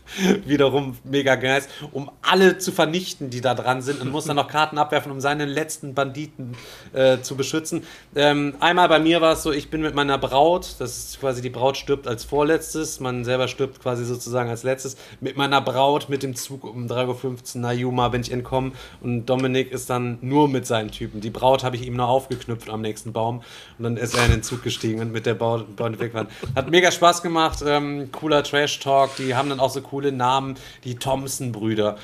wiederum 0.46 0.98
mega 1.04 1.36
geil, 1.36 1.64
um 1.92 2.12
alle 2.22 2.58
zu 2.58 2.72
vernichten, 2.72 3.30
die 3.30 3.42
da 3.42 3.54
dran 3.54 3.82
sind 3.82 4.02
und 4.02 4.12
muss 4.12 4.26
dann 4.26 4.36
noch 4.36 4.48
Karten 4.48 4.78
abwerfen, 4.78 5.12
um 5.12 5.20
seine 5.20 5.46
letzten 5.46 5.94
Banditen 5.94 6.56
äh, 6.94 7.20
zu 7.22 7.36
beschützen. 7.36 7.84
Ähm, 8.16 8.56
einmal 8.60 8.90
bei 8.90 9.00
mir 9.00 9.22
war 9.22 9.34
es 9.34 9.44
so, 9.44 9.52
ich 9.52 9.70
bin 9.70 9.82
mit 9.82 9.96
meiner 9.96 10.18
Braut, 10.18 10.76
das 10.80 10.98
ist 10.98 11.20
quasi 11.20 11.42
die 11.42 11.50
Braut 11.50 11.78
stirbt 11.78 12.08
als 12.08 12.24
vorletztes, 12.24 13.00
man 13.00 13.24
selber 13.24 13.48
stirbt 13.48 13.82
quasi 13.82 14.06
sozusagen 14.06 14.50
als 14.50 14.64
letztes, 14.64 14.98
mit 15.20 15.38
meiner 15.38 15.62
Braut 15.62 16.10
mit 16.10 16.24
dem 16.24 16.36
Zug 16.36 16.64
um 16.64 16.88
3.15 16.88 17.56
Uhr 17.56 17.62
nach 17.62 17.72
Yuma 17.72 18.10
bin 18.10 18.22
ich 18.22 18.32
entkommen 18.32 18.74
und 19.02 19.26
Dominik 19.26 19.72
ist 19.72 19.90
dann 19.90 20.18
nur 20.22 20.48
mit 20.48 20.68
seinen 20.68 20.92
Typen. 20.92 21.22
Die 21.22 21.30
Braut 21.30 21.64
habe 21.64 21.76
ich 21.76 21.86
ihm 21.86 21.96
noch 21.96 22.10
aufgeknüpft 22.10 22.70
am 22.70 22.82
nächsten 22.82 23.14
Baum 23.14 23.42
und 23.78 23.84
dann 23.84 23.98
ist 23.98 24.16
er 24.16 24.26
in 24.26 24.32
den 24.32 24.44
Zug 24.44 24.64
gestiegen 24.64 25.02
und 25.02 25.12
mit 25.12 25.26
der 25.26 25.34
Braut 25.34 25.66
weg 26.00 26.14
waren. 26.14 26.28
Hat 26.56 26.70
mega 26.70 26.92
Spaß 26.92 27.22
gemacht, 27.22 27.64
ähm, 27.66 28.10
cooler 28.12 28.44
Trash-Talk, 28.44 29.16
die 29.18 29.36
haben 29.36 29.50
dann 29.50 29.60
auch 29.60 29.70
so 29.70 29.82
coole 29.94 30.12
Namen, 30.12 30.56
die 30.84 30.96
Thompson-Brüder 30.96 31.98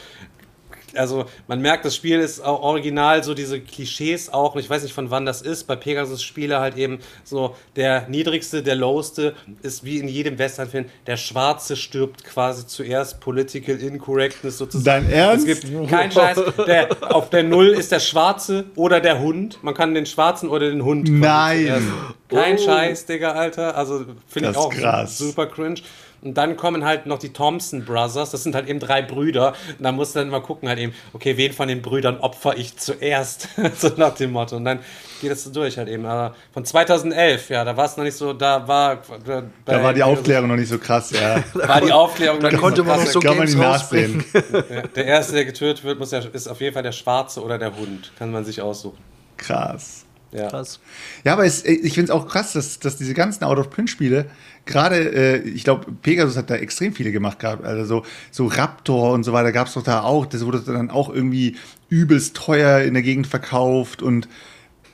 also 0.96 1.26
man 1.48 1.62
merkt, 1.62 1.86
das 1.86 1.96
Spiel 1.96 2.20
ist 2.20 2.42
auch 2.42 2.62
original 2.62 3.24
so 3.24 3.34
diese 3.34 3.60
Klischees 3.60 4.32
auch, 4.32 4.56
ich 4.56 4.70
weiß 4.70 4.84
nicht 4.84 4.94
von 4.94 5.12
wann 5.12 5.26
das 5.26 5.42
ist, 5.42 5.66
bei 5.66 5.76
Pegasus-Spiele 5.76 6.60
halt 6.60 6.78
eben 6.78 7.00
so 7.24 7.56
der 7.76 8.08
niedrigste, 8.08 8.64
der 8.64 8.76
lowste 8.76 9.36
ist 9.62 9.84
wie 9.84 9.98
in 9.98 10.08
jedem 10.08 10.40
Western-Film, 10.40 10.86
der 11.08 11.18
Schwarze 11.18 11.76
stirbt 11.76 12.24
quasi 12.24 12.68
zuerst, 12.68 13.20
Political 13.20 13.76
Incorrectness 13.76 14.58
sozusagen. 14.58 15.06
Dein 15.06 15.12
Ernst? 15.12 15.48
Es 15.48 15.62
gibt 15.62 15.90
keinen 15.90 16.12
Scheiß, 16.12 16.40
der, 16.66 16.90
auf 17.14 17.30
der 17.30 17.44
Null 17.44 17.70
ist 17.70 17.92
der 17.92 18.00
Schwarze 18.00 18.66
oder 18.76 19.00
der 19.00 19.20
Hund, 19.20 19.64
man 19.64 19.74
kann 19.74 19.94
den 19.94 20.06
Schwarzen 20.06 20.50
oder 20.50 20.70
den 20.70 20.84
Hund 20.84 21.10
Nein! 21.10 21.92
Kein 22.30 22.58
oh. 22.58 22.64
Scheiß, 22.64 23.08
Digga, 23.08 23.32
Alter, 23.32 23.76
also 23.76 24.06
finde 24.28 24.52
ich 24.52 24.58
auch 24.58 24.70
krass. 24.70 25.18
super 25.18 25.48
cringe. 25.48 25.82
Und 26.22 26.36
dann 26.36 26.58
kommen 26.58 26.84
halt 26.84 27.06
noch 27.06 27.20
die 27.20 27.32
Thompson 27.32 27.86
Brothers, 27.86 28.32
das 28.32 28.44
sind 28.44 28.56
halt 28.56 28.68
eben 28.68 28.80
drei 28.80 29.02
Brüder. 29.02 29.54
Und 29.78 29.84
da 29.84 29.92
musst 29.92 30.16
du 30.16 30.20
dann 30.20 30.30
mal 30.30 30.42
gucken, 30.42 30.68
halt 30.68 30.80
eben, 30.80 30.94
okay, 31.14 31.38
wen 31.38 31.54
von 31.54 31.68
den 31.68 31.82
Brüdern 31.82 32.18
opfer 32.20 32.58
ich 32.58 32.78
zuerst? 32.78 33.50
so 33.78 33.92
nach 33.98 34.16
dem 34.16 34.32
Motto. 34.32 34.58
Und 34.58 34.66
dann 34.66 34.80
geht 35.22 35.32
das 35.32 35.44
so 35.44 35.52
durch 35.52 35.78
halt 35.78 35.88
eben. 35.88 36.06
Aber 36.06 36.36
von 36.54 36.66
2011, 36.66 37.50
ja, 37.50 37.64
da 37.64 37.76
war 37.78 37.86
es 37.86 37.98
noch 37.98 38.04
nicht 38.04 38.18
so, 38.18 38.34
da 38.34 38.68
war. 38.68 39.02
Da, 39.26 39.44
da 39.66 39.84
war 39.84 39.94
die 39.94 40.04
Aufklärung 40.04 40.50
noch 40.50 40.56
nicht 40.56 40.70
so 40.70 40.78
krass, 40.78 41.12
ja. 41.12 41.44
war 41.54 41.82
die 41.82 41.92
Aufklärung 41.92 42.40
da 42.40 42.52
konnte 42.52 42.84
man 42.84 43.00
noch 43.00 43.08
so 43.08 43.20
kann 43.20 43.38
man 43.38 43.48
die 43.48 43.56
nachsehen. 43.56 44.24
der 44.96 45.06
erste, 45.06 45.34
der 45.34 45.46
getötet 45.46 45.84
wird, 45.84 46.00
muss 46.00 46.12
ja, 46.12 46.20
ist 46.20 46.48
auf 46.48 46.60
jeden 46.62 46.74
Fall 46.74 46.84
der 46.84 46.92
Schwarze 46.92 47.42
oder 47.42 47.58
der 47.58 47.76
Hund. 47.76 48.12
Kann 48.18 48.32
man 48.32 48.46
sich 48.46 48.62
aussuchen. 48.62 48.98
Krass. 49.38 50.06
Ja. 50.32 50.48
Krass. 50.48 50.80
Ja, 51.24 51.34
aber 51.34 51.46
es, 51.46 51.66
ich 51.66 51.94
finde 51.94 52.06
es 52.06 52.10
auch 52.12 52.28
krass, 52.28 52.54
dass, 52.54 52.80
dass 52.80 52.98
diese 52.98 53.14
ganzen 53.14 53.44
Out-of-Print-Spiele, 53.44 54.30
gerade, 54.70 54.98
äh, 54.98 55.38
ich 55.40 55.64
glaube, 55.64 55.92
Pegasus 56.02 56.38
hat 56.38 56.50
da 56.50 56.56
extrem 56.56 56.94
viele 56.94 57.12
gemacht 57.12 57.40
gehabt. 57.40 57.66
Also 57.66 57.84
so, 57.84 58.06
so 58.32 58.46
Raptor 58.48 59.12
und 59.12 59.24
so 59.24 59.34
weiter 59.34 59.52
gab 59.52 59.68
es 59.68 59.74
doch 59.74 59.84
da 59.84 60.02
auch. 60.02 60.26
Das 60.26 60.46
wurde 60.46 60.62
dann 60.62 60.90
auch 60.90 61.14
irgendwie 61.14 61.58
übelst 61.90 62.36
teuer 62.36 62.80
in 62.82 62.94
der 62.94 63.04
Gegend 63.04 63.28
verkauft 63.28 64.02
und 64.02 64.28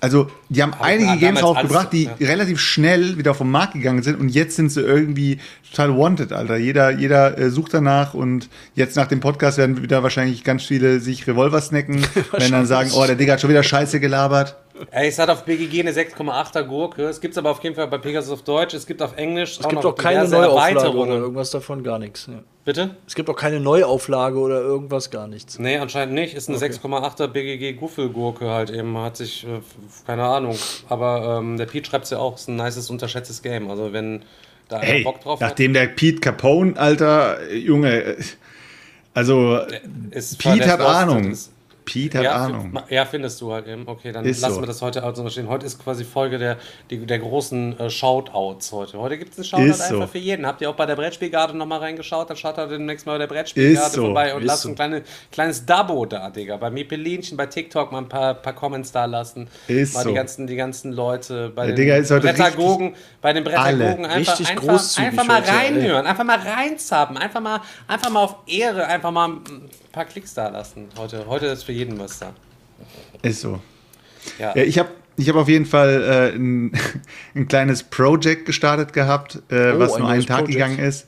also, 0.01 0.27
die 0.49 0.61
haben 0.61 0.73
aber 0.73 0.83
einige 0.83 1.17
Games 1.17 1.41
rausgebracht, 1.41 1.91
die 1.91 2.03
ja. 2.03 2.11
relativ 2.19 2.59
schnell 2.59 3.17
wieder 3.17 3.33
vom 3.33 3.49
Markt 3.49 3.73
gegangen 3.73 4.03
sind 4.03 4.19
und 4.19 4.29
jetzt 4.29 4.55
sind 4.55 4.69
sie 4.69 4.81
irgendwie 4.81 5.39
total 5.71 5.97
wanted, 5.97 6.31
Alter. 6.31 6.57
Jeder, 6.57 6.91
jeder 6.91 7.37
äh, 7.39 7.49
sucht 7.49 7.73
danach 7.73 8.13
und 8.13 8.49
jetzt 8.75 8.95
nach 8.97 9.07
dem 9.07 9.19
Podcast 9.19 9.57
werden 9.57 9.81
wieder 9.81 10.03
wahrscheinlich 10.03 10.43
ganz 10.43 10.63
viele 10.63 10.99
sich 10.99 11.25
Revolver 11.25 11.59
snacken, 11.59 12.05
wenn 12.31 12.51
dann 12.51 12.67
sagen, 12.67 12.91
oh, 12.93 13.03
der 13.07 13.15
Digga 13.15 13.33
hat 13.33 13.41
schon 13.41 13.49
wieder 13.49 13.63
Scheiße 13.63 13.99
gelabert. 13.99 14.57
Ey, 14.91 15.07
es 15.07 15.19
hat 15.19 15.29
auf 15.29 15.45
BGG 15.45 15.79
eine 15.81 15.91
6,8er 15.91 16.63
Gurke. 16.63 17.03
Es 17.03 17.21
gibt 17.21 17.33
es 17.33 17.37
aber 17.37 17.51
auf 17.51 17.63
jeden 17.63 17.75
Fall 17.75 17.87
bei 17.87 17.97
Pegasus 17.97 18.31
auf 18.31 18.41
Deutsch. 18.43 18.73
Es 18.73 18.85
gibt 18.85 19.01
auf 19.01 19.15
Englisch 19.17 19.59
es 19.59 19.67
gibt 19.67 19.85
auch 19.85 19.95
keine 19.95 20.27
Neuauflage 20.27 20.97
oder 20.97 21.15
irgendwas 21.15 21.51
davon, 21.51 21.83
gar 21.83 21.99
nichts. 21.99 22.27
Ja. 22.27 22.41
Bitte? 22.65 22.95
Es 23.07 23.15
gibt 23.15 23.29
auch 23.29 23.35
keine 23.35 23.59
Neuauflage 23.59 24.37
oder 24.37 24.59
irgendwas, 24.59 25.11
gar 25.11 25.27
nichts. 25.27 25.59
Nee, 25.59 25.77
anscheinend 25.77 26.15
nicht. 26.15 26.33
Ist 26.33 26.49
eine 26.49 26.57
okay. 26.57 26.67
6,8er 26.67 27.27
BGG 27.27 27.73
Guffelgurke 27.73 28.49
halt 28.49 28.69
eben. 28.69 28.97
Hat 28.97 29.17
sich, 29.17 29.45
äh, 29.45 29.61
keine 30.05 30.23
Ahnung. 30.23 30.57
Aber 30.89 31.37
ähm, 31.39 31.57
der 31.57 31.67
Pete 31.67 31.89
schreibt 31.89 32.05
es 32.05 32.11
ja 32.11 32.17
auch, 32.17 32.35
ist 32.35 32.49
ein 32.49 32.55
nices, 32.55 32.89
unterschätztes 32.89 33.41
Game. 33.41 33.69
Also 33.69 33.93
wenn 33.93 34.23
da 34.67 34.81
hey, 34.81 35.03
Bock 35.03 35.21
drauf 35.21 35.39
nachdem 35.39 35.71
hat. 35.71 35.75
der 35.75 35.87
Pete 35.87 36.19
Capone, 36.19 36.75
Alter, 36.77 37.51
Junge, 37.53 38.03
äh, 38.03 38.23
also 39.13 39.59
Pete 40.39 40.67
hat 40.67 40.81
Ahnung. 40.81 41.31
Ist, 41.31 41.51
Pete 41.85 42.17
hat 42.17 42.25
ja, 42.25 42.35
Ahnung. 42.35 42.77
Ja, 42.89 43.05
findest 43.05 43.39
du 43.41 43.53
halt 43.53 43.67
eben. 43.67 43.87
Okay, 43.87 44.11
dann 44.11 44.25
ist 44.25 44.41
lassen 44.41 44.55
so. 44.55 44.61
wir 44.61 44.67
das 44.67 44.81
heute 44.81 45.03
also 45.03 45.27
stehen. 45.29 45.47
Heute 45.47 45.65
ist 45.65 45.81
quasi 45.81 46.03
Folge 46.03 46.37
der, 46.37 46.57
der 46.89 47.19
großen 47.19 47.79
äh, 47.79 47.89
Shoutouts 47.89 48.71
heute. 48.71 48.97
Heute 48.99 49.17
gibt 49.17 49.31
es 49.33 49.37
einen 49.37 49.45
Shoutout 49.45 49.65
ist 49.65 49.81
einfach 49.81 50.07
so. 50.07 50.07
für 50.07 50.17
jeden. 50.17 50.45
Habt 50.45 50.61
ihr 50.61 50.69
auch 50.69 50.75
bei 50.75 50.85
der 50.85 50.95
Brettspielgarde 50.95 51.55
nochmal 51.55 51.79
reingeschaut? 51.79 52.29
Dann 52.29 52.37
schaut 52.37 52.57
ihr 52.57 52.67
demnächst 52.67 53.05
mal 53.05 53.13
bei 53.13 53.19
der 53.19 53.27
Brettspielgarde 53.27 53.95
so. 53.95 54.01
vorbei 54.05 54.33
und 54.33 54.41
ist 54.41 54.47
lasst 54.47 54.63
so. 54.63 54.69
ein 54.69 54.75
kleine, 54.75 55.03
kleines 55.31 55.65
Dabo 55.65 56.05
da, 56.05 56.29
Digga. 56.29 56.57
Bei 56.57 56.71
Mipelinchen, 56.71 57.37
bei 57.37 57.45
TikTok 57.45 57.91
mal 57.91 57.99
ein 57.99 58.09
paar, 58.09 58.33
paar 58.33 58.53
Comments 58.53 58.91
da 58.91 59.05
lassen. 59.05 59.47
Ist 59.67 59.93
mal 59.93 60.03
so. 60.03 60.09
die 60.09 60.15
ganzen, 60.15 60.47
die 60.47 60.55
ganzen 60.55 60.91
Leute 60.91 61.49
bei 61.49 61.67
der 61.67 61.75
den 61.75 61.83
Digga 61.83 61.95
ist 61.97 62.11
heute 62.11 62.27
Brettagogen, 62.27 62.95
bei 63.21 63.31
den 63.31 63.43
Brettagogen 63.43 64.05
einfach, 64.05 64.39
einfach, 64.39 64.97
einfach 64.97 65.25
mal 65.25 65.41
reinhören, 65.41 66.05
einfach 66.07 66.23
mal 66.23 66.39
reinzappen, 66.39 67.17
einfach 67.17 67.41
mal, 67.41 67.61
einfach 67.87 68.09
mal 68.09 68.23
auf 68.23 68.35
Ehre, 68.47 68.87
einfach 68.87 69.11
mal 69.11 69.37
paar 69.95 70.05
Klicks 70.05 70.33
da 70.33 70.49
lassen. 70.49 70.89
Heute, 70.97 71.25
heute 71.25 71.45
ist 71.45 71.63
für 71.63 71.71
jeden 71.71 71.97
was 71.97 72.19
da. 72.19 72.33
Ist 73.21 73.39
so. 73.39 73.61
Ja. 74.37 74.53
ja 74.53 74.63
ich 74.63 74.77
habe 74.77 74.89
ich 75.15 75.29
hab 75.29 75.37
auf 75.37 75.47
jeden 75.47 75.65
Fall 75.65 76.03
äh, 76.03 76.35
ein, 76.35 76.73
ein, 77.35 77.47
kleines 77.47 77.83
Project 77.83 78.45
gestartet 78.45 78.91
gehabt, 78.91 79.41
äh, 79.49 79.71
oh, 79.71 79.79
was 79.79 79.97
nur 79.97 80.09
einen 80.09 80.25
Tag 80.25 80.39
Project. 80.39 80.51
gegangen 80.51 80.79
ist. 80.79 81.07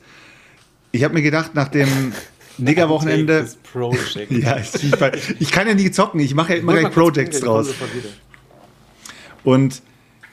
Ich 0.90 1.04
habe 1.04 1.12
mir 1.12 1.20
gedacht, 1.20 1.54
nach 1.54 1.68
dem 1.68 2.14
Nigger-Wochenende. 2.56 3.46
ja, 4.30 4.56
ich, 4.56 4.94
ich, 5.38 5.50
kann 5.52 5.68
ja 5.68 5.74
nie 5.74 5.90
zocken, 5.90 6.20
ich 6.20 6.34
mache 6.34 6.54
ja 6.54 6.60
immer 6.60 6.74
gleich 6.74 6.92
Projects 6.92 7.40
draus. 7.40 7.74
Und 9.44 9.82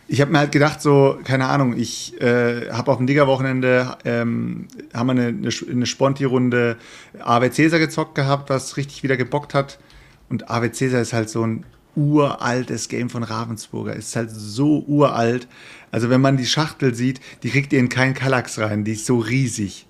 ich 0.08 0.22
habe 0.22 0.32
mir 0.32 0.40
halt 0.40 0.52
gedacht, 0.52 0.82
so, 0.82 1.18
keine 1.24 1.48
Ahnung, 1.48 1.76
ich 1.78 2.20
äh, 2.22 2.70
habe 2.72 2.92
auf 2.92 2.98
dem 2.98 3.08
Digger-Wochenende, 3.08 3.98
ähm, 4.06 4.68
haben 4.94 5.08
wir 5.08 5.12
eine, 5.14 5.28
eine, 5.28 5.50
eine 5.72 5.86
Sponti-Runde 5.86 6.78
AW 7.20 7.50
Cäsar 7.50 7.80
gezockt 7.80 8.16
gehabt, 8.16 8.50
was 8.50 8.78
richtig 8.78 9.04
wieder 9.04 9.18
gebockt 9.18 9.54
hat. 9.54 9.80
Und 10.30 10.50
AW 10.50 10.72
Cäsar 10.72 11.02
ist 11.02 11.14
halt 11.14 11.30
so 11.30 11.46
ein 11.46 11.66
uraltes 11.96 12.88
Game 12.90 13.10
von 13.10 13.24
Ravensburger. 13.24 13.96
Ist 13.96 14.16
halt 14.16 14.30
so 14.32 14.84
uralt. 14.88 15.48
Also 15.92 16.10
wenn 16.10 16.22
man 16.22 16.38
die 16.38 16.46
Schachtel 16.46 16.94
sieht, 16.94 17.22
die 17.44 17.50
kriegt 17.50 17.74
ihr 17.74 17.80
in 17.80 17.90
keinen 17.90 18.14
Kallax 18.14 18.60
rein. 18.60 18.84
Die 18.84 18.94
ist 18.94 19.06
so 19.06 19.18
riesig. 19.18 19.88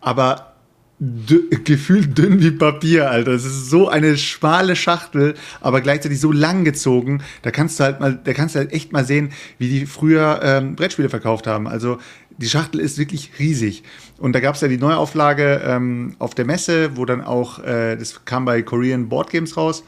Aber 0.00 0.55
gefühlt 0.98 2.16
dünn 2.16 2.40
wie 2.40 2.52
Papier, 2.52 3.10
Alter. 3.10 3.32
Es 3.32 3.44
ist 3.44 3.68
so 3.68 3.88
eine 3.88 4.16
schmale 4.16 4.76
Schachtel, 4.76 5.34
aber 5.60 5.82
gleichzeitig 5.82 6.20
so 6.20 6.32
lang 6.32 6.64
gezogen. 6.64 7.22
Da 7.42 7.50
kannst 7.50 7.78
du 7.78 7.84
halt 7.84 8.00
mal, 8.00 8.18
da 8.22 8.32
kannst 8.32 8.54
du 8.54 8.60
halt 8.60 8.72
echt 8.72 8.92
mal 8.92 9.04
sehen, 9.04 9.32
wie 9.58 9.68
die 9.68 9.86
früher 9.86 10.40
ähm, 10.42 10.74
Brettspiele 10.74 11.10
verkauft 11.10 11.46
haben. 11.46 11.68
Also 11.68 11.98
die 12.38 12.48
Schachtel 12.48 12.80
ist 12.80 12.96
wirklich 12.96 13.32
riesig. 13.38 13.82
Und 14.18 14.32
da 14.32 14.40
gab 14.40 14.54
es 14.54 14.62
ja 14.62 14.68
die 14.68 14.78
Neuauflage 14.78 15.60
ähm, 15.64 16.16
auf 16.18 16.34
der 16.34 16.46
Messe, 16.46 16.96
wo 16.96 17.04
dann 17.04 17.22
auch, 17.22 17.62
äh, 17.62 17.96
das 17.96 18.24
kam 18.24 18.46
bei 18.46 18.62
Korean 18.62 19.08
Board 19.08 19.30
Games 19.30 19.56
raus. 19.56 19.84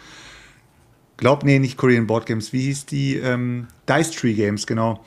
Glaub, 1.17 1.43
nee, 1.43 1.59
nicht 1.59 1.79
Korean 1.79 2.07
Board 2.07 2.27
Games. 2.27 2.53
Wie 2.53 2.63
hieß 2.63 2.87
die? 2.87 3.17
Ähm, 3.17 3.67
Dice 3.89 4.11
Tree 4.11 4.35
Games, 4.35 4.67
genau. 4.67 5.05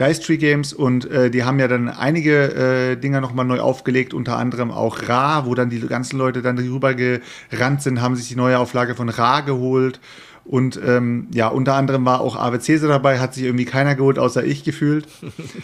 Dice 0.00 0.20
Tree 0.20 0.38
Games 0.38 0.72
und 0.72 1.10
äh, 1.10 1.30
die 1.30 1.44
haben 1.44 1.58
ja 1.58 1.68
dann 1.68 1.88
einige 1.88 2.54
äh, 2.92 2.96
Dinger 2.96 3.20
nochmal 3.20 3.44
neu 3.44 3.60
aufgelegt, 3.60 4.14
unter 4.14 4.38
anderem 4.38 4.70
auch 4.70 5.08
Ra, 5.08 5.44
wo 5.44 5.54
dann 5.54 5.68
die 5.68 5.80
ganzen 5.80 6.18
Leute 6.18 6.40
dann 6.40 6.58
rüber 6.58 6.94
gerannt 6.94 7.82
sind, 7.82 8.00
haben 8.00 8.16
sich 8.16 8.28
die 8.28 8.36
neue 8.36 8.58
Auflage 8.58 8.94
von 8.94 9.08
Ra 9.08 9.40
geholt. 9.40 10.00
Und 10.44 10.80
ähm, 10.84 11.28
ja, 11.32 11.48
unter 11.48 11.74
anderem 11.74 12.04
war 12.06 12.22
auch 12.22 12.36
Ave 12.36 12.60
Cäsar 12.60 12.88
dabei, 12.88 13.20
hat 13.20 13.34
sich 13.34 13.44
irgendwie 13.44 13.66
keiner 13.66 13.94
geholt, 13.94 14.18
außer 14.18 14.42
ich 14.42 14.64
gefühlt. 14.64 15.06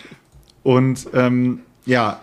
Und 0.62 1.08
ähm, 1.14 1.60
ja, 1.86 2.20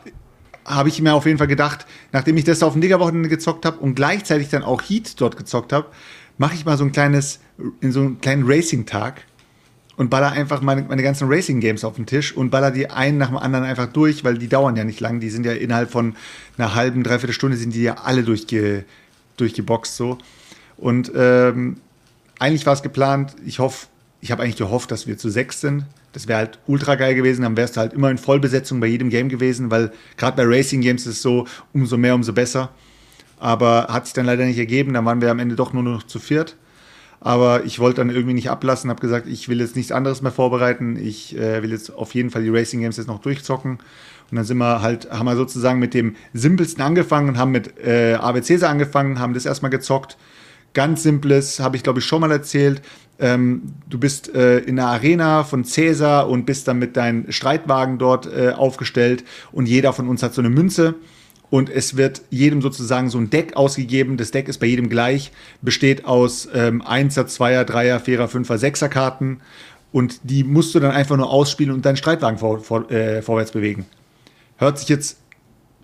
habe 0.66 0.89
ich 0.89 1.01
mir 1.01 1.14
auf 1.14 1.26
jeden 1.26 1.38
Fall 1.38 1.47
gedacht, 1.47 1.86
nachdem 2.11 2.38
ich 2.38 2.43
das 2.43 2.61
auf 2.61 2.74
dem 2.74 2.82
Digger-Wochenende 2.82 3.30
gezockt 3.30 3.66
habe 3.66 3.78
und 3.80 3.95
gleichzeitig 3.95 4.49
dann 4.49 4.64
auch 4.64 4.82
Heat 4.82 5.20
dort 5.20 5.38
gezockt 5.38 5.74
habe, 5.74 5.88
mache 6.38 6.55
ich 6.55 6.66
mal 6.66 6.78
so 6.78 6.84
ein 6.84 6.91
kleines, 6.91 7.39
in 7.82 7.91
so 7.91 8.01
einen 8.01 8.22
kleinen 8.22 8.43
Racing-Tag 8.45 9.24
und 9.96 10.10
baller 10.10 10.32
einfach 10.32 10.62
meine, 10.62 10.84
meine 10.84 11.04
ganzen 11.04 11.28
Racing-Games 11.28 11.84
auf 11.84 11.96
den 11.96 12.06
Tisch 12.06 12.36
und 12.36 12.50
baller 12.50 12.72
die 12.72 12.89
einen 12.89 13.18
nach 13.18 13.28
dem 13.28 13.38
anderen 13.38 13.66
einfach 13.66 13.88
durch, 13.88 14.24
weil 14.24 14.38
die 14.38 14.48
dauern 14.48 14.76
ja 14.76 14.84
nicht 14.84 15.00
lang. 15.00 15.20
Die 15.20 15.30
sind 15.30 15.46
ja 15.46 15.54
innerhalb 15.54 15.91
von 15.91 16.16
einer 16.58 16.74
halben, 16.74 17.04
dreiviertel 17.04 17.34
Stunde 17.34 17.58
sind 17.58 17.74
die 17.76 17.84
ja 17.84 17.96
alle 18.04 18.24
durchge, 18.24 18.86
durchgeboxt 19.38 19.96
so. 19.96 20.18
Und 20.78 21.12
ähm, 21.16 21.78
eigentlich 22.39 22.66
war 22.66 22.74
es 22.74 22.82
geplant, 22.82 23.36
ich 23.46 23.60
hoffe, 23.60 23.88
ich 24.20 24.32
habe 24.32 24.44
eigentlich 24.44 24.58
gehofft, 24.58 24.89
dass 24.89 25.06
wir 25.06 25.18
zu 25.18 25.30
sechs 25.30 25.62
sind. 25.62 25.86
Das 26.12 26.28
wäre 26.28 26.39
halt 26.39 26.60
ultra 26.68 26.96
geil 26.96 27.16
gewesen, 27.16 27.44
dann 27.44 27.58
wärst 27.58 27.76
du 27.76 27.82
halt 27.82 27.94
immer 27.94 28.10
in 28.10 28.18
Vollbesetzung 28.18 28.80
bei 28.80 28.88
jedem 28.88 29.10
Game 29.10 29.30
gewesen, 29.30 29.70
weil 29.70 29.91
gerade 30.18 30.38
bei 30.38 30.44
Racing 30.46 30.82
Games 30.82 31.06
ist 31.06 31.18
es 31.18 31.22
so, 31.22 31.48
umso 31.74 31.98
mehr, 31.98 32.16
umso 32.16 32.34
besser. 32.34 32.70
Aber 33.39 33.88
hat 33.89 34.06
sich 34.06 34.14
dann 34.14 34.26
leider 34.26 34.46
nicht 34.46 34.58
ergeben, 34.58 34.94
dann 34.94 35.06
waren 35.06 35.22
wir 35.22 35.30
am 35.30 35.39
Ende 35.39 35.56
doch 35.56 35.74
nur 35.74 35.84
noch 35.84 36.04
zu 36.04 36.20
viert. 36.20 36.56
Aber 37.26 37.63
ich 37.63 37.80
wollte 37.80 38.01
dann 38.01 38.09
irgendwie 38.09 38.34
nicht 38.34 38.49
ablassen, 38.49 38.89
habe 38.89 38.99
gesagt, 38.99 39.28
ich 39.28 39.47
will 39.47 39.61
jetzt 39.61 39.78
nichts 39.78 39.93
anderes 39.93 40.21
mehr 40.21 40.34
vorbereiten. 40.34 40.97
Ich 40.97 41.38
äh, 41.38 41.63
will 41.63 41.71
jetzt 41.71 41.89
auf 41.95 42.13
jeden 42.13 42.30
Fall 42.30 42.43
die 42.43 42.49
Racing 42.49 42.82
Games 42.82 42.97
jetzt 42.97 43.07
noch 43.07 43.19
durchzocken. 43.19 43.80
Und 44.30 44.36
dann 44.36 44.43
sind 44.43 44.57
wir 44.57 44.82
halt, 44.82 45.09
haben 45.09 45.26
wir 45.26 45.38
sozusagen 45.38 45.80
mit 45.80 45.93
dem 45.93 46.17
simpelsten 46.34 46.84
angefangen 46.84 47.30
und 47.30 47.38
haben 47.38 47.51
mit 47.51 47.80
äh, 47.80 48.15
ABCs 48.15 48.63
angefangen, 48.63 49.19
haben 49.19 49.34
das 49.34 49.45
erstmal 49.45 49.71
gezockt. 49.71 50.17
Ganz 50.74 51.03
simples, 51.03 51.61
habe 51.61 51.78
ich 51.78 51.84
glaube 51.84 51.99
ich 51.99 52.05
schon 52.05 52.19
mal 52.19 52.32
erzählt. 52.32 52.82
Ähm, 53.19 53.74
du 53.89 53.99
bist 53.99 54.36
äh, 54.36 54.59
in 54.59 54.76
der 54.76 54.88
Arena 54.88 55.45
von 55.45 55.63
Cäsar 55.63 56.28
und 56.28 56.45
bist 56.45 56.67
dann 56.67 56.78
mit 56.78 56.97
deinen 56.97 57.32
Streitwagen 57.32 57.99
dort 57.99 58.26
äh, 58.26 58.49
aufgestellt 58.49 59.24
und 59.53 59.67
jeder 59.67 59.93
von 59.93 60.09
uns 60.09 60.24
hat 60.24 60.34
so 60.34 60.41
eine 60.41 60.49
Münze 60.49 60.95
und 61.54 61.70
es 61.70 61.97
wird 61.97 62.24
jedem 62.32 62.64
sozusagen 62.64 63.12
so 63.12 63.20
ein 63.20 63.30
Deck 63.30 63.56
ausgegeben. 63.56 64.18
Das 64.18 64.32
Deck 64.32 64.47
ist 64.47 64.58
bei 64.58 64.66
jedem 64.66 64.89
gleich, 64.89 65.32
besteht 65.62 66.04
aus 66.04 66.49
ähm, 66.51 66.82
1er, 66.82 67.28
2er, 67.28 67.64
3er, 67.64 67.99
4er, 67.99 68.28
5er, 68.28 68.58
6er 68.58 68.88
Karten 68.88 69.39
und 69.91 70.22
die 70.24 70.43
musst 70.43 70.74
du 70.74 70.80
dann 70.80 70.89
einfach 70.89 71.16
nur 71.16 71.30
ausspielen 71.30 71.72
und 71.72 71.86
deinen 71.86 71.97
Streitwagen 71.97 72.39
vor, 72.39 72.62
vor, 72.62 72.89
äh, 72.89 73.22
vorwärts 73.22 73.51
bewegen. 73.51 73.86
Hört 74.58 74.80
sich 74.80 74.89
jetzt 74.89 75.18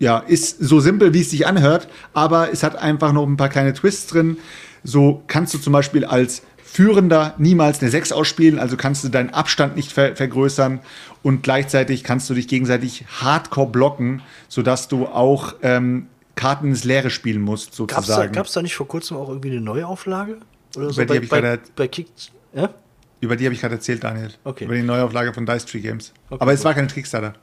ja, 0.00 0.18
ist 0.18 0.58
so 0.58 0.80
simpel, 0.80 1.14
wie 1.14 1.20
es 1.20 1.30
sich 1.30 1.46
anhört, 1.46 1.86
aber 2.14 2.52
es 2.52 2.64
hat 2.64 2.74
einfach 2.74 3.12
noch 3.12 3.24
ein 3.24 3.36
paar 3.36 3.48
kleine 3.48 3.72
Twists 3.72 4.08
drin. 4.08 4.38
So 4.82 5.22
kannst 5.28 5.54
du 5.54 5.58
zum 5.58 5.72
Beispiel 5.72 6.04
als 6.04 6.42
Führender 6.72 7.34
niemals 7.38 7.80
eine 7.80 7.90
6 7.90 8.12
ausspielen, 8.12 8.60
also 8.60 8.76
kannst 8.76 9.02
du 9.02 9.08
deinen 9.08 9.30
Abstand 9.30 9.74
nicht 9.74 9.92
ver 9.92 10.14
vergrößern 10.14 10.78
und 11.24 11.42
gleichzeitig 11.42 12.04
kannst 12.04 12.30
du 12.30 12.34
dich 12.34 12.46
gegenseitig 12.46 13.04
hardcore 13.20 13.68
blocken, 13.68 14.22
sodass 14.48 14.86
du 14.86 15.06
auch 15.06 15.54
ähm, 15.62 16.06
Karten 16.36 16.68
ins 16.68 16.84
Leere 16.84 17.10
spielen 17.10 17.40
musst, 17.40 17.74
sozusagen. 17.74 18.32
Gab 18.32 18.46
es 18.46 18.52
da, 18.52 18.60
da, 18.60 18.62
nicht 18.62 18.76
vor 18.76 18.86
kurzem 18.86 19.16
auch 19.16 19.28
irgendwie 19.28 19.50
eine 19.50 19.60
Neuauflage? 19.60 20.38
Oder 20.76 20.90
so? 20.90 21.02
Über 21.02 21.18
die 21.18 21.26
bei, 21.26 21.40
bei, 21.40 21.58
bei 21.74 21.88
Kick. 21.88 22.06
Ja? 22.54 22.72
Über 23.20 23.34
die 23.34 23.46
habe 23.46 23.54
ich 23.54 23.60
gerade 23.60 23.74
erzählt, 23.74 24.04
Daniel. 24.04 24.30
Okay. 24.44 24.66
Über 24.66 24.74
die 24.76 24.82
Neuauflage 24.82 25.34
von 25.34 25.44
Dice 25.44 25.66
Tree 25.66 25.80
Games. 25.80 26.12
Okay, 26.30 26.40
aber 26.40 26.52
es 26.52 26.64
war 26.64 26.72
kein 26.74 26.86
Kickstarter. 26.86 27.34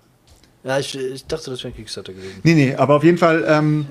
Ja, 0.64 0.80
ich, 0.80 0.98
ich 0.98 1.26
dachte, 1.26 1.52
das 1.52 1.60
wäre 1.66 1.74
ein 1.74 1.76
Kickstarter 1.76 2.14
gewesen. 2.14 2.40
Nee, 2.44 2.54
nee, 2.54 2.76
aber 2.76 2.96
auf 2.96 3.04
jeden 3.04 3.18
Fall 3.18 3.44
ähm, 3.46 3.88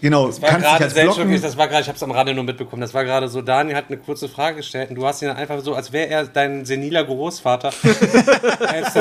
Genau, 0.00 0.26
das 0.26 0.40
war 0.42 0.58
gerade 0.58 0.90
selbst 0.90 1.18
das 1.44 1.56
war 1.56 1.68
gerade, 1.68 1.82
ich 1.82 1.88
habe 1.88 1.96
es 1.96 2.02
am 2.02 2.10
Rande 2.10 2.34
nur 2.34 2.44
mitbekommen, 2.44 2.80
das 2.80 2.94
war 2.94 3.04
gerade 3.04 3.28
so, 3.28 3.42
Daniel 3.42 3.76
hat 3.76 3.86
eine 3.88 3.96
kurze 3.96 4.28
Frage 4.28 4.56
gestellt 4.56 4.90
und 4.90 4.96
du 4.96 5.06
hast 5.06 5.22
ihn 5.22 5.28
einfach 5.30 5.60
so, 5.60 5.74
als 5.74 5.92
wäre 5.92 6.08
er 6.08 6.24
dein 6.26 6.64
seniler 6.64 7.04
Großvater. 7.04 7.72
das 7.82 8.94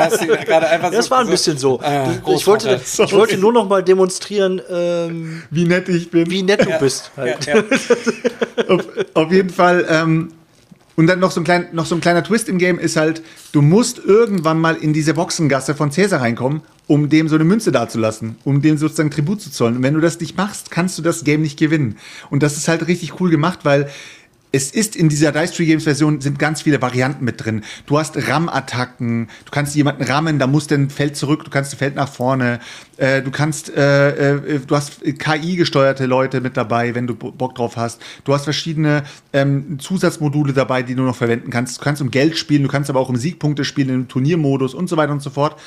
so, 1.05 1.11
war 1.11 1.19
ein 1.19 1.25
so, 1.25 1.31
bisschen 1.31 1.57
so. 1.57 1.79
Äh, 1.81 2.03
ich, 2.33 2.47
wollte, 2.47 2.79
ich 2.81 3.13
wollte 3.13 3.37
nur 3.37 3.53
noch 3.53 3.67
mal 3.67 3.83
demonstrieren, 3.83 4.61
ähm, 4.69 5.43
wie 5.49 5.65
nett 5.65 5.89
ich 5.89 6.09
bin. 6.09 6.29
Wie 6.29 6.43
nett 6.43 6.65
du 6.65 6.69
ja, 6.69 6.77
bist. 6.77 7.11
Halt. 7.17 7.45
Ja, 7.45 7.57
ja. 7.57 7.63
auf, 8.69 8.87
auf, 9.13 9.31
jeden 9.31 9.49
Fall, 9.49 9.85
ähm, 9.89 10.31
und 10.95 11.07
dann 11.07 11.19
noch 11.19 11.31
so, 11.31 11.41
ein 11.41 11.43
klein, 11.43 11.67
noch 11.73 11.85
so 11.85 11.95
ein 11.95 12.01
kleiner 12.01 12.23
Twist 12.23 12.47
im 12.47 12.57
Game 12.57 12.79
ist 12.79 12.95
halt, 12.95 13.21
du 13.51 13.61
musst 13.61 13.99
irgendwann 13.99 14.59
mal 14.59 14.75
in 14.75 14.93
diese 14.93 15.13
Boxengasse 15.13 15.75
von 15.75 15.91
Cäsar 15.91 16.21
reinkommen, 16.21 16.61
um 16.87 17.09
dem 17.09 17.27
so 17.27 17.35
eine 17.35 17.43
Münze 17.43 17.71
dazulassen, 17.71 18.37
um 18.43 18.61
dem 18.61 18.77
sozusagen 18.77 19.11
Tribut 19.11 19.41
zu 19.41 19.51
zollen. 19.51 19.77
Und 19.77 19.83
wenn 19.83 19.93
du 19.93 19.99
das 19.99 20.19
nicht 20.19 20.37
machst, 20.37 20.71
kannst 20.71 20.97
du 20.97 21.01
das 21.01 21.23
Game 21.23 21.41
nicht 21.41 21.59
gewinnen. 21.59 21.97
Und 22.29 22.43
das 22.43 22.57
ist 22.57 22.67
halt 22.67 22.87
richtig 22.87 23.19
cool 23.19 23.29
gemacht, 23.29 23.59
weil 23.63 23.89
es 24.55 24.71
ist 24.71 24.95
in 24.95 25.09
dieser 25.09 25.33
Dice 25.33 25.51
Tree 25.51 25.65
Games 25.65 25.83
Version 25.83 26.21
sind 26.21 26.39
ganz 26.39 26.61
viele 26.61 26.81
Varianten 26.81 27.25
mit 27.25 27.43
drin. 27.43 27.63
Du 27.87 27.99
hast 27.99 28.15
Ram-Attacken, 28.15 29.27
du 29.43 29.51
kannst 29.51 29.75
jemanden 29.75 30.03
rammen, 30.03 30.39
da 30.39 30.47
muss 30.47 30.71
ein 30.71 30.89
Feld 30.89 31.17
zurück, 31.17 31.43
du 31.43 31.49
kannst 31.49 31.73
ein 31.73 31.77
Feld 31.77 31.95
nach 31.95 32.07
vorne, 32.07 32.61
äh, 32.95 33.21
du 33.21 33.31
kannst, 33.31 33.75
äh, 33.75 34.35
äh, 34.35 34.59
du 34.65 34.75
hast 34.75 35.01
KI-gesteuerte 35.03 36.05
Leute 36.05 36.39
mit 36.39 36.55
dabei, 36.55 36.95
wenn 36.95 37.05
du 37.05 37.15
Bock 37.15 37.55
drauf 37.55 37.75
hast. 37.75 38.01
Du 38.23 38.33
hast 38.33 38.45
verschiedene 38.45 39.03
ähm, 39.33 39.77
Zusatzmodule 39.77 40.53
dabei, 40.53 40.83
die 40.83 40.95
du 40.95 41.03
noch 41.03 41.17
verwenden 41.17 41.49
kannst. 41.49 41.79
Du 41.79 41.83
kannst 41.83 42.01
um 42.01 42.09
Geld 42.09 42.37
spielen, 42.37 42.63
du 42.63 42.69
kannst 42.69 42.89
aber 42.89 43.01
auch 43.01 43.09
um 43.09 43.17
Siegpunkte 43.17 43.65
spielen, 43.65 43.89
im 43.89 44.07
Turniermodus 44.07 44.73
und 44.73 44.87
so 44.87 44.95
weiter 44.95 45.11
und 45.11 45.21
so 45.21 45.31
fort. 45.31 45.59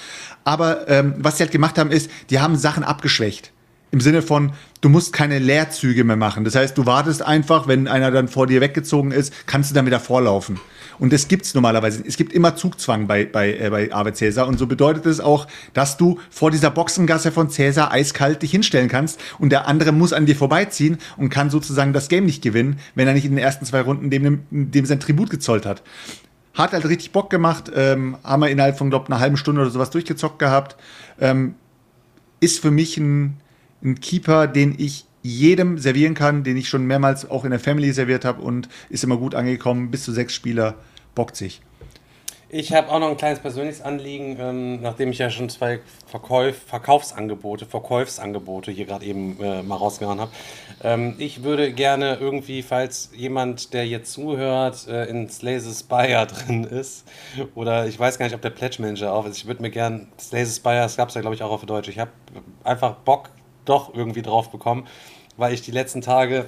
Aber 0.44 0.88
ähm, 0.88 1.14
was 1.18 1.36
sie 1.36 1.42
halt 1.42 1.52
gemacht 1.52 1.76
haben, 1.76 1.90
ist, 1.90 2.10
die 2.30 2.40
haben 2.40 2.56
Sachen 2.56 2.84
abgeschwächt. 2.84 3.52
Im 3.90 4.00
Sinne 4.00 4.20
von, 4.20 4.52
du 4.82 4.88
musst 4.88 5.12
keine 5.12 5.38
Leerzüge 5.38 6.04
mehr 6.04 6.16
machen. 6.16 6.44
Das 6.44 6.54
heißt, 6.54 6.76
du 6.76 6.84
wartest 6.84 7.22
einfach, 7.22 7.68
wenn 7.68 7.88
einer 7.88 8.10
dann 8.10 8.28
vor 8.28 8.46
dir 8.46 8.60
weggezogen 8.60 9.12
ist, 9.12 9.32
kannst 9.46 9.70
du 9.70 9.74
dann 9.74 9.86
wieder 9.86 10.00
vorlaufen. 10.00 10.60
Und 10.98 11.12
das 11.12 11.28
gibt's 11.28 11.54
normalerweise. 11.54 12.02
Es 12.06 12.16
gibt 12.16 12.32
immer 12.32 12.56
Zugzwang 12.56 13.06
bei, 13.06 13.24
bei, 13.24 13.54
äh, 13.56 13.70
bei 13.70 13.92
Ave 13.92 14.12
Cäsar. 14.12 14.48
Und 14.48 14.58
so 14.58 14.66
bedeutet 14.66 15.06
es 15.06 15.20
auch, 15.20 15.46
dass 15.72 15.96
du 15.96 16.18
vor 16.28 16.50
dieser 16.50 16.70
Boxengasse 16.70 17.32
von 17.32 17.50
Cäsar 17.50 17.92
eiskalt 17.92 18.42
dich 18.42 18.50
hinstellen 18.50 18.88
kannst 18.88 19.20
und 19.38 19.50
der 19.50 19.68
andere 19.68 19.92
muss 19.92 20.12
an 20.12 20.26
dir 20.26 20.36
vorbeiziehen 20.36 20.98
und 21.16 21.28
kann 21.30 21.50
sozusagen 21.50 21.92
das 21.92 22.08
Game 22.08 22.26
nicht 22.26 22.42
gewinnen, 22.42 22.78
wenn 22.94 23.06
er 23.06 23.14
nicht 23.14 23.24
in 23.24 23.32
den 23.32 23.38
ersten 23.38 23.64
zwei 23.64 23.80
Runden 23.80 24.10
dem, 24.10 24.42
dem 24.50 24.86
sein 24.86 25.00
Tribut 25.00 25.30
gezollt 25.30 25.66
hat. 25.66 25.82
Hat 26.54 26.72
halt 26.72 26.84
richtig 26.86 27.12
Bock 27.12 27.30
gemacht, 27.30 27.70
ähm, 27.74 28.18
haben 28.24 28.40
wir 28.40 28.50
innerhalb 28.50 28.76
von, 28.76 28.90
glaube 28.90 29.06
einer 29.06 29.20
halben 29.20 29.36
Stunde 29.36 29.60
oder 29.60 29.70
sowas 29.70 29.90
durchgezockt 29.90 30.40
gehabt. 30.40 30.76
Ähm, 31.20 31.54
ist 32.40 32.60
für 32.60 32.72
mich 32.72 32.96
ein, 32.96 33.36
ein 33.82 34.00
Keeper, 34.00 34.46
den 34.46 34.74
ich 34.78 35.04
jedem 35.22 35.78
servieren 35.78 36.14
kann, 36.14 36.44
den 36.44 36.56
ich 36.56 36.68
schon 36.68 36.86
mehrmals 36.86 37.28
auch 37.28 37.44
in 37.44 37.50
der 37.50 37.60
Family 37.60 37.92
serviert 37.92 38.24
habe 38.24 38.42
und 38.42 38.68
ist 38.88 39.04
immer 39.04 39.16
gut 39.16 39.34
angekommen. 39.34 39.90
Bis 39.90 40.04
zu 40.04 40.12
sechs 40.12 40.34
Spieler 40.34 40.74
bockt 41.14 41.36
sich. 41.36 41.60
Ich 42.50 42.72
habe 42.72 42.90
auch 42.90 42.98
noch 42.98 43.10
ein 43.10 43.18
kleines 43.18 43.40
persönliches 43.40 43.82
Anliegen, 43.82 44.38
ähm, 44.40 44.80
nachdem 44.80 45.10
ich 45.10 45.18
ja 45.18 45.28
schon 45.28 45.50
zwei 45.50 45.80
Verkauf, 46.06 46.56
Verkaufsangebote, 46.66 47.66
Verkaufsangebote 47.66 48.70
hier 48.70 48.86
gerade 48.86 49.04
eben 49.04 49.38
äh, 49.38 49.62
mal 49.62 49.76
rausgehauen 49.76 50.18
habe. 50.18 50.30
Ähm, 50.82 51.14
ich 51.18 51.42
würde 51.42 51.74
gerne 51.74 52.16
irgendwie, 52.18 52.62
falls 52.62 53.10
jemand, 53.14 53.74
der 53.74 53.86
jetzt 53.86 54.12
zuhört, 54.12 54.88
äh, 54.88 55.04
in 55.10 55.28
Slay 55.28 55.58
the 55.58 55.74
Spire 55.74 56.26
drin 56.26 56.64
ist, 56.64 57.06
oder 57.54 57.86
ich 57.86 58.00
weiß 58.00 58.18
gar 58.18 58.24
nicht, 58.24 58.34
ob 58.34 58.40
der 58.40 58.48
Pledge 58.48 58.80
Manager 58.80 59.12
auf 59.12 59.26
ist, 59.26 59.36
ich 59.36 59.46
würde 59.46 59.60
mir 59.60 59.70
gerne, 59.70 60.06
Slay 60.18 60.46
the 60.46 60.54
Spire, 60.54 60.76
das 60.76 60.96
gab 60.96 61.10
es 61.10 61.16
ja 61.16 61.20
glaube 61.20 61.34
ich 61.34 61.42
auch 61.42 61.50
auf 61.50 61.66
Deutsch, 61.66 61.88
ich 61.88 61.98
habe 61.98 62.12
einfach 62.64 62.94
Bock 62.94 63.28
doch 63.68 63.94
irgendwie 63.94 64.22
drauf 64.22 64.50
bekommen, 64.50 64.86
weil 65.36 65.54
ich 65.54 65.62
die 65.62 65.70
letzten 65.70 66.00
Tage, 66.00 66.46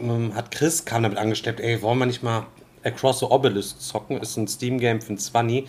ähm, 0.00 0.34
hat 0.34 0.50
Chris, 0.50 0.84
kam 0.84 1.02
damit 1.02 1.18
angesteppt, 1.18 1.60
ey, 1.60 1.80
wollen 1.82 1.98
wir 1.98 2.06
nicht 2.06 2.22
mal 2.22 2.46
Across 2.84 3.20
the 3.20 3.26
Obelisk 3.26 3.80
zocken? 3.80 4.18
Ist 4.18 4.36
ein 4.36 4.46
Steam-Game 4.46 5.00
für 5.00 5.14
ein 5.14 5.18
20, 5.18 5.68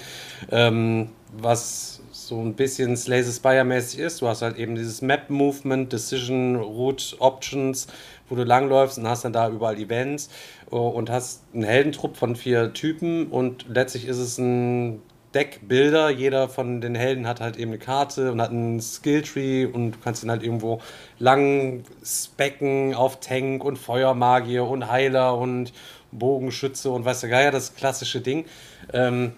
ähm, 0.51 1.10
was 1.36 2.01
so 2.12 2.39
ein 2.41 2.53
bisschen 2.53 2.95
Slay 2.95 3.24
the 3.24 3.32
Spire-mäßig 3.32 3.99
ist. 3.99 4.22
Du 4.22 4.28
hast 4.28 4.41
halt 4.41 4.58
eben 4.58 4.76
dieses 4.76 5.01
Map-Movement, 5.01 5.91
Decision, 5.91 6.55
Route, 6.58 7.16
Options, 7.20 7.88
wo 8.30 8.36
du 8.36 8.43
langläufst 8.43 8.97
und 8.97 9.08
hast 9.08 9.26
dann 9.26 9.34
da 9.34 9.49
überall 9.49 9.78
Events 9.78 10.30
oh, 10.70 10.89
und 10.89 11.10
hast 11.10 11.43
einen 11.53 11.64
Heldentrupp 11.64 12.18
von 12.18 12.36
vier 12.36 12.74
Typen 12.74 13.28
und 13.28 13.66
letztlich 13.70 14.08
ist 14.08 14.18
es 14.18 14.38
ein 14.38 15.01
Deckbilder. 15.38 16.10
Jeder 16.10 16.50
von 16.50 16.82
den 16.82 16.96
Helden 16.96 17.28
hat 17.28 17.42
halt 17.42 17.58
eben 17.58 17.70
eine 17.70 17.78
Karte 17.78 18.32
und 18.32 18.42
hat 18.42 18.50
einen 18.50 18.82
Skilltree 18.82 19.68
und 19.68 19.92
du 19.92 19.98
kannst 20.04 20.24
ihn 20.24 20.32
halt 20.32 20.42
irgendwo 20.42 20.82
lang 21.20 21.84
specken 22.04 22.96
auf 22.96 23.20
Tank 23.20 23.64
und 23.64 23.78
Feuermagier 23.78 24.64
und 24.64 24.90
Heiler 24.90 25.38
und 25.38 25.74
Bogenschütze 26.12 26.90
und 26.90 27.06
weiß 27.06 27.22
der 27.22 27.30
Geier, 27.30 27.52
das 27.52 27.76
klassische 27.76 28.20
Ding. 28.20 28.46
Ähm, 28.94 29.34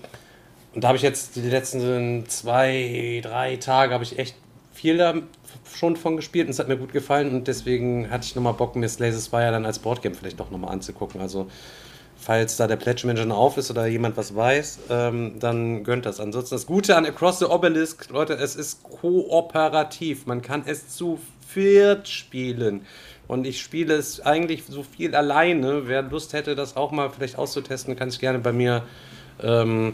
und 0.74 0.86
da 0.86 0.88
habe 0.88 0.96
ich 0.96 1.04
jetzt 1.04 1.36
die 1.36 1.42
letzten 1.42 2.30
zwei, 2.30 3.20
drei 3.22 3.58
Tage 3.58 3.94
habe 3.94 4.06
ich 4.06 4.18
echt 4.18 4.36
viel 4.72 4.98
da 4.98 5.16
schon 5.76 5.98
von 5.98 6.16
gespielt 6.16 6.48
und 6.48 6.52
es 6.52 6.60
hat 6.60 6.70
mir 6.70 6.78
gut 6.78 6.94
gefallen 6.94 7.34
und 7.34 7.48
deswegen 7.50 8.10
hatte 8.10 8.26
ich 8.26 8.36
nochmal 8.36 8.54
Bock, 8.54 8.78
mir 8.78 8.88
Slay 8.88 9.12
the 9.12 9.20
Spire 9.20 9.52
dann 9.52 9.66
als 9.66 9.80
Boardgame 9.80 10.16
vielleicht 10.16 10.40
doch 10.40 10.50
nochmal 10.50 10.72
anzugucken. 10.72 11.20
Also 11.20 11.48
falls 12.20 12.58
da 12.58 12.68
der 12.68 12.76
Pledge 12.76 13.08
Manager 13.08 13.36
auf 13.36 13.58
ist 13.58 13.72
oder 13.72 13.88
jemand 13.88 14.18
was 14.18 14.36
weiß, 14.36 14.80
ähm, 14.90 15.40
dann 15.40 15.84
gönnt 15.84 16.06
das. 16.06 16.20
Ansonsten 16.20 16.56
das 16.56 16.66
Gute 16.66 16.96
an 16.96 17.06
Across 17.06 17.40
the 17.40 17.46
Obelisk, 17.46 18.10
Leute, 18.10 18.34
es 18.34 18.56
ist 18.56 18.84
kooperativ. 18.84 20.26
Man 20.26 20.42
kann 20.42 20.64
es 20.66 20.90
zu 20.90 21.20
viert 21.48 22.08
spielen. 22.08 22.86
Und 23.28 23.46
ich 23.46 23.62
spiele 23.62 23.94
es 23.94 24.22
eigentlich 24.22 24.64
so 24.68 24.84
viel 24.84 25.16
alleine. 25.16 25.88
Wer 25.88 26.02
Lust 26.02 26.34
hätte, 26.34 26.56
das 26.56 26.76
auch 26.76 26.92
mal 26.92 27.10
vielleicht 27.10 27.38
auszutesten, 27.38 27.96
kann 27.96 28.10
sich 28.12 28.20
gerne 28.20 28.40
bei 28.40 28.52
mir 28.52 28.84
ähm, 29.42 29.94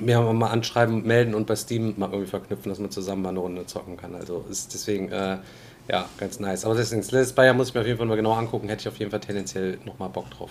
mal 0.00 0.48
anschreiben, 0.50 1.04
melden 1.06 1.34
und 1.34 1.46
bei 1.46 1.56
Steam 1.56 1.94
mal 1.96 2.10
irgendwie 2.10 2.30
verknüpfen, 2.30 2.68
dass 2.68 2.78
man 2.78 2.90
zusammen 2.90 3.22
mal 3.22 3.28
eine 3.30 3.38
Runde 3.38 3.66
zocken 3.66 3.96
kann. 3.96 4.14
Also 4.14 4.44
ist 4.50 4.74
deswegen 4.74 5.10
äh, 5.12 5.38
Ja, 5.88 6.08
ganz 6.18 6.40
nice. 6.40 6.64
Aber 6.64 6.74
deswegen, 6.74 7.02
Slay 7.02 7.24
Spire 7.24 7.54
muss 7.54 7.68
ich 7.68 7.74
mir 7.74 7.80
auf 7.80 7.86
jeden 7.86 7.98
Fall 7.98 8.06
mal 8.06 8.16
genau 8.16 8.32
angucken. 8.32 8.68
Hätte 8.68 8.82
ich 8.82 8.88
auf 8.88 8.98
jeden 8.98 9.10
Fall 9.10 9.20
tendenziell 9.20 9.78
nochmal 9.84 10.08
Bock 10.08 10.30
drauf. 10.30 10.50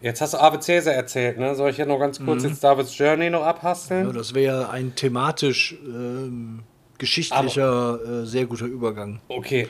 Jetzt 0.00 0.20
hast 0.22 0.32
du 0.32 0.38
Ave 0.38 0.58
Caesar 0.58 0.94
erzählt, 0.94 1.38
ne? 1.38 1.54
Soll 1.54 1.70
ich 1.70 1.76
hier 1.76 1.86
noch 1.86 1.98
ganz 1.98 2.24
kurz 2.24 2.42
jetzt 2.42 2.64
Davids 2.64 2.96
Journey 2.96 3.28
noch 3.28 3.42
abhasteln? 3.42 4.06
Ja, 4.06 4.12
das 4.12 4.34
wäre 4.34 4.70
ein 4.70 4.94
thematisch 4.94 5.76
ähm, 5.84 6.60
geschichtlicher, 6.96 7.98
äh, 8.22 8.24
sehr 8.24 8.46
guter 8.46 8.64
Übergang. 8.64 9.20
Okay, 9.28 9.68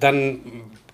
dann 0.00 0.40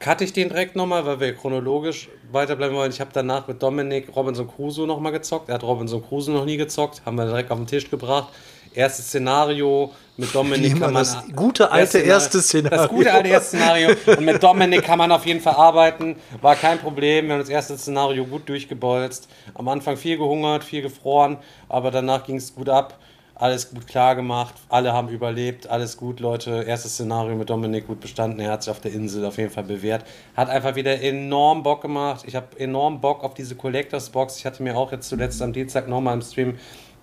cutte 0.00 0.24
ich 0.24 0.32
den 0.32 0.48
direkt 0.48 0.74
nochmal, 0.74 1.06
weil 1.06 1.20
wir 1.20 1.34
chronologisch 1.34 2.08
weiterbleiben 2.32 2.76
wollen. 2.76 2.90
Ich 2.90 3.00
habe 3.00 3.10
danach 3.12 3.46
mit 3.46 3.62
Dominik 3.62 4.14
Robinson 4.16 4.48
Crusoe 4.48 4.86
nochmal 4.86 5.12
gezockt. 5.12 5.48
Er 5.48 5.56
hat 5.56 5.62
Robinson 5.62 6.02
Crusoe 6.02 6.32
noch 6.32 6.44
nie 6.44 6.56
gezockt. 6.56 7.02
Haben 7.04 7.16
wir 7.16 7.26
direkt 7.26 7.50
auf 7.50 7.58
den 7.58 7.66
Tisch 7.66 7.90
gebracht. 7.90 8.28
Erstes 8.74 9.06
Szenario 9.06 9.92
mit 10.16 10.34
Dominik 10.34 10.72
kann 10.72 10.92
man. 10.92 10.94
das 10.94 11.16
gute 11.34 11.70
alte 11.70 11.98
erste 11.98 12.40
Szenario. 12.40 12.78
Das 12.78 12.88
gute 12.88 13.12
alte 13.12 13.28
erste 13.28 13.56
Szenario. 13.56 13.90
Und 14.06 14.24
mit 14.24 14.42
Dominik 14.42 14.82
kann 14.82 14.98
man 14.98 15.10
auf 15.10 15.24
jeden 15.26 15.40
Fall 15.40 15.54
arbeiten. 15.54 16.16
War 16.40 16.54
kein 16.54 16.78
Problem. 16.78 17.26
Wir 17.26 17.34
haben 17.34 17.40
das 17.40 17.48
erste 17.48 17.76
Szenario 17.78 18.24
gut 18.24 18.48
durchgebolzt. 18.48 19.28
Am 19.54 19.68
Anfang 19.68 19.96
viel 19.96 20.18
gehungert, 20.18 20.64
viel 20.64 20.82
gefroren, 20.82 21.38
aber 21.68 21.90
danach 21.90 22.24
ging 22.24 22.36
es 22.36 22.54
gut 22.54 22.68
ab. 22.68 22.98
Alles 23.34 23.70
gut 23.70 23.88
klar 23.88 24.14
gemacht, 24.14 24.54
alle 24.68 24.92
haben 24.92 25.08
überlebt, 25.08 25.66
alles 25.66 25.96
gut, 25.96 26.20
Leute. 26.20 26.62
Erstes 26.62 26.92
Szenario 26.92 27.34
mit 27.34 27.50
Dominik 27.50 27.88
gut 27.88 27.98
bestanden. 27.98 28.38
Er 28.38 28.52
hat 28.52 28.62
sich 28.62 28.70
auf 28.70 28.78
der 28.78 28.92
Insel 28.92 29.24
auf 29.24 29.36
jeden 29.38 29.50
Fall 29.50 29.64
bewährt. 29.64 30.04
Hat 30.36 30.48
einfach 30.48 30.76
wieder 30.76 31.00
enorm 31.00 31.64
Bock 31.64 31.82
gemacht. 31.82 32.24
Ich 32.26 32.36
habe 32.36 32.46
enorm 32.60 33.00
Bock 33.00 33.24
auf 33.24 33.34
diese 33.34 33.56
Collectors 33.56 34.10
Box. 34.10 34.38
Ich 34.38 34.46
hatte 34.46 34.62
mir 34.62 34.76
auch 34.76 34.92
jetzt 34.92 35.08
zuletzt 35.08 35.42
am 35.42 35.52
Dienstag 35.52 35.88
nochmal 35.88 36.14
im 36.14 36.22
Stream 36.22 36.58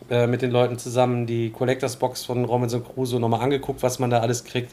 äh, 0.09 0.27
mit 0.27 0.41
den 0.41 0.51
Leuten 0.51 0.77
zusammen 0.77 1.25
die 1.25 1.49
Collectors 1.49 1.97
Box 1.97 2.25
von 2.25 2.45
Robinson 2.45 2.83
Crusoe 2.83 3.19
nochmal 3.19 3.41
angeguckt, 3.41 3.83
was 3.83 3.99
man 3.99 4.09
da 4.09 4.19
alles 4.19 4.43
kriegt. 4.43 4.71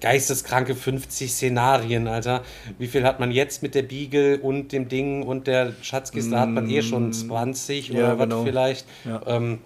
Geisteskranke 0.00 0.74
50 0.74 1.32
Szenarien, 1.32 2.06
Alter. 2.06 2.42
Wie 2.78 2.86
viel 2.86 3.04
hat 3.04 3.18
man 3.18 3.30
jetzt 3.30 3.62
mit 3.62 3.74
der 3.74 3.82
Beagle 3.82 4.38
und 4.38 4.72
dem 4.72 4.88
Ding 4.88 5.22
und 5.22 5.46
der 5.46 5.72
Schatzkiste? 5.80 6.32
Da 6.32 6.40
hat 6.40 6.50
man 6.50 6.68
eh 6.68 6.82
schon 6.82 7.12
20 7.12 7.88
Ja, 7.88 7.98
oder 7.98 8.18
was 8.18 8.24
genau. 8.24 8.44
vielleicht. 8.44 8.86
Ja. 9.06 9.22
Ähm, 9.26 9.58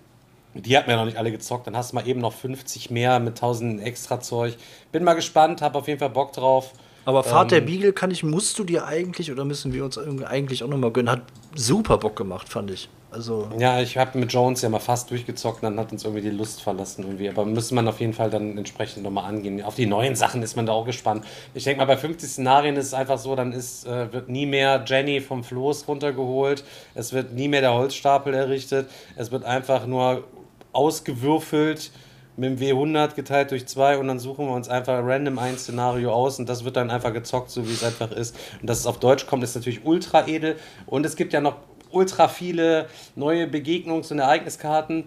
die 0.55 0.77
hat 0.77 0.87
mir 0.87 0.97
noch 0.97 1.05
nicht 1.05 1.17
alle 1.17 1.33
gezockt. 1.33 1.67
Dann 1.67 1.77
hast 1.77 1.93
du 1.93 1.97
mal 1.97 2.07
eben 2.07 2.21
noch 2.21 2.33
50 2.33 2.91
mehr 2.91 3.19
mit 3.19 3.35
1000 3.35 3.83
extra 3.83 4.21
Zeug. 4.21 4.57
Bin 4.93 5.03
mal 5.03 5.15
gespannt, 5.15 5.63
habe 5.63 5.79
auf 5.79 5.89
jeden 5.89 5.99
Fall 5.99 6.11
Bock 6.11 6.33
drauf. 6.33 6.73
Aber 7.05 7.25
Fahrt 7.25 7.51
Ähm, 7.53 7.59
der 7.59 7.61
Beagle 7.63 7.93
kann 7.93 8.11
ich, 8.11 8.23
musst 8.23 8.59
du 8.59 8.65
dir 8.65 8.87
eigentlich 8.87 9.33
oder 9.33 9.45
müssen 9.45 9.73
wir 9.73 9.85
uns 9.85 9.99
eigentlich 9.99 10.63
auch 10.63 10.69
nochmal 10.69 10.93
gönnen? 10.93 11.11
Hat 11.11 11.23
super 11.57 11.99
Bock 11.99 12.15
gemacht, 12.15 12.49
fand 12.49 12.71
ich. 12.71 12.89
Also, 13.13 13.49
Ja, 13.59 13.81
ich 13.81 13.99
habe 13.99 14.19
mit 14.19 14.33
Jones 14.33 14.63
ja 14.63 14.69
mal 14.69 14.79
fast 14.79 15.11
durchgezockt, 15.11 15.65
dann 15.65 15.79
hat 15.81 15.91
uns 15.91 16.05
irgendwie 16.05 16.23
die 16.23 16.31
Lust 16.31 16.63
verlassen 16.63 17.03
irgendwie. 17.03 17.29
Aber 17.29 17.45
müsste 17.45 17.75
man 17.75 17.89
auf 17.89 17.99
jeden 17.99 18.13
Fall 18.13 18.31
dann 18.31 18.57
entsprechend 18.57 19.03
nochmal 19.03 19.25
angehen. 19.25 19.63
Auf 19.63 19.75
die 19.75 19.87
neuen 19.87 20.15
Sachen 20.15 20.43
ist 20.43 20.55
man 20.55 20.67
da 20.67 20.73
auch 20.73 20.85
gespannt. 20.85 21.25
Ich 21.53 21.65
denke 21.65 21.79
mal, 21.79 21.87
bei 21.87 21.97
50 21.97 22.31
Szenarien 22.31 22.77
ist 22.77 22.87
es 22.87 22.95
einfach 22.95 23.19
so, 23.19 23.35
dann 23.35 23.53
ist, 23.53 23.85
äh, 23.87 24.13
wird 24.13 24.29
nie 24.29 24.47
mehr 24.47 24.85
Jenny 24.87 25.21
vom 25.21 25.43
Floß 25.43 25.89
runtergeholt. 25.89 26.63
Es 26.95 27.13
wird 27.13 27.33
nie 27.33 27.49
mehr 27.49 27.63
der 27.63 27.75
Holzstapel 27.75 28.33
errichtet. 28.33 28.89
Es 29.17 29.33
wird 29.33 29.45
einfach 29.45 29.87
nur 29.87 30.25
ausgewürfelt 30.73 31.91
mit 32.37 32.59
dem 32.59 32.59
W100 32.59 33.17
geteilt 33.17 33.51
durch 33.51 33.67
zwei 33.67 33.99
und 33.99 34.07
dann 34.07 34.19
suchen 34.19 34.47
wir 34.47 34.55
uns 34.55 34.69
einfach 34.69 35.01
random 35.05 35.39
ein 35.39 35.59
Szenario 35.59 36.13
aus 36.13 36.39
und 36.39 36.49
das 36.49 36.65
wird 36.65 36.77
dann 36.77 36.91
einfach 36.91 37.13
gezockt, 37.13 37.51
so 37.51 37.69
wie 37.69 37.73
es 37.73 37.83
einfach 37.83 38.13
ist. 38.13 38.37
Und 38.61 38.71
dass 38.71 38.79
es 38.79 38.87
auf 38.87 38.99
Deutsch 39.01 39.27
kommt, 39.27 39.43
ist 39.43 39.57
natürlich 39.57 39.85
ultra 39.85 40.27
edel. 40.29 40.57
Und 40.87 41.05
es 41.05 41.17
gibt 41.17 41.33
ja 41.33 41.41
noch 41.41 41.57
ultra 41.93 42.29
viele 42.29 42.87
neue 43.17 43.47
Begegnungs- 43.47 44.11
und 44.13 44.19
Ereigniskarten 44.19 45.05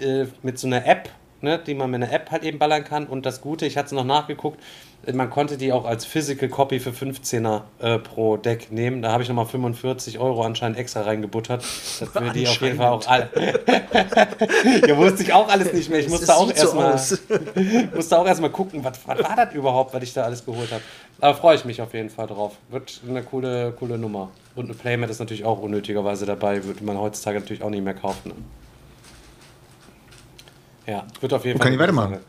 äh, 0.00 0.26
mit 0.42 0.58
so 0.58 0.66
einer 0.66 0.86
App, 0.86 1.10
ne, 1.40 1.58
die 1.58 1.74
man 1.74 1.90
mit 1.90 2.02
einer 2.02 2.12
App 2.12 2.30
halt 2.30 2.44
eben 2.44 2.58
ballern 2.58 2.84
kann. 2.84 3.06
Und 3.06 3.26
das 3.26 3.40
Gute, 3.40 3.66
ich 3.66 3.76
hatte 3.76 3.86
es 3.86 3.92
noch 3.92 4.04
nachgeguckt, 4.04 4.58
äh, 5.06 5.12
man 5.12 5.30
konnte 5.30 5.56
die 5.56 5.72
auch 5.72 5.84
als 5.84 6.04
Physical 6.04 6.48
Copy 6.48 6.80
für 6.80 6.90
15er 6.90 7.62
äh, 7.80 7.98
pro 7.98 8.36
Deck 8.36 8.70
nehmen. 8.70 9.02
Da 9.02 9.12
habe 9.12 9.22
ich 9.22 9.28
nochmal 9.28 9.46
45 9.46 10.18
Euro 10.18 10.42
anscheinend 10.42 10.78
extra 10.78 11.02
reingebuttert. 11.02 11.62
Dass 11.62 12.14
wir 12.14 12.32
die 12.32 12.46
auf 12.46 12.60
jeden 12.60 12.76
Fall 12.76 12.88
auch 12.88 13.06
alle. 13.06 13.28
ja, 14.86 14.96
wusste 14.96 15.22
ich 15.22 15.32
auch 15.32 15.48
alles 15.48 15.72
nicht 15.72 15.90
mehr. 15.90 16.00
Ich 16.00 16.08
musste 16.08 16.34
auch 16.34 16.48
so 16.48 16.52
erstmal 16.52 16.92
aus. 16.94 17.18
musste 17.94 18.18
auch 18.18 18.26
erstmal 18.26 18.50
gucken, 18.50 18.84
was, 18.84 19.00
was 19.06 19.18
war 19.22 19.36
das 19.36 19.54
überhaupt, 19.54 19.94
was 19.94 20.02
ich 20.02 20.12
da 20.12 20.24
alles 20.24 20.44
geholt 20.44 20.70
habe. 20.70 20.82
Aber 21.20 21.34
freue 21.34 21.56
ich 21.56 21.64
mich 21.64 21.80
auf 21.82 21.92
jeden 21.94 22.10
Fall 22.10 22.26
drauf. 22.26 22.56
Wird 22.70 23.00
eine 23.08 23.22
coole, 23.22 23.72
coole 23.78 23.98
Nummer. 23.98 24.30
Und 24.60 24.66
eine 24.66 24.74
Playmat 24.74 25.08
ist 25.08 25.18
natürlich 25.20 25.44
auch 25.46 25.58
unnötigerweise 25.62 26.26
dabei, 26.26 26.62
würde 26.64 26.84
man 26.84 26.98
heutzutage 26.98 27.40
natürlich 27.40 27.62
auch 27.62 27.70
nicht 27.70 27.82
mehr 27.82 27.94
kaufen. 27.94 28.28
Ne? 28.28 28.34
Ja, 30.86 31.06
wird 31.18 31.32
auf 31.32 31.44
jeden 31.46 31.56
Fall. 31.58 31.64
kann 31.64 31.72
ich 31.72 31.80
weitermachen? 31.80 32.12
Sache. 32.14 32.22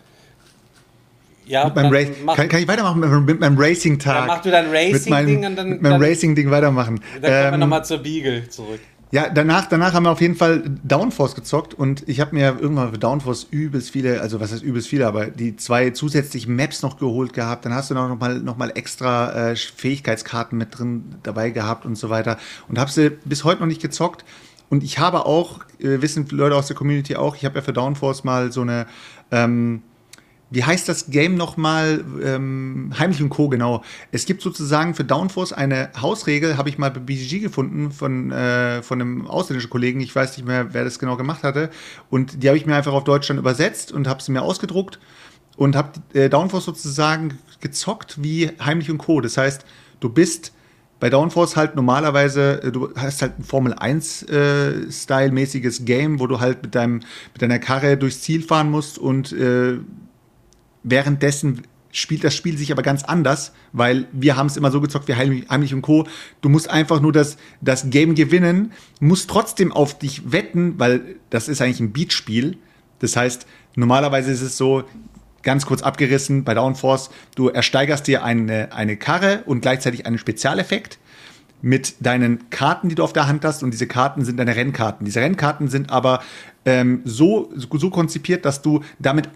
Ja, 1.45 1.65
Mit 1.65 1.75
meinem 1.75 1.91
Race 1.93 2.07
mach, 2.23 2.35
kann, 2.37 2.47
kann 2.47 2.61
ich 2.61 2.67
weitermachen 2.69 2.99
mit, 3.01 3.09
meinem- 3.09 3.25
mit 3.25 3.39
meinem 3.41 3.57
Racing-Tag? 3.57 4.15
Dann 4.15 4.27
mach 4.27 4.41
du 4.41 4.49
dein 4.51 4.69
Racing-Ding 4.69 5.45
und 5.45 5.55
dann- 5.57 5.69
mit 5.71 5.81
meinem 5.81 6.01
Racing-Ding 6.01 6.49
weitermachen. 6.49 7.01
dann 7.15 7.21
kommen 7.21 7.33
wir 7.43 7.53
Ähm, 7.53 7.59
nochmal 7.59 7.83
zur 7.83 7.97
Beagle 7.97 8.47
zurück. 8.47 8.79
Ja, 9.13 9.27
danach, 9.27 9.65
danach 9.65 9.93
haben 9.93 10.03
wir 10.03 10.11
auf 10.11 10.21
jeden 10.21 10.35
Fall 10.35 10.63
Downforce 10.83 11.35
gezockt 11.35 11.73
und 11.73 12.07
ich 12.07 12.21
habe 12.21 12.33
mir 12.33 12.57
irgendwann 12.61 12.91
für 12.93 12.97
Downforce 12.97 13.45
übelst 13.51 13.91
viele, 13.91 14.21
also 14.21 14.39
was 14.39 14.53
heißt 14.53 14.63
übelst 14.63 14.87
viele, 14.87 15.05
aber 15.05 15.25
die 15.25 15.57
zwei 15.57 15.89
zusätzlichen 15.89 16.55
Maps 16.55 16.81
noch 16.81 16.97
geholt 16.97 17.33
gehabt. 17.33 17.65
Dann 17.65 17.73
hast 17.73 17.91
du 17.91 17.93
noch 17.93 18.17
mal, 18.17 18.39
noch 18.39 18.55
mal 18.55 18.71
extra 18.73 19.51
äh, 19.51 19.55
Fähigkeitskarten 19.57 20.57
mit 20.57 20.79
drin 20.79 21.15
dabei 21.23 21.49
gehabt 21.49 21.85
und 21.85 21.97
so 21.97 22.09
weiter. 22.09 22.37
Und 22.69 22.79
habe 22.79 22.89
sie 22.89 23.09
bis 23.25 23.43
heute 23.43 23.59
noch 23.59 23.67
nicht 23.67 23.81
gezockt. 23.81 24.23
Und 24.69 24.81
ich 24.81 24.97
habe 24.97 25.25
auch, 25.25 25.59
äh, 25.79 26.01
wissen 26.01 26.25
Leute 26.29 26.55
aus 26.55 26.67
der 26.67 26.77
Community 26.77 27.17
auch, 27.17 27.35
ich 27.35 27.43
habe 27.43 27.55
ja 27.55 27.61
für 27.61 27.73
Downforce 27.73 28.23
mal 28.23 28.53
so 28.53 28.61
eine, 28.61 28.87
ähm, 29.29 29.81
wie 30.51 30.63
heißt 30.65 30.87
das 30.89 31.09
Game 31.09 31.35
nochmal? 31.35 32.03
Ähm, 32.23 32.93
Heimlich 32.99 33.23
und 33.23 33.29
Co., 33.29 33.47
genau. 33.47 33.83
Es 34.11 34.25
gibt 34.25 34.41
sozusagen 34.41 34.93
für 34.93 35.05
Downforce 35.05 35.53
eine 35.53 35.89
Hausregel, 35.99 36.57
habe 36.57 36.67
ich 36.67 36.77
mal 36.77 36.91
bei 36.91 36.99
BGG 36.99 37.39
gefunden 37.39 37.91
von, 37.91 38.31
äh, 38.31 38.83
von 38.83 39.01
einem 39.01 39.27
ausländischen 39.27 39.69
Kollegen. 39.69 40.01
Ich 40.01 40.13
weiß 40.13 40.37
nicht 40.37 40.45
mehr, 40.45 40.73
wer 40.73 40.83
das 40.83 40.99
genau 40.99 41.15
gemacht 41.15 41.43
hatte. 41.43 41.69
Und 42.09 42.43
die 42.43 42.47
habe 42.49 42.57
ich 42.57 42.65
mir 42.65 42.75
einfach 42.75 42.91
auf 42.91 43.05
Deutsch 43.05 43.29
dann 43.29 43.37
übersetzt 43.37 43.93
und 43.93 44.09
habe 44.09 44.21
sie 44.21 44.33
mir 44.33 44.41
ausgedruckt 44.41 44.99
und 45.55 45.77
habe 45.77 45.93
äh, 46.13 46.29
Downforce 46.29 46.65
sozusagen 46.65 47.37
gezockt 47.61 48.21
wie 48.21 48.51
Heimlich 48.59 48.91
und 48.91 48.97
Co. 48.97 49.21
Das 49.21 49.37
heißt, 49.37 49.65
du 50.01 50.09
bist 50.09 50.51
bei 50.99 51.09
Downforce 51.09 51.55
halt 51.55 51.75
normalerweise, 51.75 52.61
äh, 52.61 52.71
du 52.73 52.93
hast 52.95 53.21
halt 53.21 53.39
ein 53.39 53.43
Formel 53.43 53.73
1 53.73 54.23
äh, 54.23 54.73
Game, 55.81 56.19
wo 56.19 56.27
du 56.27 56.39
halt 56.41 56.61
mit 56.61 56.75
deinem 56.75 57.01
mit 57.33 57.41
deiner 57.41 57.59
Karre 57.59 57.95
durchs 57.97 58.21
Ziel 58.21 58.43
fahren 58.43 58.69
musst 58.69 58.99
und 58.99 59.31
äh, 59.31 59.79
währenddessen 60.83 61.63
spielt 61.91 62.23
das 62.23 62.35
Spiel 62.35 62.57
sich 62.57 62.71
aber 62.71 62.83
ganz 62.83 63.03
anders, 63.03 63.51
weil 63.73 64.07
wir 64.13 64.37
haben 64.37 64.47
es 64.47 64.55
immer 64.55 64.71
so 64.71 64.79
gezockt 64.79 65.07
wie 65.07 65.15
Heimlich, 65.15 65.49
Heimlich 65.49 65.73
und 65.73 65.81
Co. 65.81 66.07
Du 66.39 66.49
musst 66.49 66.69
einfach 66.69 67.01
nur 67.01 67.11
das, 67.11 67.37
das 67.59 67.89
Game 67.89 68.15
gewinnen, 68.15 68.71
musst 68.99 69.29
trotzdem 69.29 69.71
auf 69.71 69.97
dich 69.99 70.31
wetten, 70.31 70.79
weil 70.79 71.15
das 71.29 71.49
ist 71.49 71.61
eigentlich 71.61 71.81
ein 71.81 71.91
Beatspiel. 71.91 72.57
Das 72.99 73.15
heißt, 73.15 73.45
normalerweise 73.75 74.31
ist 74.31 74.41
es 74.41 74.57
so, 74.57 74.83
ganz 75.43 75.65
kurz 75.65 75.81
abgerissen 75.81 76.43
bei 76.43 76.53
Downforce, 76.53 77.09
du 77.35 77.49
ersteigerst 77.49 78.07
dir 78.07 78.23
eine, 78.23 78.73
eine 78.73 78.97
Karre 78.97 79.43
und 79.45 79.61
gleichzeitig 79.61 80.05
einen 80.05 80.17
Spezialeffekt 80.17 80.99
mit 81.61 81.95
deinen 81.99 82.49
Karten, 82.49 82.89
die 82.89 82.95
du 82.95 83.03
auf 83.03 83.13
der 83.13 83.27
Hand 83.27 83.45
hast. 83.45 83.63
Und 83.63 83.71
diese 83.71 83.87
Karten 83.87 84.25
sind 84.25 84.37
deine 84.37 84.55
Rennkarten. 84.55 85.05
Diese 85.05 85.21
Rennkarten 85.21 85.67
sind 85.67 85.91
aber 85.91 86.21
ähm, 86.65 87.01
so, 87.05 87.51
so 87.55 87.89
konzipiert, 87.89 88.45
dass 88.45 88.61
du 88.61 88.81
damit 88.99 89.29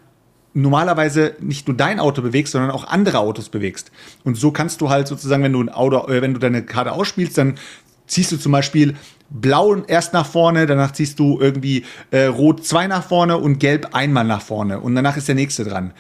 normalerweise 0.55 1.35
nicht 1.39 1.67
nur 1.67 1.77
dein 1.77 1.99
Auto 1.99 2.21
bewegst, 2.21 2.53
sondern 2.53 2.71
auch 2.71 2.87
andere 2.87 3.19
Autos 3.19 3.49
bewegst. 3.49 3.91
Und 4.23 4.35
so 4.35 4.51
kannst 4.51 4.81
du 4.81 4.89
halt 4.89 5.07
sozusagen, 5.07 5.43
wenn 5.43 5.53
du 5.53 5.61
ein 5.61 5.69
Auto, 5.69 6.07
äh, 6.07 6.21
wenn 6.21 6.33
du 6.33 6.39
deine 6.39 6.63
Karte 6.63 6.93
ausspielst, 6.93 7.37
dann 7.37 7.59
ziehst 8.07 8.31
du 8.31 8.37
zum 8.37 8.51
Beispiel 8.51 8.95
blau 9.29 9.75
erst 9.87 10.13
nach 10.13 10.25
vorne, 10.25 10.65
danach 10.65 10.91
ziehst 10.91 11.19
du 11.19 11.39
irgendwie 11.39 11.83
äh, 12.11 12.25
rot 12.25 12.65
zwei 12.65 12.87
nach 12.87 13.03
vorne 13.03 13.37
und 13.37 13.59
gelb 13.59 13.89
einmal 13.93 14.23
nach 14.23 14.41
vorne 14.41 14.79
und 14.79 14.95
danach 14.95 15.17
ist 15.17 15.27
der 15.27 15.35
nächste 15.35 15.63
dran 15.63 15.93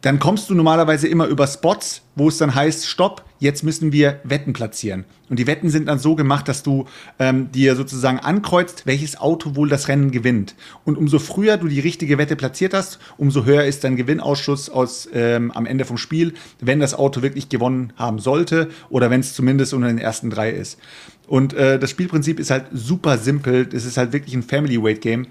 dann 0.00 0.18
kommst 0.18 0.48
du 0.48 0.54
normalerweise 0.54 1.08
immer 1.08 1.26
über 1.26 1.46
Spots, 1.46 2.02
wo 2.14 2.28
es 2.28 2.38
dann 2.38 2.54
heißt, 2.54 2.86
stopp, 2.86 3.24
jetzt 3.40 3.64
müssen 3.64 3.92
wir 3.92 4.20
Wetten 4.24 4.52
platzieren. 4.52 5.04
Und 5.28 5.38
die 5.38 5.46
Wetten 5.46 5.70
sind 5.70 5.86
dann 5.86 5.98
so 5.98 6.14
gemacht, 6.14 6.48
dass 6.48 6.62
du 6.62 6.86
ähm, 7.18 7.50
dir 7.52 7.76
sozusagen 7.76 8.18
ankreuzt, 8.18 8.86
welches 8.86 9.18
Auto 9.20 9.56
wohl 9.56 9.68
das 9.68 9.88
Rennen 9.88 10.10
gewinnt. 10.10 10.54
Und 10.84 10.96
umso 10.96 11.18
früher 11.18 11.56
du 11.56 11.68
die 11.68 11.80
richtige 11.80 12.16
Wette 12.16 12.36
platziert 12.36 12.74
hast, 12.74 12.98
umso 13.16 13.44
höher 13.44 13.64
ist 13.64 13.84
dein 13.84 13.96
Gewinnausschuss 13.96 14.70
aus, 14.70 15.08
ähm, 15.12 15.50
am 15.52 15.66
Ende 15.66 15.84
vom 15.84 15.98
Spiel, 15.98 16.34
wenn 16.60 16.80
das 16.80 16.94
Auto 16.94 17.22
wirklich 17.22 17.48
gewonnen 17.48 17.92
haben 17.96 18.18
sollte 18.20 18.70
oder 18.90 19.10
wenn 19.10 19.20
es 19.20 19.34
zumindest 19.34 19.74
unter 19.74 19.88
den 19.88 19.98
ersten 19.98 20.30
drei 20.30 20.50
ist. 20.50 20.78
Und 21.26 21.52
äh, 21.54 21.78
das 21.78 21.90
Spielprinzip 21.90 22.40
ist 22.40 22.50
halt 22.50 22.66
super 22.72 23.18
simpel. 23.18 23.68
Es 23.72 23.84
ist 23.84 23.98
halt 23.98 24.12
wirklich 24.12 24.34
ein 24.34 24.42
Family-Weight-Game. 24.42 25.26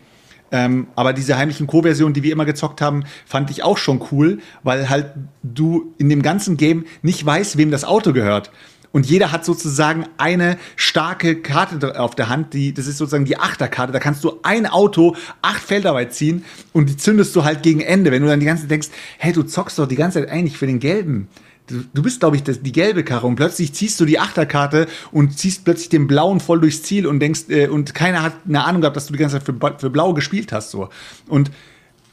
Ähm, 0.52 0.88
aber 0.95 1.14
diese 1.14 1.38
heimlichen 1.38 1.68
Co-Version, 1.68 2.14
die 2.14 2.24
wir 2.24 2.32
immer 2.32 2.45
gezockt 2.45 2.82
haben, 2.82 3.03
fand 3.26 3.49
ich 3.49 3.64
auch 3.64 3.78
schon 3.78 4.02
cool, 4.11 4.40
weil 4.64 4.90
halt 4.90 5.14
du 5.44 5.94
in 5.98 6.10
dem 6.10 6.22
ganzen 6.22 6.57
Game 6.57 6.86
nicht 7.02 7.26
weißt, 7.26 7.57
wem 7.57 7.72
das 7.72 7.84
Auto 7.84 8.14
gehört. 8.14 8.52
Und 8.94 9.06
jeder 9.06 9.32
hat 9.32 9.45
sozusagen 9.45 10.06
eine 10.18 10.57
starke 10.76 11.41
Karte 11.41 11.99
auf 11.99 12.15
der 12.15 12.30
Hand, 12.30 12.53
die, 12.53 12.74
das 12.74 12.88
ist 12.88 12.98
sozusagen 12.98 13.26
die 13.26 13.38
Achterkarte. 13.38 13.91
Da 13.91 13.99
kannst 13.99 14.24
du 14.24 14.40
ein 14.44 14.65
Auto 14.65 15.15
acht 15.41 15.61
Felder 15.61 15.94
weit 15.94 16.14
ziehen 16.14 16.45
und 16.74 16.90
die 16.90 16.98
zündest 16.98 17.36
du 17.36 17.44
halt 17.44 17.64
gegen 17.64 17.82
Ende. 17.82 18.11
Wenn 18.11 18.22
du 18.22 18.28
dann 18.28 18.40
die 18.40 18.45
ganze 18.45 18.64
Zeit 18.64 18.72
denkst, 18.72 18.88
hey, 19.18 19.34
du 19.34 19.44
zockst 19.44 19.78
doch 19.78 19.88
die 19.88 19.98
ganze 19.98 20.22
Zeit 20.22 20.30
eigentlich 20.30 20.57
für 20.57 20.68
den 20.68 20.80
Gelben. 20.80 21.28
Du, 21.68 21.84
du 21.94 22.02
bist, 22.02 22.19
glaube 22.22 22.35
ich, 22.38 22.44
das, 22.44 22.61
die 22.61 22.72
gelbe 22.72 23.03
Karre 23.03 23.27
und 23.27 23.35
plötzlich 23.35 23.73
ziehst 23.73 23.99
du 23.99 24.06
die 24.06 24.19
Achterkarte 24.19 24.88
und 25.11 25.38
ziehst 25.38 25.65
plötzlich 25.65 25.89
den 25.89 26.07
Blauen 26.07 26.39
voll 26.39 26.61
durchs 26.61 26.84
Ziel 26.84 27.06
und 27.06 27.19
denkst, 27.19 27.49
äh, 27.49 27.68
und 27.68 27.94
keiner 27.94 28.23
hat 28.23 28.34
eine 28.48 28.64
Ahnung 28.64 28.81
gehabt, 28.81 28.95
dass 28.95 29.07
du 29.07 29.14
die 29.14 29.19
ganze 29.19 29.38
Zeit 29.39 29.45
für, 29.45 29.76
für 29.77 29.89
Blau 29.89 30.14
gespielt 30.14 30.52
hast. 30.53 30.72
So. 30.72 30.89
Und 31.27 31.52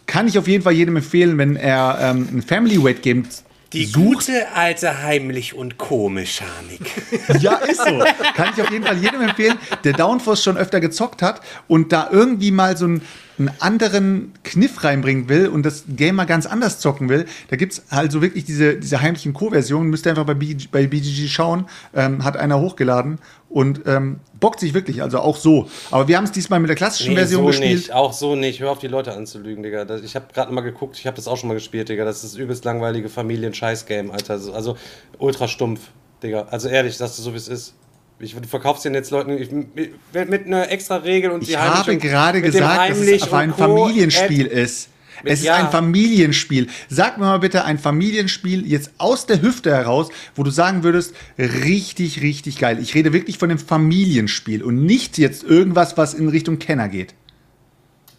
kann 0.07 0.29
ich 0.29 0.39
auf 0.39 0.49
jeden 0.49 0.63
Fall 0.65 0.73
jedem 0.73 0.97
empfehlen, 0.97 1.39
wenn 1.39 1.57
er 1.57 1.99
ähm, 2.01 2.29
ein 2.33 2.43
Family 2.43 2.83
Weight 2.83 3.03
Game 3.03 3.25
Die 3.73 3.85
sucht. 3.87 4.05
gute 4.27 4.53
alte 4.55 5.03
Heimlich- 5.03 5.55
und 5.55 5.79
Co-Mechanik. 5.79 6.81
Ja, 7.41 7.55
ist 7.57 7.79
so. 7.79 8.03
Kann 8.35 8.51
ich 8.55 8.63
auf 8.63 8.71
jeden 8.71 8.85
Fall 8.85 8.99
jedem 8.99 9.23
empfehlen, 9.23 9.57
der 9.85 9.93
Downforce 9.95 10.43
schon 10.43 10.57
öfter 10.57 10.81
gezockt 10.81 11.23
hat 11.23 11.41
und 11.69 11.93
da 11.93 12.09
irgendwie 12.11 12.51
mal 12.51 12.77
so 12.77 12.85
einen, 12.87 13.03
einen 13.39 13.51
anderen 13.61 14.33
Kniff 14.45 14.85
reinbringen 14.85 15.29
will 15.29 15.49
und 15.49 15.65
das 15.65 15.85
Game 15.89 16.17
mal 16.17 16.25
ganz 16.25 16.47
anders 16.47 16.79
zocken 16.79 17.09
will. 17.09 17.27
Da 17.49 17.57
gibt 17.57 17.73
es 17.73 17.85
also 17.91 18.23
wirklich 18.23 18.45
diese, 18.45 18.77
diese 18.77 19.01
heimlichen 19.01 19.33
Co-Version. 19.33 19.89
Müsst 19.89 20.07
ihr 20.07 20.11
einfach 20.11 20.25
bei, 20.25 20.35
BG, 20.35 20.69
bei 20.71 20.87
BGG 20.87 21.29
schauen. 21.29 21.67
Ähm, 21.95 22.25
hat 22.25 22.37
einer 22.37 22.61
hochgeladen 22.61 23.19
und 23.49 23.83
ähm, 23.87 24.21
bockt 24.41 24.61
sich 24.61 24.75
wirklich, 24.75 25.03
also 25.03 25.21
auch 25.21 25.37
so. 25.37 25.69
Aber 25.91 26.09
wir 26.09 26.17
haben 26.17 26.25
es 26.25 26.33
diesmal 26.33 26.61
mit 26.61 26.69
der 26.69 26.77
klassischen 26.77 27.15
Version 27.15 27.43
so 27.43 27.47
gespielt. 27.47 27.73
nicht, 27.73 27.93
auch 27.93 28.13
so 28.13 28.35
nicht. 28.35 28.61
Hör 28.61 28.73
auf, 28.73 28.79
die 28.79 28.89
Leute 28.89 29.15
anzulügen, 29.15 29.63
Digga. 29.63 29.85
Das, 29.85 30.03
ich 30.03 30.17
habe 30.17 30.27
gerade 30.33 30.53
mal 30.53 30.63
geguckt, 30.63 30.99
ich 30.99 31.07
habe 31.07 31.17
das 31.17 31.29
auch 31.29 31.37
schon 31.37 31.49
mal 31.49 31.55
gespielt, 31.55 31.89
Digga. 31.89 32.05
Das 32.05 32.17
ist 32.17 32.25
das 32.25 32.37
übelst 32.37 32.65
langweilige 32.65 33.09
Familien-Scheiß-Game, 33.09 34.11
Alter. 34.11 34.35
Also, 34.35 34.53
also 34.53 34.77
ultra 35.19 35.47
stumpf, 35.47 35.81
Digga. 36.23 36.49
Also 36.51 36.69
ehrlich, 36.69 36.97
sagst 36.97 37.19
du 37.19 37.23
so, 37.23 37.33
wie 37.33 37.37
es 37.37 37.49
ist. 37.49 37.75
Ich, 38.25 38.35
du 38.35 38.49
verkaufst 38.49 38.85
den 38.85 38.95
jetzt 38.95 39.11
Leuten 39.11 39.31
ich, 39.39 39.51
mit, 39.53 40.47
einer 40.47 40.71
extra 40.71 40.97
Regel 40.97 41.31
und 41.31 41.43
Ich 41.43 41.57
habe 41.57 41.97
gerade 41.99 42.41
gesagt, 42.43 42.91
dass 42.91 42.99
es 42.99 43.23
aber 43.23 43.39
ein. 43.39 43.55
Familienspiel 43.55 44.47
Äh, 44.47 44.63
ist. 44.63 44.89
Es 45.27 45.41
ist 45.41 45.47
Ja. 45.47 45.55
ein 45.57 45.71
Familienspiel. 45.71 46.67
Sag 46.89 47.19
mir 47.19 47.25
mal 47.25 47.39
bitte 47.39 47.65
ein 47.65 47.79
Familienspiel 47.79 48.67
jetzt 48.67 48.91
aus 48.99 49.27
der 49.27 49.41
Hüfte 49.41 49.71
heraus, 49.71 50.09
wo 50.35 50.43
du 50.43 50.51
sagen 50.51 50.83
würdest, 50.83 51.15
richtig, 51.39 52.21
richtig 52.21 52.59
geil. 52.59 52.79
Ich 52.81 52.95
rede 52.95 53.13
wirklich 53.13 53.39
von 53.39 53.51
einem 53.51 53.59
Familienspiel 53.59 54.63
und 54.63 54.85
nicht 54.85 55.17
jetzt 55.19 55.45
irgendwas, 55.45 55.97
was 55.97 56.15
in 56.15 56.29
Richtung 56.29 56.59
Kenner 56.59 56.89
geht. 56.89 57.15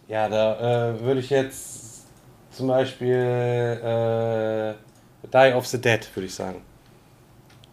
Ja, 0.08 0.30
da 0.30 0.94
äh, 0.96 1.02
würde 1.02 1.20
ich 1.20 1.30
jetzt 1.30 2.06
zum 2.52 2.68
Beispiel 2.68 3.10
äh, 3.14 4.74
Die 5.32 5.54
of 5.54 5.68
the 5.68 5.80
Dead, 5.80 6.00
würde 6.16 6.28
ich 6.28 6.34
sagen. 6.34 6.62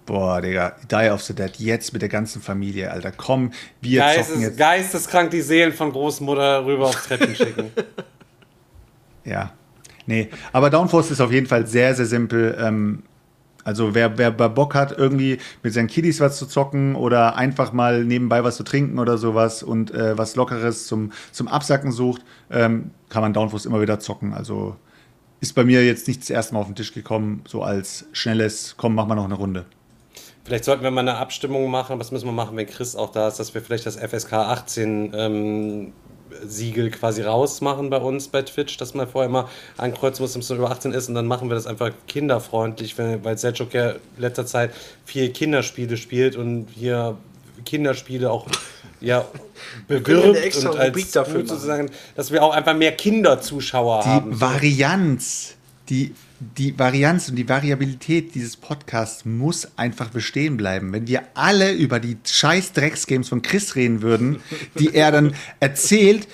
Boah, 0.05 0.41
Digga, 0.41 0.77
Die 0.91 1.11
of 1.11 1.23
the 1.23 1.35
Dead, 1.35 1.55
jetzt 1.59 1.93
mit 1.93 2.03
der 2.03 2.09
ganzen 2.09 2.43
Familie, 2.43 2.91
Alter. 2.91 3.12
Komm, 3.12 3.53
wir 3.81 4.01
zocken 4.01 4.16
Geistes, 4.16 4.43
jetzt. 4.43 4.59
geisteskrank 4.59 5.31
die 5.31 5.43
Seelen 5.43 5.73
von 5.73 5.93
Großmutter 5.93 6.65
rüber 6.66 6.87
aufs 6.87 7.07
Treppen 7.07 7.35
schicken. 7.35 7.70
Ja. 9.24 9.53
Nee, 10.07 10.31
aber 10.53 10.69
Downforce 10.69 11.12
ist 11.12 11.20
auf 11.20 11.31
jeden 11.31 11.47
Fall 11.47 11.69
sehr, 11.69 11.95
sehr 11.95 12.07
simpel. 12.07 12.59
Ähm, 12.61 13.05
also 13.65 13.95
wer, 13.95 14.19
wer 14.19 14.33
bei 14.33 14.49
Bock 14.49 14.74
hat, 14.74 14.99
irgendwie 14.99 15.39
mit 15.62 15.73
seinen 15.73 15.87
Kiddies 15.87 16.19
was 16.20 16.39
zu 16.39 16.47
zocken 16.47 16.97
oder 16.97 17.37
einfach 17.37 17.73
mal 17.73 18.05
nebenbei 18.05 18.43
was 18.43 18.57
zu 18.57 18.65
trinken 18.65 18.99
oder 18.99 19.19
sowas 19.19 19.62
und 19.62 19.93
äh, 19.93 20.19
was 20.19 20.35
Lockeres 20.35 20.87
zum, 20.89 21.12
zum 21.31 21.47
Absacken 21.47 21.93
sucht, 21.93 22.23
ähm, 22.51 22.91
kann 23.09 23.23
man 23.23 23.33
Downforce 23.33 23.66
immer 23.66 23.81
wieder 23.81 24.01
zocken. 24.01 24.35
Also 24.35 24.77
ist 25.41 25.55
bei 25.55 25.65
mir 25.65 25.85
jetzt 25.85 26.09
nicht 26.09 26.23
das 26.23 26.31
erste 26.31 26.55
Mal 26.55 26.61
auf 26.61 26.66
den 26.66 26.74
Tisch 26.74 26.93
gekommen, 26.93 27.43
so 27.47 27.62
als 27.62 28.07
schnelles, 28.12 28.74
komm, 28.77 28.97
mach 28.97 29.07
mal 29.07 29.15
noch 29.15 29.24
eine 29.27 29.35
Runde. 29.35 29.66
Vielleicht 30.44 30.64
sollten 30.64 30.82
wir 30.82 30.90
mal 30.90 31.02
eine 31.02 31.16
Abstimmung 31.16 31.70
machen. 31.70 32.01
Was 32.01 32.10
müssen 32.10 32.27
wir 32.27 32.32
machen, 32.32 32.56
wenn 32.56 32.66
Chris 32.66 32.97
auch 32.97 33.12
da 33.12 33.28
ist, 33.28 33.39
dass 33.39 33.55
wir 33.55 33.62
vielleicht 33.62 33.86
das 33.86 33.97
FSK 33.97 34.32
18 34.32 35.12
ähm, 35.14 35.93
Siegel 36.44 36.90
quasi 36.90 37.23
rausmachen 37.23 37.90
bei 37.90 37.98
uns 37.98 38.28
bei 38.28 38.43
Twitch, 38.43 38.77
dass 38.77 38.94
man 38.94 39.09
vorher 39.09 39.31
mal 39.31 39.48
ankreuzen 39.77 40.23
muss, 40.23 40.32
dass 40.32 40.48
man 40.48 40.59
über 40.59 40.70
18 40.70 40.93
ist 40.93 41.09
und 41.09 41.14
dann 41.14 41.27
machen 41.27 41.48
wir 41.48 41.55
das 41.55 41.66
einfach 41.66 41.90
kinderfreundlich, 42.06 42.98
weil 42.98 43.39
Selchuk 43.39 43.74
ja 43.74 43.90
in 43.90 43.98
letzter 44.19 44.47
Zeit 44.47 44.73
viel 45.05 45.31
Kinderspiele 45.31 45.97
spielt 45.97 46.36
und 46.36 46.69
hier 46.74 47.16
Kinderspiele 47.64 48.31
auch 48.31 48.47
ja, 49.01 49.24
bewirbt 49.89 50.56
und 50.56 50.77
als 50.77 51.10
dafür 51.10 51.47
sozusagen, 51.47 51.90
dass 52.14 52.31
wir 52.31 52.43
auch 52.43 52.55
einfach 52.55 52.74
mehr 52.74 52.93
Kinderzuschauer 52.93 54.02
Die 54.02 54.09
haben. 54.09 54.40
Varianz, 54.40 55.55
die, 55.89 56.14
die 56.56 56.78
Varianz 56.78 57.28
und 57.28 57.36
die 57.36 57.48
Variabilität 57.48 58.35
dieses 58.35 58.56
Podcasts 58.56 59.24
muss 59.24 59.69
einfach 59.77 60.10
bestehen 60.10 60.56
bleiben. 60.56 60.93
Wenn 60.93 61.06
wir 61.06 61.23
alle 61.35 61.73
über 61.73 62.01
die 62.01 62.16
scheiß 62.24 62.73
Drecksgames 62.73 63.28
von 63.28 63.43
Chris 63.43 63.77
reden 63.77 64.02
würden, 64.02 64.40
die 64.78 64.94
er 64.94 65.12
dann 65.12 65.35
erzählt 65.60 66.27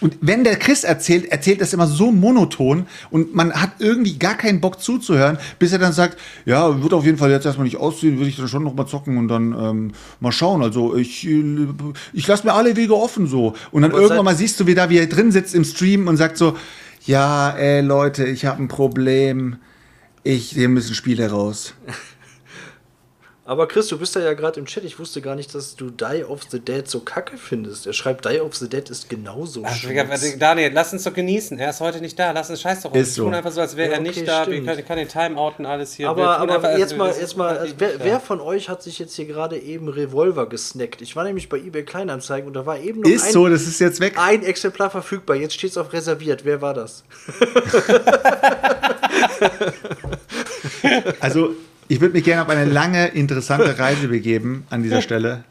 und 0.00 0.16
wenn 0.20 0.44
der 0.44 0.56
Chris 0.56 0.84
erzählt, 0.84 1.30
erzählt 1.30 1.60
das 1.60 1.72
immer 1.72 1.86
so 1.86 2.10
monoton 2.10 2.86
und 3.10 3.34
man 3.34 3.52
hat 3.52 3.72
irgendwie 3.78 4.18
gar 4.18 4.34
keinen 4.34 4.60
Bock 4.60 4.80
zuzuhören, 4.80 5.38
bis 5.58 5.72
er 5.72 5.78
dann 5.78 5.92
sagt, 5.92 6.18
ja, 6.46 6.82
wird 6.82 6.94
auf 6.94 7.04
jeden 7.04 7.18
Fall 7.18 7.30
jetzt 7.30 7.44
erstmal 7.44 7.66
nicht 7.66 7.76
aussehen, 7.76 8.16
würde 8.16 8.30
ich 8.30 8.36
dann 8.36 8.48
schon 8.48 8.64
noch 8.64 8.74
mal 8.74 8.86
zocken 8.86 9.18
und 9.18 9.28
dann 9.28 9.52
ähm, 9.52 9.92
mal 10.20 10.32
schauen. 10.32 10.62
Also 10.62 10.96
ich, 10.96 11.28
ich 12.12 12.26
lasse 12.26 12.46
mir 12.46 12.54
alle 12.54 12.76
Wege 12.76 12.96
offen 12.96 13.26
so. 13.26 13.54
Und 13.70 13.82
dann 13.82 13.92
Aber 13.92 14.00
irgendwann 14.00 14.24
mal 14.24 14.36
siehst 14.36 14.58
du 14.58 14.66
wieder, 14.66 14.88
wie 14.88 14.98
er 14.98 15.06
drin 15.06 15.32
sitzt 15.32 15.54
im 15.54 15.64
Stream 15.64 16.08
und 16.08 16.16
sagt 16.16 16.38
so, 16.38 16.56
ja, 17.10 17.50
ey 17.50 17.80
Leute, 17.80 18.24
ich 18.24 18.46
habe 18.46 18.62
ein 18.62 18.68
Problem. 18.68 19.56
Ich, 20.22 20.50
hier 20.50 20.68
müssen 20.68 20.94
Spiele 20.94 21.28
raus. 21.28 21.74
Aber 23.50 23.66
Chris, 23.66 23.88
du 23.88 23.98
bist 23.98 24.14
da 24.14 24.20
ja 24.20 24.32
gerade 24.34 24.60
im 24.60 24.66
Chat. 24.66 24.84
Ich 24.84 25.00
wusste 25.00 25.20
gar 25.20 25.34
nicht, 25.34 25.52
dass 25.56 25.74
du 25.74 25.90
Die 25.90 26.22
of 26.24 26.42
the 26.52 26.60
Dead 26.60 26.88
so 26.88 27.00
kacke 27.00 27.36
findest. 27.36 27.84
Er 27.84 27.92
schreibt, 27.92 28.24
Die 28.24 28.38
of 28.40 28.54
the 28.54 28.68
Dead 28.68 28.88
ist 28.88 29.08
genauso 29.08 29.64
Ach, 29.66 29.76
Daniel, 30.38 30.70
lass 30.72 30.92
uns 30.92 31.02
doch 31.02 31.12
genießen. 31.12 31.58
Er 31.58 31.70
ist 31.70 31.80
heute 31.80 32.00
nicht 32.00 32.16
da. 32.16 32.30
Lass 32.30 32.48
uns 32.48 32.60
scheiß 32.60 32.82
doch 32.82 32.94
Ist 32.94 33.16
Wir 33.16 33.24
tun 33.24 33.32
so. 33.32 33.36
einfach 33.36 33.50
so, 33.50 33.60
als 33.60 33.74
wäre 33.74 33.88
Ja, 33.88 33.94
er 33.96 34.00
okay, 34.02 34.08
nicht 34.08 34.28
da. 34.28 34.46
Wir 34.46 34.52
stimmt. 34.52 34.66
können, 34.68 34.78
ich 34.78 34.86
kann 34.86 34.98
den 34.98 35.08
Timeouten 35.08 35.66
alles 35.66 35.94
hier. 35.94 36.08
Aber, 36.08 36.38
aber 36.38 36.54
einfach, 36.54 36.78
jetzt 36.78 36.96
mal, 36.96 37.12
jetzt 37.12 37.36
mal, 37.36 37.58
also 37.58 37.74
wer, 37.78 37.98
wer 37.98 38.20
von 38.20 38.40
euch 38.40 38.68
hat 38.68 38.84
sich 38.84 39.00
jetzt 39.00 39.16
hier 39.16 39.26
gerade 39.26 39.58
eben 39.58 39.88
Revolver 39.88 40.48
gesnackt? 40.48 41.02
Ich 41.02 41.16
war 41.16 41.24
nämlich 41.24 41.48
bei 41.48 41.56
eBay 41.56 41.84
Kleinanzeigen 41.84 42.46
und 42.46 42.54
da 42.54 42.66
war 42.66 42.78
eben 42.78 43.00
noch 43.00 43.10
Ist 43.10 43.26
ein, 43.26 43.32
so, 43.32 43.48
das 43.48 43.62
ist 43.62 43.80
jetzt 43.80 43.98
weg. 43.98 44.14
ein 44.16 44.44
Exemplar 44.44 44.90
verfügbar. 44.90 45.34
Jetzt 45.34 45.54
steht 45.54 45.72
es 45.72 45.76
auf 45.76 45.92
reserviert. 45.92 46.44
Wer 46.44 46.62
war 46.62 46.74
das? 46.74 47.02
Also, 51.20 51.54
ich 51.90 52.00
würde 52.00 52.14
mich 52.14 52.22
gerne 52.22 52.42
auf 52.42 52.48
eine 52.48 52.64
lange, 52.64 53.08
interessante 53.08 53.76
Reise 53.80 54.06
begeben 54.06 54.64
an 54.70 54.84
dieser 54.84 55.02
Stelle. 55.02 55.42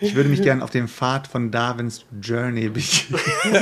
Ich 0.00 0.14
würde 0.14 0.30
mich 0.30 0.42
gerne 0.42 0.64
auf 0.64 0.70
den 0.70 0.88
Pfad 0.88 1.28
von 1.28 1.50
Darwins 1.50 2.06
Journey 2.22 2.68
begeben. 2.70 3.18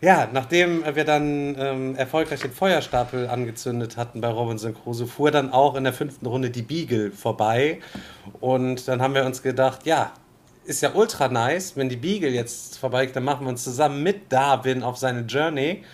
Ja, 0.00 0.28
nachdem 0.32 0.84
wir 0.84 1.04
dann 1.04 1.54
ähm, 1.56 1.94
erfolgreich 1.94 2.40
den 2.40 2.50
Feuerstapel 2.50 3.28
angezündet 3.28 3.96
hatten 3.96 4.20
bei 4.20 4.28
Robinson 4.28 4.74
Crusoe, 4.74 5.06
fuhr 5.06 5.30
dann 5.30 5.52
auch 5.52 5.76
in 5.76 5.84
der 5.84 5.92
fünften 5.92 6.26
Runde 6.26 6.50
die 6.50 6.62
Beagle 6.62 7.12
vorbei. 7.12 7.78
Und 8.40 8.88
dann 8.88 9.00
haben 9.00 9.14
wir 9.14 9.24
uns 9.24 9.40
gedacht, 9.42 9.86
ja, 9.86 10.12
ist 10.64 10.82
ja 10.82 10.94
ultra 10.94 11.28
nice, 11.28 11.76
wenn 11.76 11.88
die 11.88 11.96
Beagle 11.96 12.30
jetzt 12.30 12.78
vorbeikommt, 12.78 13.16
dann 13.16 13.24
machen 13.24 13.46
wir 13.46 13.50
uns 13.50 13.62
zusammen 13.62 14.02
mit 14.02 14.32
Darwin 14.32 14.82
auf 14.82 14.96
seine 14.96 15.20
Journey 15.20 15.84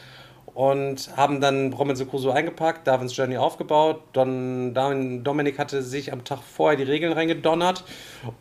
und 0.58 1.16
haben 1.16 1.40
dann 1.40 1.72
Robinson 1.72 2.10
Crusoe 2.10 2.34
eingepackt, 2.34 2.84
Darwins 2.84 3.16
Journey 3.16 3.36
aufgebaut. 3.36 4.02
Don, 4.12 4.74
Darwin, 4.74 5.22
Dominik 5.22 5.56
hatte 5.56 5.84
sich 5.84 6.12
am 6.12 6.24
Tag 6.24 6.40
vorher 6.42 6.76
die 6.76 6.82
Regeln 6.82 7.12
reingedonnert 7.12 7.84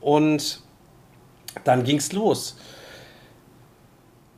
und 0.02 0.64
dann 1.64 1.84
ging's 1.84 2.14
los. 2.14 2.58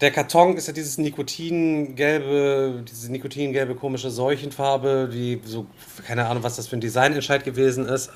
Der 0.01 0.11
Karton 0.11 0.57
ist 0.57 0.67
ja 0.67 0.73
dieses 0.73 0.97
nikotingelbe, 0.97 2.83
diese 2.85 3.13
nikotingelbe 3.13 3.75
komische 3.75 4.09
Seuchenfarbe, 4.09 5.09
die 5.09 5.39
so, 5.45 5.65
keine 6.05 6.27
Ahnung, 6.27 6.43
was 6.43 6.57
das 6.57 6.67
für 6.67 6.75
ein 6.75 6.81
Designentscheid 6.81 7.45
gewesen 7.45 7.85
ist. 7.85 8.11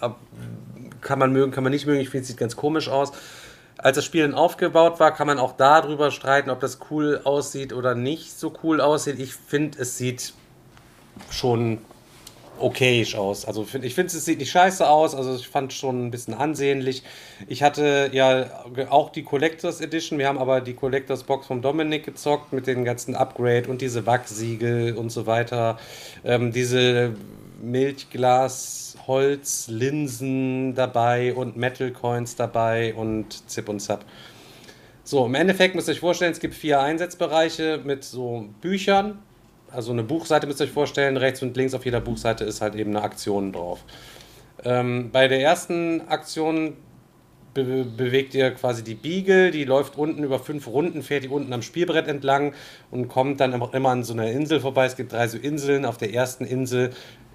Kann 0.99 1.19
man 1.19 1.31
mögen, 1.31 1.53
kann 1.53 1.63
man 1.63 1.71
nicht 1.71 1.85
mögen. 1.85 2.01
Ich 2.01 2.09
finde, 2.09 2.23
es 2.23 2.27
sieht 2.27 2.37
ganz 2.37 2.57
komisch 2.57 2.89
aus. 2.89 3.13
Als 3.83 3.95
das 3.95 4.05
Spiel 4.05 4.21
dann 4.21 4.33
aufgebaut 4.33 5.01
war, 5.01 5.13
kann 5.13 5.27
man 5.27 5.39
auch 5.39 5.57
darüber 5.57 6.09
streiten, 6.09 6.49
ob 6.49 6.61
das 6.61 6.79
cool 6.89 7.19
aussieht 7.25 7.73
oder 7.73 7.95
nicht 7.95 8.31
so 8.31 8.53
cool 8.63 8.79
aussieht. 8.79 9.19
Ich 9.19 9.35
finde, 9.35 9.77
es 9.77 9.97
sieht 9.97 10.33
schon 11.29 11.79
okayisch 12.59 13.15
aus. 13.15 13.43
Also 13.43 13.65
find, 13.65 13.83
ich 13.83 13.93
finde, 13.93 14.15
es 14.15 14.23
sieht 14.23 14.39
nicht 14.39 14.51
scheiße 14.51 14.87
aus. 14.89 15.13
Also 15.13 15.35
ich 15.35 15.49
fand 15.49 15.73
schon 15.73 16.07
ein 16.07 16.11
bisschen 16.11 16.33
ansehnlich. 16.33 17.03
Ich 17.49 17.61
hatte 17.61 18.09
ja 18.13 18.45
auch 18.89 19.09
die 19.09 19.23
Collectors 19.23 19.81
Edition. 19.81 20.17
Wir 20.17 20.29
haben 20.29 20.37
aber 20.37 20.61
die 20.61 20.75
Collectors 20.75 21.23
Box 21.23 21.47
vom 21.47 21.61
Dominik 21.61 22.05
gezockt 22.05 22.53
mit 22.53 22.67
den 22.67 22.85
ganzen 22.85 23.15
Upgrade 23.15 23.67
und 23.67 23.81
diese 23.81 24.05
Wachsiegel 24.05 24.95
und 24.95 25.09
so 25.09 25.25
weiter. 25.25 25.77
Ähm, 26.23 26.53
diese 26.53 27.15
Milchglas 27.63 28.97
Holz 29.07 29.67
Linsen 29.69 30.75
dabei 30.75 31.33
und 31.33 31.57
Metal 31.57 31.91
Coins 31.91 32.35
dabei 32.35 32.93
und 32.93 33.49
Zip 33.49 33.69
und 33.69 33.79
Zap. 33.79 34.05
So, 35.03 35.25
im 35.25 35.35
Endeffekt 35.35 35.75
müsst 35.75 35.89
ihr 35.89 35.93
euch 35.93 35.99
vorstellen, 35.99 36.31
es 36.31 36.39
gibt 36.39 36.53
vier 36.53 36.81
Einsatzbereiche 36.81 37.81
mit 37.83 38.03
so 38.03 38.49
Büchern. 38.61 39.19
Also 39.69 39.91
eine 39.91 40.03
Buchseite 40.03 40.47
müsst 40.47 40.61
ihr 40.61 40.65
euch 40.65 40.71
vorstellen, 40.71 41.17
rechts 41.17 41.41
und 41.41 41.57
links 41.57 41.73
auf 41.73 41.83
jeder 41.83 41.99
Buchseite 41.99 42.43
ist 42.45 42.61
halt 42.61 42.75
eben 42.75 42.91
eine 42.91 43.01
Aktion 43.01 43.51
drauf. 43.51 43.83
Ähm, 44.63 45.09
bei 45.11 45.27
der 45.27 45.41
ersten 45.41 46.01
Aktion 46.07 46.77
be 47.53 47.85
bewegt 47.85 48.33
ihr 48.33 48.51
quasi 48.51 48.83
die 48.83 48.95
Beagle, 48.95 49.51
die 49.51 49.63
läuft 49.63 49.97
unten 49.97 50.23
über 50.23 50.39
fünf 50.39 50.67
Runden, 50.67 51.03
fährt 51.03 51.23
die 51.23 51.29
unten 51.29 51.53
am 51.53 51.61
Spielbrett 51.61 52.07
entlang 52.07 52.53
und 52.89 53.07
kommt 53.07 53.39
dann 53.39 53.53
immer 53.53 53.89
an 53.89 54.03
so 54.03 54.13
einer 54.13 54.31
Insel 54.31 54.59
vorbei. 54.59 54.85
Es 54.85 54.95
gibt 54.95 55.11
drei 55.11 55.27
so 55.27 55.37
Inseln. 55.37 55.85
Auf 55.85 55.97
der 55.97 56.13
ersten 56.13 56.45
Insel 56.45 56.91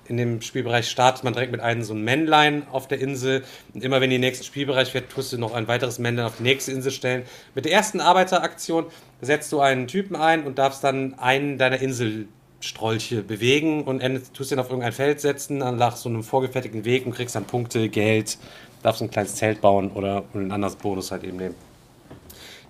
in 0.08 0.16
dem 0.16 0.40
Spielbereich 0.40 0.88
startet 0.88 1.22
man 1.22 1.34
direkt 1.34 1.52
mit 1.52 1.60
einem 1.60 1.82
so 1.82 1.94
ein 1.94 2.02
Männlein 2.02 2.66
auf 2.72 2.88
der 2.88 2.98
Insel. 2.98 3.44
Und 3.74 3.84
immer 3.84 4.00
wenn 4.00 4.10
die 4.10 4.18
nächsten 4.18 4.44
Spielbereich 4.44 4.92
fährt, 4.92 5.10
tust 5.10 5.32
du 5.32 5.38
noch 5.38 5.54
ein 5.54 5.68
weiteres 5.68 5.98
Männlein 5.98 6.26
auf 6.26 6.38
die 6.38 6.44
nächste 6.44 6.72
Insel 6.72 6.92
stellen. 6.92 7.24
Mit 7.54 7.66
der 7.66 7.72
ersten 7.72 8.00
Arbeiteraktion 8.00 8.86
setzt 9.20 9.52
du 9.52 9.60
einen 9.60 9.86
Typen 9.86 10.16
ein 10.16 10.44
und 10.44 10.58
darfst 10.58 10.82
dann 10.82 11.18
einen 11.18 11.58
deiner 11.58 11.80
Inselstrolche 11.80 13.22
bewegen 13.22 13.84
und 13.84 14.02
tust 14.32 14.50
ihn 14.50 14.58
auf 14.58 14.70
irgendein 14.70 14.92
Feld 14.92 15.20
setzen, 15.20 15.60
dann 15.60 15.76
nach 15.76 15.96
so 15.96 16.08
einem 16.08 16.22
vorgefertigten 16.22 16.84
Weg 16.84 17.04
und 17.04 17.14
kriegst 17.14 17.34
dann 17.34 17.44
Punkte, 17.44 17.88
Geld, 17.90 18.38
darfst 18.82 19.02
ein 19.02 19.10
kleines 19.10 19.34
Zelt 19.34 19.60
bauen 19.60 19.90
oder 19.90 20.24
einen 20.32 20.52
anderen 20.52 20.76
Bonus 20.76 21.10
halt 21.10 21.24
eben 21.24 21.36
nehmen. 21.36 21.54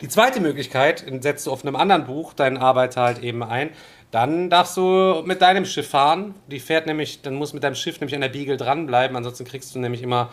Die 0.00 0.08
zweite 0.08 0.40
Möglichkeit, 0.40 1.04
setzt 1.20 1.46
du 1.46 1.50
auf 1.50 1.64
einem 1.64 1.74
anderen 1.74 2.04
Buch 2.04 2.32
deinen 2.32 2.56
Arbeiter 2.56 3.02
halt 3.02 3.18
eben 3.24 3.42
ein, 3.42 3.70
dann 4.10 4.48
darfst 4.48 4.76
du 4.76 5.22
mit 5.24 5.42
deinem 5.42 5.64
Schiff 5.64 5.88
fahren. 5.88 6.34
Die 6.46 6.60
fährt 6.60 6.86
nämlich, 6.86 7.22
dann 7.22 7.34
muss 7.34 7.52
mit 7.52 7.62
deinem 7.62 7.74
Schiff 7.74 8.00
nämlich 8.00 8.14
an 8.14 8.22
der 8.22 8.28
Beagle 8.28 8.56
dranbleiben. 8.56 9.16
Ansonsten 9.16 9.44
kriegst 9.44 9.74
du 9.74 9.78
nämlich 9.78 10.02
immer 10.02 10.30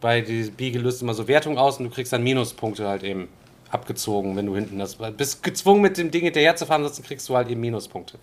bei 0.00 0.20
die 0.20 0.50
Beagle 0.50 0.82
löst 0.82 1.00
immer 1.00 1.14
so 1.14 1.28
Wertung 1.28 1.56
aus 1.56 1.78
und 1.78 1.86
du 1.86 1.90
kriegst 1.90 2.12
dann 2.12 2.22
Minuspunkte 2.22 2.86
halt 2.86 3.02
eben 3.02 3.28
abgezogen, 3.70 4.36
wenn 4.36 4.44
du 4.44 4.54
hinten 4.54 4.78
das. 4.78 4.96
Bist 5.16 5.42
gezwungen 5.42 5.80
mit 5.80 5.96
dem 5.96 6.10
Ding 6.10 6.24
hinterher 6.24 6.56
zu 6.56 6.66
fahren, 6.66 6.82
ansonsten 6.82 7.04
kriegst 7.04 7.26
du 7.28 7.36
halt 7.36 7.48
eben 7.48 7.62
Minuspunkte. 7.62 8.18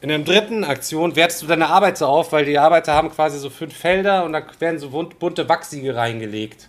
In 0.00 0.08
der 0.08 0.20
dritten 0.20 0.62
Aktion 0.62 1.16
wertest 1.16 1.42
du 1.42 1.46
deine 1.46 1.68
Arbeiter 1.68 2.08
auf, 2.08 2.30
weil 2.30 2.44
die 2.44 2.58
Arbeiter 2.58 2.94
haben 2.94 3.10
quasi 3.10 3.38
so 3.38 3.50
fünf 3.50 3.76
Felder 3.76 4.24
und 4.24 4.32
da 4.32 4.42
werden 4.60 4.78
so 4.78 4.90
bunte 4.90 5.48
Wachsiege 5.48 5.96
reingelegt. 5.96 6.68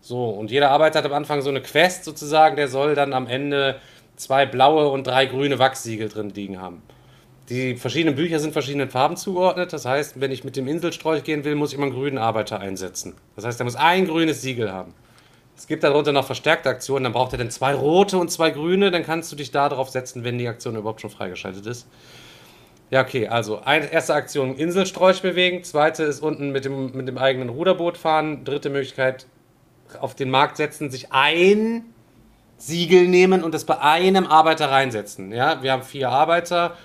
So, 0.00 0.30
und 0.30 0.50
jeder 0.50 0.70
Arbeiter 0.70 1.00
hat 1.00 1.06
am 1.06 1.12
Anfang 1.12 1.42
so 1.42 1.50
eine 1.50 1.60
Quest 1.60 2.04
sozusagen, 2.04 2.56
der 2.56 2.68
soll 2.68 2.94
dann 2.94 3.12
am 3.12 3.26
Ende 3.26 3.80
zwei 4.16 4.46
blaue 4.46 4.88
und 4.88 5.06
drei 5.06 5.26
grüne 5.26 5.58
Wachsiegel 5.58 6.08
drin 6.08 6.30
liegen 6.30 6.60
haben. 6.60 6.82
Die 7.48 7.76
verschiedenen 7.76 8.16
Bücher 8.16 8.40
sind 8.40 8.52
verschiedenen 8.52 8.90
Farben 8.90 9.16
zugeordnet. 9.16 9.72
Das 9.72 9.84
heißt, 9.84 10.20
wenn 10.20 10.32
ich 10.32 10.42
mit 10.42 10.56
dem 10.56 10.66
Inselstrolch 10.66 11.22
gehen 11.22 11.44
will, 11.44 11.54
muss 11.54 11.70
ich 11.70 11.76
immer 11.76 11.86
einen 11.86 11.94
grünen 11.94 12.18
Arbeiter 12.18 12.58
einsetzen. 12.58 13.14
Das 13.36 13.44
heißt, 13.44 13.60
er 13.60 13.64
muss 13.64 13.76
ein 13.76 14.06
grünes 14.06 14.42
Siegel 14.42 14.72
haben. 14.72 14.94
Es 15.56 15.68
gibt 15.68 15.84
darunter 15.84 16.12
noch 16.12 16.26
verstärkte 16.26 16.68
Aktionen. 16.68 17.04
Dann 17.04 17.12
braucht 17.12 17.32
er 17.32 17.38
dann 17.38 17.50
zwei 17.50 17.74
rote 17.74 18.18
und 18.18 18.32
zwei 18.32 18.50
grüne. 18.50 18.90
Dann 18.90 19.04
kannst 19.04 19.30
du 19.30 19.36
dich 19.36 19.52
da 19.52 19.68
drauf 19.68 19.90
setzen, 19.90 20.24
wenn 20.24 20.38
die 20.38 20.48
Aktion 20.48 20.74
überhaupt 20.74 21.00
schon 21.00 21.10
freigeschaltet 21.10 21.66
ist. 21.66 21.86
Ja, 22.90 23.02
okay, 23.02 23.26
also 23.28 23.60
eine, 23.62 23.92
erste 23.92 24.14
Aktion 24.14 24.56
Inselsträuch 24.56 25.20
bewegen, 25.20 25.64
zweite 25.64 26.04
ist 26.04 26.20
unten 26.20 26.52
mit 26.52 26.64
dem, 26.64 26.96
mit 26.96 27.08
dem 27.08 27.18
eigenen 27.18 27.48
Ruderboot 27.48 27.96
fahren, 27.96 28.44
dritte 28.44 28.70
Möglichkeit 28.70 29.26
auf 30.00 30.14
den 30.14 30.30
Markt 30.30 30.56
setzen, 30.56 30.90
sich 30.90 31.12
ein 31.12 31.84
Siegel 32.58 33.08
nehmen 33.08 33.42
und 33.44 33.54
das 33.54 33.64
bei 33.64 33.80
einem 33.80 34.26
Arbeiter 34.26 34.70
reinsetzen. 34.70 35.32
Ja, 35.32 35.62
wir 35.62 35.72
haben 35.72 35.82
vier 35.82 36.08
Arbeiter, 36.10 36.76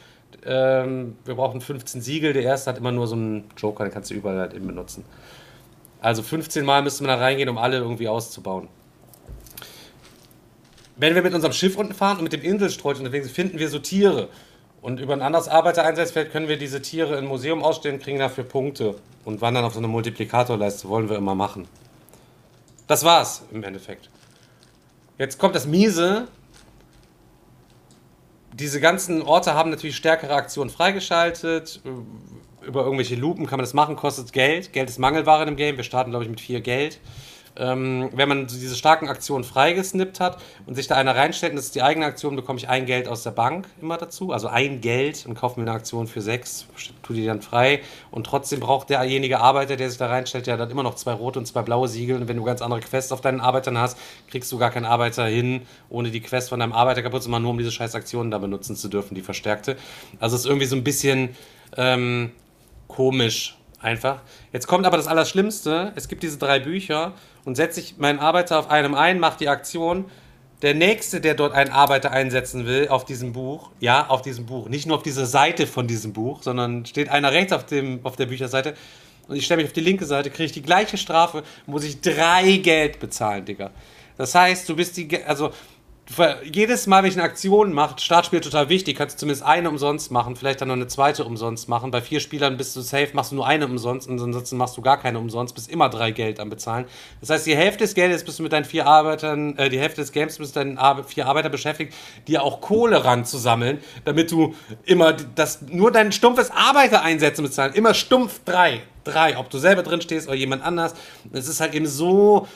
ähm, 0.45 1.17
wir 1.25 1.35
brauchen 1.35 1.61
15 1.61 2.01
Siegel, 2.01 2.33
der 2.33 2.43
erste 2.43 2.71
hat 2.71 2.77
immer 2.77 2.91
nur 2.91 3.07
so 3.07 3.15
einen 3.15 3.49
Joker, 3.57 3.83
den 3.83 3.93
kannst 3.93 4.11
du 4.11 4.15
überall 4.15 4.39
halt 4.39 4.53
eben 4.53 4.67
benutzen. 4.67 5.05
Also 6.01 6.23
15 6.23 6.65
Mal 6.65 6.81
müsste 6.81 7.03
man 7.03 7.17
da 7.17 7.23
reingehen, 7.23 7.49
um 7.49 7.57
alle 7.57 7.77
irgendwie 7.77 8.07
auszubauen. 8.07 8.67
Wenn 10.97 11.15
wir 11.15 11.21
mit 11.21 11.33
unserem 11.33 11.53
Schiff 11.53 11.77
unten 11.77 11.93
fahren 11.93 12.17
und 12.17 12.23
mit 12.23 12.33
dem 12.33 12.41
Inselstreut 12.41 12.97
unterwegs 12.97 13.25
sind, 13.25 13.35
finden 13.35 13.59
wir 13.59 13.69
so 13.69 13.79
Tiere. 13.79 14.29
Und 14.81 14.99
über 14.99 15.13
ein 15.13 15.21
anderes 15.21 15.47
Arbeitereinsatzfeld 15.47 16.31
können 16.31 16.47
wir 16.47 16.57
diese 16.57 16.81
Tiere 16.81 17.17
im 17.17 17.25
Museum 17.25 17.63
ausstellen, 17.63 17.99
kriegen 17.99 18.17
dafür 18.17 18.43
Punkte 18.43 18.95
und 19.25 19.41
wandern 19.41 19.63
auf 19.63 19.73
so 19.73 19.79
eine 19.79 19.87
Multiplikatorleiste. 19.87 20.89
Wollen 20.89 21.07
wir 21.07 21.17
immer 21.17 21.35
machen. 21.35 21.67
Das 22.87 23.03
war's 23.03 23.43
im 23.51 23.63
Endeffekt. 23.63 24.09
Jetzt 25.21 25.37
kommt 25.37 25.53
das 25.53 25.67
Miese. 25.67 26.27
Diese 28.53 28.81
ganzen 28.81 29.21
Orte 29.21 29.53
haben 29.53 29.69
natürlich 29.69 29.95
stärkere 29.95 30.33
Aktionen 30.33 30.71
freigeschaltet. 30.71 31.79
Über 32.65 32.83
irgendwelche 32.83 33.13
Lupen 33.13 33.45
kann 33.45 33.57
man 33.57 33.63
das 33.63 33.75
machen, 33.75 33.95
kostet 33.95 34.33
Geld. 34.33 34.73
Geld 34.73 34.89
ist 34.89 34.97
Mangelware 34.97 35.47
im 35.47 35.57
Game. 35.57 35.77
Wir 35.77 35.83
starten, 35.83 36.09
glaube 36.09 36.23
ich, 36.25 36.29
mit 36.31 36.41
vier 36.41 36.59
Geld 36.59 36.99
ähm, 37.55 38.09
wenn 38.13 38.29
man 38.29 38.47
diese 38.47 38.75
starken 38.75 39.09
Aktionen 39.09 39.43
freigesnippt 39.43 40.19
hat 40.19 40.41
und 40.65 40.75
sich 40.75 40.87
da 40.87 40.95
einer 40.95 41.15
reinstellt 41.15 41.51
und 41.51 41.57
das 41.57 41.65
ist 41.65 41.75
die 41.75 41.81
eigene 41.81 42.05
Aktion, 42.05 42.35
bekomme 42.35 42.59
ich 42.59 42.69
ein 42.69 42.85
Geld 42.85 43.07
aus 43.07 43.23
der 43.23 43.31
Bank 43.31 43.67
immer 43.81 43.97
dazu. 43.97 44.31
Also 44.31 44.47
ein 44.47 44.81
Geld 44.81 45.25
und 45.25 45.35
kaufe 45.35 45.59
mir 45.59 45.67
eine 45.67 45.75
Aktion 45.75 46.07
für 46.07 46.21
sechs, 46.21 46.65
tue 47.03 47.15
die 47.15 47.25
dann 47.25 47.41
frei. 47.41 47.81
Und 48.09 48.25
trotzdem 48.25 48.59
braucht 48.59 48.89
derjenige 48.89 49.39
Arbeiter, 49.39 49.75
der 49.75 49.89
sich 49.89 49.97
da 49.97 50.07
reinstellt, 50.07 50.47
ja 50.47 50.57
dann 50.57 50.69
immer 50.69 50.83
noch 50.83 50.95
zwei 50.95 51.13
rote 51.13 51.39
und 51.39 51.45
zwei 51.45 51.61
blaue 51.61 51.87
Siegel. 51.87 52.17
Und 52.17 52.27
wenn 52.27 52.37
du 52.37 52.43
ganz 52.43 52.61
andere 52.61 52.79
Quests 52.79 53.11
auf 53.11 53.21
deinen 53.21 53.41
Arbeitern 53.41 53.77
hast, 53.77 53.97
kriegst 54.29 54.51
du 54.51 54.57
gar 54.57 54.71
keinen 54.71 54.85
Arbeiter 54.85 55.25
hin, 55.25 55.63
ohne 55.89 56.11
die 56.11 56.21
Quest 56.21 56.49
von 56.49 56.59
deinem 56.59 56.73
Arbeiter 56.73 57.01
kaputt 57.01 57.23
zu 57.23 57.29
machen, 57.29 57.43
nur 57.43 57.51
um 57.51 57.57
diese 57.57 57.71
scheiß 57.71 57.95
Aktionen 57.95 58.31
da 58.31 58.37
benutzen 58.37 58.75
zu 58.75 58.87
dürfen, 58.87 59.15
die 59.15 59.21
verstärkte. 59.21 59.77
Also 60.19 60.35
es 60.35 60.43
ist 60.43 60.47
irgendwie 60.47 60.67
so 60.67 60.75
ein 60.75 60.83
bisschen 60.83 61.35
ähm, 61.77 62.31
komisch 62.87 63.57
einfach. 63.81 64.21
Jetzt 64.53 64.67
kommt 64.67 64.85
aber 64.85 64.97
das 64.97 65.07
Allerschlimmste. 65.07 65.91
Es 65.95 66.07
gibt 66.07 66.23
diese 66.23 66.37
drei 66.37 66.59
Bücher 66.59 67.13
und 67.45 67.55
setze 67.55 67.79
ich 67.79 67.97
meinen 67.97 68.19
Arbeiter 68.19 68.59
auf 68.59 68.69
einem 68.69 68.93
ein, 68.95 69.19
mache 69.19 69.37
die 69.39 69.49
Aktion. 69.49 70.05
Der 70.61 70.75
nächste, 70.75 71.21
der 71.21 71.33
dort 71.33 71.53
einen 71.53 71.71
Arbeiter 71.71 72.11
einsetzen 72.11 72.67
will, 72.67 72.87
auf 72.89 73.03
diesem 73.03 73.33
Buch, 73.33 73.71
ja, 73.79 74.07
auf 74.07 74.21
diesem 74.21 74.45
Buch, 74.45 74.69
nicht 74.69 74.85
nur 74.85 74.97
auf 74.97 75.03
dieser 75.03 75.25
Seite 75.25 75.65
von 75.65 75.87
diesem 75.87 76.13
Buch, 76.13 76.43
sondern 76.43 76.85
steht 76.85 77.09
einer 77.09 77.31
rechts 77.31 77.51
auf, 77.51 77.65
dem, 77.65 77.99
auf 78.03 78.15
der 78.15 78.27
Bücherseite 78.27 78.75
und 79.27 79.37
ich 79.37 79.45
stelle 79.45 79.61
mich 79.61 79.69
auf 79.69 79.73
die 79.73 79.81
linke 79.81 80.05
Seite, 80.05 80.29
kriege 80.29 80.45
ich 80.45 80.51
die 80.51 80.61
gleiche 80.61 80.97
Strafe, 80.97 81.43
muss 81.65 81.83
ich 81.83 82.01
drei 82.01 82.57
Geld 82.57 82.99
bezahlen, 82.99 83.45
Digga. 83.45 83.71
Das 84.17 84.35
heißt, 84.35 84.67
du 84.67 84.75
bist 84.75 84.97
die, 84.97 85.23
also 85.23 85.51
jedes 86.43 86.87
Mal, 86.87 87.03
wenn 87.03 87.09
ich 87.09 87.15
eine 87.15 87.23
Aktion 87.23 87.73
mache, 87.73 87.99
Startspiel 87.99 88.41
total 88.41 88.69
wichtig, 88.69 88.97
kannst 88.97 89.15
du 89.15 89.19
zumindest 89.19 89.45
eine 89.45 89.69
umsonst 89.69 90.11
machen, 90.11 90.35
vielleicht 90.35 90.59
dann 90.59 90.67
noch 90.67 90.75
eine 90.75 90.87
zweite 90.87 91.23
umsonst 91.23 91.69
machen. 91.69 91.91
Bei 91.91 92.01
vier 92.01 92.19
Spielern 92.19 92.57
bist 92.57 92.75
du 92.75 92.81
safe, 92.81 93.09
machst 93.13 93.31
du 93.31 93.35
nur 93.35 93.47
eine 93.47 93.65
umsonst 93.65 94.09
und 94.09 94.19
ansonsten 94.19 94.57
machst 94.57 94.75
du 94.77 94.81
gar 94.81 94.99
keine 94.99 95.19
umsonst, 95.19 95.55
bist 95.55 95.69
immer 95.69 95.89
drei 95.89 96.11
Geld 96.11 96.39
am 96.39 96.49
Bezahlen. 96.49 96.85
Das 97.21 97.29
heißt, 97.29 97.45
die 97.45 97.55
Hälfte 97.55 97.79
des 97.85 97.93
Geldes 97.93 98.23
bist 98.25 98.39
du 98.39 98.43
mit 98.43 98.51
deinen 98.51 98.65
vier 98.65 98.87
Arbeitern, 98.87 99.57
äh, 99.57 99.69
die 99.69 99.79
Hälfte 99.79 100.01
des 100.01 100.11
Games 100.11 100.37
bist 100.37 100.55
du 100.55 100.59
mit 100.59 100.67
deinen 100.67 100.77
Ar 100.77 101.03
vier 101.03 101.27
Arbeiter 101.27 101.49
beschäftigt, 101.49 101.93
dir 102.27 102.43
auch 102.43 102.61
Kohle 102.61 103.05
ranzusammeln, 103.05 103.79
damit 104.03 104.31
du 104.31 104.53
immer 104.83 105.13
das, 105.13 105.61
nur 105.61 105.91
dein 105.91 106.11
stumpfes 106.11 106.51
Arbeiter 106.51 107.03
einsetzen 107.03 107.43
bezahlen. 107.43 107.73
Immer 107.73 107.93
stumpf 107.93 108.41
drei. 108.43 108.81
Drei. 109.03 109.37
Ob 109.37 109.49
du 109.49 109.57
selber 109.57 109.81
drin 109.81 110.01
stehst 110.01 110.27
oder 110.27 110.35
jemand 110.35 110.63
anders. 110.63 110.93
Es 111.31 111.47
ist 111.47 111.59
halt 111.59 111.73
eben 111.73 111.87
so 111.87 112.47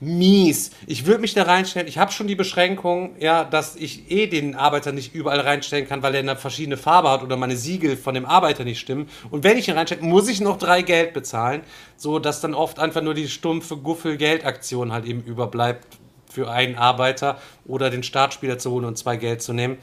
mies. 0.00 0.70
Ich 0.86 1.06
würde 1.06 1.20
mich 1.20 1.34
da 1.34 1.42
reinstellen. 1.42 1.88
Ich 1.88 1.98
habe 1.98 2.12
schon 2.12 2.26
die 2.26 2.34
Beschränkung, 2.34 3.16
ja, 3.18 3.44
dass 3.44 3.76
ich 3.76 4.10
eh 4.10 4.26
den 4.26 4.54
Arbeiter 4.54 4.92
nicht 4.92 5.14
überall 5.14 5.40
reinstellen 5.40 5.88
kann, 5.88 6.02
weil 6.02 6.14
er 6.14 6.20
eine 6.20 6.36
verschiedene 6.36 6.76
Farbe 6.76 7.10
hat 7.10 7.22
oder 7.22 7.36
meine 7.36 7.56
Siegel 7.56 7.96
von 7.96 8.14
dem 8.14 8.24
Arbeiter 8.26 8.64
nicht 8.64 8.78
stimmen. 8.78 9.08
Und 9.30 9.44
wenn 9.44 9.58
ich 9.58 9.68
ihn 9.68 9.74
reinstelle, 9.74 10.02
muss 10.02 10.28
ich 10.28 10.40
noch 10.40 10.58
drei 10.58 10.82
Geld 10.82 11.14
bezahlen, 11.14 11.62
so 11.96 12.18
dass 12.18 12.40
dann 12.40 12.54
oft 12.54 12.78
einfach 12.78 13.02
nur 13.02 13.14
die 13.14 13.28
stumpfe 13.28 13.76
Guffel-Geldaktion 13.76 14.92
halt 14.92 15.04
eben 15.04 15.22
überbleibt 15.22 15.86
für 16.30 16.50
einen 16.50 16.76
Arbeiter 16.76 17.40
oder 17.66 17.90
den 17.90 18.02
Startspieler 18.02 18.58
zu 18.58 18.70
holen 18.70 18.84
und 18.84 18.98
zwei 18.98 19.16
Geld 19.16 19.42
zu 19.42 19.52
nehmen. 19.52 19.78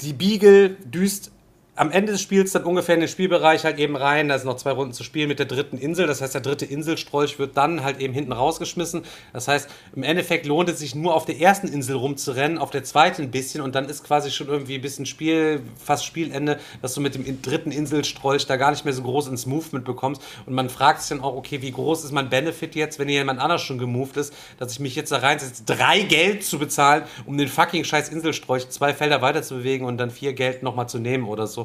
Die 0.00 0.12
Beagle 0.12 0.70
düst 0.70 1.31
am 1.74 1.90
Ende 1.90 2.12
des 2.12 2.20
Spiels 2.20 2.52
dann 2.52 2.64
ungefähr 2.64 2.96
in 2.96 3.00
den 3.00 3.08
Spielbereich 3.08 3.64
halt 3.64 3.78
eben 3.78 3.96
rein. 3.96 4.28
Da 4.28 4.38
sind 4.38 4.46
noch 4.46 4.58
zwei 4.58 4.72
Runden 4.72 4.92
zu 4.92 5.04
spielen 5.04 5.28
mit 5.28 5.38
der 5.38 5.46
dritten 5.46 5.78
Insel. 5.78 6.06
Das 6.06 6.20
heißt, 6.20 6.34
der 6.34 6.42
dritte 6.42 6.66
Inselstrolch 6.66 7.38
wird 7.38 7.56
dann 7.56 7.82
halt 7.82 7.98
eben 7.98 8.12
hinten 8.12 8.32
rausgeschmissen. 8.32 9.04
Das 9.32 9.48
heißt, 9.48 9.70
im 9.96 10.02
Endeffekt 10.02 10.44
lohnt 10.44 10.68
es 10.68 10.80
sich 10.80 10.94
nur 10.94 11.14
auf 11.14 11.24
der 11.24 11.40
ersten 11.40 11.68
Insel 11.68 11.96
rumzurennen, 11.96 12.58
auf 12.58 12.70
der 12.70 12.84
zweiten 12.84 13.22
ein 13.22 13.30
bisschen 13.30 13.62
und 13.62 13.74
dann 13.74 13.86
ist 13.86 14.04
quasi 14.04 14.30
schon 14.30 14.48
irgendwie 14.48 14.74
ein 14.74 14.82
bisschen 14.82 15.06
Spiel, 15.06 15.62
fast 15.82 16.04
Spielende, 16.04 16.58
dass 16.82 16.92
du 16.92 17.00
mit 17.00 17.14
dem 17.14 17.40
dritten 17.40 17.72
Inselstrolch 17.72 18.46
da 18.46 18.56
gar 18.56 18.70
nicht 18.70 18.84
mehr 18.84 18.92
so 18.92 19.02
groß 19.02 19.28
ins 19.28 19.46
Movement 19.46 19.86
bekommst. 19.86 20.20
Und 20.44 20.52
man 20.52 20.68
fragt 20.68 21.00
sich 21.00 21.08
dann 21.08 21.20
auch, 21.20 21.34
okay, 21.34 21.62
wie 21.62 21.72
groß 21.72 22.04
ist 22.04 22.12
mein 22.12 22.28
Benefit 22.28 22.74
jetzt, 22.74 22.98
wenn 22.98 23.08
jemand 23.08 23.40
anders 23.40 23.62
schon 23.62 23.78
gemoved 23.78 24.18
ist, 24.18 24.34
dass 24.58 24.72
ich 24.72 24.80
mich 24.80 24.94
jetzt 24.94 25.10
da 25.10 25.18
reinsetze, 25.18 25.62
drei 25.64 26.02
Geld 26.02 26.44
zu 26.44 26.58
bezahlen, 26.58 27.04
um 27.24 27.38
den 27.38 27.48
fucking 27.48 27.84
scheiß 27.84 28.10
Inselstrolch 28.10 28.68
zwei 28.68 28.92
Felder 28.92 29.22
weiter 29.22 29.42
zu 29.42 29.56
bewegen 29.56 29.86
und 29.86 29.96
dann 29.96 30.10
vier 30.10 30.34
Geld 30.34 30.62
nochmal 30.62 30.86
zu 30.86 30.98
nehmen 30.98 31.26
oder 31.26 31.46
so. 31.46 31.61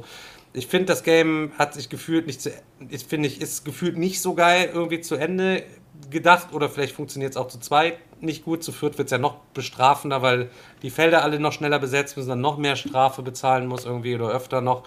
Ich 0.53 0.67
finde, 0.67 0.85
das 0.85 1.03
Game 1.03 1.51
hat 1.57 1.73
sich 1.73 1.89
gefühlt 1.89 2.25
nicht 2.25 2.41
zu, 2.41 2.51
ich 2.89 3.05
finde 3.05 3.27
ich, 3.27 3.41
ist 3.41 3.65
gefühlt 3.65 3.97
nicht 3.97 4.21
so 4.21 4.33
geil 4.33 4.69
irgendwie 4.73 5.01
zu 5.01 5.15
Ende 5.15 5.63
gedacht 6.09 6.53
oder 6.53 6.69
vielleicht 6.69 6.95
funktioniert 6.95 7.31
es 7.31 7.37
auch 7.37 7.47
zu 7.47 7.59
zweit 7.59 7.97
nicht 8.21 8.43
gut. 8.45 8.63
Zu 8.63 8.71
viert 8.71 8.97
wird 8.97 9.07
es 9.07 9.11
ja 9.11 9.17
noch 9.17 9.37
bestrafender, 9.53 10.21
weil 10.21 10.49
die 10.81 10.89
Felder 10.89 11.23
alle 11.23 11.39
noch 11.39 11.53
schneller 11.53 11.79
besetzt 11.79 12.17
müssen, 12.17 12.29
dann 12.29 12.41
noch 12.41 12.57
mehr 12.57 12.75
Strafe 12.75 13.21
bezahlen 13.21 13.67
muss 13.67 13.85
irgendwie 13.85 14.15
oder 14.15 14.29
öfter 14.29 14.61
noch. 14.61 14.83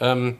Ähm, 0.00 0.36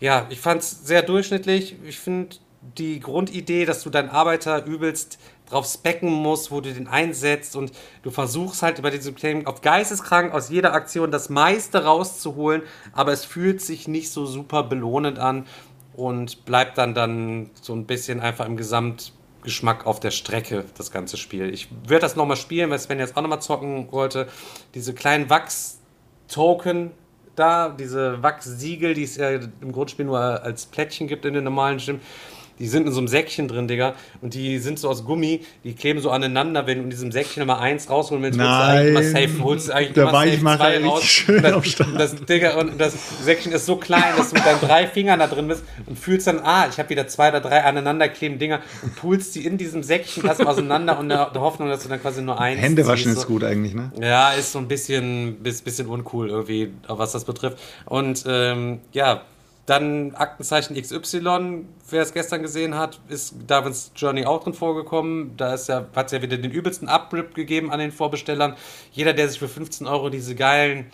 ja, 0.00 0.26
ich 0.30 0.40
fand 0.40 0.62
es 0.62 0.86
sehr 0.86 1.02
durchschnittlich. 1.02 1.76
Ich 1.84 1.98
finde 1.98 2.36
die 2.78 3.00
Grundidee, 3.00 3.66
dass 3.66 3.82
du 3.82 3.90
deinen 3.90 4.08
Arbeiter 4.08 4.64
übelst 4.64 5.18
drauf 5.48 5.66
specken 5.66 6.10
musst, 6.10 6.50
wo 6.50 6.60
du 6.60 6.72
den 6.72 6.88
einsetzt 6.88 7.54
und 7.54 7.72
du 8.02 8.10
versuchst 8.10 8.62
halt 8.62 8.78
über 8.78 8.90
diesem 8.90 9.14
Claim 9.14 9.46
auf 9.46 9.60
geisteskrank 9.60 10.32
aus 10.32 10.48
jeder 10.48 10.72
Aktion 10.72 11.10
das 11.10 11.28
meiste 11.28 11.84
rauszuholen, 11.84 12.62
aber 12.92 13.12
es 13.12 13.24
fühlt 13.24 13.60
sich 13.60 13.86
nicht 13.88 14.10
so 14.10 14.26
super 14.26 14.62
belohnend 14.62 15.18
an. 15.18 15.46
und 15.96 16.44
bleibt 16.44 16.76
dann 16.76 16.94
dann 16.94 17.50
so 17.60 17.72
ein 17.72 17.86
bisschen 17.86 18.20
einfach 18.20 18.46
im 18.46 18.56
Gesamtgeschmack 18.56 19.86
auf 19.86 20.00
der 20.00 20.10
Strecke, 20.10 20.64
das 20.76 20.90
ganze 20.90 21.16
Spiel. 21.16 21.52
Ich 21.54 21.68
werde 21.86 22.00
das 22.00 22.16
nochmal 22.16 22.36
spielen, 22.36 22.70
weil 22.70 22.78
Sven 22.78 22.98
jetzt 22.98 23.16
auch 23.16 23.22
nochmal 23.22 23.40
zocken 23.40 23.92
wollte. 23.92 24.26
Diese 24.74 24.92
kleinen 24.92 25.30
Wachs-Token 25.30 26.90
da, 27.36 27.68
diese 27.68 28.22
Wachssiegel, 28.22 28.94
die 28.94 29.04
es 29.04 29.16
ja 29.16 29.30
im 29.30 29.72
Grundspiel 29.72 30.04
nur 30.04 30.18
als 30.20 30.66
Plättchen 30.66 31.08
gibt 31.08 31.24
in 31.24 31.34
den 31.34 31.44
normalen 31.44 31.80
Stimmen, 31.80 32.00
die 32.58 32.68
sind 32.68 32.86
in 32.86 32.92
so 32.92 32.98
einem 32.98 33.08
Säckchen 33.08 33.48
drin, 33.48 33.68
Digga. 33.68 33.94
Und 34.20 34.34
die 34.34 34.58
sind 34.58 34.78
so 34.78 34.88
aus 34.88 35.04
Gummi, 35.04 35.40
die 35.64 35.74
kleben 35.74 36.00
so 36.00 36.10
aneinander. 36.10 36.66
Wenn 36.66 36.78
du 36.78 36.84
in 36.84 36.90
diesem 36.90 37.12
Säckchen 37.12 37.42
immer 37.42 37.60
eins 37.60 37.90
rausholen 37.90 38.22
willst, 38.22 38.38
holst 38.38 38.50
du 38.50 38.64
eigentlich 38.64 38.88
immer 38.90 39.02
safe, 39.28 39.42
holst 39.44 39.68
du 39.68 39.72
eigentlich 39.72 39.92
Der 39.94 40.02
immer 40.04 40.12
safe 40.12 40.26
Weichmacher 40.32 40.58
zwei 40.58 40.70
richtig 40.76 40.90
raus. 40.92 41.04
schön 41.04 41.36
Und 41.36 41.42
das, 41.44 41.66
Start. 41.68 41.88
das, 42.00 42.14
Digga, 42.16 42.54
und 42.58 42.80
das 42.80 42.94
Säckchen 43.24 43.52
ist 43.52 43.66
so 43.66 43.76
klein, 43.76 44.14
dass 44.16 44.30
du 44.30 44.36
mit 44.36 44.46
deinen 44.46 44.60
drei 44.60 44.86
Fingern 44.86 45.18
da 45.18 45.26
drin 45.26 45.48
bist 45.48 45.64
und 45.86 45.98
fühlst 45.98 46.26
dann, 46.26 46.40
ah, 46.40 46.66
ich 46.70 46.78
habe 46.78 46.88
wieder 46.90 47.06
zwei 47.08 47.30
oder 47.30 47.40
drei 47.40 47.64
aneinander 47.64 48.08
kleben 48.08 48.38
Dinger 48.38 48.60
und 48.82 48.94
pulst 48.96 49.34
die 49.34 49.44
in 49.46 49.58
diesem 49.58 49.82
Säckchen 49.82 50.24
erstmal 50.24 50.48
auseinander 50.48 50.98
und 50.98 51.08
der, 51.08 51.30
der 51.30 51.40
Hoffnung, 51.42 51.68
dass 51.68 51.82
du 51.82 51.88
dann 51.88 52.00
quasi 52.00 52.22
nur 52.22 52.40
eins 52.40 52.60
Hände 52.60 52.86
waschen 52.86 53.12
ist 53.12 53.22
so. 53.22 53.26
gut 53.26 53.44
eigentlich, 53.44 53.74
ne? 53.74 53.90
Ja, 54.00 54.30
ist 54.32 54.52
so 54.52 54.58
ein 54.58 54.68
bisschen, 54.68 55.36
bis- 55.42 55.62
bisschen 55.62 55.86
uncool 55.88 56.28
irgendwie, 56.30 56.72
was 56.88 57.12
das 57.12 57.24
betrifft. 57.24 57.58
Und 57.86 58.24
ähm, 58.28 58.80
ja, 58.92 59.22
dann 59.66 60.14
Aktenzeichen 60.14 60.80
XY, 60.80 61.64
wer 61.88 62.02
es 62.02 62.12
gestern 62.12 62.42
gesehen 62.42 62.74
hat, 62.74 63.00
ist 63.08 63.34
Darwin's 63.46 63.92
Journey 63.96 64.26
auch 64.26 64.42
drin 64.42 64.52
vorgekommen. 64.52 65.36
Da 65.36 65.54
ja, 65.54 65.86
hat 65.94 66.06
es 66.06 66.12
ja 66.12 66.22
wieder 66.22 66.36
den 66.36 66.50
übelsten 66.50 66.88
Uprip 66.88 67.34
gegeben 67.34 67.70
an 67.70 67.78
den 67.78 67.92
Vorbestellern. 67.92 68.56
Jeder, 68.92 69.14
der 69.14 69.28
sich 69.28 69.38
für 69.38 69.48
15 69.48 69.86
Euro 69.86 70.10
diese 70.10 70.34
geilen 70.34 70.86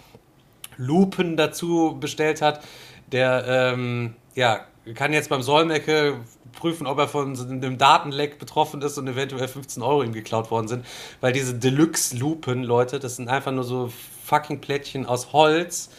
Lupen 0.77 1.37
dazu 1.37 1.97
bestellt 1.99 2.43
hat, 2.43 2.63
der 3.11 3.45
ähm, 3.47 4.15
ja, 4.35 4.65
kann 4.95 5.13
jetzt 5.13 5.29
beim 5.31 5.43
Solmecke 5.43 6.21
prüfen, 6.53 6.87
ob 6.87 6.99
er 6.99 7.09
von 7.09 7.37
einem 7.39 7.79
Datenleck 7.79 8.39
betroffen 8.39 8.81
ist 8.83 8.99
und 8.99 9.09
eventuell 9.09 9.49
15 9.49 9.83
Euro 9.83 10.03
ihm 10.03 10.13
geklaut 10.13 10.51
worden 10.51 10.69
sind. 10.69 10.87
Weil 11.21 11.33
diese 11.33 11.55
Deluxe-Lupen, 11.55 12.63
Leute, 12.63 12.99
das 12.99 13.17
sind 13.17 13.29
einfach 13.29 13.53
nur 13.53 13.65
so 13.65 13.91
fucking 14.25 14.61
Plättchen 14.61 15.07
aus 15.07 15.33
Holz. 15.33 15.91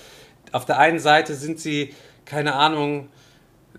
Auf 0.51 0.65
der 0.65 0.79
einen 0.79 0.99
Seite 0.99 1.35
sind 1.35 1.59
sie, 1.59 1.93
keine 2.25 2.55
Ahnung, 2.55 3.09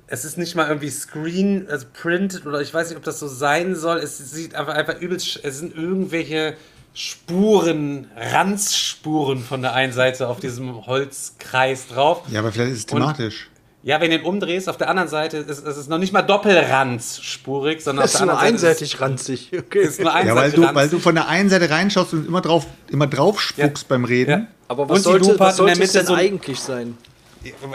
es 0.07 0.25
ist 0.25 0.37
nicht 0.39 0.55
mal 0.55 0.69
irgendwie 0.69 0.91
Screen, 0.91 1.67
also 1.71 1.87
printed 1.93 2.45
oder 2.47 2.61
ich 2.61 2.73
weiß 2.73 2.89
nicht, 2.89 2.99
ob 2.99 3.05
das 3.05 3.19
so 3.19 3.29
sein 3.29 3.75
soll. 3.75 3.99
Es 3.99 4.19
sieht 4.19 4.55
einfach, 4.55 4.75
einfach 4.75 5.01
übelst, 5.01 5.41
es 5.43 5.59
sind 5.59 5.75
irgendwelche 5.75 6.55
Spuren, 6.95 8.09
Ranzspuren 8.17 9.43
von 9.43 9.63
der 9.63 9.73
einen 9.73 9.93
Seite 9.95 10.29
auf 10.29 10.41
diesem 10.41 10.87
Holzkreis 10.87 11.89
drauf. 11.89 12.23
Ja, 12.31 12.41
aber 12.41 12.53
vielleicht 12.53 12.73
ist 12.73 12.79
es 12.79 12.85
Und- 12.93 13.01
thematisch. 13.01 13.49
Ja, 13.85 14.01
wenn 14.01 14.11
du 14.13 14.19
ihn 14.19 14.23
umdrehst, 14.25 14.69
auf 14.69 14.77
der 14.77 14.89
anderen 14.89 15.09
Seite 15.09 15.39
ist 15.39 15.67
es 15.67 15.77
ist 15.77 15.89
noch 15.91 15.99
nicht 15.99 16.13
mal 16.13 16.23
doppelranzspurig, 16.23 17.83
sondern 17.83 18.05
Das 18.05 18.15
auf 18.15 18.21
ist 18.21 18.27
der 18.27 18.35
anderen 18.39 18.59
Seite 18.59 18.69
einseitig 18.71 19.01
ranzig. 19.01 19.51
Okay. 19.59 19.79
ist, 19.81 19.89
ist 19.91 20.01
nur 20.03 20.11
Ja, 20.11 20.15
weil 20.15 20.29
einseitig 20.29 20.55
du, 20.55 20.61
weil 20.63 20.69
ranzig. 20.77 20.91
du 20.91 20.99
von 21.01 21.15
der 21.17 21.27
einen 21.29 21.51
Seite 21.51 21.69
reinschaust 21.71 22.13
und 22.13 22.27
immer 22.29 22.41
drauf, 22.41 22.67
immer 22.91 23.07
drauf 23.09 23.41
spuckst 23.41 23.89
beim 23.89 24.05
Reden. 24.05 24.31
Ja. 24.31 24.47
Aber 24.69 24.83
Und 24.85 24.91
was 24.91 24.99
die 24.99 25.03
sollte, 25.05 25.27
was 25.27 25.31
hat 25.31 25.39
in 25.39 25.39
der 25.39 25.55
sollte 25.57 25.73
es 25.73 25.79
Mitte 25.79 25.93
denn 25.99 26.07
so 26.07 26.15
eigentlich 26.15 26.61
sein? 26.61 26.97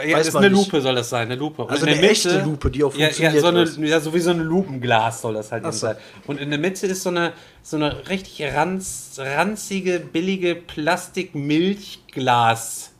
Ja, 0.06 0.18
das 0.18 0.28
ist 0.28 0.36
eine 0.36 0.48
nicht. 0.50 0.66
Lupe, 0.66 0.80
soll 0.80 0.94
das 0.94 1.10
sein, 1.10 1.22
eine 1.28 1.34
Lupe. 1.36 1.62
Und 1.62 1.70
Also 1.70 1.86
eine 1.86 2.00
echte 2.00 2.32
Mitte- 2.32 2.44
Lupe, 2.44 2.70
die 2.70 2.84
auch 2.84 2.94
ja, 2.94 3.08
ja, 3.08 3.30
funktioniert. 3.30 3.68
so, 3.68 3.78
eine, 3.80 3.88
ja, 3.88 4.00
so 4.00 4.14
wie 4.14 4.20
so 4.20 4.30
ein 4.30 4.38
Lupenglas 4.40 5.20
soll 5.22 5.34
das 5.34 5.50
halt 5.52 5.64
so. 5.64 5.70
sein. 5.72 5.96
Und 6.26 6.40
in 6.40 6.50
der 6.50 6.58
Mitte 6.58 6.86
ist 6.86 7.02
so 7.02 7.10
eine, 7.10 7.32
so 7.62 7.76
eine 7.76 8.08
richtig 8.08 8.42
ranz, 8.54 9.12
ranzige, 9.18 10.00
billige 10.00 10.54
Plastik-Milchglas 10.54 12.92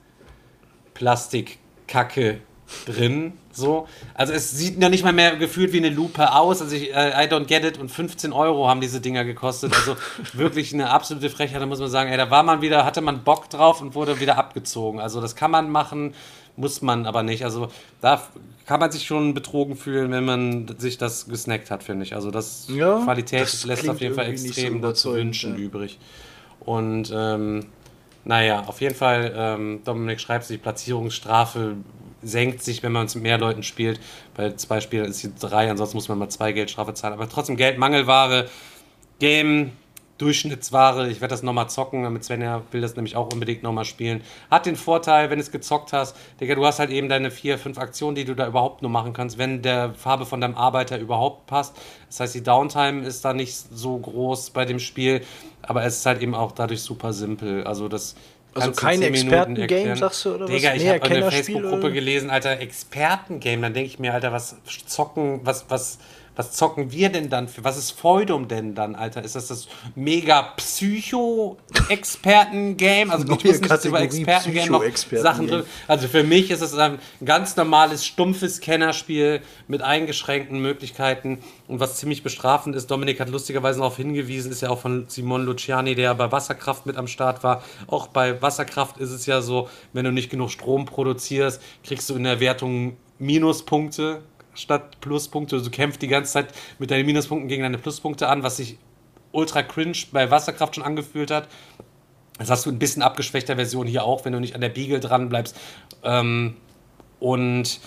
Plastikkacke 0.95 2.39
drin. 2.87 3.33
So. 3.53 3.89
Also 4.15 4.33
es 4.33 4.51
sieht 4.53 4.81
ja 4.81 4.89
nicht 4.89 5.03
mal 5.05 5.13
mehr 5.13 5.37
gefühlt 5.37 5.73
wie 5.73 5.79
eine 5.79 5.91
Lupe 5.91 6.33
aus. 6.33 6.61
Also 6.61 6.75
ich, 6.77 6.95
äh, 6.95 7.11
I 7.25 7.29
don't 7.29 7.47
get 7.47 7.65
it. 7.65 7.79
Und 7.79 7.89
15 7.91 8.33
Euro 8.33 8.69
haben 8.69 8.81
diese 8.81 9.01
Dinger 9.01 9.25
gekostet. 9.25 9.73
Also 9.75 9.97
wirklich 10.35 10.75
eine 10.75 10.91
absolute 10.91 11.31
Frechheit. 11.31 11.61
Da 11.63 11.67
muss 11.67 11.81
man 11.81 11.89
sagen, 11.89 12.11
ey, 12.11 12.17
da 12.17 12.31
war 12.31 12.43
man 12.43 12.61
wieder, 12.61 12.85
hatte 12.85 13.01
man 13.01 13.25
Bock 13.25 13.49
drauf 13.49 13.81
und 13.81 13.95
wurde 13.95 14.21
wieder 14.21 14.37
abgezogen. 14.39 15.01
Also 15.01 15.21
das 15.21 15.35
kann 15.35 15.51
man 15.51 15.71
machen, 15.71 16.15
muss 16.59 16.83
man 16.83 17.07
aber 17.07 17.23
nicht. 17.23 17.45
Also 17.45 17.69
da 18.01 18.23
kann 18.67 18.81
man 18.81 18.91
sich 18.91 19.07
schon 19.07 19.33
betrogen 19.33 19.77
fühlen, 19.77 20.11
wenn 20.11 20.25
man 20.25 20.77
sich 20.79 20.99
das 20.99 21.29
gesnackt 21.29 21.71
hat, 21.71 21.83
finde 21.83 22.05
ich. 22.05 22.15
Also 22.15 22.31
das 22.31 22.67
Ja, 22.69 23.01
Qualität 23.05 23.43
das 23.43 23.65
lässt 23.65 23.89
auf 23.89 24.01
jeden 24.01 24.15
Fall 24.15 24.31
nicht 24.31 24.41
so 24.43 24.49
extrem 24.49 24.83
dazu 24.83 25.15
wünschen 25.15 25.53
ja. 25.53 25.59
übrig. 25.59 25.99
Und 26.61 27.11
ähm, 27.15 27.67
naja, 28.25 28.65
auf 28.67 28.81
jeden 28.81 28.95
Fall, 28.95 29.33
ähm, 29.35 29.81
Dominik 29.85 30.21
schreibt 30.21 30.45
sich, 30.45 30.61
Platzierungsstrafe 30.61 31.77
senkt 32.21 32.63
sich, 32.63 32.83
wenn 32.83 32.93
man 32.93 33.07
es 33.07 33.15
mit 33.15 33.23
mehr 33.23 33.39
Leuten 33.39 33.63
spielt. 33.63 34.01
Bei 34.35 34.53
zwei 34.53 34.81
Spielern 34.81 35.07
ist 35.07 35.21
sie 35.21 35.33
drei, 35.39 35.71
ansonsten 35.71 35.97
muss 35.97 36.09
man 36.09 36.19
mal 36.19 36.29
zwei 36.29 36.53
Geldstrafe 36.53 36.93
zahlen. 36.95 37.15
Aber 37.15 37.29
trotzdem 37.29 37.57
Geldmangelware, 37.57 38.49
Game, 39.21 39.71
Durchschnittsware. 40.19 41.09
Ich 41.09 41.21
werde 41.21 41.33
das 41.33 41.43
nochmal 41.43 41.71
zocken, 41.71 42.13
mit 42.13 42.25
Svenja 42.25 42.63
will 42.73 42.81
das 42.81 42.97
nämlich 42.97 43.17
auch 43.17 43.33
unbedingt 43.33 43.63
nochmal 43.63 43.85
spielen. 43.85 44.23
Hat 44.51 44.67
den 44.67 44.77
Vorteil, 44.77 45.31
wenn 45.31 45.39
du 45.39 45.43
es 45.43 45.51
gezockt 45.51 45.93
hast, 45.93 46.17
Digga, 46.41 46.55
du 46.55 46.67
hast 46.67 46.81
halt 46.81 46.91
eben 46.91 47.09
deine 47.09 47.31
vier, 47.31 47.59
fünf 47.59 47.79
Aktionen, 47.79 48.17
die 48.17 48.25
du 48.25 48.35
da 48.35 48.47
überhaupt 48.47 48.83
nur 48.83 48.91
machen 48.91 49.13
kannst, 49.13 49.39
wenn 49.39 49.63
der 49.63 49.95
Farbe 49.95 50.27
von 50.27 50.41
deinem 50.41 50.57
Arbeiter 50.57 50.99
überhaupt 50.99 51.47
passt. 51.47 51.77
Das 52.09 52.21
heißt, 52.21 52.35
die 52.35 52.43
Downtime 52.43 53.07
ist 53.07 53.25
da 53.25 53.33
nicht 53.33 53.55
so 53.55 53.97
groß 53.97 54.51
bei 54.51 54.65
dem 54.65 54.79
Spiel, 54.81 55.23
aber 55.63 55.85
es 55.85 55.99
ist 55.99 56.07
halt 56.07 56.21
eben 56.21 56.35
auch 56.35 56.53
dadurch 56.53 56.83
super 56.83 57.13
simpel. 57.13 57.65
Also 57.65 57.89
das 57.89 58.17
Also 58.55 58.71
in 58.71 58.77
kein 58.77 58.99
10 59.01 59.13
Minuten 59.13 59.57
Expertengame, 59.57 59.97
sagst 59.97 60.25
du, 60.25 60.35
oder 60.35 60.45
was? 60.45 60.51
Digga, 60.51 60.75
ich 60.75 60.83
habe 60.89 60.93
eine 60.93 61.01
Kennerspiel, 61.01 61.45
Facebook-Gruppe 61.45 61.93
gelesen, 61.93 62.31
Alter, 62.31 62.59
Expertengame. 62.61 63.63
Dann 63.63 63.75
denke 63.75 63.89
ich 63.89 63.99
mir, 63.99 64.15
Alter, 64.15 64.33
was 64.33 64.57
zocken, 64.87 65.41
was, 65.45 65.67
was, 65.69 65.99
was 66.39 66.53
zocken 66.53 66.93
wir 66.93 67.09
denn 67.09 67.31
dann 67.31 67.49
für? 67.49 67.65
Was 67.65 67.77
ist 67.77 67.91
Feudum 67.91 68.47
denn 68.47 68.77
dann, 68.77 68.95
Alter? 68.95 69.25
Ist 69.25 69.35
das 69.35 69.49
das 69.49 69.67
mega 69.97 70.43
Psycho-Experten-Game? 70.57 73.11
Also 73.11 73.25
ich 73.25 73.31
muss 73.31 73.43
nicht 73.43 73.85
über 73.85 74.01
Experten-Game 74.01 74.71
noch. 74.71 74.85
Sachen 75.21 75.49
drin. 75.49 75.65
Also 75.89 76.07
für 76.07 76.23
mich 76.23 76.53
ist 76.53 76.61
es 76.61 76.79
ein 76.79 77.01
ganz 77.25 77.57
normales, 77.57 78.07
stumpfes 78.07 78.61
Kennerspiel 78.61 79.41
mit 79.67 79.83
eingeschränkten 79.83 80.63
Möglichkeiten 80.63 81.41
und 81.67 81.81
was 81.81 81.97
ziemlich 81.97 82.23
bestrafend 82.23 82.77
ist. 82.77 82.89
Dominik 82.89 83.19
hat 83.19 83.31
lustigerweise 83.31 83.81
darauf 83.81 83.97
hingewiesen, 83.97 84.53
ist 84.53 84.61
ja 84.61 84.71
auch 84.71 84.79
von 84.79 85.07
Simon 85.09 85.45
Luciani, 85.45 85.97
der 85.97 86.15
bei 86.15 86.31
Wasserkraft 86.31 86.87
mit 86.87 86.97
am 86.97 87.09
Start 87.09 87.43
war. 87.43 87.65
Auch 87.89 88.07
bei 88.07 88.41
Wasserkraft 88.41 88.99
ist 88.99 89.11
es 89.11 89.27
ja 89.27 89.41
so, 89.41 89.69
wenn 89.93 90.05
du 90.05 90.13
nicht 90.13 90.31
genug 90.31 90.53
Strom 90.53 90.87
produzierst, 90.87 91.61
kriegst 91.83 92.09
du 92.11 92.15
in 92.15 92.23
der 92.23 92.39
Wertung 92.39 92.97
Minuspunkte 93.19 94.23
statt 94.59 95.01
Pluspunkte. 95.01 95.57
Also 95.57 95.71
du 95.71 95.77
kämpfst 95.77 96.03
die 96.03 96.09
ganze 96.09 96.33
Zeit 96.33 96.49
mit 96.79 96.91
deinen 96.91 97.07
Minuspunkten 97.07 97.49
gegen 97.49 97.63
deine 97.63 97.79
Pluspunkte 97.79 98.29
an, 98.29 98.43
was 98.43 98.57
sich 98.59 98.79
ultra 99.33 99.63
cringe 99.63 99.99
bei 100.13 100.31
Wasserkraft 100.31 100.75
schon 100.75 100.85
angefühlt 100.85 101.31
hat. 101.31 101.49
Das 102.39 102.51
hast 102.51 102.67
du 102.67 102.71
ein 102.71 102.79
bisschen 102.79 103.03
abgeschwächter 103.03 103.57
Version 103.57 103.87
hier 103.87 104.05
auch, 104.05 104.25
wenn 104.25 104.33
du 104.33 104.41
nicht 104.41 104.55
an 104.55 104.61
der 104.61 104.69
Beagle 104.69 105.01
dran 105.01 105.29
bleibst. 105.29 105.59
Ähm, 106.05 106.57
und 107.19 107.81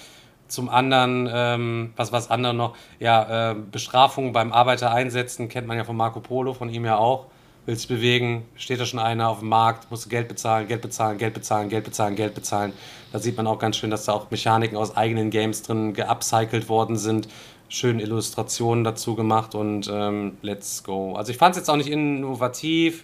zum 0.48 0.68
anderen, 0.68 1.30
ähm, 1.32 1.94
was 1.96 2.12
was 2.12 2.30
andere 2.30 2.54
noch? 2.54 2.76
Ja, 3.00 3.52
äh, 3.52 3.56
Bestrafung 3.56 4.34
beim 4.34 4.52
Arbeiter 4.52 4.92
einsetzen, 4.92 5.48
kennt 5.48 5.68
man 5.68 5.78
ja 5.78 5.86
von 5.86 5.96
Marco 5.96 6.20
Polo, 6.20 6.54
von 6.54 6.70
ihm 6.70 6.84
ja 6.84 6.98
auch. 6.98 7.28
Will 7.68 7.76
sich 7.76 7.88
bewegen, 7.88 8.44
steht 8.56 8.80
da 8.80 8.86
schon 8.88 9.00
einer 9.00 9.30
auf 9.30 9.40
dem 9.40 9.50
Markt, 9.50 9.92
musst 9.92 10.06
du 10.06 10.10
Geld 10.10 10.28
bezahlen, 10.28 10.68
Geld 10.68 10.82
bezahlen, 10.82 11.20
Geld 11.20 11.36
bezahlen, 11.36 11.70
Geld 11.70 11.84
bezahlen, 11.84 12.16
Geld 12.16 12.34
bezahlen. 12.34 12.74
Da 13.12 13.20
sieht 13.20 13.38
man 13.38 13.46
auch 13.46 13.60
ganz 13.60 13.78
schön, 13.78 13.92
dass 13.92 14.06
da 14.06 14.14
auch 14.14 14.32
Mechaniken 14.32 14.76
aus 14.78 14.98
eigenen 14.98 15.30
Games 15.30 15.62
drin 15.62 15.94
geupcycelt 15.94 16.70
worden 16.70 16.98
sind. 16.98 17.28
Schön 17.70 18.00
Illustrationen 18.00 18.84
dazu 18.84 19.16
gemacht 19.16 19.54
und 19.54 19.88
ähm, 19.94 20.38
let's 20.42 20.84
go. 20.84 21.14
Also 21.16 21.32
ich 21.32 21.38
fand 21.38 21.56
es 21.56 21.60
jetzt 21.62 21.70
auch 21.70 21.78
nicht 21.78 21.90
innovativ. 21.90 23.04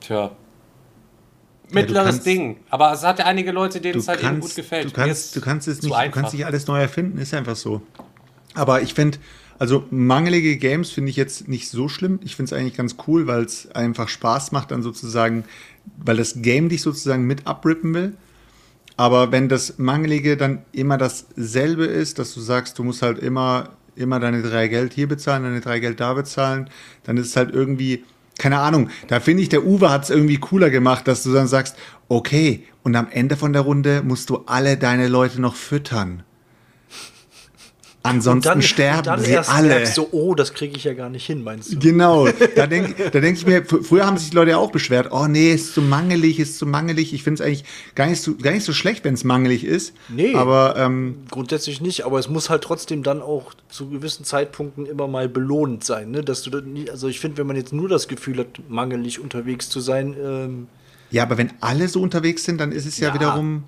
Tja. 0.00 0.30
Mittleres 1.72 2.06
kannst- 2.10 2.26
Ding. 2.26 2.58
Aber 2.68 2.92
es 2.92 3.02
hat 3.02 3.18
ja 3.20 3.24
einige 3.26 3.52
Leute, 3.52 3.80
denen 3.80 4.00
es 4.00 4.08
halt 4.08 4.20
eben 4.20 4.34
gut 4.34 4.40
kannst, 4.40 4.56
gefällt. 4.56 4.86
du 4.86 4.90
kannst, 4.92 5.34
du 5.36 5.40
kannst 5.40 5.68
es 5.68 5.82
nicht, 5.82 5.94
du 5.94 6.10
kannst 6.10 6.34
nicht 6.34 6.44
alles 6.44 6.66
neu 6.66 6.80
erfinden, 6.80 7.18
ist 7.18 7.32
einfach 7.32 7.56
so. 7.56 7.80
Aber 8.54 8.82
ich 8.82 8.94
finde, 8.94 9.18
also 9.60 9.84
mangelige 9.90 10.56
Games 10.56 10.90
finde 10.90 11.10
ich 11.10 11.16
jetzt 11.16 11.46
nicht 11.46 11.68
so 11.68 11.90
schlimm. 11.90 12.18
Ich 12.24 12.34
finde 12.34 12.54
es 12.54 12.58
eigentlich 12.58 12.78
ganz 12.78 12.96
cool, 13.06 13.26
weil 13.26 13.44
es 13.44 13.70
einfach 13.72 14.08
Spaß 14.08 14.52
macht, 14.52 14.70
dann 14.70 14.82
sozusagen, 14.82 15.44
weil 15.98 16.16
das 16.16 16.40
Game 16.40 16.70
dich 16.70 16.80
sozusagen 16.80 17.26
mit 17.26 17.46
abrippen 17.46 17.92
will. 17.92 18.14
Aber 18.96 19.32
wenn 19.32 19.50
das 19.50 19.76
Mangelige 19.76 20.38
dann 20.38 20.62
immer 20.72 20.96
dasselbe 20.96 21.84
ist, 21.84 22.18
dass 22.18 22.32
du 22.32 22.40
sagst, 22.40 22.78
du 22.78 22.84
musst 22.84 23.02
halt 23.02 23.18
immer, 23.18 23.76
immer 23.96 24.18
deine 24.18 24.40
drei 24.40 24.66
Geld 24.68 24.94
hier 24.94 25.08
bezahlen, 25.08 25.42
deine 25.42 25.60
drei 25.60 25.78
Geld 25.78 26.00
da 26.00 26.14
bezahlen, 26.14 26.70
dann 27.04 27.18
ist 27.18 27.26
es 27.26 27.36
halt 27.36 27.52
irgendwie, 27.52 28.02
keine 28.38 28.60
Ahnung, 28.60 28.88
da 29.08 29.20
finde 29.20 29.42
ich, 29.42 29.50
der 29.50 29.66
Uwe 29.66 29.90
hat 29.90 30.04
es 30.04 30.10
irgendwie 30.10 30.38
cooler 30.38 30.70
gemacht, 30.70 31.06
dass 31.06 31.22
du 31.22 31.34
dann 31.34 31.48
sagst, 31.48 31.76
okay, 32.08 32.64
und 32.82 32.96
am 32.96 33.08
Ende 33.10 33.36
von 33.36 33.52
der 33.52 33.62
Runde 33.62 34.02
musst 34.02 34.30
du 34.30 34.38
alle 34.46 34.78
deine 34.78 35.08
Leute 35.08 35.38
noch 35.38 35.54
füttern. 35.54 36.22
Ansonsten 38.02 38.48
dann, 38.48 38.62
sterben 38.62 38.98
und 39.00 39.06
dann 39.06 39.20
sie 39.20 39.36
alle. 39.36 39.84
du, 39.94 40.08
oh, 40.12 40.34
das 40.34 40.54
kriege 40.54 40.74
ich 40.74 40.84
ja 40.84 40.94
gar 40.94 41.10
nicht 41.10 41.26
hin, 41.26 41.42
meinst 41.44 41.72
du? 41.72 41.78
Genau, 41.78 42.28
da 42.56 42.66
denke 42.66 43.10
da 43.10 43.20
denk 43.20 43.36
ich 43.36 43.46
mir, 43.46 43.62
fr- 43.62 43.82
früher 43.82 44.06
haben 44.06 44.16
sich 44.16 44.30
die 44.30 44.36
Leute 44.36 44.52
ja 44.52 44.56
auch 44.56 44.70
beschwert, 44.72 45.08
oh 45.10 45.26
nee, 45.26 45.52
ist 45.52 45.74
zu 45.74 45.82
mangelig, 45.82 46.38
ist 46.40 46.56
zu 46.58 46.64
mangelig. 46.64 47.12
Ich 47.12 47.22
finde 47.22 47.42
es 47.42 47.46
eigentlich 47.46 47.64
gar 47.94 48.06
nicht, 48.06 48.22
so, 48.22 48.34
gar 48.36 48.52
nicht 48.52 48.64
so 48.64 48.72
schlecht, 48.72 49.04
wenn 49.04 49.12
es 49.12 49.22
mangelig 49.24 49.64
ist. 49.64 49.92
Nee. 50.08 50.34
Aber 50.34 50.76
ähm, 50.78 51.16
Grundsätzlich 51.30 51.82
nicht, 51.82 52.06
aber 52.06 52.18
es 52.18 52.30
muss 52.30 52.48
halt 52.48 52.62
trotzdem 52.62 53.02
dann 53.02 53.20
auch 53.20 53.52
zu 53.68 53.90
gewissen 53.90 54.24
Zeitpunkten 54.24 54.86
immer 54.86 55.06
mal 55.06 55.28
belohnend 55.28 55.84
sein, 55.84 56.10
ne? 56.10 56.22
Dass 56.22 56.42
du 56.42 56.48
da 56.48 56.62
nie, 56.62 56.88
also 56.88 57.06
ich 57.08 57.20
finde, 57.20 57.36
wenn 57.36 57.46
man 57.46 57.56
jetzt 57.56 57.74
nur 57.74 57.88
das 57.90 58.08
Gefühl 58.08 58.38
hat, 58.38 58.46
mangelig 58.70 59.20
unterwegs 59.20 59.68
zu 59.68 59.80
sein, 59.80 60.16
ähm, 60.24 60.66
ja, 61.10 61.24
aber 61.24 61.36
wenn 61.38 61.52
alle 61.60 61.88
so 61.88 62.00
unterwegs 62.00 62.44
sind, 62.44 62.60
dann 62.60 62.72
ist 62.72 62.86
es 62.86 62.98
ja, 62.98 63.08
Ja. 63.08 63.14
wiederum. 63.14 63.64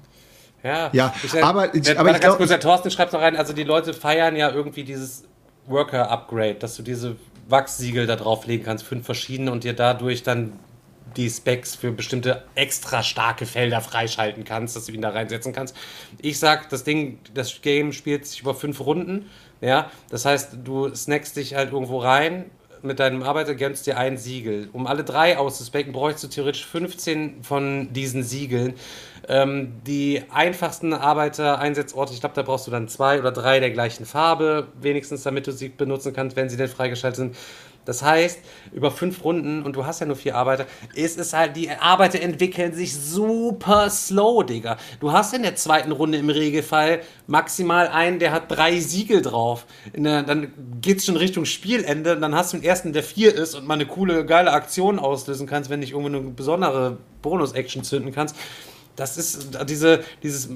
Ja, 0.63 0.91
Ja, 0.93 1.15
ich, 1.23 1.43
aber- 1.43 1.75
ich, 1.75 1.99
aber 1.99 2.11
ich 2.13 2.21
ganz 2.21 2.37
kurz, 2.37 2.49
der 2.49 2.61
Thorsten 2.61 2.91
schreibt 2.91 3.13
noch 3.13 3.21
rein, 3.21 3.37
also 3.37 3.53
die 3.53 3.65
Leute 3.65 3.95
feiern 3.95 4.37
ja 4.37 4.51
irgendwie 4.51 4.85
dieses 4.85 5.25
Worker-Upgrade, 5.67 6.55
dass 6.55 6.77
du 6.77 6.83
diese 6.83 7.17
Wachssiegel 7.49 8.07
da 8.07 8.17
drauflegen 8.17 8.65
kannst, 8.65 8.85
fünf 8.85 9.05
verschiedene 9.05 9.51
und 9.51 9.65
dir 9.65 9.73
dadurch 9.75 10.23
dann 10.23 10.53
die 11.17 11.29
Specs 11.29 11.75
für 11.75 11.93
bestimmte 11.93 12.45
extra 12.55 13.03
starke 13.03 13.45
Felder 13.45 13.81
freischalten 13.83 14.45
kannst, 14.45 14.77
dass 14.77 14.87
du 14.87 14.93
ihn 14.93 15.03
da 15.03 15.11
reinsetzen 15.11 15.53
kannst. 15.53 15.77
Ich 16.23 16.39
sag, 16.39 16.71
das 16.71 16.85
Ding, 16.85 17.19
das 17.35 17.61
Game 17.61 17.93
spielt 17.93 18.27
sich 18.27 18.41
über 18.41 18.55
fünf 18.55 18.81
Runden, 18.81 19.29
ja, 19.61 19.91
das 20.11 20.25
heißt, 20.25 20.57
du 20.65 20.93
snackst 20.95 21.37
dich 21.37 21.55
halt 21.55 21.73
irgendwo 21.73 21.99
rein 21.99 22.47
mit 22.83 22.99
deinem 22.99 23.23
Arbeiter, 23.23 23.55
gönnst 23.55 23.87
dir 23.87 23.97
ein 23.99 24.17
Siegel. 24.17 24.69
Um 24.73 24.87
alle 24.89 25.05
drei 25.05 25.39
auszuspecken, 25.39 25.93
bräuchst 25.93 26.25
du 26.25 26.29
theoretisch 26.29 26.67
15 26.67 27.43
von 27.45 27.93
diesen 27.93 28.23
Siegeln. 28.25 28.75
Ähm, 29.29 29.75
die 29.87 30.23
einfachsten 30.31 30.93
Arbeiter-Einsatzorte, 30.93 32.13
ich 32.13 32.21
glaube, 32.21 32.35
da 32.35 32.43
brauchst 32.43 32.67
du 32.67 32.71
dann 32.71 32.89
zwei 32.89 33.19
oder 33.19 33.33
drei 33.33 33.61
der 33.61 33.71
gleichen 33.71 34.05
Farbe, 34.05 34.69
wenigstens, 34.81 35.23
damit 35.23 35.47
du 35.47 35.53
sie 35.53 35.69
benutzen 35.69 36.13
kannst, 36.13 36.37
wenn 36.37 36.49
sie 36.49 36.57
denn 36.57 36.69
freigeschaltet 36.69 37.17
sind. 37.17 37.37
Das 37.85 38.03
heißt, 38.03 38.39
über 38.73 38.93
fünf 38.93 39.25
Runden, 39.25 39.65
und 39.65 39.75
du 39.75 39.85
hast 39.85 39.99
ja 39.99 40.07
nur 40.07 40.15
vier 40.15 40.37
Arbeiter, 40.37 40.67
ist 40.95 41.19
es 41.19 41.33
halt, 41.33 41.57
die 41.57 41.69
Arbeiter 41.69 42.21
entwickeln 42.21 42.73
sich 42.75 42.95
super 42.95 43.91
slow, 43.91 44.45
Digga. 44.45 44.77
Du 45.01 45.11
hast 45.11 45.35
in 45.35 45.43
der 45.43 45.57
zweiten 45.57 45.91
Runde 45.91 46.19
im 46.19 46.31
Regelfall 46.31 47.01
maximal 47.27 47.89
einen, 47.89 48.21
der 48.21 48.31
hat 48.31 48.51
drei 48.51 48.79
Siegel 48.79 49.21
drauf. 49.21 49.67
Der, 49.97 50.23
dann 50.23 50.53
geht's 50.81 51.07
schon 51.07 51.17
Richtung 51.17 51.45
Spielende, 51.45 52.15
und 52.15 52.21
dann 52.21 52.37
hast 52.37 52.53
du 52.53 52.59
einen 52.59 52.65
ersten, 52.65 52.93
der 52.93 53.03
vier 53.03 53.35
ist 53.35 53.57
und 53.57 53.67
mal 53.67 53.75
eine 53.75 53.87
coole, 53.87 54.25
geile 54.27 54.53
Aktion 54.53 55.01
auslösen 55.01 55.49
kannst, 55.49 55.69
wenn 55.69 55.81
dich 55.81 55.91
irgendwo 55.91 56.09
eine 56.09 56.21
besondere 56.31 56.99
Bonus-Action 57.21 57.83
zünden 57.83 58.13
kannst. 58.13 58.37
Das 58.97 59.17
ist 59.17 59.59
diese, 59.69 60.03
dieses, 60.23 60.49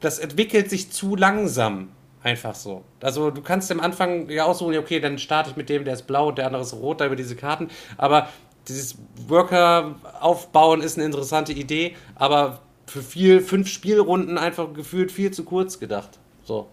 das 0.00 0.18
entwickelt 0.18 0.70
sich 0.70 0.90
zu 0.90 1.16
langsam. 1.16 1.88
Einfach 2.22 2.54
so. 2.54 2.84
Also 3.00 3.30
du 3.30 3.40
kannst 3.40 3.72
am 3.72 3.80
Anfang 3.80 4.28
ja 4.28 4.44
aussuchen, 4.44 4.76
okay, 4.76 5.00
dann 5.00 5.18
starte 5.18 5.50
ich 5.50 5.56
mit 5.56 5.70
dem, 5.70 5.84
der 5.86 5.94
ist 5.94 6.06
blau 6.06 6.28
und 6.28 6.36
der 6.36 6.46
andere 6.46 6.62
ist 6.62 6.74
rot, 6.74 7.00
da 7.00 7.06
über 7.06 7.16
diese 7.16 7.34
Karten. 7.34 7.68
Aber 7.96 8.28
dieses 8.68 8.98
Worker 9.26 9.94
aufbauen 10.20 10.82
ist 10.82 10.98
eine 10.98 11.06
interessante 11.06 11.52
Idee, 11.52 11.96
aber 12.16 12.60
für 12.86 13.02
viel, 13.02 13.40
fünf 13.40 13.68
Spielrunden 13.68 14.36
einfach 14.36 14.74
gefühlt 14.74 15.12
viel 15.12 15.30
zu 15.30 15.44
kurz 15.44 15.78
gedacht. 15.78 16.18
So. 16.44 16.68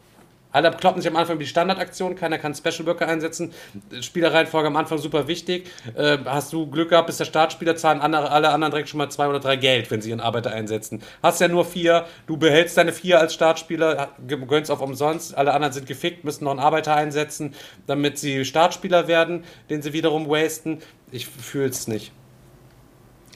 Alle 0.57 0.71
kloppen 0.71 1.03
sich 1.03 1.11
am 1.11 1.15
Anfang 1.15 1.37
die 1.37 1.45
Standardaktion, 1.45 2.15
keiner 2.15 2.39
kann 2.39 2.55
Special 2.55 2.87
Worker 2.87 3.07
einsetzen. 3.07 3.53
Spielerreihenfolge 4.01 4.69
am 4.69 4.75
Anfang 4.75 4.97
super 4.97 5.27
wichtig. 5.27 5.69
Äh, 5.95 6.17
hast 6.25 6.51
du 6.51 6.65
Glück 6.65 6.89
gehabt, 6.89 7.05
bist 7.05 7.19
der 7.19 7.25
Startspieler, 7.25 7.75
zahlen 7.75 8.01
andere, 8.01 8.31
alle 8.31 8.49
anderen 8.49 8.71
direkt 8.71 8.89
schon 8.89 8.97
mal 8.97 9.09
zwei 9.09 9.27
oder 9.27 9.39
drei 9.39 9.55
Geld, 9.55 9.91
wenn 9.91 10.01
sie 10.01 10.09
ihren 10.09 10.19
Arbeiter 10.19 10.49
einsetzen. 10.49 11.03
Hast 11.21 11.41
ja 11.41 11.47
nur 11.47 11.63
vier, 11.63 12.07
du 12.25 12.37
behältst 12.37 12.75
deine 12.75 12.91
vier 12.91 13.19
als 13.19 13.35
Startspieler, 13.35 14.09
gönnst 14.47 14.71
auf 14.71 14.81
umsonst, 14.81 15.37
alle 15.37 15.53
anderen 15.53 15.73
sind 15.73 15.85
gefickt, 15.85 16.23
müssen 16.23 16.45
noch 16.45 16.51
einen 16.51 16.59
Arbeiter 16.59 16.95
einsetzen, 16.95 17.53
damit 17.85 18.17
sie 18.17 18.43
Startspieler 18.43 19.07
werden, 19.07 19.43
den 19.69 19.83
sie 19.83 19.93
wiederum 19.93 20.27
wasten. 20.27 20.79
Ich 21.11 21.27
fühle 21.27 21.67
es 21.67 21.87
nicht. 21.87 22.11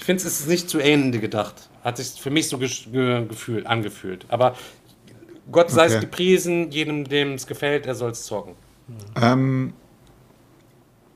Ich 0.02 0.06
finde, 0.06 0.26
es 0.26 0.40
ist 0.40 0.48
nicht 0.48 0.72
zu 0.72 0.80
Ende 0.80 1.20
gedacht. 1.20 1.70
Hat 1.84 1.98
sich 1.98 2.20
für 2.20 2.32
mich 2.32 2.50
so 2.50 2.58
ge 2.58 2.68
ge 2.92 3.28
gefühlt, 3.28 3.68
angefühlt. 3.68 4.26
Aber 4.30 4.56
Gott 5.52 5.72
sei 5.72 5.86
es 5.86 5.94
Okay. 5.94 6.02
gepriesen, 6.02 6.72
jedem, 6.72 7.06
dem 7.06 7.34
es 7.34 7.48
gefällt, 7.48 7.86
er 7.86 7.96
soll 7.96 8.12
es 8.12 8.24
zocken. 8.26 8.56
Ähm, 9.22 9.74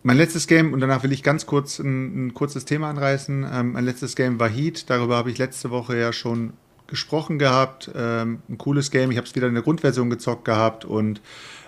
mein 0.04 0.18
letztes 0.18 0.48
Game, 0.48 0.74
und 0.74 0.80
danach 0.82 1.04
will 1.04 1.12
ich 1.12 1.24
ganz 1.24 1.46
kurz 1.46 1.80
ein, 1.80 2.28
ein 2.28 2.34
kurzes 2.34 2.66
Thema 2.66 2.90
anreißen. 2.90 3.46
Ähm, 3.52 3.72
mein 3.74 3.86
letztes 3.86 4.16
Game 4.16 4.40
war 4.40 4.50
Heat. 4.50 4.90
Darüber 4.90 5.16
habe 5.18 5.32
ich 5.32 5.38
letzte 5.38 5.72
Woche 5.72 5.98
ja 5.98 6.14
schon 6.14 6.54
gesprochen 6.88 7.40
gehabt. 7.40 7.90
Ähm, 7.96 8.40
ein 8.48 8.58
cooles 8.58 8.92
Game. 8.92 9.12
Ich 9.12 9.18
habe 9.18 9.28
es 9.28 9.36
wieder 9.36 9.48
in 9.48 9.54
der 9.56 9.64
Grundversion 9.64 10.10
gezockt 10.10 10.46
gehabt 10.46 10.86
und 10.86 11.22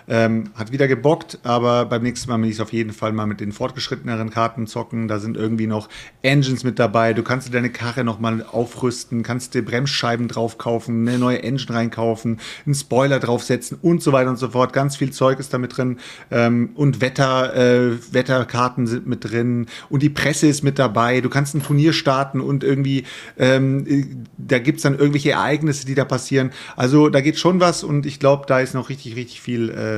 ähm, 0.08 0.50
hat 0.54 0.72
wieder 0.72 0.88
gebockt, 0.88 1.38
aber 1.42 1.84
beim 1.84 2.02
nächsten 2.02 2.30
Mal 2.30 2.40
will 2.40 2.48
ich 2.48 2.56
es 2.56 2.60
auf 2.60 2.72
jeden 2.72 2.92
Fall 2.92 3.12
mal 3.12 3.26
mit 3.26 3.40
den 3.40 3.52
fortgeschritteneren 3.52 4.30
Karten 4.30 4.66
zocken. 4.66 5.06
Da 5.06 5.18
sind 5.18 5.36
irgendwie 5.36 5.66
noch 5.66 5.88
Engines 6.22 6.64
mit 6.64 6.78
dabei. 6.78 7.12
Du 7.12 7.22
kannst 7.22 7.48
dir 7.48 7.52
deine 7.52 7.70
Karre 7.70 8.04
nochmal 8.04 8.44
aufrüsten, 8.50 9.22
kannst 9.22 9.54
dir 9.54 9.64
Bremsscheiben 9.64 10.28
drauf 10.28 10.56
kaufen, 10.56 11.06
eine 11.06 11.18
neue 11.18 11.42
Engine 11.42 11.76
reinkaufen, 11.76 12.40
einen 12.64 12.74
Spoiler 12.74 13.20
draufsetzen 13.20 13.78
und 13.82 14.02
so 14.02 14.12
weiter 14.12 14.30
und 14.30 14.38
so 14.38 14.48
fort. 14.48 14.72
Ganz 14.72 14.96
viel 14.96 15.10
Zeug 15.10 15.38
ist 15.38 15.52
da 15.52 15.58
mit 15.58 15.76
drin. 15.76 15.98
Ähm, 16.30 16.70
und 16.74 17.00
Wetter, 17.00 17.54
äh, 17.54 17.98
Wetterkarten 18.12 18.86
sind 18.86 19.06
mit 19.06 19.30
drin 19.30 19.66
und 19.90 20.02
die 20.02 20.10
Presse 20.10 20.46
ist 20.46 20.62
mit 20.64 20.78
dabei. 20.78 21.20
Du 21.20 21.28
kannst 21.28 21.54
ein 21.54 21.62
Turnier 21.62 21.92
starten 21.92 22.40
und 22.40 22.64
irgendwie, 22.64 23.04
ähm, 23.38 23.86
äh, 23.86 24.06
da 24.38 24.58
gibt's 24.58 24.82
dann 24.82 24.98
irgendwelche 24.98 25.32
Ereignisse, 25.32 25.84
die 25.84 25.94
da 25.94 26.04
passieren. 26.04 26.50
Also 26.76 27.10
da 27.10 27.20
geht 27.20 27.38
schon 27.38 27.60
was 27.60 27.84
und 27.84 28.06
ich 28.06 28.18
glaube, 28.18 28.44
da 28.46 28.60
ist 28.60 28.74
noch 28.74 28.88
richtig, 28.88 29.16
richtig 29.16 29.42
viel 29.42 29.68
äh, 29.70 29.97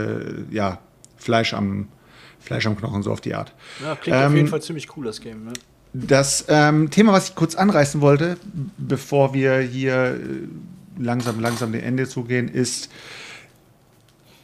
ja, 0.50 0.78
Fleisch 1.16 1.54
am, 1.54 1.88
Fleisch 2.40 2.66
am 2.66 2.76
Knochen, 2.76 3.02
so 3.02 3.12
auf 3.12 3.20
die 3.20 3.34
Art. 3.34 3.52
ja, 3.82 3.94
klingt 3.96 4.16
auf 4.18 4.24
Ähm, 4.26 4.36
jeden 4.36 4.48
Fall 4.48 4.62
ziemlich 4.62 4.96
cool, 4.96 5.04
das 5.04 5.20
Game. 5.20 5.44
Ne? 5.44 5.52
Das 5.92 6.44
ähm, 6.48 6.90
Thema, 6.90 7.12
was 7.12 7.30
ich 7.30 7.34
kurz 7.34 7.54
anreißen 7.56 8.00
wollte, 8.00 8.36
bevor 8.78 9.34
wir 9.34 9.58
hier 9.58 9.94
äh, 9.94 10.18
langsam, 11.02 11.40
langsam 11.40 11.72
dem 11.72 11.82
Ende 11.82 12.08
zugehen, 12.08 12.48
ist, 12.48 12.90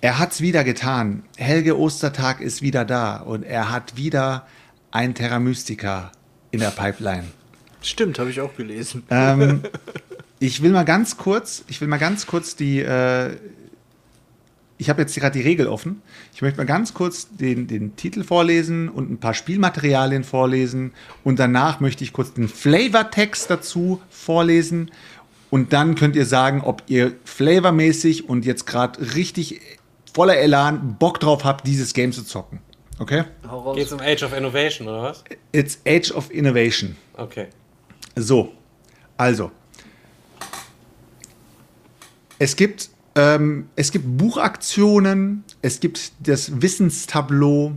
er 0.00 0.18
hat's 0.18 0.40
wieder 0.40 0.64
getan. 0.64 1.22
Helge 1.36 1.78
Ostertag 1.78 2.40
ist 2.40 2.62
wieder 2.62 2.84
da 2.84 3.16
und 3.18 3.44
er 3.44 3.70
hat 3.70 3.96
wieder 3.96 4.46
ein 4.90 5.14
Terra 5.14 5.38
Mystica 5.38 6.12
in 6.50 6.60
der 6.60 6.70
Pipeline. 6.70 7.24
Stimmt, 7.80 8.18
habe 8.18 8.30
ich 8.30 8.40
auch 8.40 8.56
gelesen. 8.56 9.04
Ähm, 9.10 9.62
ich 10.40 10.62
will 10.62 10.72
mal 10.72 10.84
ganz 10.84 11.16
kurz, 11.16 11.64
ich 11.68 11.80
will 11.80 11.88
mal 11.88 11.98
ganz 11.98 12.26
kurz 12.26 12.56
die, 12.56 12.80
äh, 12.80 13.36
ich 14.78 14.90
habe 14.90 15.02
jetzt 15.02 15.14
gerade 15.14 15.38
die 15.38 15.44
Regel 15.44 15.66
offen. 15.66 16.02
Ich 16.34 16.42
möchte 16.42 16.58
mal 16.58 16.66
ganz 16.66 16.92
kurz 16.92 17.28
den, 17.30 17.66
den 17.66 17.96
Titel 17.96 18.24
vorlesen 18.24 18.88
und 18.88 19.10
ein 19.10 19.18
paar 19.18 19.34
Spielmaterialien 19.34 20.24
vorlesen 20.24 20.92
und 21.24 21.38
danach 21.38 21.80
möchte 21.80 22.04
ich 22.04 22.12
kurz 22.12 22.34
den 22.34 22.48
Flavortext 22.48 23.50
dazu 23.50 24.00
vorlesen 24.10 24.90
und 25.50 25.72
dann 25.72 25.94
könnt 25.94 26.16
ihr 26.16 26.26
sagen, 26.26 26.60
ob 26.62 26.82
ihr 26.86 27.14
flavormäßig 27.24 28.28
und 28.28 28.44
jetzt 28.44 28.66
gerade 28.66 29.14
richtig 29.14 29.60
voller 30.12 30.36
Elan 30.36 30.96
Bock 30.98 31.20
drauf 31.20 31.44
habt, 31.44 31.66
dieses 31.66 31.94
Game 31.94 32.12
zu 32.12 32.24
zocken. 32.24 32.60
Okay? 32.98 33.24
Geht's 33.74 33.92
um 33.92 34.00
Age 34.00 34.22
of 34.22 34.32
Innovation, 34.32 34.88
oder 34.88 35.02
was? 35.02 35.22
It's 35.52 35.78
Age 35.86 36.10
of 36.12 36.30
Innovation. 36.30 36.96
Okay. 37.14 37.48
So, 38.14 38.52
also. 39.18 39.50
Es 42.38 42.56
gibt, 42.56 42.90
ähm, 43.16 43.66
es 43.74 43.90
gibt 43.90 44.04
Buchaktionen, 44.16 45.42
es 45.62 45.80
gibt 45.80 46.12
das 46.20 46.60
Wissenstableau. 46.62 47.72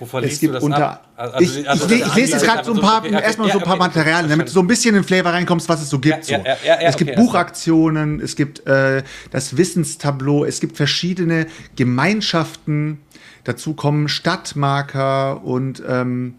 Wovon 0.00 0.24
Es 0.24 0.30
liest 0.30 0.42
du 0.42 0.46
gibt 0.46 0.56
das 0.56 0.62
unter. 0.64 0.90
ab? 0.90 1.08
Also, 1.16 1.38
ich, 1.38 1.58
ich, 1.60 1.70
also- 1.70 1.86
le- 1.86 1.94
ich 1.94 2.14
lese 2.16 2.32
jetzt 2.32 2.44
gerade 2.44 2.64
so 2.64 2.74
ein 2.74 2.80
paar, 2.80 2.98
okay, 2.98 3.14
okay, 3.14 3.22
erstmal 3.24 3.52
so 3.52 3.58
ein 3.58 3.64
paar 3.64 3.74
okay, 3.74 3.84
Materialien, 3.84 4.28
damit 4.28 4.48
du 4.48 4.52
so 4.52 4.58
ein 4.60 4.66
bisschen 4.66 4.88
in 4.96 5.02
den 5.02 5.04
Flavor 5.04 5.32
reinkommst, 5.32 5.68
was 5.68 5.80
es 5.80 5.88
so 5.88 6.00
gibt. 6.00 6.26
Ja, 6.28 6.38
so. 6.40 6.44
ja, 6.44 6.56
ja, 6.66 6.88
es 6.88 6.96
gibt 6.96 7.12
okay, 7.12 7.20
Buchaktionen, 7.20 8.20
es 8.20 8.34
gibt 8.34 8.66
äh, 8.66 9.04
das 9.30 9.56
Wissenstableau, 9.56 10.44
es 10.44 10.58
gibt 10.58 10.76
verschiedene 10.76 11.46
Gemeinschaften. 11.76 12.98
Dazu 13.44 13.74
kommen 13.74 14.08
Stadtmarker 14.08 15.44
und 15.44 15.82
ähm, 15.86 16.34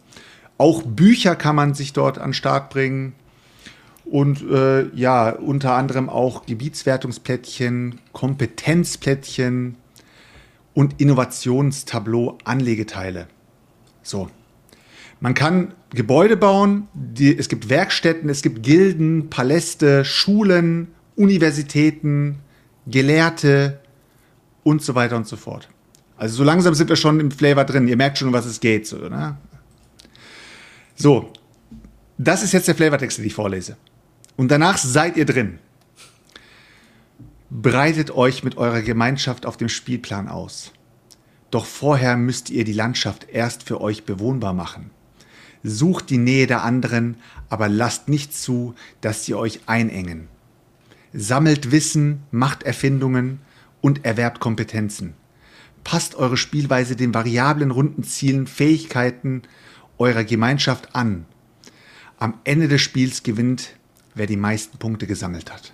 auch 0.57 0.84
Bücher 0.84 1.36
kann 1.36 1.56
man 1.56 1.74
sich 1.74 1.94
dort 1.94 2.18
an 2.18 2.30
den 2.30 2.34
Start 2.34 2.70
bringen. 2.70 3.14
Und 4.06 4.48
äh, 4.49 4.88
ja, 4.95 5.32
unter 5.32 5.73
anderem 5.73 6.10
auch 6.10 6.45
Gebietswertungsplättchen, 6.45 7.99
Kompetenzplättchen 8.14 9.77
und 10.73 11.02
Innovationstableau 11.02 12.38
Anlegeteile. 12.44 13.27
So. 14.03 14.30
Man 15.19 15.34
kann 15.34 15.73
Gebäude 15.91 16.38
bauen, 16.38 16.88
die, 16.94 17.36
es 17.36 17.49
gibt 17.49 17.69
Werkstätten, 17.69 18.30
es 18.30 18.41
gibt 18.41 18.61
Gilden, 18.61 19.30
Paläste, 19.30 20.06
Schulen, 20.06 20.90
Universitäten, 21.15 22.40
Gelehrte 22.86 23.80
und 24.64 24.84
so 24.84 24.94
weiter 24.94 25.15
und 25.15 25.27
so 25.27 25.38
fort. 25.38 25.69
Also 26.18 26.36
so 26.38 26.44
langsam 26.44 26.76
sind 26.76 26.90
wir 26.90 26.95
schon 26.95 27.19
im 27.19 27.32
Flavor 27.32 27.64
drin. 27.64 27.88
Ihr 27.88 27.98
merkt 27.98 28.18
schon, 28.18 28.32
was 28.34 28.45
es 28.45 28.60
geht. 28.60 28.86
So, 28.86 28.98
ne? 28.98 29.38
so 30.95 31.32
das 32.18 32.44
ist 32.44 32.53
jetzt 32.53 32.68
der 32.68 32.76
Flavortext, 32.76 33.18
den 33.18 33.26
ich 33.26 33.34
vorlese. 33.34 33.77
Und 34.36 34.49
danach 34.49 34.78
seid 34.78 35.18
ihr 35.18 35.26
drin. 35.26 35.60
Breitet 37.49 38.12
euch 38.12 38.44
mit 38.44 38.57
eurer 38.57 38.82
Gemeinschaft 38.82 39.45
auf 39.45 39.56
dem 39.57 39.70
Spielplan 39.70 40.28
aus. 40.28 40.74
Doch 41.52 41.66
vorher 41.66 42.18
müsst 42.18 42.49
ihr 42.49 42.66
die 42.66 42.74
Landschaft 42.74 43.28
erst 43.30 43.64
für 43.64 43.80
euch 43.80 44.03
bewohnbar 44.03 44.53
machen. 44.53 44.91
Sucht 45.64 46.10
die 46.10 46.18
Nähe 46.18 46.48
der 46.48 46.64
anderen, 46.64 47.18
aber 47.49 47.70
lasst 47.70 48.10
nicht 48.10 48.36
zu, 48.36 48.76
dass 49.02 49.26
sie 49.26 49.36
euch 49.36 49.62
einengen. 49.68 50.28
Sammelt 51.14 51.72
Wissen, 51.72 52.24
macht 52.30 52.64
Erfindungen 52.64 53.40
und 53.80 54.03
erwerbt 54.03 54.41
Kompetenzen. 54.41 55.14
Passt 55.86 56.16
eure 56.16 56.36
Spielweise 56.36 56.95
den 56.95 57.14
variablen 57.14 57.72
Rundenzielen, 57.72 58.48
Fähigkeiten 58.48 59.44
eurer 59.98 60.24
Gemeinschaft 60.24 60.94
an. 60.94 61.26
Am 62.18 62.34
Ende 62.44 62.68
des 62.68 62.82
Spiels 62.82 63.24
gewinnt, 63.24 63.76
wer 64.16 64.26
die 64.28 64.38
meisten 64.38 64.78
Punkte 64.78 65.06
gesammelt 65.08 65.52
hat. 65.52 65.72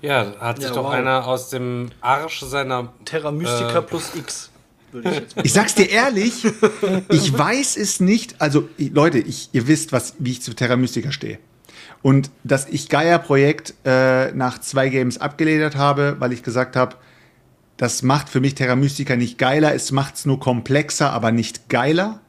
Ja, 0.00 0.34
hat 0.38 0.56
sich 0.58 0.68
Ja, 0.68 0.74
doch 0.74 0.84
wow. 0.84 0.92
einer 0.92 1.26
aus 1.26 1.50
dem 1.50 1.90
Arsch 2.00 2.40
seiner. 2.40 2.92
Terra 3.04 3.32
Mystica 3.32 3.78
Äh. 3.78 3.82
plus 3.82 4.14
X. 4.14 4.50
Würde 4.92 5.10
ich 5.10 5.16
jetzt 5.16 5.36
mal 5.36 5.44
Ich 5.44 5.52
sag's 5.52 5.74
dir 5.74 5.90
ehrlich, 5.90 6.46
ich 7.10 7.36
weiß 7.36 7.76
es 7.76 7.98
nicht. 8.00 8.40
Also, 8.40 8.68
ich- 8.76 8.92
Leute, 8.92 9.18
ich, 9.18 9.48
ihr 9.52 9.66
wisst, 9.66 9.92
was, 9.92 10.14
wie 10.18 10.30
ich 10.32 10.42
zu 10.42 10.54
Terra 10.54 10.76
Mystica 10.76 11.10
stehe. 11.10 11.38
Und 12.00 12.30
dass 12.44 12.68
ich 12.68 12.88
Gaia-Projekt 12.88 13.74
äh, 13.84 14.30
nach 14.32 14.60
zwei 14.60 14.88
Games 14.88 15.18
abgeledert 15.18 15.74
habe, 15.76 16.16
weil 16.20 16.32
ich 16.32 16.44
gesagt 16.44 16.76
habe, 16.76 16.94
das 17.76 18.02
macht 18.02 18.28
für 18.28 18.40
mich 18.40 18.54
Terra 18.54 18.76
Mystica 18.76 19.16
nicht 19.16 19.36
geiler, 19.36 19.74
es 19.74 19.90
macht's 19.90 20.24
nur 20.26 20.38
komplexer, 20.38 21.12
aber 21.12 21.32
nicht 21.32 21.68
geiler. 21.68 22.20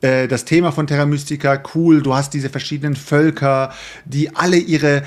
Äh, 0.00 0.28
das 0.28 0.44
Thema 0.44 0.72
von 0.72 0.86
Terra 0.86 1.06
Mystica, 1.06 1.62
cool, 1.74 2.02
du 2.02 2.14
hast 2.14 2.34
diese 2.34 2.50
verschiedenen 2.50 2.96
Völker, 2.96 3.72
die 4.04 4.34
alle 4.34 4.56
ihre, 4.56 5.02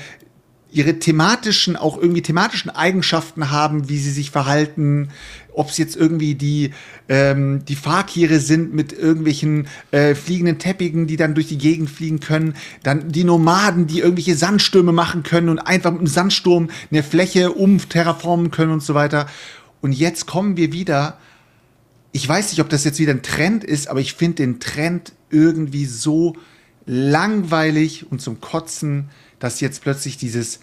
ihre 0.70 0.98
thematischen, 0.98 1.76
auch 1.76 1.96
irgendwie 1.96 2.22
thematischen 2.22 2.70
Eigenschaften 2.70 3.50
haben, 3.50 3.88
wie 3.88 3.98
sie 3.98 4.10
sich 4.10 4.30
verhalten, 4.30 5.08
ob 5.54 5.68
es 5.68 5.78
jetzt 5.78 5.96
irgendwie 5.96 6.34
die, 6.34 6.72
ähm, 7.08 7.64
die 7.66 7.74
Fakire 7.74 8.38
sind 8.38 8.74
mit 8.74 8.92
irgendwelchen 8.92 9.66
äh, 9.90 10.14
fliegenden 10.14 10.58
Teppichen, 10.58 11.06
die 11.06 11.16
dann 11.16 11.34
durch 11.34 11.48
die 11.48 11.58
Gegend 11.58 11.90
fliegen 11.90 12.20
können, 12.20 12.54
dann 12.82 13.12
die 13.12 13.24
Nomaden, 13.24 13.86
die 13.86 14.00
irgendwelche 14.00 14.34
Sandstürme 14.34 14.92
machen 14.92 15.22
können 15.22 15.48
und 15.50 15.58
einfach 15.58 15.90
mit 15.90 16.00
einem 16.00 16.06
Sandsturm 16.06 16.70
eine 16.90 17.02
Fläche 17.02 17.52
umterraformen 17.52 18.50
können 18.50 18.72
und 18.72 18.82
so 18.82 18.94
weiter. 18.94 19.26
Und 19.82 19.92
jetzt 19.92 20.26
kommen 20.26 20.56
wir 20.56 20.72
wieder 20.72 21.18
ich 22.12 22.28
weiß 22.28 22.50
nicht, 22.50 22.60
ob 22.60 22.68
das 22.68 22.84
jetzt 22.84 22.98
wieder 22.98 23.12
ein 23.12 23.22
Trend 23.22 23.64
ist, 23.64 23.88
aber 23.88 24.00
ich 24.00 24.14
finde 24.14 24.36
den 24.36 24.60
Trend 24.60 25.12
irgendwie 25.30 25.86
so 25.86 26.36
langweilig 26.86 28.10
und 28.10 28.20
zum 28.20 28.40
Kotzen, 28.40 29.08
dass 29.38 29.60
jetzt 29.60 29.82
plötzlich 29.82 30.16
dieses, 30.18 30.60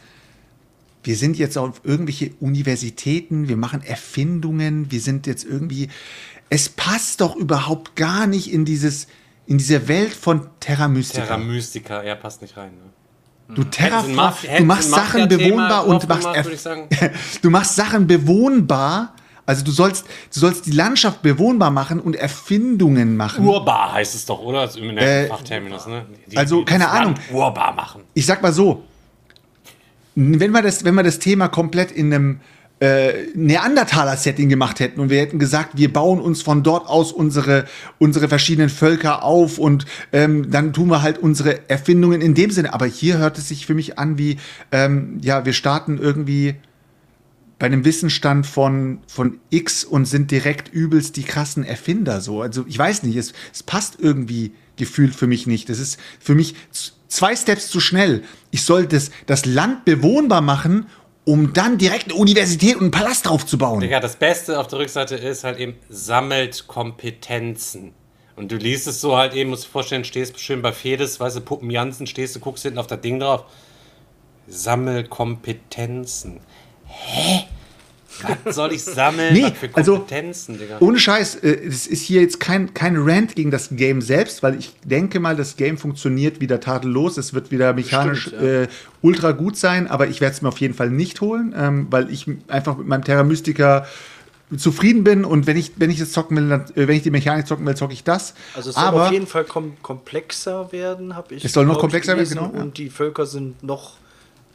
wir 1.03 1.15
sind 1.15 1.37
jetzt 1.37 1.57
auf 1.57 1.81
irgendwelche 1.83 2.31
Universitäten, 2.39 3.47
wir 3.47 3.57
machen 3.57 3.81
Erfindungen, 3.83 4.91
wir 4.91 4.99
sind 5.01 5.27
jetzt 5.27 5.43
irgendwie, 5.43 5.89
es 6.49 6.69
passt 6.69 7.21
doch 7.21 7.35
überhaupt 7.35 7.95
gar 7.95 8.27
nicht 8.27 8.51
in 8.51 8.65
dieses, 8.65 9.07
in 9.47 9.57
diese 9.57 9.87
Welt 9.87 10.13
von 10.13 10.47
Terra 10.59 10.87
Mystica. 10.87 11.25
Terra 11.25 11.37
Mystica, 11.37 12.03
ja, 12.03 12.15
passt 12.15 12.41
nicht 12.41 12.55
rein. 12.57 12.71
Ne? 12.71 13.55
Du, 13.55 13.63
Terra, 13.63 14.03
Hätten 14.03 14.05
sie 14.05 14.11
ein 14.11 14.15
Maf- 14.17 14.45
du 14.57 14.63
machst 14.65 14.89
Sachen 14.91 15.27
bewohnbar 15.27 15.87
und 15.87 16.07
machst 16.07 16.27
gemacht, 16.33 17.11
du 17.41 17.49
machst 17.49 17.75
Sachen 17.75 18.05
bewohnbar. 18.05 19.15
Also 19.49 19.65
du 19.65 19.71
sollst, 19.71 20.05
du 20.31 20.39
sollst 20.39 20.67
die 20.67 20.71
Landschaft 20.71 21.23
bewohnbar 21.23 21.71
machen 21.71 21.99
und 21.99 22.15
Erfindungen 22.15 23.17
machen. 23.17 23.43
Urbar 23.43 23.93
heißt 23.93 24.13
es 24.13 24.27
doch, 24.27 24.39
oder? 24.43 24.61
Das 24.61 24.75
ist 24.75 24.81
im 24.81 24.95
Äh, 24.95 25.25
Fachterminus, 25.25 25.87
ne? 25.87 26.05
Die, 26.27 26.37
also, 26.37 26.59
die 26.59 26.65
keine 26.65 26.87
Ahnung. 26.87 27.15
Urbar 27.31 27.73
machen. 27.73 28.03
Ich 28.13 28.27
sag 28.27 28.43
mal 28.43 28.53
so, 28.53 28.83
wenn 30.13 30.51
wir 30.51 30.61
das, 30.61 30.85
wenn 30.85 30.93
wir 30.93 31.01
das 31.01 31.17
Thema 31.17 31.47
komplett 31.47 31.91
in 31.91 32.13
einem 32.13 32.41
äh, 32.79 33.25
Neandertaler-Setting 33.33 34.49
gemacht 34.49 34.79
hätten 34.79 34.99
und 34.99 35.09
wir 35.09 35.19
hätten 35.19 35.39
gesagt, 35.39 35.71
wir 35.77 35.91
bauen 35.91 36.21
uns 36.21 36.43
von 36.43 36.61
dort 36.61 36.87
aus 36.87 37.11
unsere, 37.11 37.65
unsere 37.97 38.27
verschiedenen 38.27 38.69
Völker 38.69 39.23
auf 39.23 39.57
und 39.57 39.87
ähm, 40.13 40.51
dann 40.51 40.73
tun 40.73 40.89
wir 40.89 41.01
halt 41.01 41.17
unsere 41.17 41.67
Erfindungen 41.71 42.21
in 42.21 42.35
dem 42.35 42.51
Sinne. 42.51 42.71
Aber 42.71 42.85
hier 42.85 43.17
hört 43.17 43.39
es 43.39 43.47
sich 43.47 43.65
für 43.65 43.73
mich 43.73 43.97
an 43.97 44.19
wie, 44.19 44.37
ähm, 44.71 45.17
ja, 45.23 45.43
wir 45.43 45.53
starten 45.53 45.97
irgendwie 45.97 46.53
bei 47.59 47.65
einem 47.65 47.83
Wissensstand 47.85 48.47
von, 48.47 48.99
von 49.07 49.39
X 49.49 49.83
und 49.83 50.05
sind 50.05 50.31
direkt 50.31 50.69
übelst 50.69 51.17
die 51.17 51.23
krassen 51.23 51.63
Erfinder 51.65 52.21
so. 52.21 52.41
Also 52.41 52.65
ich 52.67 52.79
weiß 52.79 53.03
nicht, 53.03 53.17
es, 53.17 53.33
es 53.53 53.63
passt 53.63 53.97
irgendwie 53.99 54.53
gefühlt 54.77 55.13
für 55.13 55.27
mich 55.27 55.45
nicht. 55.45 55.67
Das 55.67 55.77
ist 55.77 55.99
für 56.19 56.35
mich 56.35 56.55
zwei 57.09 57.35
Steps 57.35 57.67
zu 57.67 57.81
schnell. 57.81 58.23
Ich 58.49 58.63
soll 58.63 58.87
das, 58.87 59.11
das 59.25 59.45
Land 59.45 59.83
bewohnbar 59.83 60.41
machen, 60.41 60.87
um 61.25 61.51
dann 61.53 61.77
direkt 61.77 62.05
eine 62.05 62.15
Universität 62.15 62.75
und 62.75 62.83
einen 62.83 62.91
Palast 62.91 63.27
draufzubauen. 63.27 63.81
Digga, 63.81 63.99
das 63.99 64.15
Beste 64.15 64.57
auf 64.57 64.67
der 64.67 64.79
Rückseite 64.79 65.15
ist 65.15 65.43
halt 65.43 65.59
eben, 65.59 65.75
sammelt 65.89 66.65
Kompetenzen. 66.67 67.93
Und 68.37 68.53
du 68.53 68.55
liest 68.55 68.87
es 68.87 69.01
so 69.01 69.17
halt 69.17 69.33
eben, 69.33 69.49
musst 69.49 69.65
dir 69.65 69.69
vorstellen, 69.69 70.05
stehst 70.05 70.39
schön 70.39 70.61
bei 70.61 70.71
Fedes, 70.71 71.19
weißt 71.19 71.35
du, 71.35 71.41
Puppen 71.41 71.69
Jansen, 71.69 72.07
stehst 72.07 72.37
du, 72.37 72.39
guckst 72.39 72.63
hinten 72.63 72.79
auf 72.79 72.87
das 72.87 73.01
Ding 73.01 73.19
drauf. 73.19 73.43
Sammel 74.47 75.03
Kompetenzen. 75.03 76.39
Hä? 77.05 77.45
Was 78.43 78.55
soll 78.55 78.73
ich 78.73 78.83
sammeln? 78.83 79.33
Nee, 79.33 79.43
Was 79.43 79.51
für 79.57 79.69
also, 79.73 79.93
Kompetenzen, 79.93 80.57
Digga? 80.57 80.77
Ohne 80.79 80.99
Scheiß, 80.99 81.35
äh, 81.35 81.51
es 81.67 81.87
ist 81.87 82.01
hier 82.01 82.21
jetzt 82.21 82.39
kein, 82.39 82.73
kein 82.73 82.97
Rant 82.97 83.35
gegen 83.35 83.51
das 83.51 83.69
Game 83.71 84.01
selbst, 84.01 84.43
weil 84.43 84.57
ich 84.59 84.73
denke 84.83 85.19
mal, 85.19 85.35
das 85.35 85.55
Game 85.55 85.77
funktioniert 85.77 86.41
wieder 86.41 86.59
tadellos. 86.59 87.17
Es 87.17 87.33
wird 87.33 87.51
wieder 87.51 87.73
mechanisch 87.73 88.25
Bestimmt, 88.25 88.43
ja. 88.43 88.61
äh, 88.63 88.67
ultra 89.01 89.31
gut 89.31 89.57
sein, 89.57 89.87
aber 89.87 90.07
ich 90.07 90.21
werde 90.21 90.35
es 90.35 90.41
mir 90.41 90.49
auf 90.49 90.59
jeden 90.59 90.73
Fall 90.73 90.89
nicht 90.89 91.21
holen, 91.21 91.53
ähm, 91.57 91.87
weil 91.89 92.11
ich 92.11 92.25
einfach 92.47 92.77
mit 92.77 92.87
meinem 92.87 93.03
Terra 93.03 93.23
Mystica 93.23 93.85
zufrieden 94.57 95.03
bin 95.03 95.25
und 95.25 95.45
wenn 95.45 95.57
ich, 95.57 95.73
wenn 95.75 95.91
ich 95.91 95.99
das 95.99 96.11
zocken 96.11 96.35
will, 96.37 96.49
dann, 96.49 96.61
äh, 96.75 96.87
wenn 96.87 96.95
ich 96.97 97.03
die 97.03 97.11
Mechanik 97.11 97.45
zocken 97.47 97.65
will, 97.65 97.75
zocke 97.75 97.93
ich 97.93 98.03
das. 98.03 98.33
Also 98.55 98.69
es 98.69 98.75
soll 98.75 98.83
aber 98.83 99.05
auf 99.05 99.11
jeden 99.11 99.27
Fall 99.27 99.43
kom 99.43 99.77
komplexer 99.81 100.71
werden, 100.71 101.15
habe 101.15 101.35
ich. 101.35 101.45
Es 101.45 101.53
soll 101.53 101.65
noch 101.65 101.79
komplexer 101.79 102.17
werden, 102.17 102.29
genau. 102.29 102.47
Und 102.47 102.77
die 102.77 102.89
Völker 102.89 103.25
sind 103.27 103.61
noch 103.63 103.98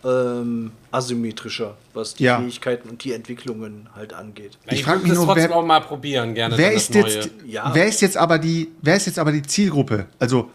ähm, 0.04 0.72
asymmetrischer, 0.90 1.76
was 1.94 2.14
die 2.14 2.24
Ja. 2.24 2.38
Fähigkeiten 2.40 2.88
und 2.90 3.02
die 3.04 3.12
Entwicklungen 3.12 3.88
halt 3.94 4.12
angeht. 4.12 4.58
ich 4.66 4.72
ich 4.80 4.84
frag 4.84 4.94
würde 4.96 5.02
mich 5.04 5.08
das 5.10 5.18
nur, 5.18 5.26
trotzdem 5.26 5.50
wer- 5.50 5.56
auch 5.56 5.64
mal 5.64 5.80
probieren, 5.80 6.34
gerne. 6.34 6.58
wer 6.58 6.72
ist 6.72 6.94
das 6.94 7.02
Neue. 7.02 7.14
jetzt, 7.14 7.30
Ja. 7.46 7.70
wer 7.74 7.86
ist 7.86 8.00
jetzt 8.02 8.16
aber 8.16 8.38
die, 8.38 8.68
wer 8.82 8.96
ist 8.96 9.06
jetzt 9.06 9.18
aber 9.18 9.32
die 9.32 9.42
Zielgruppe? 9.42 10.06
Also, 10.18 10.50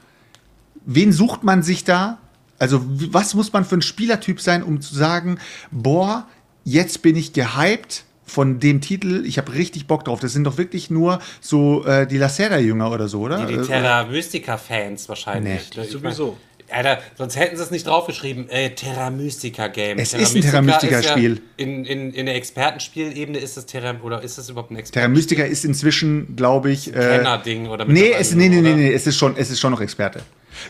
wen 0.86 1.12
sucht 1.12 1.44
man 1.44 1.64
sich 1.64 1.84
da? 1.84 2.20
Also, 2.60 2.82
was 2.86 3.34
muss 3.34 3.52
man 3.54 3.66
für 3.66 3.76
ein 3.78 3.82
Spielertyp 3.82 4.42
sein, 4.42 4.64
um 4.64 4.82
zu 4.82 4.94
sagen, 4.96 5.40
boah, 5.72 6.28
jetzt 6.66 7.02
bin 7.02 7.16
ich 7.16 7.34
gehypt 7.34 8.04
von 8.26 8.60
dem 8.60 8.80
Titel, 8.82 9.24
ich 9.26 9.38
habe 9.40 9.54
richtig 9.54 9.88
Bock 9.88 10.06
drauf. 10.06 10.20
Das 10.20 10.34
sind 10.34 10.44
doch 10.44 10.58
wirklich 10.60 10.92
nur 10.92 11.20
so 11.42 11.84
äh, 11.86 12.06
die 12.06 12.18
Lacerda-Jünger 12.18 12.92
oder 12.92 13.08
so, 13.08 13.22
oder? 13.22 13.46
Die, 13.48 13.54
die 13.56 13.60
Äh, 13.62 13.66
Terra 13.66 14.06
Mystica-Fans 14.06 15.10
wahrscheinlich. 15.10 15.72
Nee, 15.76 15.84
Ich 15.84 15.90
sowieso. 15.90 16.38
Alter, 16.72 17.00
sonst 17.18 17.36
hätten 17.36 17.58
sie 17.58 17.64
es 17.64 17.72
nicht 17.72 17.88
draufgeschrieben. 17.88 18.50
Äh, 18.50 18.72
Terra 18.72 19.10
Mystica-Game. 19.10 19.98
Es 19.98 20.14
ist 20.14 20.36
ein 20.36 20.42
Terra 20.42 20.62
Mystica-Spiel. 20.62 21.36
Ja 21.36 21.42
in, 21.60 21.84
in, 21.84 22.14
in 22.14 22.26
der 22.26 22.36
Expertenspielebene 22.36 23.38
ist 23.38 23.58
das 23.58 23.66
Terra, 23.66 23.96
oder 24.02 24.22
ist 24.24 24.38
das 24.38 24.50
überhaupt 24.50 24.72
ein 24.72 24.76
Terra 24.76 24.82
Experte? 24.82 25.10
Mystica 25.10 25.44
ist 25.44 25.66
inzwischen, 25.66 26.36
glaube 26.36 26.72
ich. 26.72 26.88
Äh, 26.88 26.92
Kenner-Ding 26.92 27.68
oder 27.68 27.86
Nee, 27.86 28.14
es, 28.18 28.34
nee, 28.34 28.48
nee, 28.48 28.62
nee, 28.62 28.74
nee, 28.74 28.94
es 28.94 29.06
ist 29.06 29.18
schon, 29.18 29.36
es 29.36 29.52
ist 29.52 29.60
schon 29.60 29.72
noch 29.72 29.82
Experte. 29.82 30.22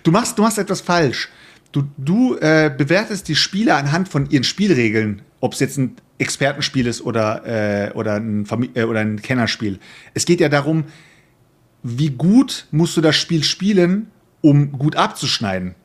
Du 0.04 0.12
machst, 0.12 0.38
du 0.38 0.42
machst 0.42 0.58
etwas 0.58 0.82
falsch. 0.82 1.30
Du, 1.72 1.84
du 1.98 2.36
äh, 2.38 2.74
bewertest 2.76 3.28
die 3.28 3.36
Spieler 3.36 3.78
anhand 3.78 4.10
von 4.10 4.28
ihren 4.32 4.44
Spielregeln, 4.44 5.22
ob 5.40 5.54
es 5.54 5.60
jetzt 5.60 5.78
ein 5.78 5.96
Expertenspiel 6.18 6.88
ist 6.88 7.02
oder, 7.02 7.46
äh, 7.46 7.92
oder, 7.94 8.16
ein 8.16 8.48
Famili 8.48 8.72
äh, 8.74 8.84
oder 8.84 9.02
ein 9.02 9.22
Kennerspiel. 9.22 9.80
Es 10.16 10.26
geht 10.26 10.40
ja 10.40 10.50
darum, 10.50 10.86
wie 11.84 12.10
gut 12.10 12.66
musst 12.72 12.98
du 12.98 13.02
das 13.02 13.16
Spiel 13.16 13.44
spielen, 13.44 14.10
um 14.42 14.72
gut 14.72 14.96
abzuschneiden. 14.96 15.76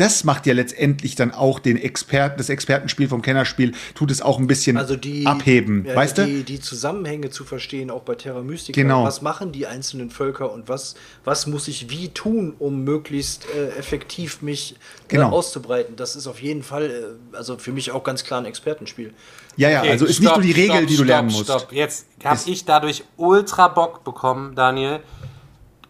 Das 0.00 0.24
macht 0.24 0.46
ja 0.46 0.54
letztendlich 0.54 1.14
dann 1.14 1.30
auch 1.30 1.58
den 1.58 1.76
Experten, 1.76 2.38
das 2.38 2.48
Expertenspiel 2.48 3.06
vom 3.06 3.20
Kennerspiel, 3.20 3.72
tut 3.94 4.10
es 4.10 4.22
auch 4.22 4.38
ein 4.38 4.46
bisschen 4.46 4.78
Also 4.78 4.96
die 4.96 5.26
abheben, 5.26 5.84
ja, 5.84 5.94
weißt 5.94 6.16
die, 6.16 6.38
du? 6.38 6.44
die 6.44 6.60
Zusammenhänge 6.60 7.28
zu 7.28 7.44
verstehen, 7.44 7.90
auch 7.90 8.00
bei 8.00 8.14
Terra 8.14 8.40
Mystica. 8.40 8.80
Genau. 8.80 9.04
Was 9.04 9.20
machen 9.20 9.52
die 9.52 9.66
einzelnen 9.66 10.08
Völker 10.08 10.52
und 10.52 10.70
was, 10.70 10.94
was 11.24 11.46
muss 11.46 11.68
ich 11.68 11.90
wie 11.90 12.08
tun, 12.08 12.54
um 12.58 12.82
möglichst 12.82 13.44
äh, 13.54 13.78
effektiv 13.78 14.40
mich 14.40 14.72
äh, 14.72 14.76
Genau. 15.08 15.30
auszubreiten? 15.32 15.96
Das 15.96 16.16
ist 16.16 16.26
auf 16.26 16.40
jeden 16.40 16.62
Fall, 16.62 17.18
äh, 17.32 17.36
also 17.36 17.58
für 17.58 17.72
mich 17.72 17.90
auch 17.90 18.02
ganz 18.02 18.24
klar 18.24 18.40
ein 18.40 18.46
Expertenspiel. 18.46 19.12
Ja, 19.56 19.68
ja, 19.68 19.80
Okay, 19.80 19.90
also 19.90 20.06
ist 20.06 20.20
nicht 20.20 20.28
stopp, 20.30 20.38
nur 20.38 20.46
die 20.46 20.52
Regel, 20.52 20.76
stopp, 20.76 20.80
die 20.86 20.86
du 20.86 20.94
stopp, 20.94 21.06
lernen 21.06 21.28
musst. 21.30 21.44
Stopp, 21.44 21.72
jetzt 21.72 22.06
habe 22.24 22.40
ich 22.46 22.64
dadurch 22.64 23.04
ultra 23.18 23.68
Bock 23.68 24.02
bekommen, 24.02 24.54
Daniel. 24.54 25.00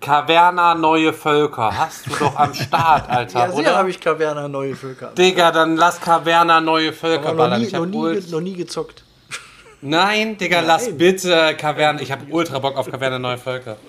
Caverna 0.00 0.74
neue 0.74 1.12
Völker. 1.12 1.76
Hast 1.76 2.06
du 2.06 2.10
doch 2.18 2.34
am 2.36 2.54
Start, 2.54 3.08
Alter, 3.10 3.46
Ja, 3.48 3.52
oder? 3.52 3.76
habe 3.76 3.90
ich 3.90 4.00
Caverna 4.00 4.48
neue 4.48 4.74
Völker. 4.74 5.08
Digga, 5.16 5.50
dann 5.52 5.76
lass 5.76 6.00
Caverna 6.00 6.60
neue 6.60 6.92
Völker 6.92 7.28
Aber 7.28 7.32
noch 7.32 7.36
ballern. 7.38 7.60
nie, 7.60 7.66
Ich 7.66 7.72
noch, 7.72 7.86
nie, 7.86 8.20
noch 8.30 8.40
nie 8.40 8.54
gezockt. 8.54 9.04
Nein, 9.82 10.36
Digga, 10.38 10.60
lass 10.60 10.96
bitte 10.96 11.54
Caverna. 11.56 12.00
Ich 12.00 12.10
habe 12.12 12.24
ultra 12.30 12.58
Bock 12.58 12.76
auf 12.76 12.90
Caverna 12.90 13.18
neue 13.18 13.38
Völker. 13.38 13.76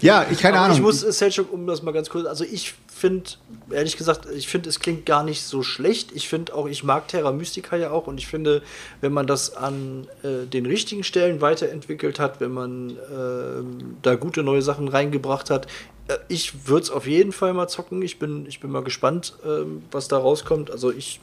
Ja, 0.00 0.26
ich 0.30 0.38
keine 0.38 0.58
Ahnung. 0.58 0.76
Ich 0.76 0.82
muss, 0.82 1.02
äh, 1.02 1.12
Selchuk, 1.12 1.52
um 1.52 1.66
das 1.66 1.82
mal 1.82 1.92
ganz 1.92 2.10
kurz, 2.10 2.26
also 2.26 2.44
ich 2.44 2.74
finde, 2.88 3.30
ehrlich 3.70 3.96
gesagt, 3.96 4.26
ich 4.34 4.48
finde, 4.48 4.68
es 4.68 4.80
klingt 4.80 5.06
gar 5.06 5.22
nicht 5.22 5.42
so 5.42 5.62
schlecht. 5.62 6.12
Ich 6.12 6.28
finde 6.28 6.54
auch, 6.54 6.66
ich 6.66 6.84
mag 6.84 7.08
Terra 7.08 7.32
Mystica 7.32 7.76
ja 7.76 7.90
auch 7.90 8.06
und 8.06 8.18
ich 8.18 8.26
finde, 8.26 8.62
wenn 9.00 9.12
man 9.12 9.26
das 9.26 9.56
an 9.56 10.06
äh, 10.22 10.46
den 10.46 10.66
richtigen 10.66 11.04
Stellen 11.04 11.40
weiterentwickelt 11.40 12.18
hat, 12.18 12.40
wenn 12.40 12.52
man 12.52 12.96
ähm, 13.12 13.96
da 14.02 14.14
gute 14.14 14.42
neue 14.42 14.62
Sachen 14.62 14.88
reingebracht 14.88 15.50
hat, 15.50 15.66
äh, 16.08 16.16
ich 16.28 16.68
würde 16.68 16.84
es 16.84 16.90
auf 16.90 17.06
jeden 17.06 17.32
Fall 17.32 17.52
mal 17.52 17.68
zocken. 17.68 18.02
Ich 18.02 18.18
bin, 18.18 18.46
ich 18.46 18.60
bin 18.60 18.70
mal 18.70 18.82
gespannt, 18.82 19.34
ähm, 19.44 19.82
was 19.90 20.08
da 20.08 20.18
rauskommt. 20.18 20.70
Also 20.70 20.90
ich 20.92 21.20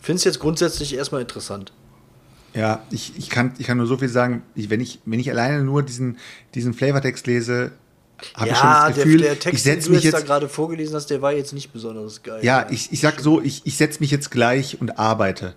finde 0.00 0.18
es 0.18 0.24
jetzt 0.24 0.40
grundsätzlich 0.40 0.94
erstmal 0.94 1.20
interessant. 1.20 1.72
Ja, 2.54 2.82
ich, 2.90 3.14
ich, 3.16 3.30
kann, 3.30 3.52
ich 3.58 3.66
kann 3.66 3.78
nur 3.78 3.86
so 3.86 3.96
viel 3.96 4.08
sagen, 4.08 4.42
ich, 4.54 4.68
wenn, 4.70 4.80
ich, 4.80 5.00
wenn 5.04 5.18
ich 5.18 5.30
alleine 5.30 5.62
nur 5.62 5.82
diesen, 5.82 6.18
diesen 6.54 6.74
Flavortext 6.74 7.26
lese, 7.26 7.72
habe 8.34 8.50
ich 8.50 8.56
schon 8.56 8.68
Ja, 8.68 8.88
das 8.88 8.96
Gefühl, 8.96 9.18
der, 9.18 9.28
der 9.30 9.40
Text, 9.40 9.58
ich 9.58 9.62
den 9.62 9.74
setze 9.74 9.88
du 9.88 9.94
mich 9.94 10.04
jetzt 10.04 10.14
da 10.14 10.20
gerade 10.20 10.48
vorgelesen 10.48 10.94
hast, 10.94 11.06
der 11.06 11.22
war 11.22 11.32
jetzt 11.32 11.52
nicht 11.52 11.72
besonders 11.72 12.22
geil. 12.22 12.44
Ja, 12.44 12.66
ich, 12.70 12.92
ich 12.92 13.00
sag 13.00 13.20
so, 13.20 13.40
ich, 13.40 13.62
ich 13.64 13.76
setze 13.76 14.00
mich 14.00 14.10
jetzt 14.10 14.30
gleich 14.30 14.80
und 14.80 14.98
arbeite. 14.98 15.54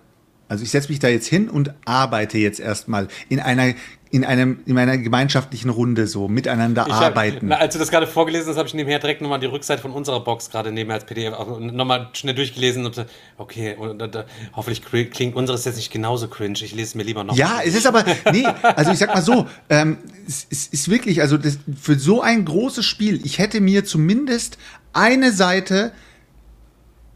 Also 0.48 0.62
ich 0.62 0.70
setze 0.70 0.88
mich 0.88 1.00
da 1.00 1.08
jetzt 1.08 1.26
hin 1.26 1.50
und 1.50 1.74
arbeite 1.84 2.38
jetzt 2.38 2.60
erstmal 2.60 3.08
in 3.28 3.40
einer, 3.40 3.74
in 4.10 4.24
einem, 4.24 4.60
in 4.66 4.78
einer 4.78 4.98
gemeinschaftlichen 4.98 5.68
Runde 5.68 6.06
so, 6.06 6.28
miteinander 6.28 6.84
hab, 6.84 7.02
arbeiten. 7.02 7.48
na, 7.48 7.56
als 7.56 7.74
du 7.74 7.80
das 7.80 7.90
gerade 7.90 8.06
vorgelesen 8.06 8.48
hast, 8.50 8.56
habe 8.56 8.68
ich 8.68 8.74
nebenher 8.74 8.98
direkt 8.98 9.20
nochmal 9.20 9.40
die 9.40 9.46
Rückseite 9.46 9.82
von 9.82 9.90
unserer 9.90 10.20
Box 10.20 10.50
gerade 10.50 10.70
nebenher 10.70 10.96
als 10.96 11.06
PDF 11.06 11.34
nochmal 11.58 12.08
schnell 12.12 12.34
durchgelesen 12.34 12.86
und 12.86 13.04
okay, 13.36 13.74
und, 13.76 14.00
und, 14.00 14.24
hoffentlich 14.54 14.82
klingt 15.10 15.34
unseres 15.34 15.64
jetzt 15.64 15.76
nicht 15.76 15.90
genauso 15.90 16.28
cringe. 16.28 16.58
Ich 16.62 16.72
lese 16.72 16.82
es 16.82 16.94
mir 16.94 17.02
lieber 17.02 17.24
noch. 17.24 17.36
Ja, 17.36 17.60
es 17.64 17.74
ist 17.74 17.86
aber, 17.86 18.04
nee, 18.32 18.46
also 18.62 18.92
ich 18.92 18.98
sag 18.98 19.12
mal 19.12 19.22
so, 19.22 19.46
ähm, 19.68 19.98
es, 20.26 20.46
es 20.50 20.66
ist 20.68 20.88
wirklich, 20.88 21.20
also 21.20 21.36
das, 21.36 21.58
für 21.80 21.98
so 21.98 22.22
ein 22.22 22.44
großes 22.44 22.84
Spiel, 22.84 23.20
ich 23.24 23.38
hätte 23.38 23.60
mir 23.60 23.84
zumindest 23.84 24.58
eine 24.92 25.32
Seite 25.32 25.92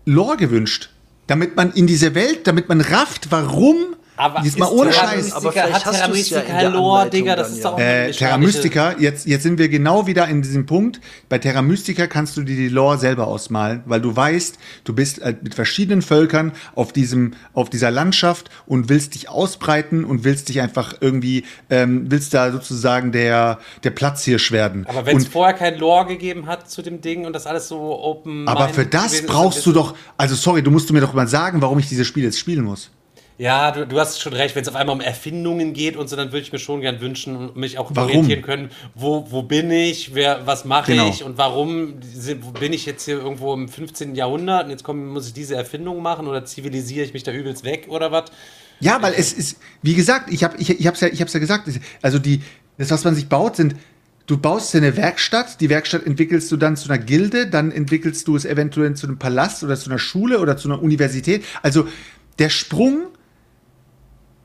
Lore 0.04 0.36
gewünscht, 0.36 0.90
damit 1.28 1.54
man 1.54 1.72
in 1.72 1.86
diese 1.86 2.16
Welt, 2.16 2.46
damit 2.48 2.68
man 2.68 2.80
rafft, 2.80 3.30
warum, 3.30 3.94
Aber 4.20 4.42
jetzt 4.44 4.58
mal 4.58 4.66
ist 4.66 4.72
ohne 4.72 4.90
Terra 4.90 5.06
Scheiß, 5.08 5.16
Mystica- 5.16 5.36
Aber 5.36 5.52
vielleicht 5.52 5.74
hat 5.74 5.86
hast 5.86 5.94
Terra 5.94 6.06
ja 6.06 6.12
Mystica 6.12 6.60
der 6.60 6.70
Lore, 6.70 6.98
Anleitung 6.98 7.20
Digga, 7.20 7.36
das 7.36 7.50
ist 7.50 7.64
ja. 7.64 7.70
auch 7.70 7.78
Äh, 7.78 8.10
Terra 8.10 8.36
Mystica, 8.38 8.94
jetzt, 8.98 9.26
jetzt 9.26 9.42
sind 9.44 9.58
wir 9.58 9.68
genau 9.70 10.06
wieder 10.06 10.28
in 10.28 10.42
diesem 10.42 10.66
Punkt. 10.66 11.00
Bei 11.30 11.38
Terra 11.38 11.62
Mystica 11.62 12.06
kannst 12.06 12.36
du 12.36 12.42
dir 12.42 12.54
die 12.54 12.68
Lore 12.68 12.98
selber 12.98 13.26
ausmalen, 13.28 13.82
weil 13.86 14.02
du 14.02 14.14
weißt, 14.14 14.58
du 14.84 14.94
bist 14.94 15.20
äh, 15.20 15.34
mit 15.42 15.54
verschiedenen 15.54 16.02
Völkern 16.02 16.52
auf, 16.74 16.92
diesem, 16.92 17.32
auf 17.54 17.70
dieser 17.70 17.90
Landschaft 17.90 18.50
und 18.66 18.90
willst 18.90 19.14
dich 19.14 19.30
ausbreiten 19.30 20.04
und 20.04 20.22
willst 20.22 20.50
dich 20.50 20.60
einfach 20.60 20.96
irgendwie, 21.00 21.44
ähm, 21.70 22.10
willst 22.10 22.34
da 22.34 22.52
sozusagen 22.52 23.12
der, 23.12 23.58
der 23.84 23.90
Platzhirsch 23.90 24.52
werden. 24.52 24.86
Aber 24.86 25.06
wenn 25.06 25.16
es 25.16 25.28
vorher 25.28 25.54
kein 25.54 25.78
Lore 25.78 26.06
gegeben 26.06 26.46
hat 26.46 26.70
zu 26.70 26.82
dem 26.82 27.00
Ding 27.00 27.24
und 27.24 27.32
das 27.32 27.46
alles 27.46 27.68
so 27.68 27.98
open. 28.02 28.46
aber 28.46 28.68
für 28.68 28.84
das 28.84 29.22
brauchst 29.22 29.64
du 29.64 29.72
doch, 29.72 29.94
also 30.18 30.34
sorry, 30.34 30.62
du 30.62 30.70
musst 30.70 30.90
du 30.90 30.92
mir 30.92 31.00
doch 31.00 31.14
mal 31.14 31.26
sagen, 31.26 31.62
warum 31.62 31.78
ich 31.78 31.88
dieses 31.88 32.06
Spiel 32.06 32.24
jetzt 32.24 32.38
spielen 32.38 32.64
muss. 32.64 32.90
Ja, 33.40 33.70
du, 33.70 33.86
du 33.86 33.98
hast 33.98 34.20
schon 34.20 34.34
recht, 34.34 34.54
wenn 34.54 34.60
es 34.60 34.68
auf 34.68 34.76
einmal 34.76 34.94
um 34.94 35.00
Erfindungen 35.00 35.72
geht 35.72 35.96
und 35.96 36.10
so, 36.10 36.14
dann 36.14 36.28
würde 36.30 36.40
ich 36.40 36.52
mir 36.52 36.58
schon 36.58 36.82
gern 36.82 37.00
wünschen 37.00 37.52
mich 37.54 37.78
auch 37.78 37.90
Warum? 37.94 38.10
orientieren 38.10 38.42
können, 38.42 38.68
wo, 38.94 39.30
wo 39.30 39.42
bin 39.42 39.70
ich, 39.70 40.14
wer, 40.14 40.46
was 40.46 40.66
mache 40.66 40.92
Genau. 40.92 41.08
ich 41.08 41.24
und 41.24 41.38
warum 41.38 41.94
bin 42.60 42.74
ich 42.74 42.84
jetzt 42.84 43.06
hier 43.06 43.16
irgendwo 43.16 43.54
im 43.54 43.66
15. 43.70 44.14
Jahrhundert 44.14 44.64
und 44.64 44.70
jetzt 44.72 44.84
komm, 44.84 45.08
muss 45.08 45.26
ich 45.26 45.32
diese 45.32 45.54
Erfindung 45.54 46.02
machen 46.02 46.26
oder 46.26 46.44
zivilisiere 46.44 47.06
ich 47.06 47.14
mich 47.14 47.22
da 47.22 47.32
übelst 47.32 47.64
weg 47.64 47.86
oder 47.88 48.12
was? 48.12 48.24
Ja, 48.78 49.00
weil 49.00 49.14
es 49.16 49.32
ist, 49.32 49.58
wie 49.80 49.94
gesagt, 49.94 50.30
ich 50.30 50.44
habe 50.44 50.58
ich, 50.58 50.78
ich 50.78 50.86
hab's 50.86 51.00
ja, 51.00 51.08
ich 51.08 51.22
hab's 51.22 51.32
ja 51.32 51.40
gesagt, 51.40 51.66
also 52.02 52.18
die, 52.18 52.42
das, 52.76 52.90
was 52.90 53.04
man 53.04 53.14
sich 53.14 53.30
baut, 53.30 53.56
sind, 53.56 53.74
du 54.26 54.36
baust 54.36 54.74
dir 54.74 54.78
eine 54.78 54.98
Werkstatt, 54.98 55.62
die 55.62 55.70
Werkstatt 55.70 56.04
entwickelst 56.04 56.52
du 56.52 56.58
dann 56.58 56.76
zu 56.76 56.90
einer 56.90 57.02
Gilde, 57.02 57.46
dann 57.46 57.72
entwickelst 57.72 58.28
du 58.28 58.36
es 58.36 58.44
eventuell 58.44 58.92
zu 58.96 59.06
einem 59.06 59.18
Palast 59.18 59.64
oder 59.64 59.76
zu 59.76 59.88
einer 59.88 59.98
Schule 59.98 60.40
oder 60.40 60.58
zu 60.58 60.68
einer 60.68 60.82
Universität. 60.82 61.42
Also 61.62 61.88
der 62.38 62.50
Sprung, 62.50 63.06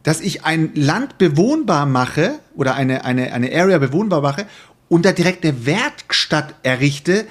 dass 0.05 0.21
ich 0.21 0.45
ein 0.45 0.71
Land 0.75 1.17
bewohnbar 1.17 1.85
mache 1.85 2.39
oder 2.55 2.75
eine, 2.75 3.03
eine, 3.03 3.33
eine 3.33 3.53
Area 3.53 3.79
bewohnbar 3.79 4.21
mache 4.21 4.45
und 4.87 5.03
da 5.03 5.11
direkt 5.11 5.43
eine 5.43 5.65
Werkstatt 5.65 6.53
errichte, 6.63 7.25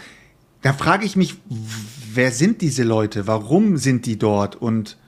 da 0.60 0.72
frage 0.72 1.06
ich 1.06 1.14
mich, 1.14 1.36
wer 2.12 2.32
sind 2.32 2.60
diese 2.60 2.82
Leute? 2.82 3.26
Warum 3.26 3.76
sind 3.76 4.06
die 4.06 4.18
dort? 4.18 4.56
Und 4.56 4.98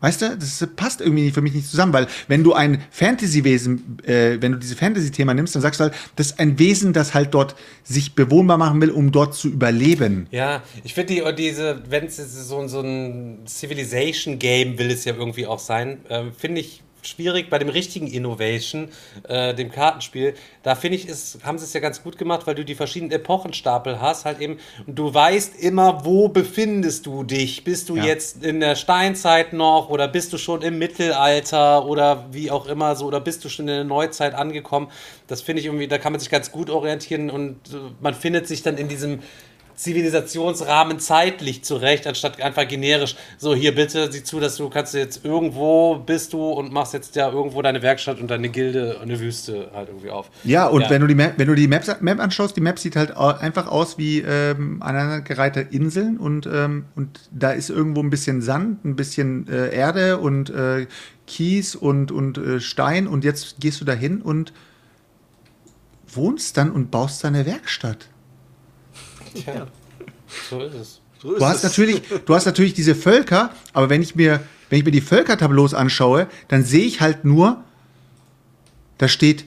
Weißt 0.00 0.20
du, 0.20 0.36
das 0.36 0.66
passt 0.76 1.00
irgendwie 1.00 1.30
für 1.30 1.40
mich 1.40 1.54
nicht 1.54 1.70
zusammen, 1.70 1.92
weil 1.94 2.06
wenn 2.28 2.44
du 2.44 2.52
ein 2.52 2.82
Fantasy-Wesen, 2.90 3.98
äh, 4.04 4.36
wenn 4.40 4.52
du 4.52 4.58
diese 4.58 4.76
Fantasy-Thema 4.76 5.32
nimmst, 5.32 5.54
dann 5.54 5.62
sagst 5.62 5.80
du 5.80 5.84
halt, 5.84 5.94
das 6.16 6.28
ist 6.28 6.38
ein 6.38 6.58
Wesen, 6.58 6.92
das 6.92 7.14
halt 7.14 7.32
dort 7.32 7.56
sich 7.82 8.14
bewohnbar 8.14 8.58
machen 8.58 8.80
will, 8.82 8.90
um 8.90 9.10
dort 9.10 9.34
zu 9.34 9.48
überleben. 9.48 10.26
Ja, 10.30 10.62
ich 10.84 10.92
finde 10.92 11.14
die, 11.14 11.34
diese, 11.34 11.82
wenn 11.88 12.04
es 12.04 12.18
so, 12.18 12.68
so 12.68 12.80
ein 12.80 13.46
Civilization-Game 13.48 14.78
will 14.78 14.90
es 14.90 15.06
ja 15.06 15.14
irgendwie 15.14 15.46
auch 15.46 15.58
sein, 15.58 15.98
ähm, 16.10 16.32
finde 16.36 16.60
ich 16.60 16.82
schwierig 17.06 17.48
bei 17.50 17.58
dem 17.58 17.68
richtigen 17.68 18.06
Innovation, 18.06 18.88
äh, 19.28 19.54
dem 19.54 19.70
Kartenspiel. 19.70 20.34
Da 20.62 20.74
finde 20.74 20.96
ich, 20.96 21.08
ist, 21.08 21.38
haben 21.44 21.58
sie 21.58 21.64
es 21.64 21.72
ja 21.72 21.80
ganz 21.80 22.02
gut 22.02 22.18
gemacht, 22.18 22.46
weil 22.46 22.54
du 22.54 22.64
die 22.64 22.74
verschiedenen 22.74 23.12
Epochenstapel 23.12 24.00
hast, 24.00 24.24
halt 24.24 24.40
eben, 24.40 24.58
und 24.86 24.98
du 24.98 25.12
weißt 25.12 25.58
immer, 25.60 26.04
wo 26.04 26.28
befindest 26.28 27.06
du 27.06 27.22
dich? 27.24 27.64
Bist 27.64 27.88
du 27.88 27.96
Ja. 27.96 28.04
jetzt 28.04 28.42
in 28.44 28.60
der 28.60 28.76
Steinzeit 28.76 29.52
noch 29.52 29.88
oder 29.90 30.08
bist 30.08 30.32
du 30.32 30.38
schon 30.38 30.62
im 30.62 30.78
Mittelalter 30.78 31.86
oder 31.86 32.26
wie 32.32 32.50
auch 32.50 32.66
immer 32.66 32.96
so 32.96 33.06
oder 33.06 33.20
bist 33.20 33.44
du 33.44 33.48
schon 33.48 33.68
in 33.68 33.74
der 33.74 33.84
Neuzeit 33.84 34.34
angekommen? 34.34 34.88
Das 35.26 35.42
finde 35.42 35.60
ich 35.60 35.66
irgendwie, 35.66 35.88
da 35.88 35.98
kann 35.98 36.12
man 36.12 36.20
sich 36.20 36.30
ganz 36.30 36.50
gut 36.52 36.70
orientieren 36.70 37.30
und 37.30 37.56
äh, 37.72 37.76
man 38.00 38.14
findet 38.14 38.46
sich 38.46 38.62
dann 38.62 38.76
in 38.76 38.88
diesem 38.88 39.20
Zivilisationsrahmen 39.76 40.98
zeitlich 40.98 41.62
zurecht, 41.62 42.06
anstatt 42.06 42.40
einfach 42.40 42.66
generisch, 42.66 43.14
so 43.38 43.54
hier 43.54 43.74
bitte, 43.74 44.10
sieh 44.10 44.24
zu, 44.24 44.40
dass 44.40 44.56
du 44.56 44.70
kannst 44.70 44.94
jetzt 44.94 45.24
irgendwo 45.24 45.96
bist 45.96 46.32
du 46.32 46.50
und 46.50 46.72
machst 46.72 46.94
jetzt 46.94 47.14
ja 47.14 47.30
irgendwo 47.30 47.60
deine 47.62 47.82
Werkstatt 47.82 48.20
und 48.20 48.30
deine 48.30 48.48
Gilde 48.48 48.98
eine 49.02 49.20
Wüste 49.20 49.70
halt 49.74 49.88
irgendwie 49.88 50.10
auf. 50.10 50.30
Ja, 50.44 50.66
und 50.66 50.88
wenn 50.88 51.02
du 51.02 51.06
die 51.06 51.14
Map, 51.14 51.34
wenn 51.36 51.46
du 51.46 51.54
die 51.54 51.68
Maps, 51.68 51.94
Map 52.00 52.20
anschaust, 52.20 52.56
die 52.56 52.60
Map 52.62 52.78
sieht 52.78 52.96
halt 52.96 53.16
einfach 53.16 53.66
aus 53.68 53.98
wie 53.98 54.20
ähm, 54.20 54.82
aneinandergereihte 54.82 55.60
Inseln 55.60 56.16
und, 56.16 56.46
ähm, 56.46 56.86
und 56.96 57.20
da 57.30 57.50
ist 57.50 57.68
irgendwo 57.68 58.00
ein 58.02 58.10
bisschen 58.10 58.40
Sand, 58.40 58.84
ein 58.84 58.96
bisschen 58.96 59.46
äh, 59.48 59.74
Erde 59.74 60.18
und 60.18 60.50
äh, 60.50 60.86
Kies 61.26 61.74
und, 61.74 62.12
und 62.12 62.38
äh, 62.38 62.60
Stein 62.60 63.06
und 63.06 63.24
jetzt 63.24 63.60
gehst 63.60 63.80
du 63.80 63.84
da 63.84 63.92
hin 63.92 64.22
und 64.22 64.52
wohnst 66.08 66.56
dann 66.56 66.70
und 66.70 66.90
baust 66.90 67.22
deine 67.22 67.44
Werkstatt. 67.44 68.08
Ja, 69.44 69.66
so 70.50 70.60
ist 70.60 70.74
es. 70.74 71.00
So 71.20 71.32
ist 71.32 71.40
Du 71.40 71.46
hast 71.46 71.58
es. 71.58 71.62
natürlich, 71.64 72.02
du 72.24 72.34
hast 72.34 72.46
natürlich 72.46 72.74
diese 72.74 72.94
Völker, 72.94 73.50
aber 73.72 73.90
wenn 73.90 74.02
ich 74.02 74.14
mir, 74.14 74.40
wenn 74.70 74.78
ich 74.78 74.84
mir 74.84 74.90
die 74.90 75.00
Völkertableaus 75.00 75.74
anschaue, 75.74 76.28
dann 76.48 76.64
sehe 76.64 76.84
ich 76.84 77.00
halt 77.00 77.24
nur, 77.24 77.62
da 78.98 79.08
steht 79.08 79.44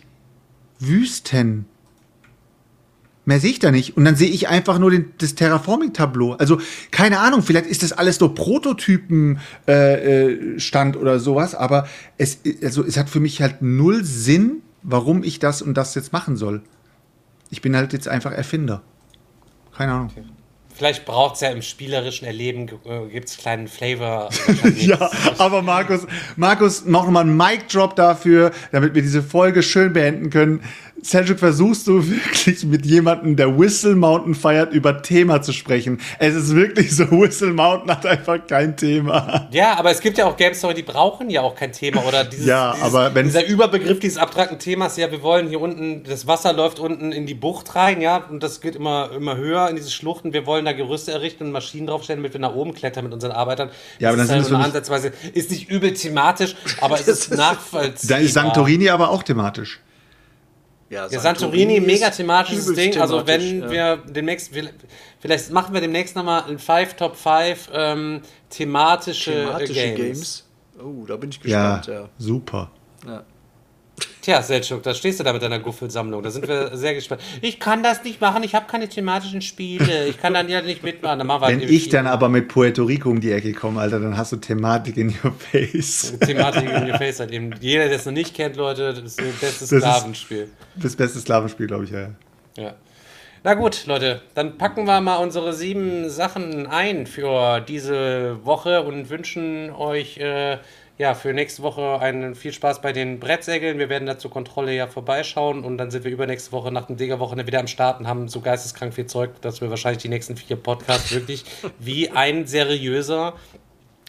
Wüsten. 0.79 1.65
Mehr 3.25 3.39
sehe 3.39 3.51
ich 3.51 3.59
da 3.59 3.69
nicht. 3.69 3.95
Und 3.95 4.05
dann 4.05 4.15
sehe 4.15 4.29
ich 4.29 4.47
einfach 4.47 4.79
nur 4.79 4.89
den, 4.89 5.11
das 5.19 5.35
Terraforming-Tableau. 5.35 6.33
Also, 6.33 6.59
keine 6.89 7.19
Ahnung, 7.19 7.43
vielleicht 7.43 7.67
ist 7.67 7.83
das 7.83 7.91
alles 7.91 8.19
nur 8.19 8.33
Prototypen-Stand 8.33 9.39
äh, 9.67 10.31
äh, 10.55 10.59
Stand 10.59 10.97
oder 10.97 11.19
sowas, 11.19 11.53
aber 11.53 11.87
es, 12.17 12.39
also, 12.63 12.83
es 12.83 12.97
hat 12.97 13.07
für 13.07 13.19
mich 13.19 13.41
halt 13.41 13.61
null 13.61 14.03
Sinn, 14.03 14.63
warum 14.81 15.21
ich 15.23 15.37
das 15.37 15.61
und 15.61 15.75
das 15.75 15.93
jetzt 15.93 16.11
machen 16.11 16.37
soll. 16.37 16.63
Ich 17.51 17.61
bin 17.61 17.75
halt 17.75 17.93
jetzt 17.93 18.07
einfach 18.07 18.31
Erfinder. 18.31 18.81
Keine 19.79 19.93
Ahnung. 19.93 20.11
Vielleicht 20.75 21.05
braucht 21.05 21.35
es 21.35 21.41
ja 21.41 21.51
im 21.51 21.61
spielerischen 21.61 22.27
Erleben, 22.27 22.69
äh, 22.85 23.07
gibt 23.07 23.29
es 23.29 23.37
kleinen 23.37 23.69
Flavor. 23.69 24.29
Ja, 24.75 25.09
aber 25.37 25.61
Markus, 25.61 26.05
Markus, 26.35 26.83
noch 26.85 27.09
mal 27.09 27.21
einen 27.21 27.37
Mic-Drop 27.37 27.95
dafür, 27.95 28.51
damit 28.73 28.93
wir 28.93 29.01
diese 29.01 29.23
Folge 29.23 29.63
schön 29.63 29.93
beenden 29.93 30.29
können. 30.31 30.63
Seljuk, 31.01 31.39
versuchst 31.39 31.87
du 31.87 32.05
wirklich 32.07 32.63
mit 32.65 32.85
jemandem, 32.85 33.35
der 33.35 33.57
Whistle 33.57 33.95
Mountain 33.95 34.35
feiert, 34.35 34.73
über 34.73 35.01
Thema 35.01 35.41
zu 35.41 35.53
sprechen? 35.53 35.99
Es 36.19 36.35
ist 36.35 36.53
wirklich 36.55 36.95
so, 36.95 37.09
Whistle 37.11 37.53
Mountain 37.53 37.89
hat 37.91 38.05
einfach 38.05 38.45
kein 38.47 38.75
Thema. 38.75 39.47
Ja, 39.51 39.77
aber 39.77 39.91
es 39.91 40.01
gibt 40.01 40.17
ja 40.17 40.25
auch 40.25 40.35
Game 40.37 40.53
Story, 40.53 40.73
die 40.73 40.83
brauchen 40.83 41.29
ja 41.29 41.41
auch 41.41 41.55
kein 41.55 41.71
Thema 41.71 42.03
oder 42.05 42.23
dieses, 42.23 42.45
Ja, 42.45 42.73
dieses, 42.73 42.85
aber 42.85 43.15
wenn- 43.15 43.25
dieser 43.25 43.45
Überbegriff 43.47 43.99
dieses 43.99 44.17
abstrakten 44.17 44.59
Themas, 44.59 44.97
ja, 44.97 45.09
wir 45.11 45.21
wollen 45.21 45.47
hier 45.47 45.61
unten, 45.61 46.03
das 46.03 46.27
Wasser 46.27 46.53
läuft 46.53 46.79
unten 46.79 47.11
in 47.11 47.25
die 47.25 47.33
Bucht 47.33 47.75
rein, 47.75 48.01
ja, 48.01 48.17
und 48.29 48.43
das 48.43 48.61
geht 48.61 48.75
immer, 48.75 49.11
immer 49.15 49.37
höher 49.37 49.69
in 49.69 49.75
diese 49.75 49.91
Schluchten, 49.91 50.33
wir 50.33 50.45
wollen 50.45 50.65
da 50.65 50.73
Gerüste 50.73 51.11
errichten 51.11 51.43
und 51.45 51.51
Maschinen 51.51 51.87
draufstellen, 51.87 52.21
damit 52.21 52.33
wir 52.33 52.39
nach 52.41 52.53
oben 52.53 52.73
klettern 52.73 53.05
mit 53.05 53.13
unseren 53.13 53.31
Arbeitern. 53.31 53.69
Ja, 53.99 54.09
aber 54.09 54.17
dann 54.17 54.25
ist 54.27 54.31
halt 54.31 54.45
so 54.45 54.55
Ansatzweise, 54.55 55.11
ist 55.33 55.49
nicht 55.51 55.69
übel 55.69 55.93
thematisch, 55.93 56.55
aber 56.81 56.95
es 56.99 57.07
ist 57.07 57.35
nachvollziehbar. 57.35 58.17
Da 58.17 58.23
ist 58.23 58.33
Santorini 58.33 58.89
aber 58.89 59.09
auch 59.09 59.23
thematisch. 59.23 59.79
Ja, 60.89 61.07
Ja, 61.07 61.19
Santorini, 61.19 61.77
ist 61.77 61.85
mega 61.85 62.09
thematisches 62.09 62.73
Ding. 62.73 62.99
Also 62.99 63.25
wenn 63.27 63.41
thematisch, 63.41 63.75
ja. 63.75 63.97
wir 64.05 64.11
demnächst, 64.11 64.51
vielleicht 65.19 65.51
machen 65.51 65.73
wir 65.73 65.81
demnächst 65.81 66.15
nochmal 66.15 66.43
ein 66.47 66.57
5 66.59 66.95
Top 66.95 67.15
5 67.15 67.69
ähm, 67.73 68.21
thematische, 68.49 69.31
thematische 69.31 69.73
Games. 69.73 69.97
Games. 69.97 70.45
Oh, 70.83 71.05
da 71.05 71.17
bin 71.17 71.29
ich 71.29 71.39
Ja, 71.43 71.77
gespannt, 71.77 71.87
ja. 71.87 72.09
super. 72.17 72.71
ja. 73.05 73.23
Tja, 74.21 74.41
Selchuk, 74.41 74.83
da 74.83 74.93
stehst 74.93 75.19
du 75.19 75.23
da 75.23 75.33
mit 75.33 75.41
deiner 75.41 75.59
Guffelsammlung. 75.59 76.21
Da 76.23 76.31
sind 76.31 76.47
wir 76.47 76.75
sehr 76.75 76.93
gespannt. 76.93 77.21
Ich 77.41 77.59
kann 77.59 77.83
das 77.83 78.03
nicht 78.03 78.21
machen, 78.21 78.43
ich 78.43 78.55
habe 78.55 78.67
keine 78.67 78.87
thematischen 78.87 79.41
Spiele. 79.41 80.07
Ich 80.07 80.19
kann 80.19 80.33
dann 80.33 80.49
ja 80.49 80.61
nicht 80.61 80.83
mitmachen. 80.83 81.19
Dann 81.19 81.27
Wenn 81.29 81.59
halt 81.61 81.69
ich 81.69 81.89
dann 81.89 82.07
aber 82.07 82.29
mit 82.29 82.47
Puerto 82.47 82.83
Rico 82.83 83.09
um 83.09 83.21
die 83.21 83.31
Ecke 83.31 83.53
komme, 83.53 83.81
Alter, 83.81 83.99
dann 83.99 84.17
hast 84.17 84.31
du 84.31 84.37
Thematik 84.37 84.97
in 84.97 85.09
your 85.23 85.33
face. 85.33 86.17
Thematik 86.19 86.63
in 86.63 86.89
your 86.89 86.97
face 86.97 87.19
halt 87.19 87.31
eben. 87.31 87.53
Jeder, 87.59 87.87
der 87.87 87.97
es 87.97 88.05
noch 88.05 88.13
nicht 88.13 88.35
kennt, 88.35 88.55
Leute, 88.55 88.93
das 88.93 89.03
ist 89.03 89.19
das 89.19 89.39
beste 89.39 89.75
Das 89.75 89.83
Sklavenspiel. 89.83 90.49
Das 90.75 90.95
beste 90.95 91.19
Slavenspiel, 91.19 91.67
glaube 91.67 91.85
ich, 91.85 91.91
ja. 91.91 92.09
Ja. 92.57 92.75
Na 93.41 93.53
gut, 93.53 93.85
Leute, 93.85 94.21
dann 94.35 94.57
packen 94.57 94.85
wir 94.85 94.99
mal 94.99 95.15
unsere 95.15 95.53
sieben 95.53 96.09
Sachen 96.09 96.67
ein 96.67 97.07
für 97.07 97.61
diese 97.61 98.45
Woche 98.45 98.83
und 98.83 99.09
wünschen 99.09 99.69
euch 99.69 100.17
äh, 100.17 100.57
ja 100.99 101.15
für 101.15 101.33
nächste 101.33 101.63
Woche 101.63 101.99
einen 101.99 102.35
viel 102.35 102.53
Spaß 102.53 102.81
bei 102.81 102.91
den 102.93 103.19
Brettsägeln. 103.19 103.79
Wir 103.79 103.89
werden 103.89 104.05
da 104.05 104.19
zur 104.19 104.29
Kontrolle 104.29 104.75
ja 104.75 104.85
vorbeischauen 104.85 105.63
und 105.63 105.77
dann 105.77 105.89
sind 105.89 106.03
wir 106.03 106.11
übernächste 106.11 106.51
Woche 106.51 106.71
nach 106.71 106.85
dem 106.85 106.97
Digger-Wochenende 106.97 107.47
wieder 107.47 107.59
am 107.61 107.67
Start 107.67 107.99
und 108.01 108.07
haben 108.07 108.27
so 108.27 108.41
geisteskrank 108.41 108.93
viel 108.93 109.07
Zeug, 109.07 109.41
dass 109.41 109.61
wir 109.61 109.69
wahrscheinlich 109.69 110.01
die 110.03 110.09
nächsten 110.09 110.35
vier 110.35 110.57
Podcasts 110.57 111.11
wirklich 111.15 111.45
wie 111.79 112.09
ein 112.11 112.45
seriöser 112.45 113.33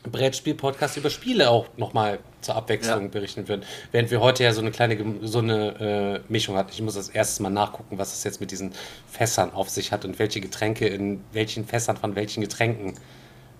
Brettspiel-Podcast 0.02 0.96
über 0.96 1.10
Spiele 1.10 1.50
auch 1.50 1.66
nochmal 1.76 2.18
zur 2.40 2.56
Abwechslung 2.56 3.02
Ja. 3.04 3.08
berichten 3.08 3.46
würden. 3.48 3.64
Während 3.92 4.10
wir 4.10 4.20
heute 4.20 4.42
ja 4.42 4.52
so 4.52 4.60
eine 4.62 4.70
kleine 4.70 4.96
so 5.22 5.38
eine 5.40 6.22
äh, 6.26 6.32
Mischung 6.32 6.56
hatten. 6.56 6.70
Ich 6.72 6.80
muss 6.82 6.94
das 6.94 7.10
erstes 7.10 7.38
Mal 7.38 7.50
nachgucken, 7.50 7.98
was 7.98 8.14
es 8.14 8.24
jetzt 8.24 8.40
mit 8.40 8.50
diesen 8.50 8.72
Fässern 9.06 9.52
auf 9.52 9.68
sich 9.68 9.92
hat 9.92 10.04
und 10.06 10.18
welche 10.18 10.40
Getränke 10.40 10.88
in 10.88 11.22
welchen 11.32 11.66
Fässern 11.66 11.96
von 11.98 12.16
welchen 12.16 12.40
Getränken 12.40 12.94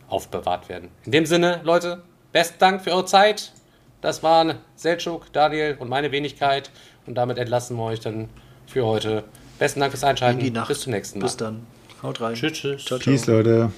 aufbewahrt 0.09 0.69
werden. 0.69 0.89
In 1.05 1.13
dem 1.13 1.27
Sinne, 1.27 1.61
Leute, 1.63 2.03
besten 2.33 2.59
Dank 2.59 2.83
für 2.83 2.93
eure 2.93 3.05
Zeit. 3.05 3.53
Das 4.01 4.23
waren 4.23 4.55
Seltschuk, 4.77 5.33
Daniel 5.33 5.77
und 5.79 5.89
meine 5.89 6.13
Wenigkeit. 6.13 6.71
Und 7.07 7.15
damit 7.15 7.39
entlassen 7.39 7.77
wir 7.77 7.85
euch 7.85 8.01
dann 8.01 8.29
für 8.67 8.85
heute. 8.87 9.25
Besten 9.59 9.81
Dank 9.81 9.93
fürs 9.93 10.03
In 10.03 10.07
die 10.07 10.11
Einschalten. 10.11 10.53
Nacht. 10.53 10.69
Bis 10.69 10.81
zum 10.81 10.93
nächsten 10.93 11.19
Mal. 11.19 11.27
Bis 11.27 11.37
dann. 11.37 11.67
Haut 12.03 12.21
rein. 12.21 12.35
Tschüss, 12.35 12.53
tschüss. 12.53 12.85
Ciao, 12.85 12.99
ciao. 12.99 13.13
Peace, 13.13 13.27
Leute. 13.27 13.71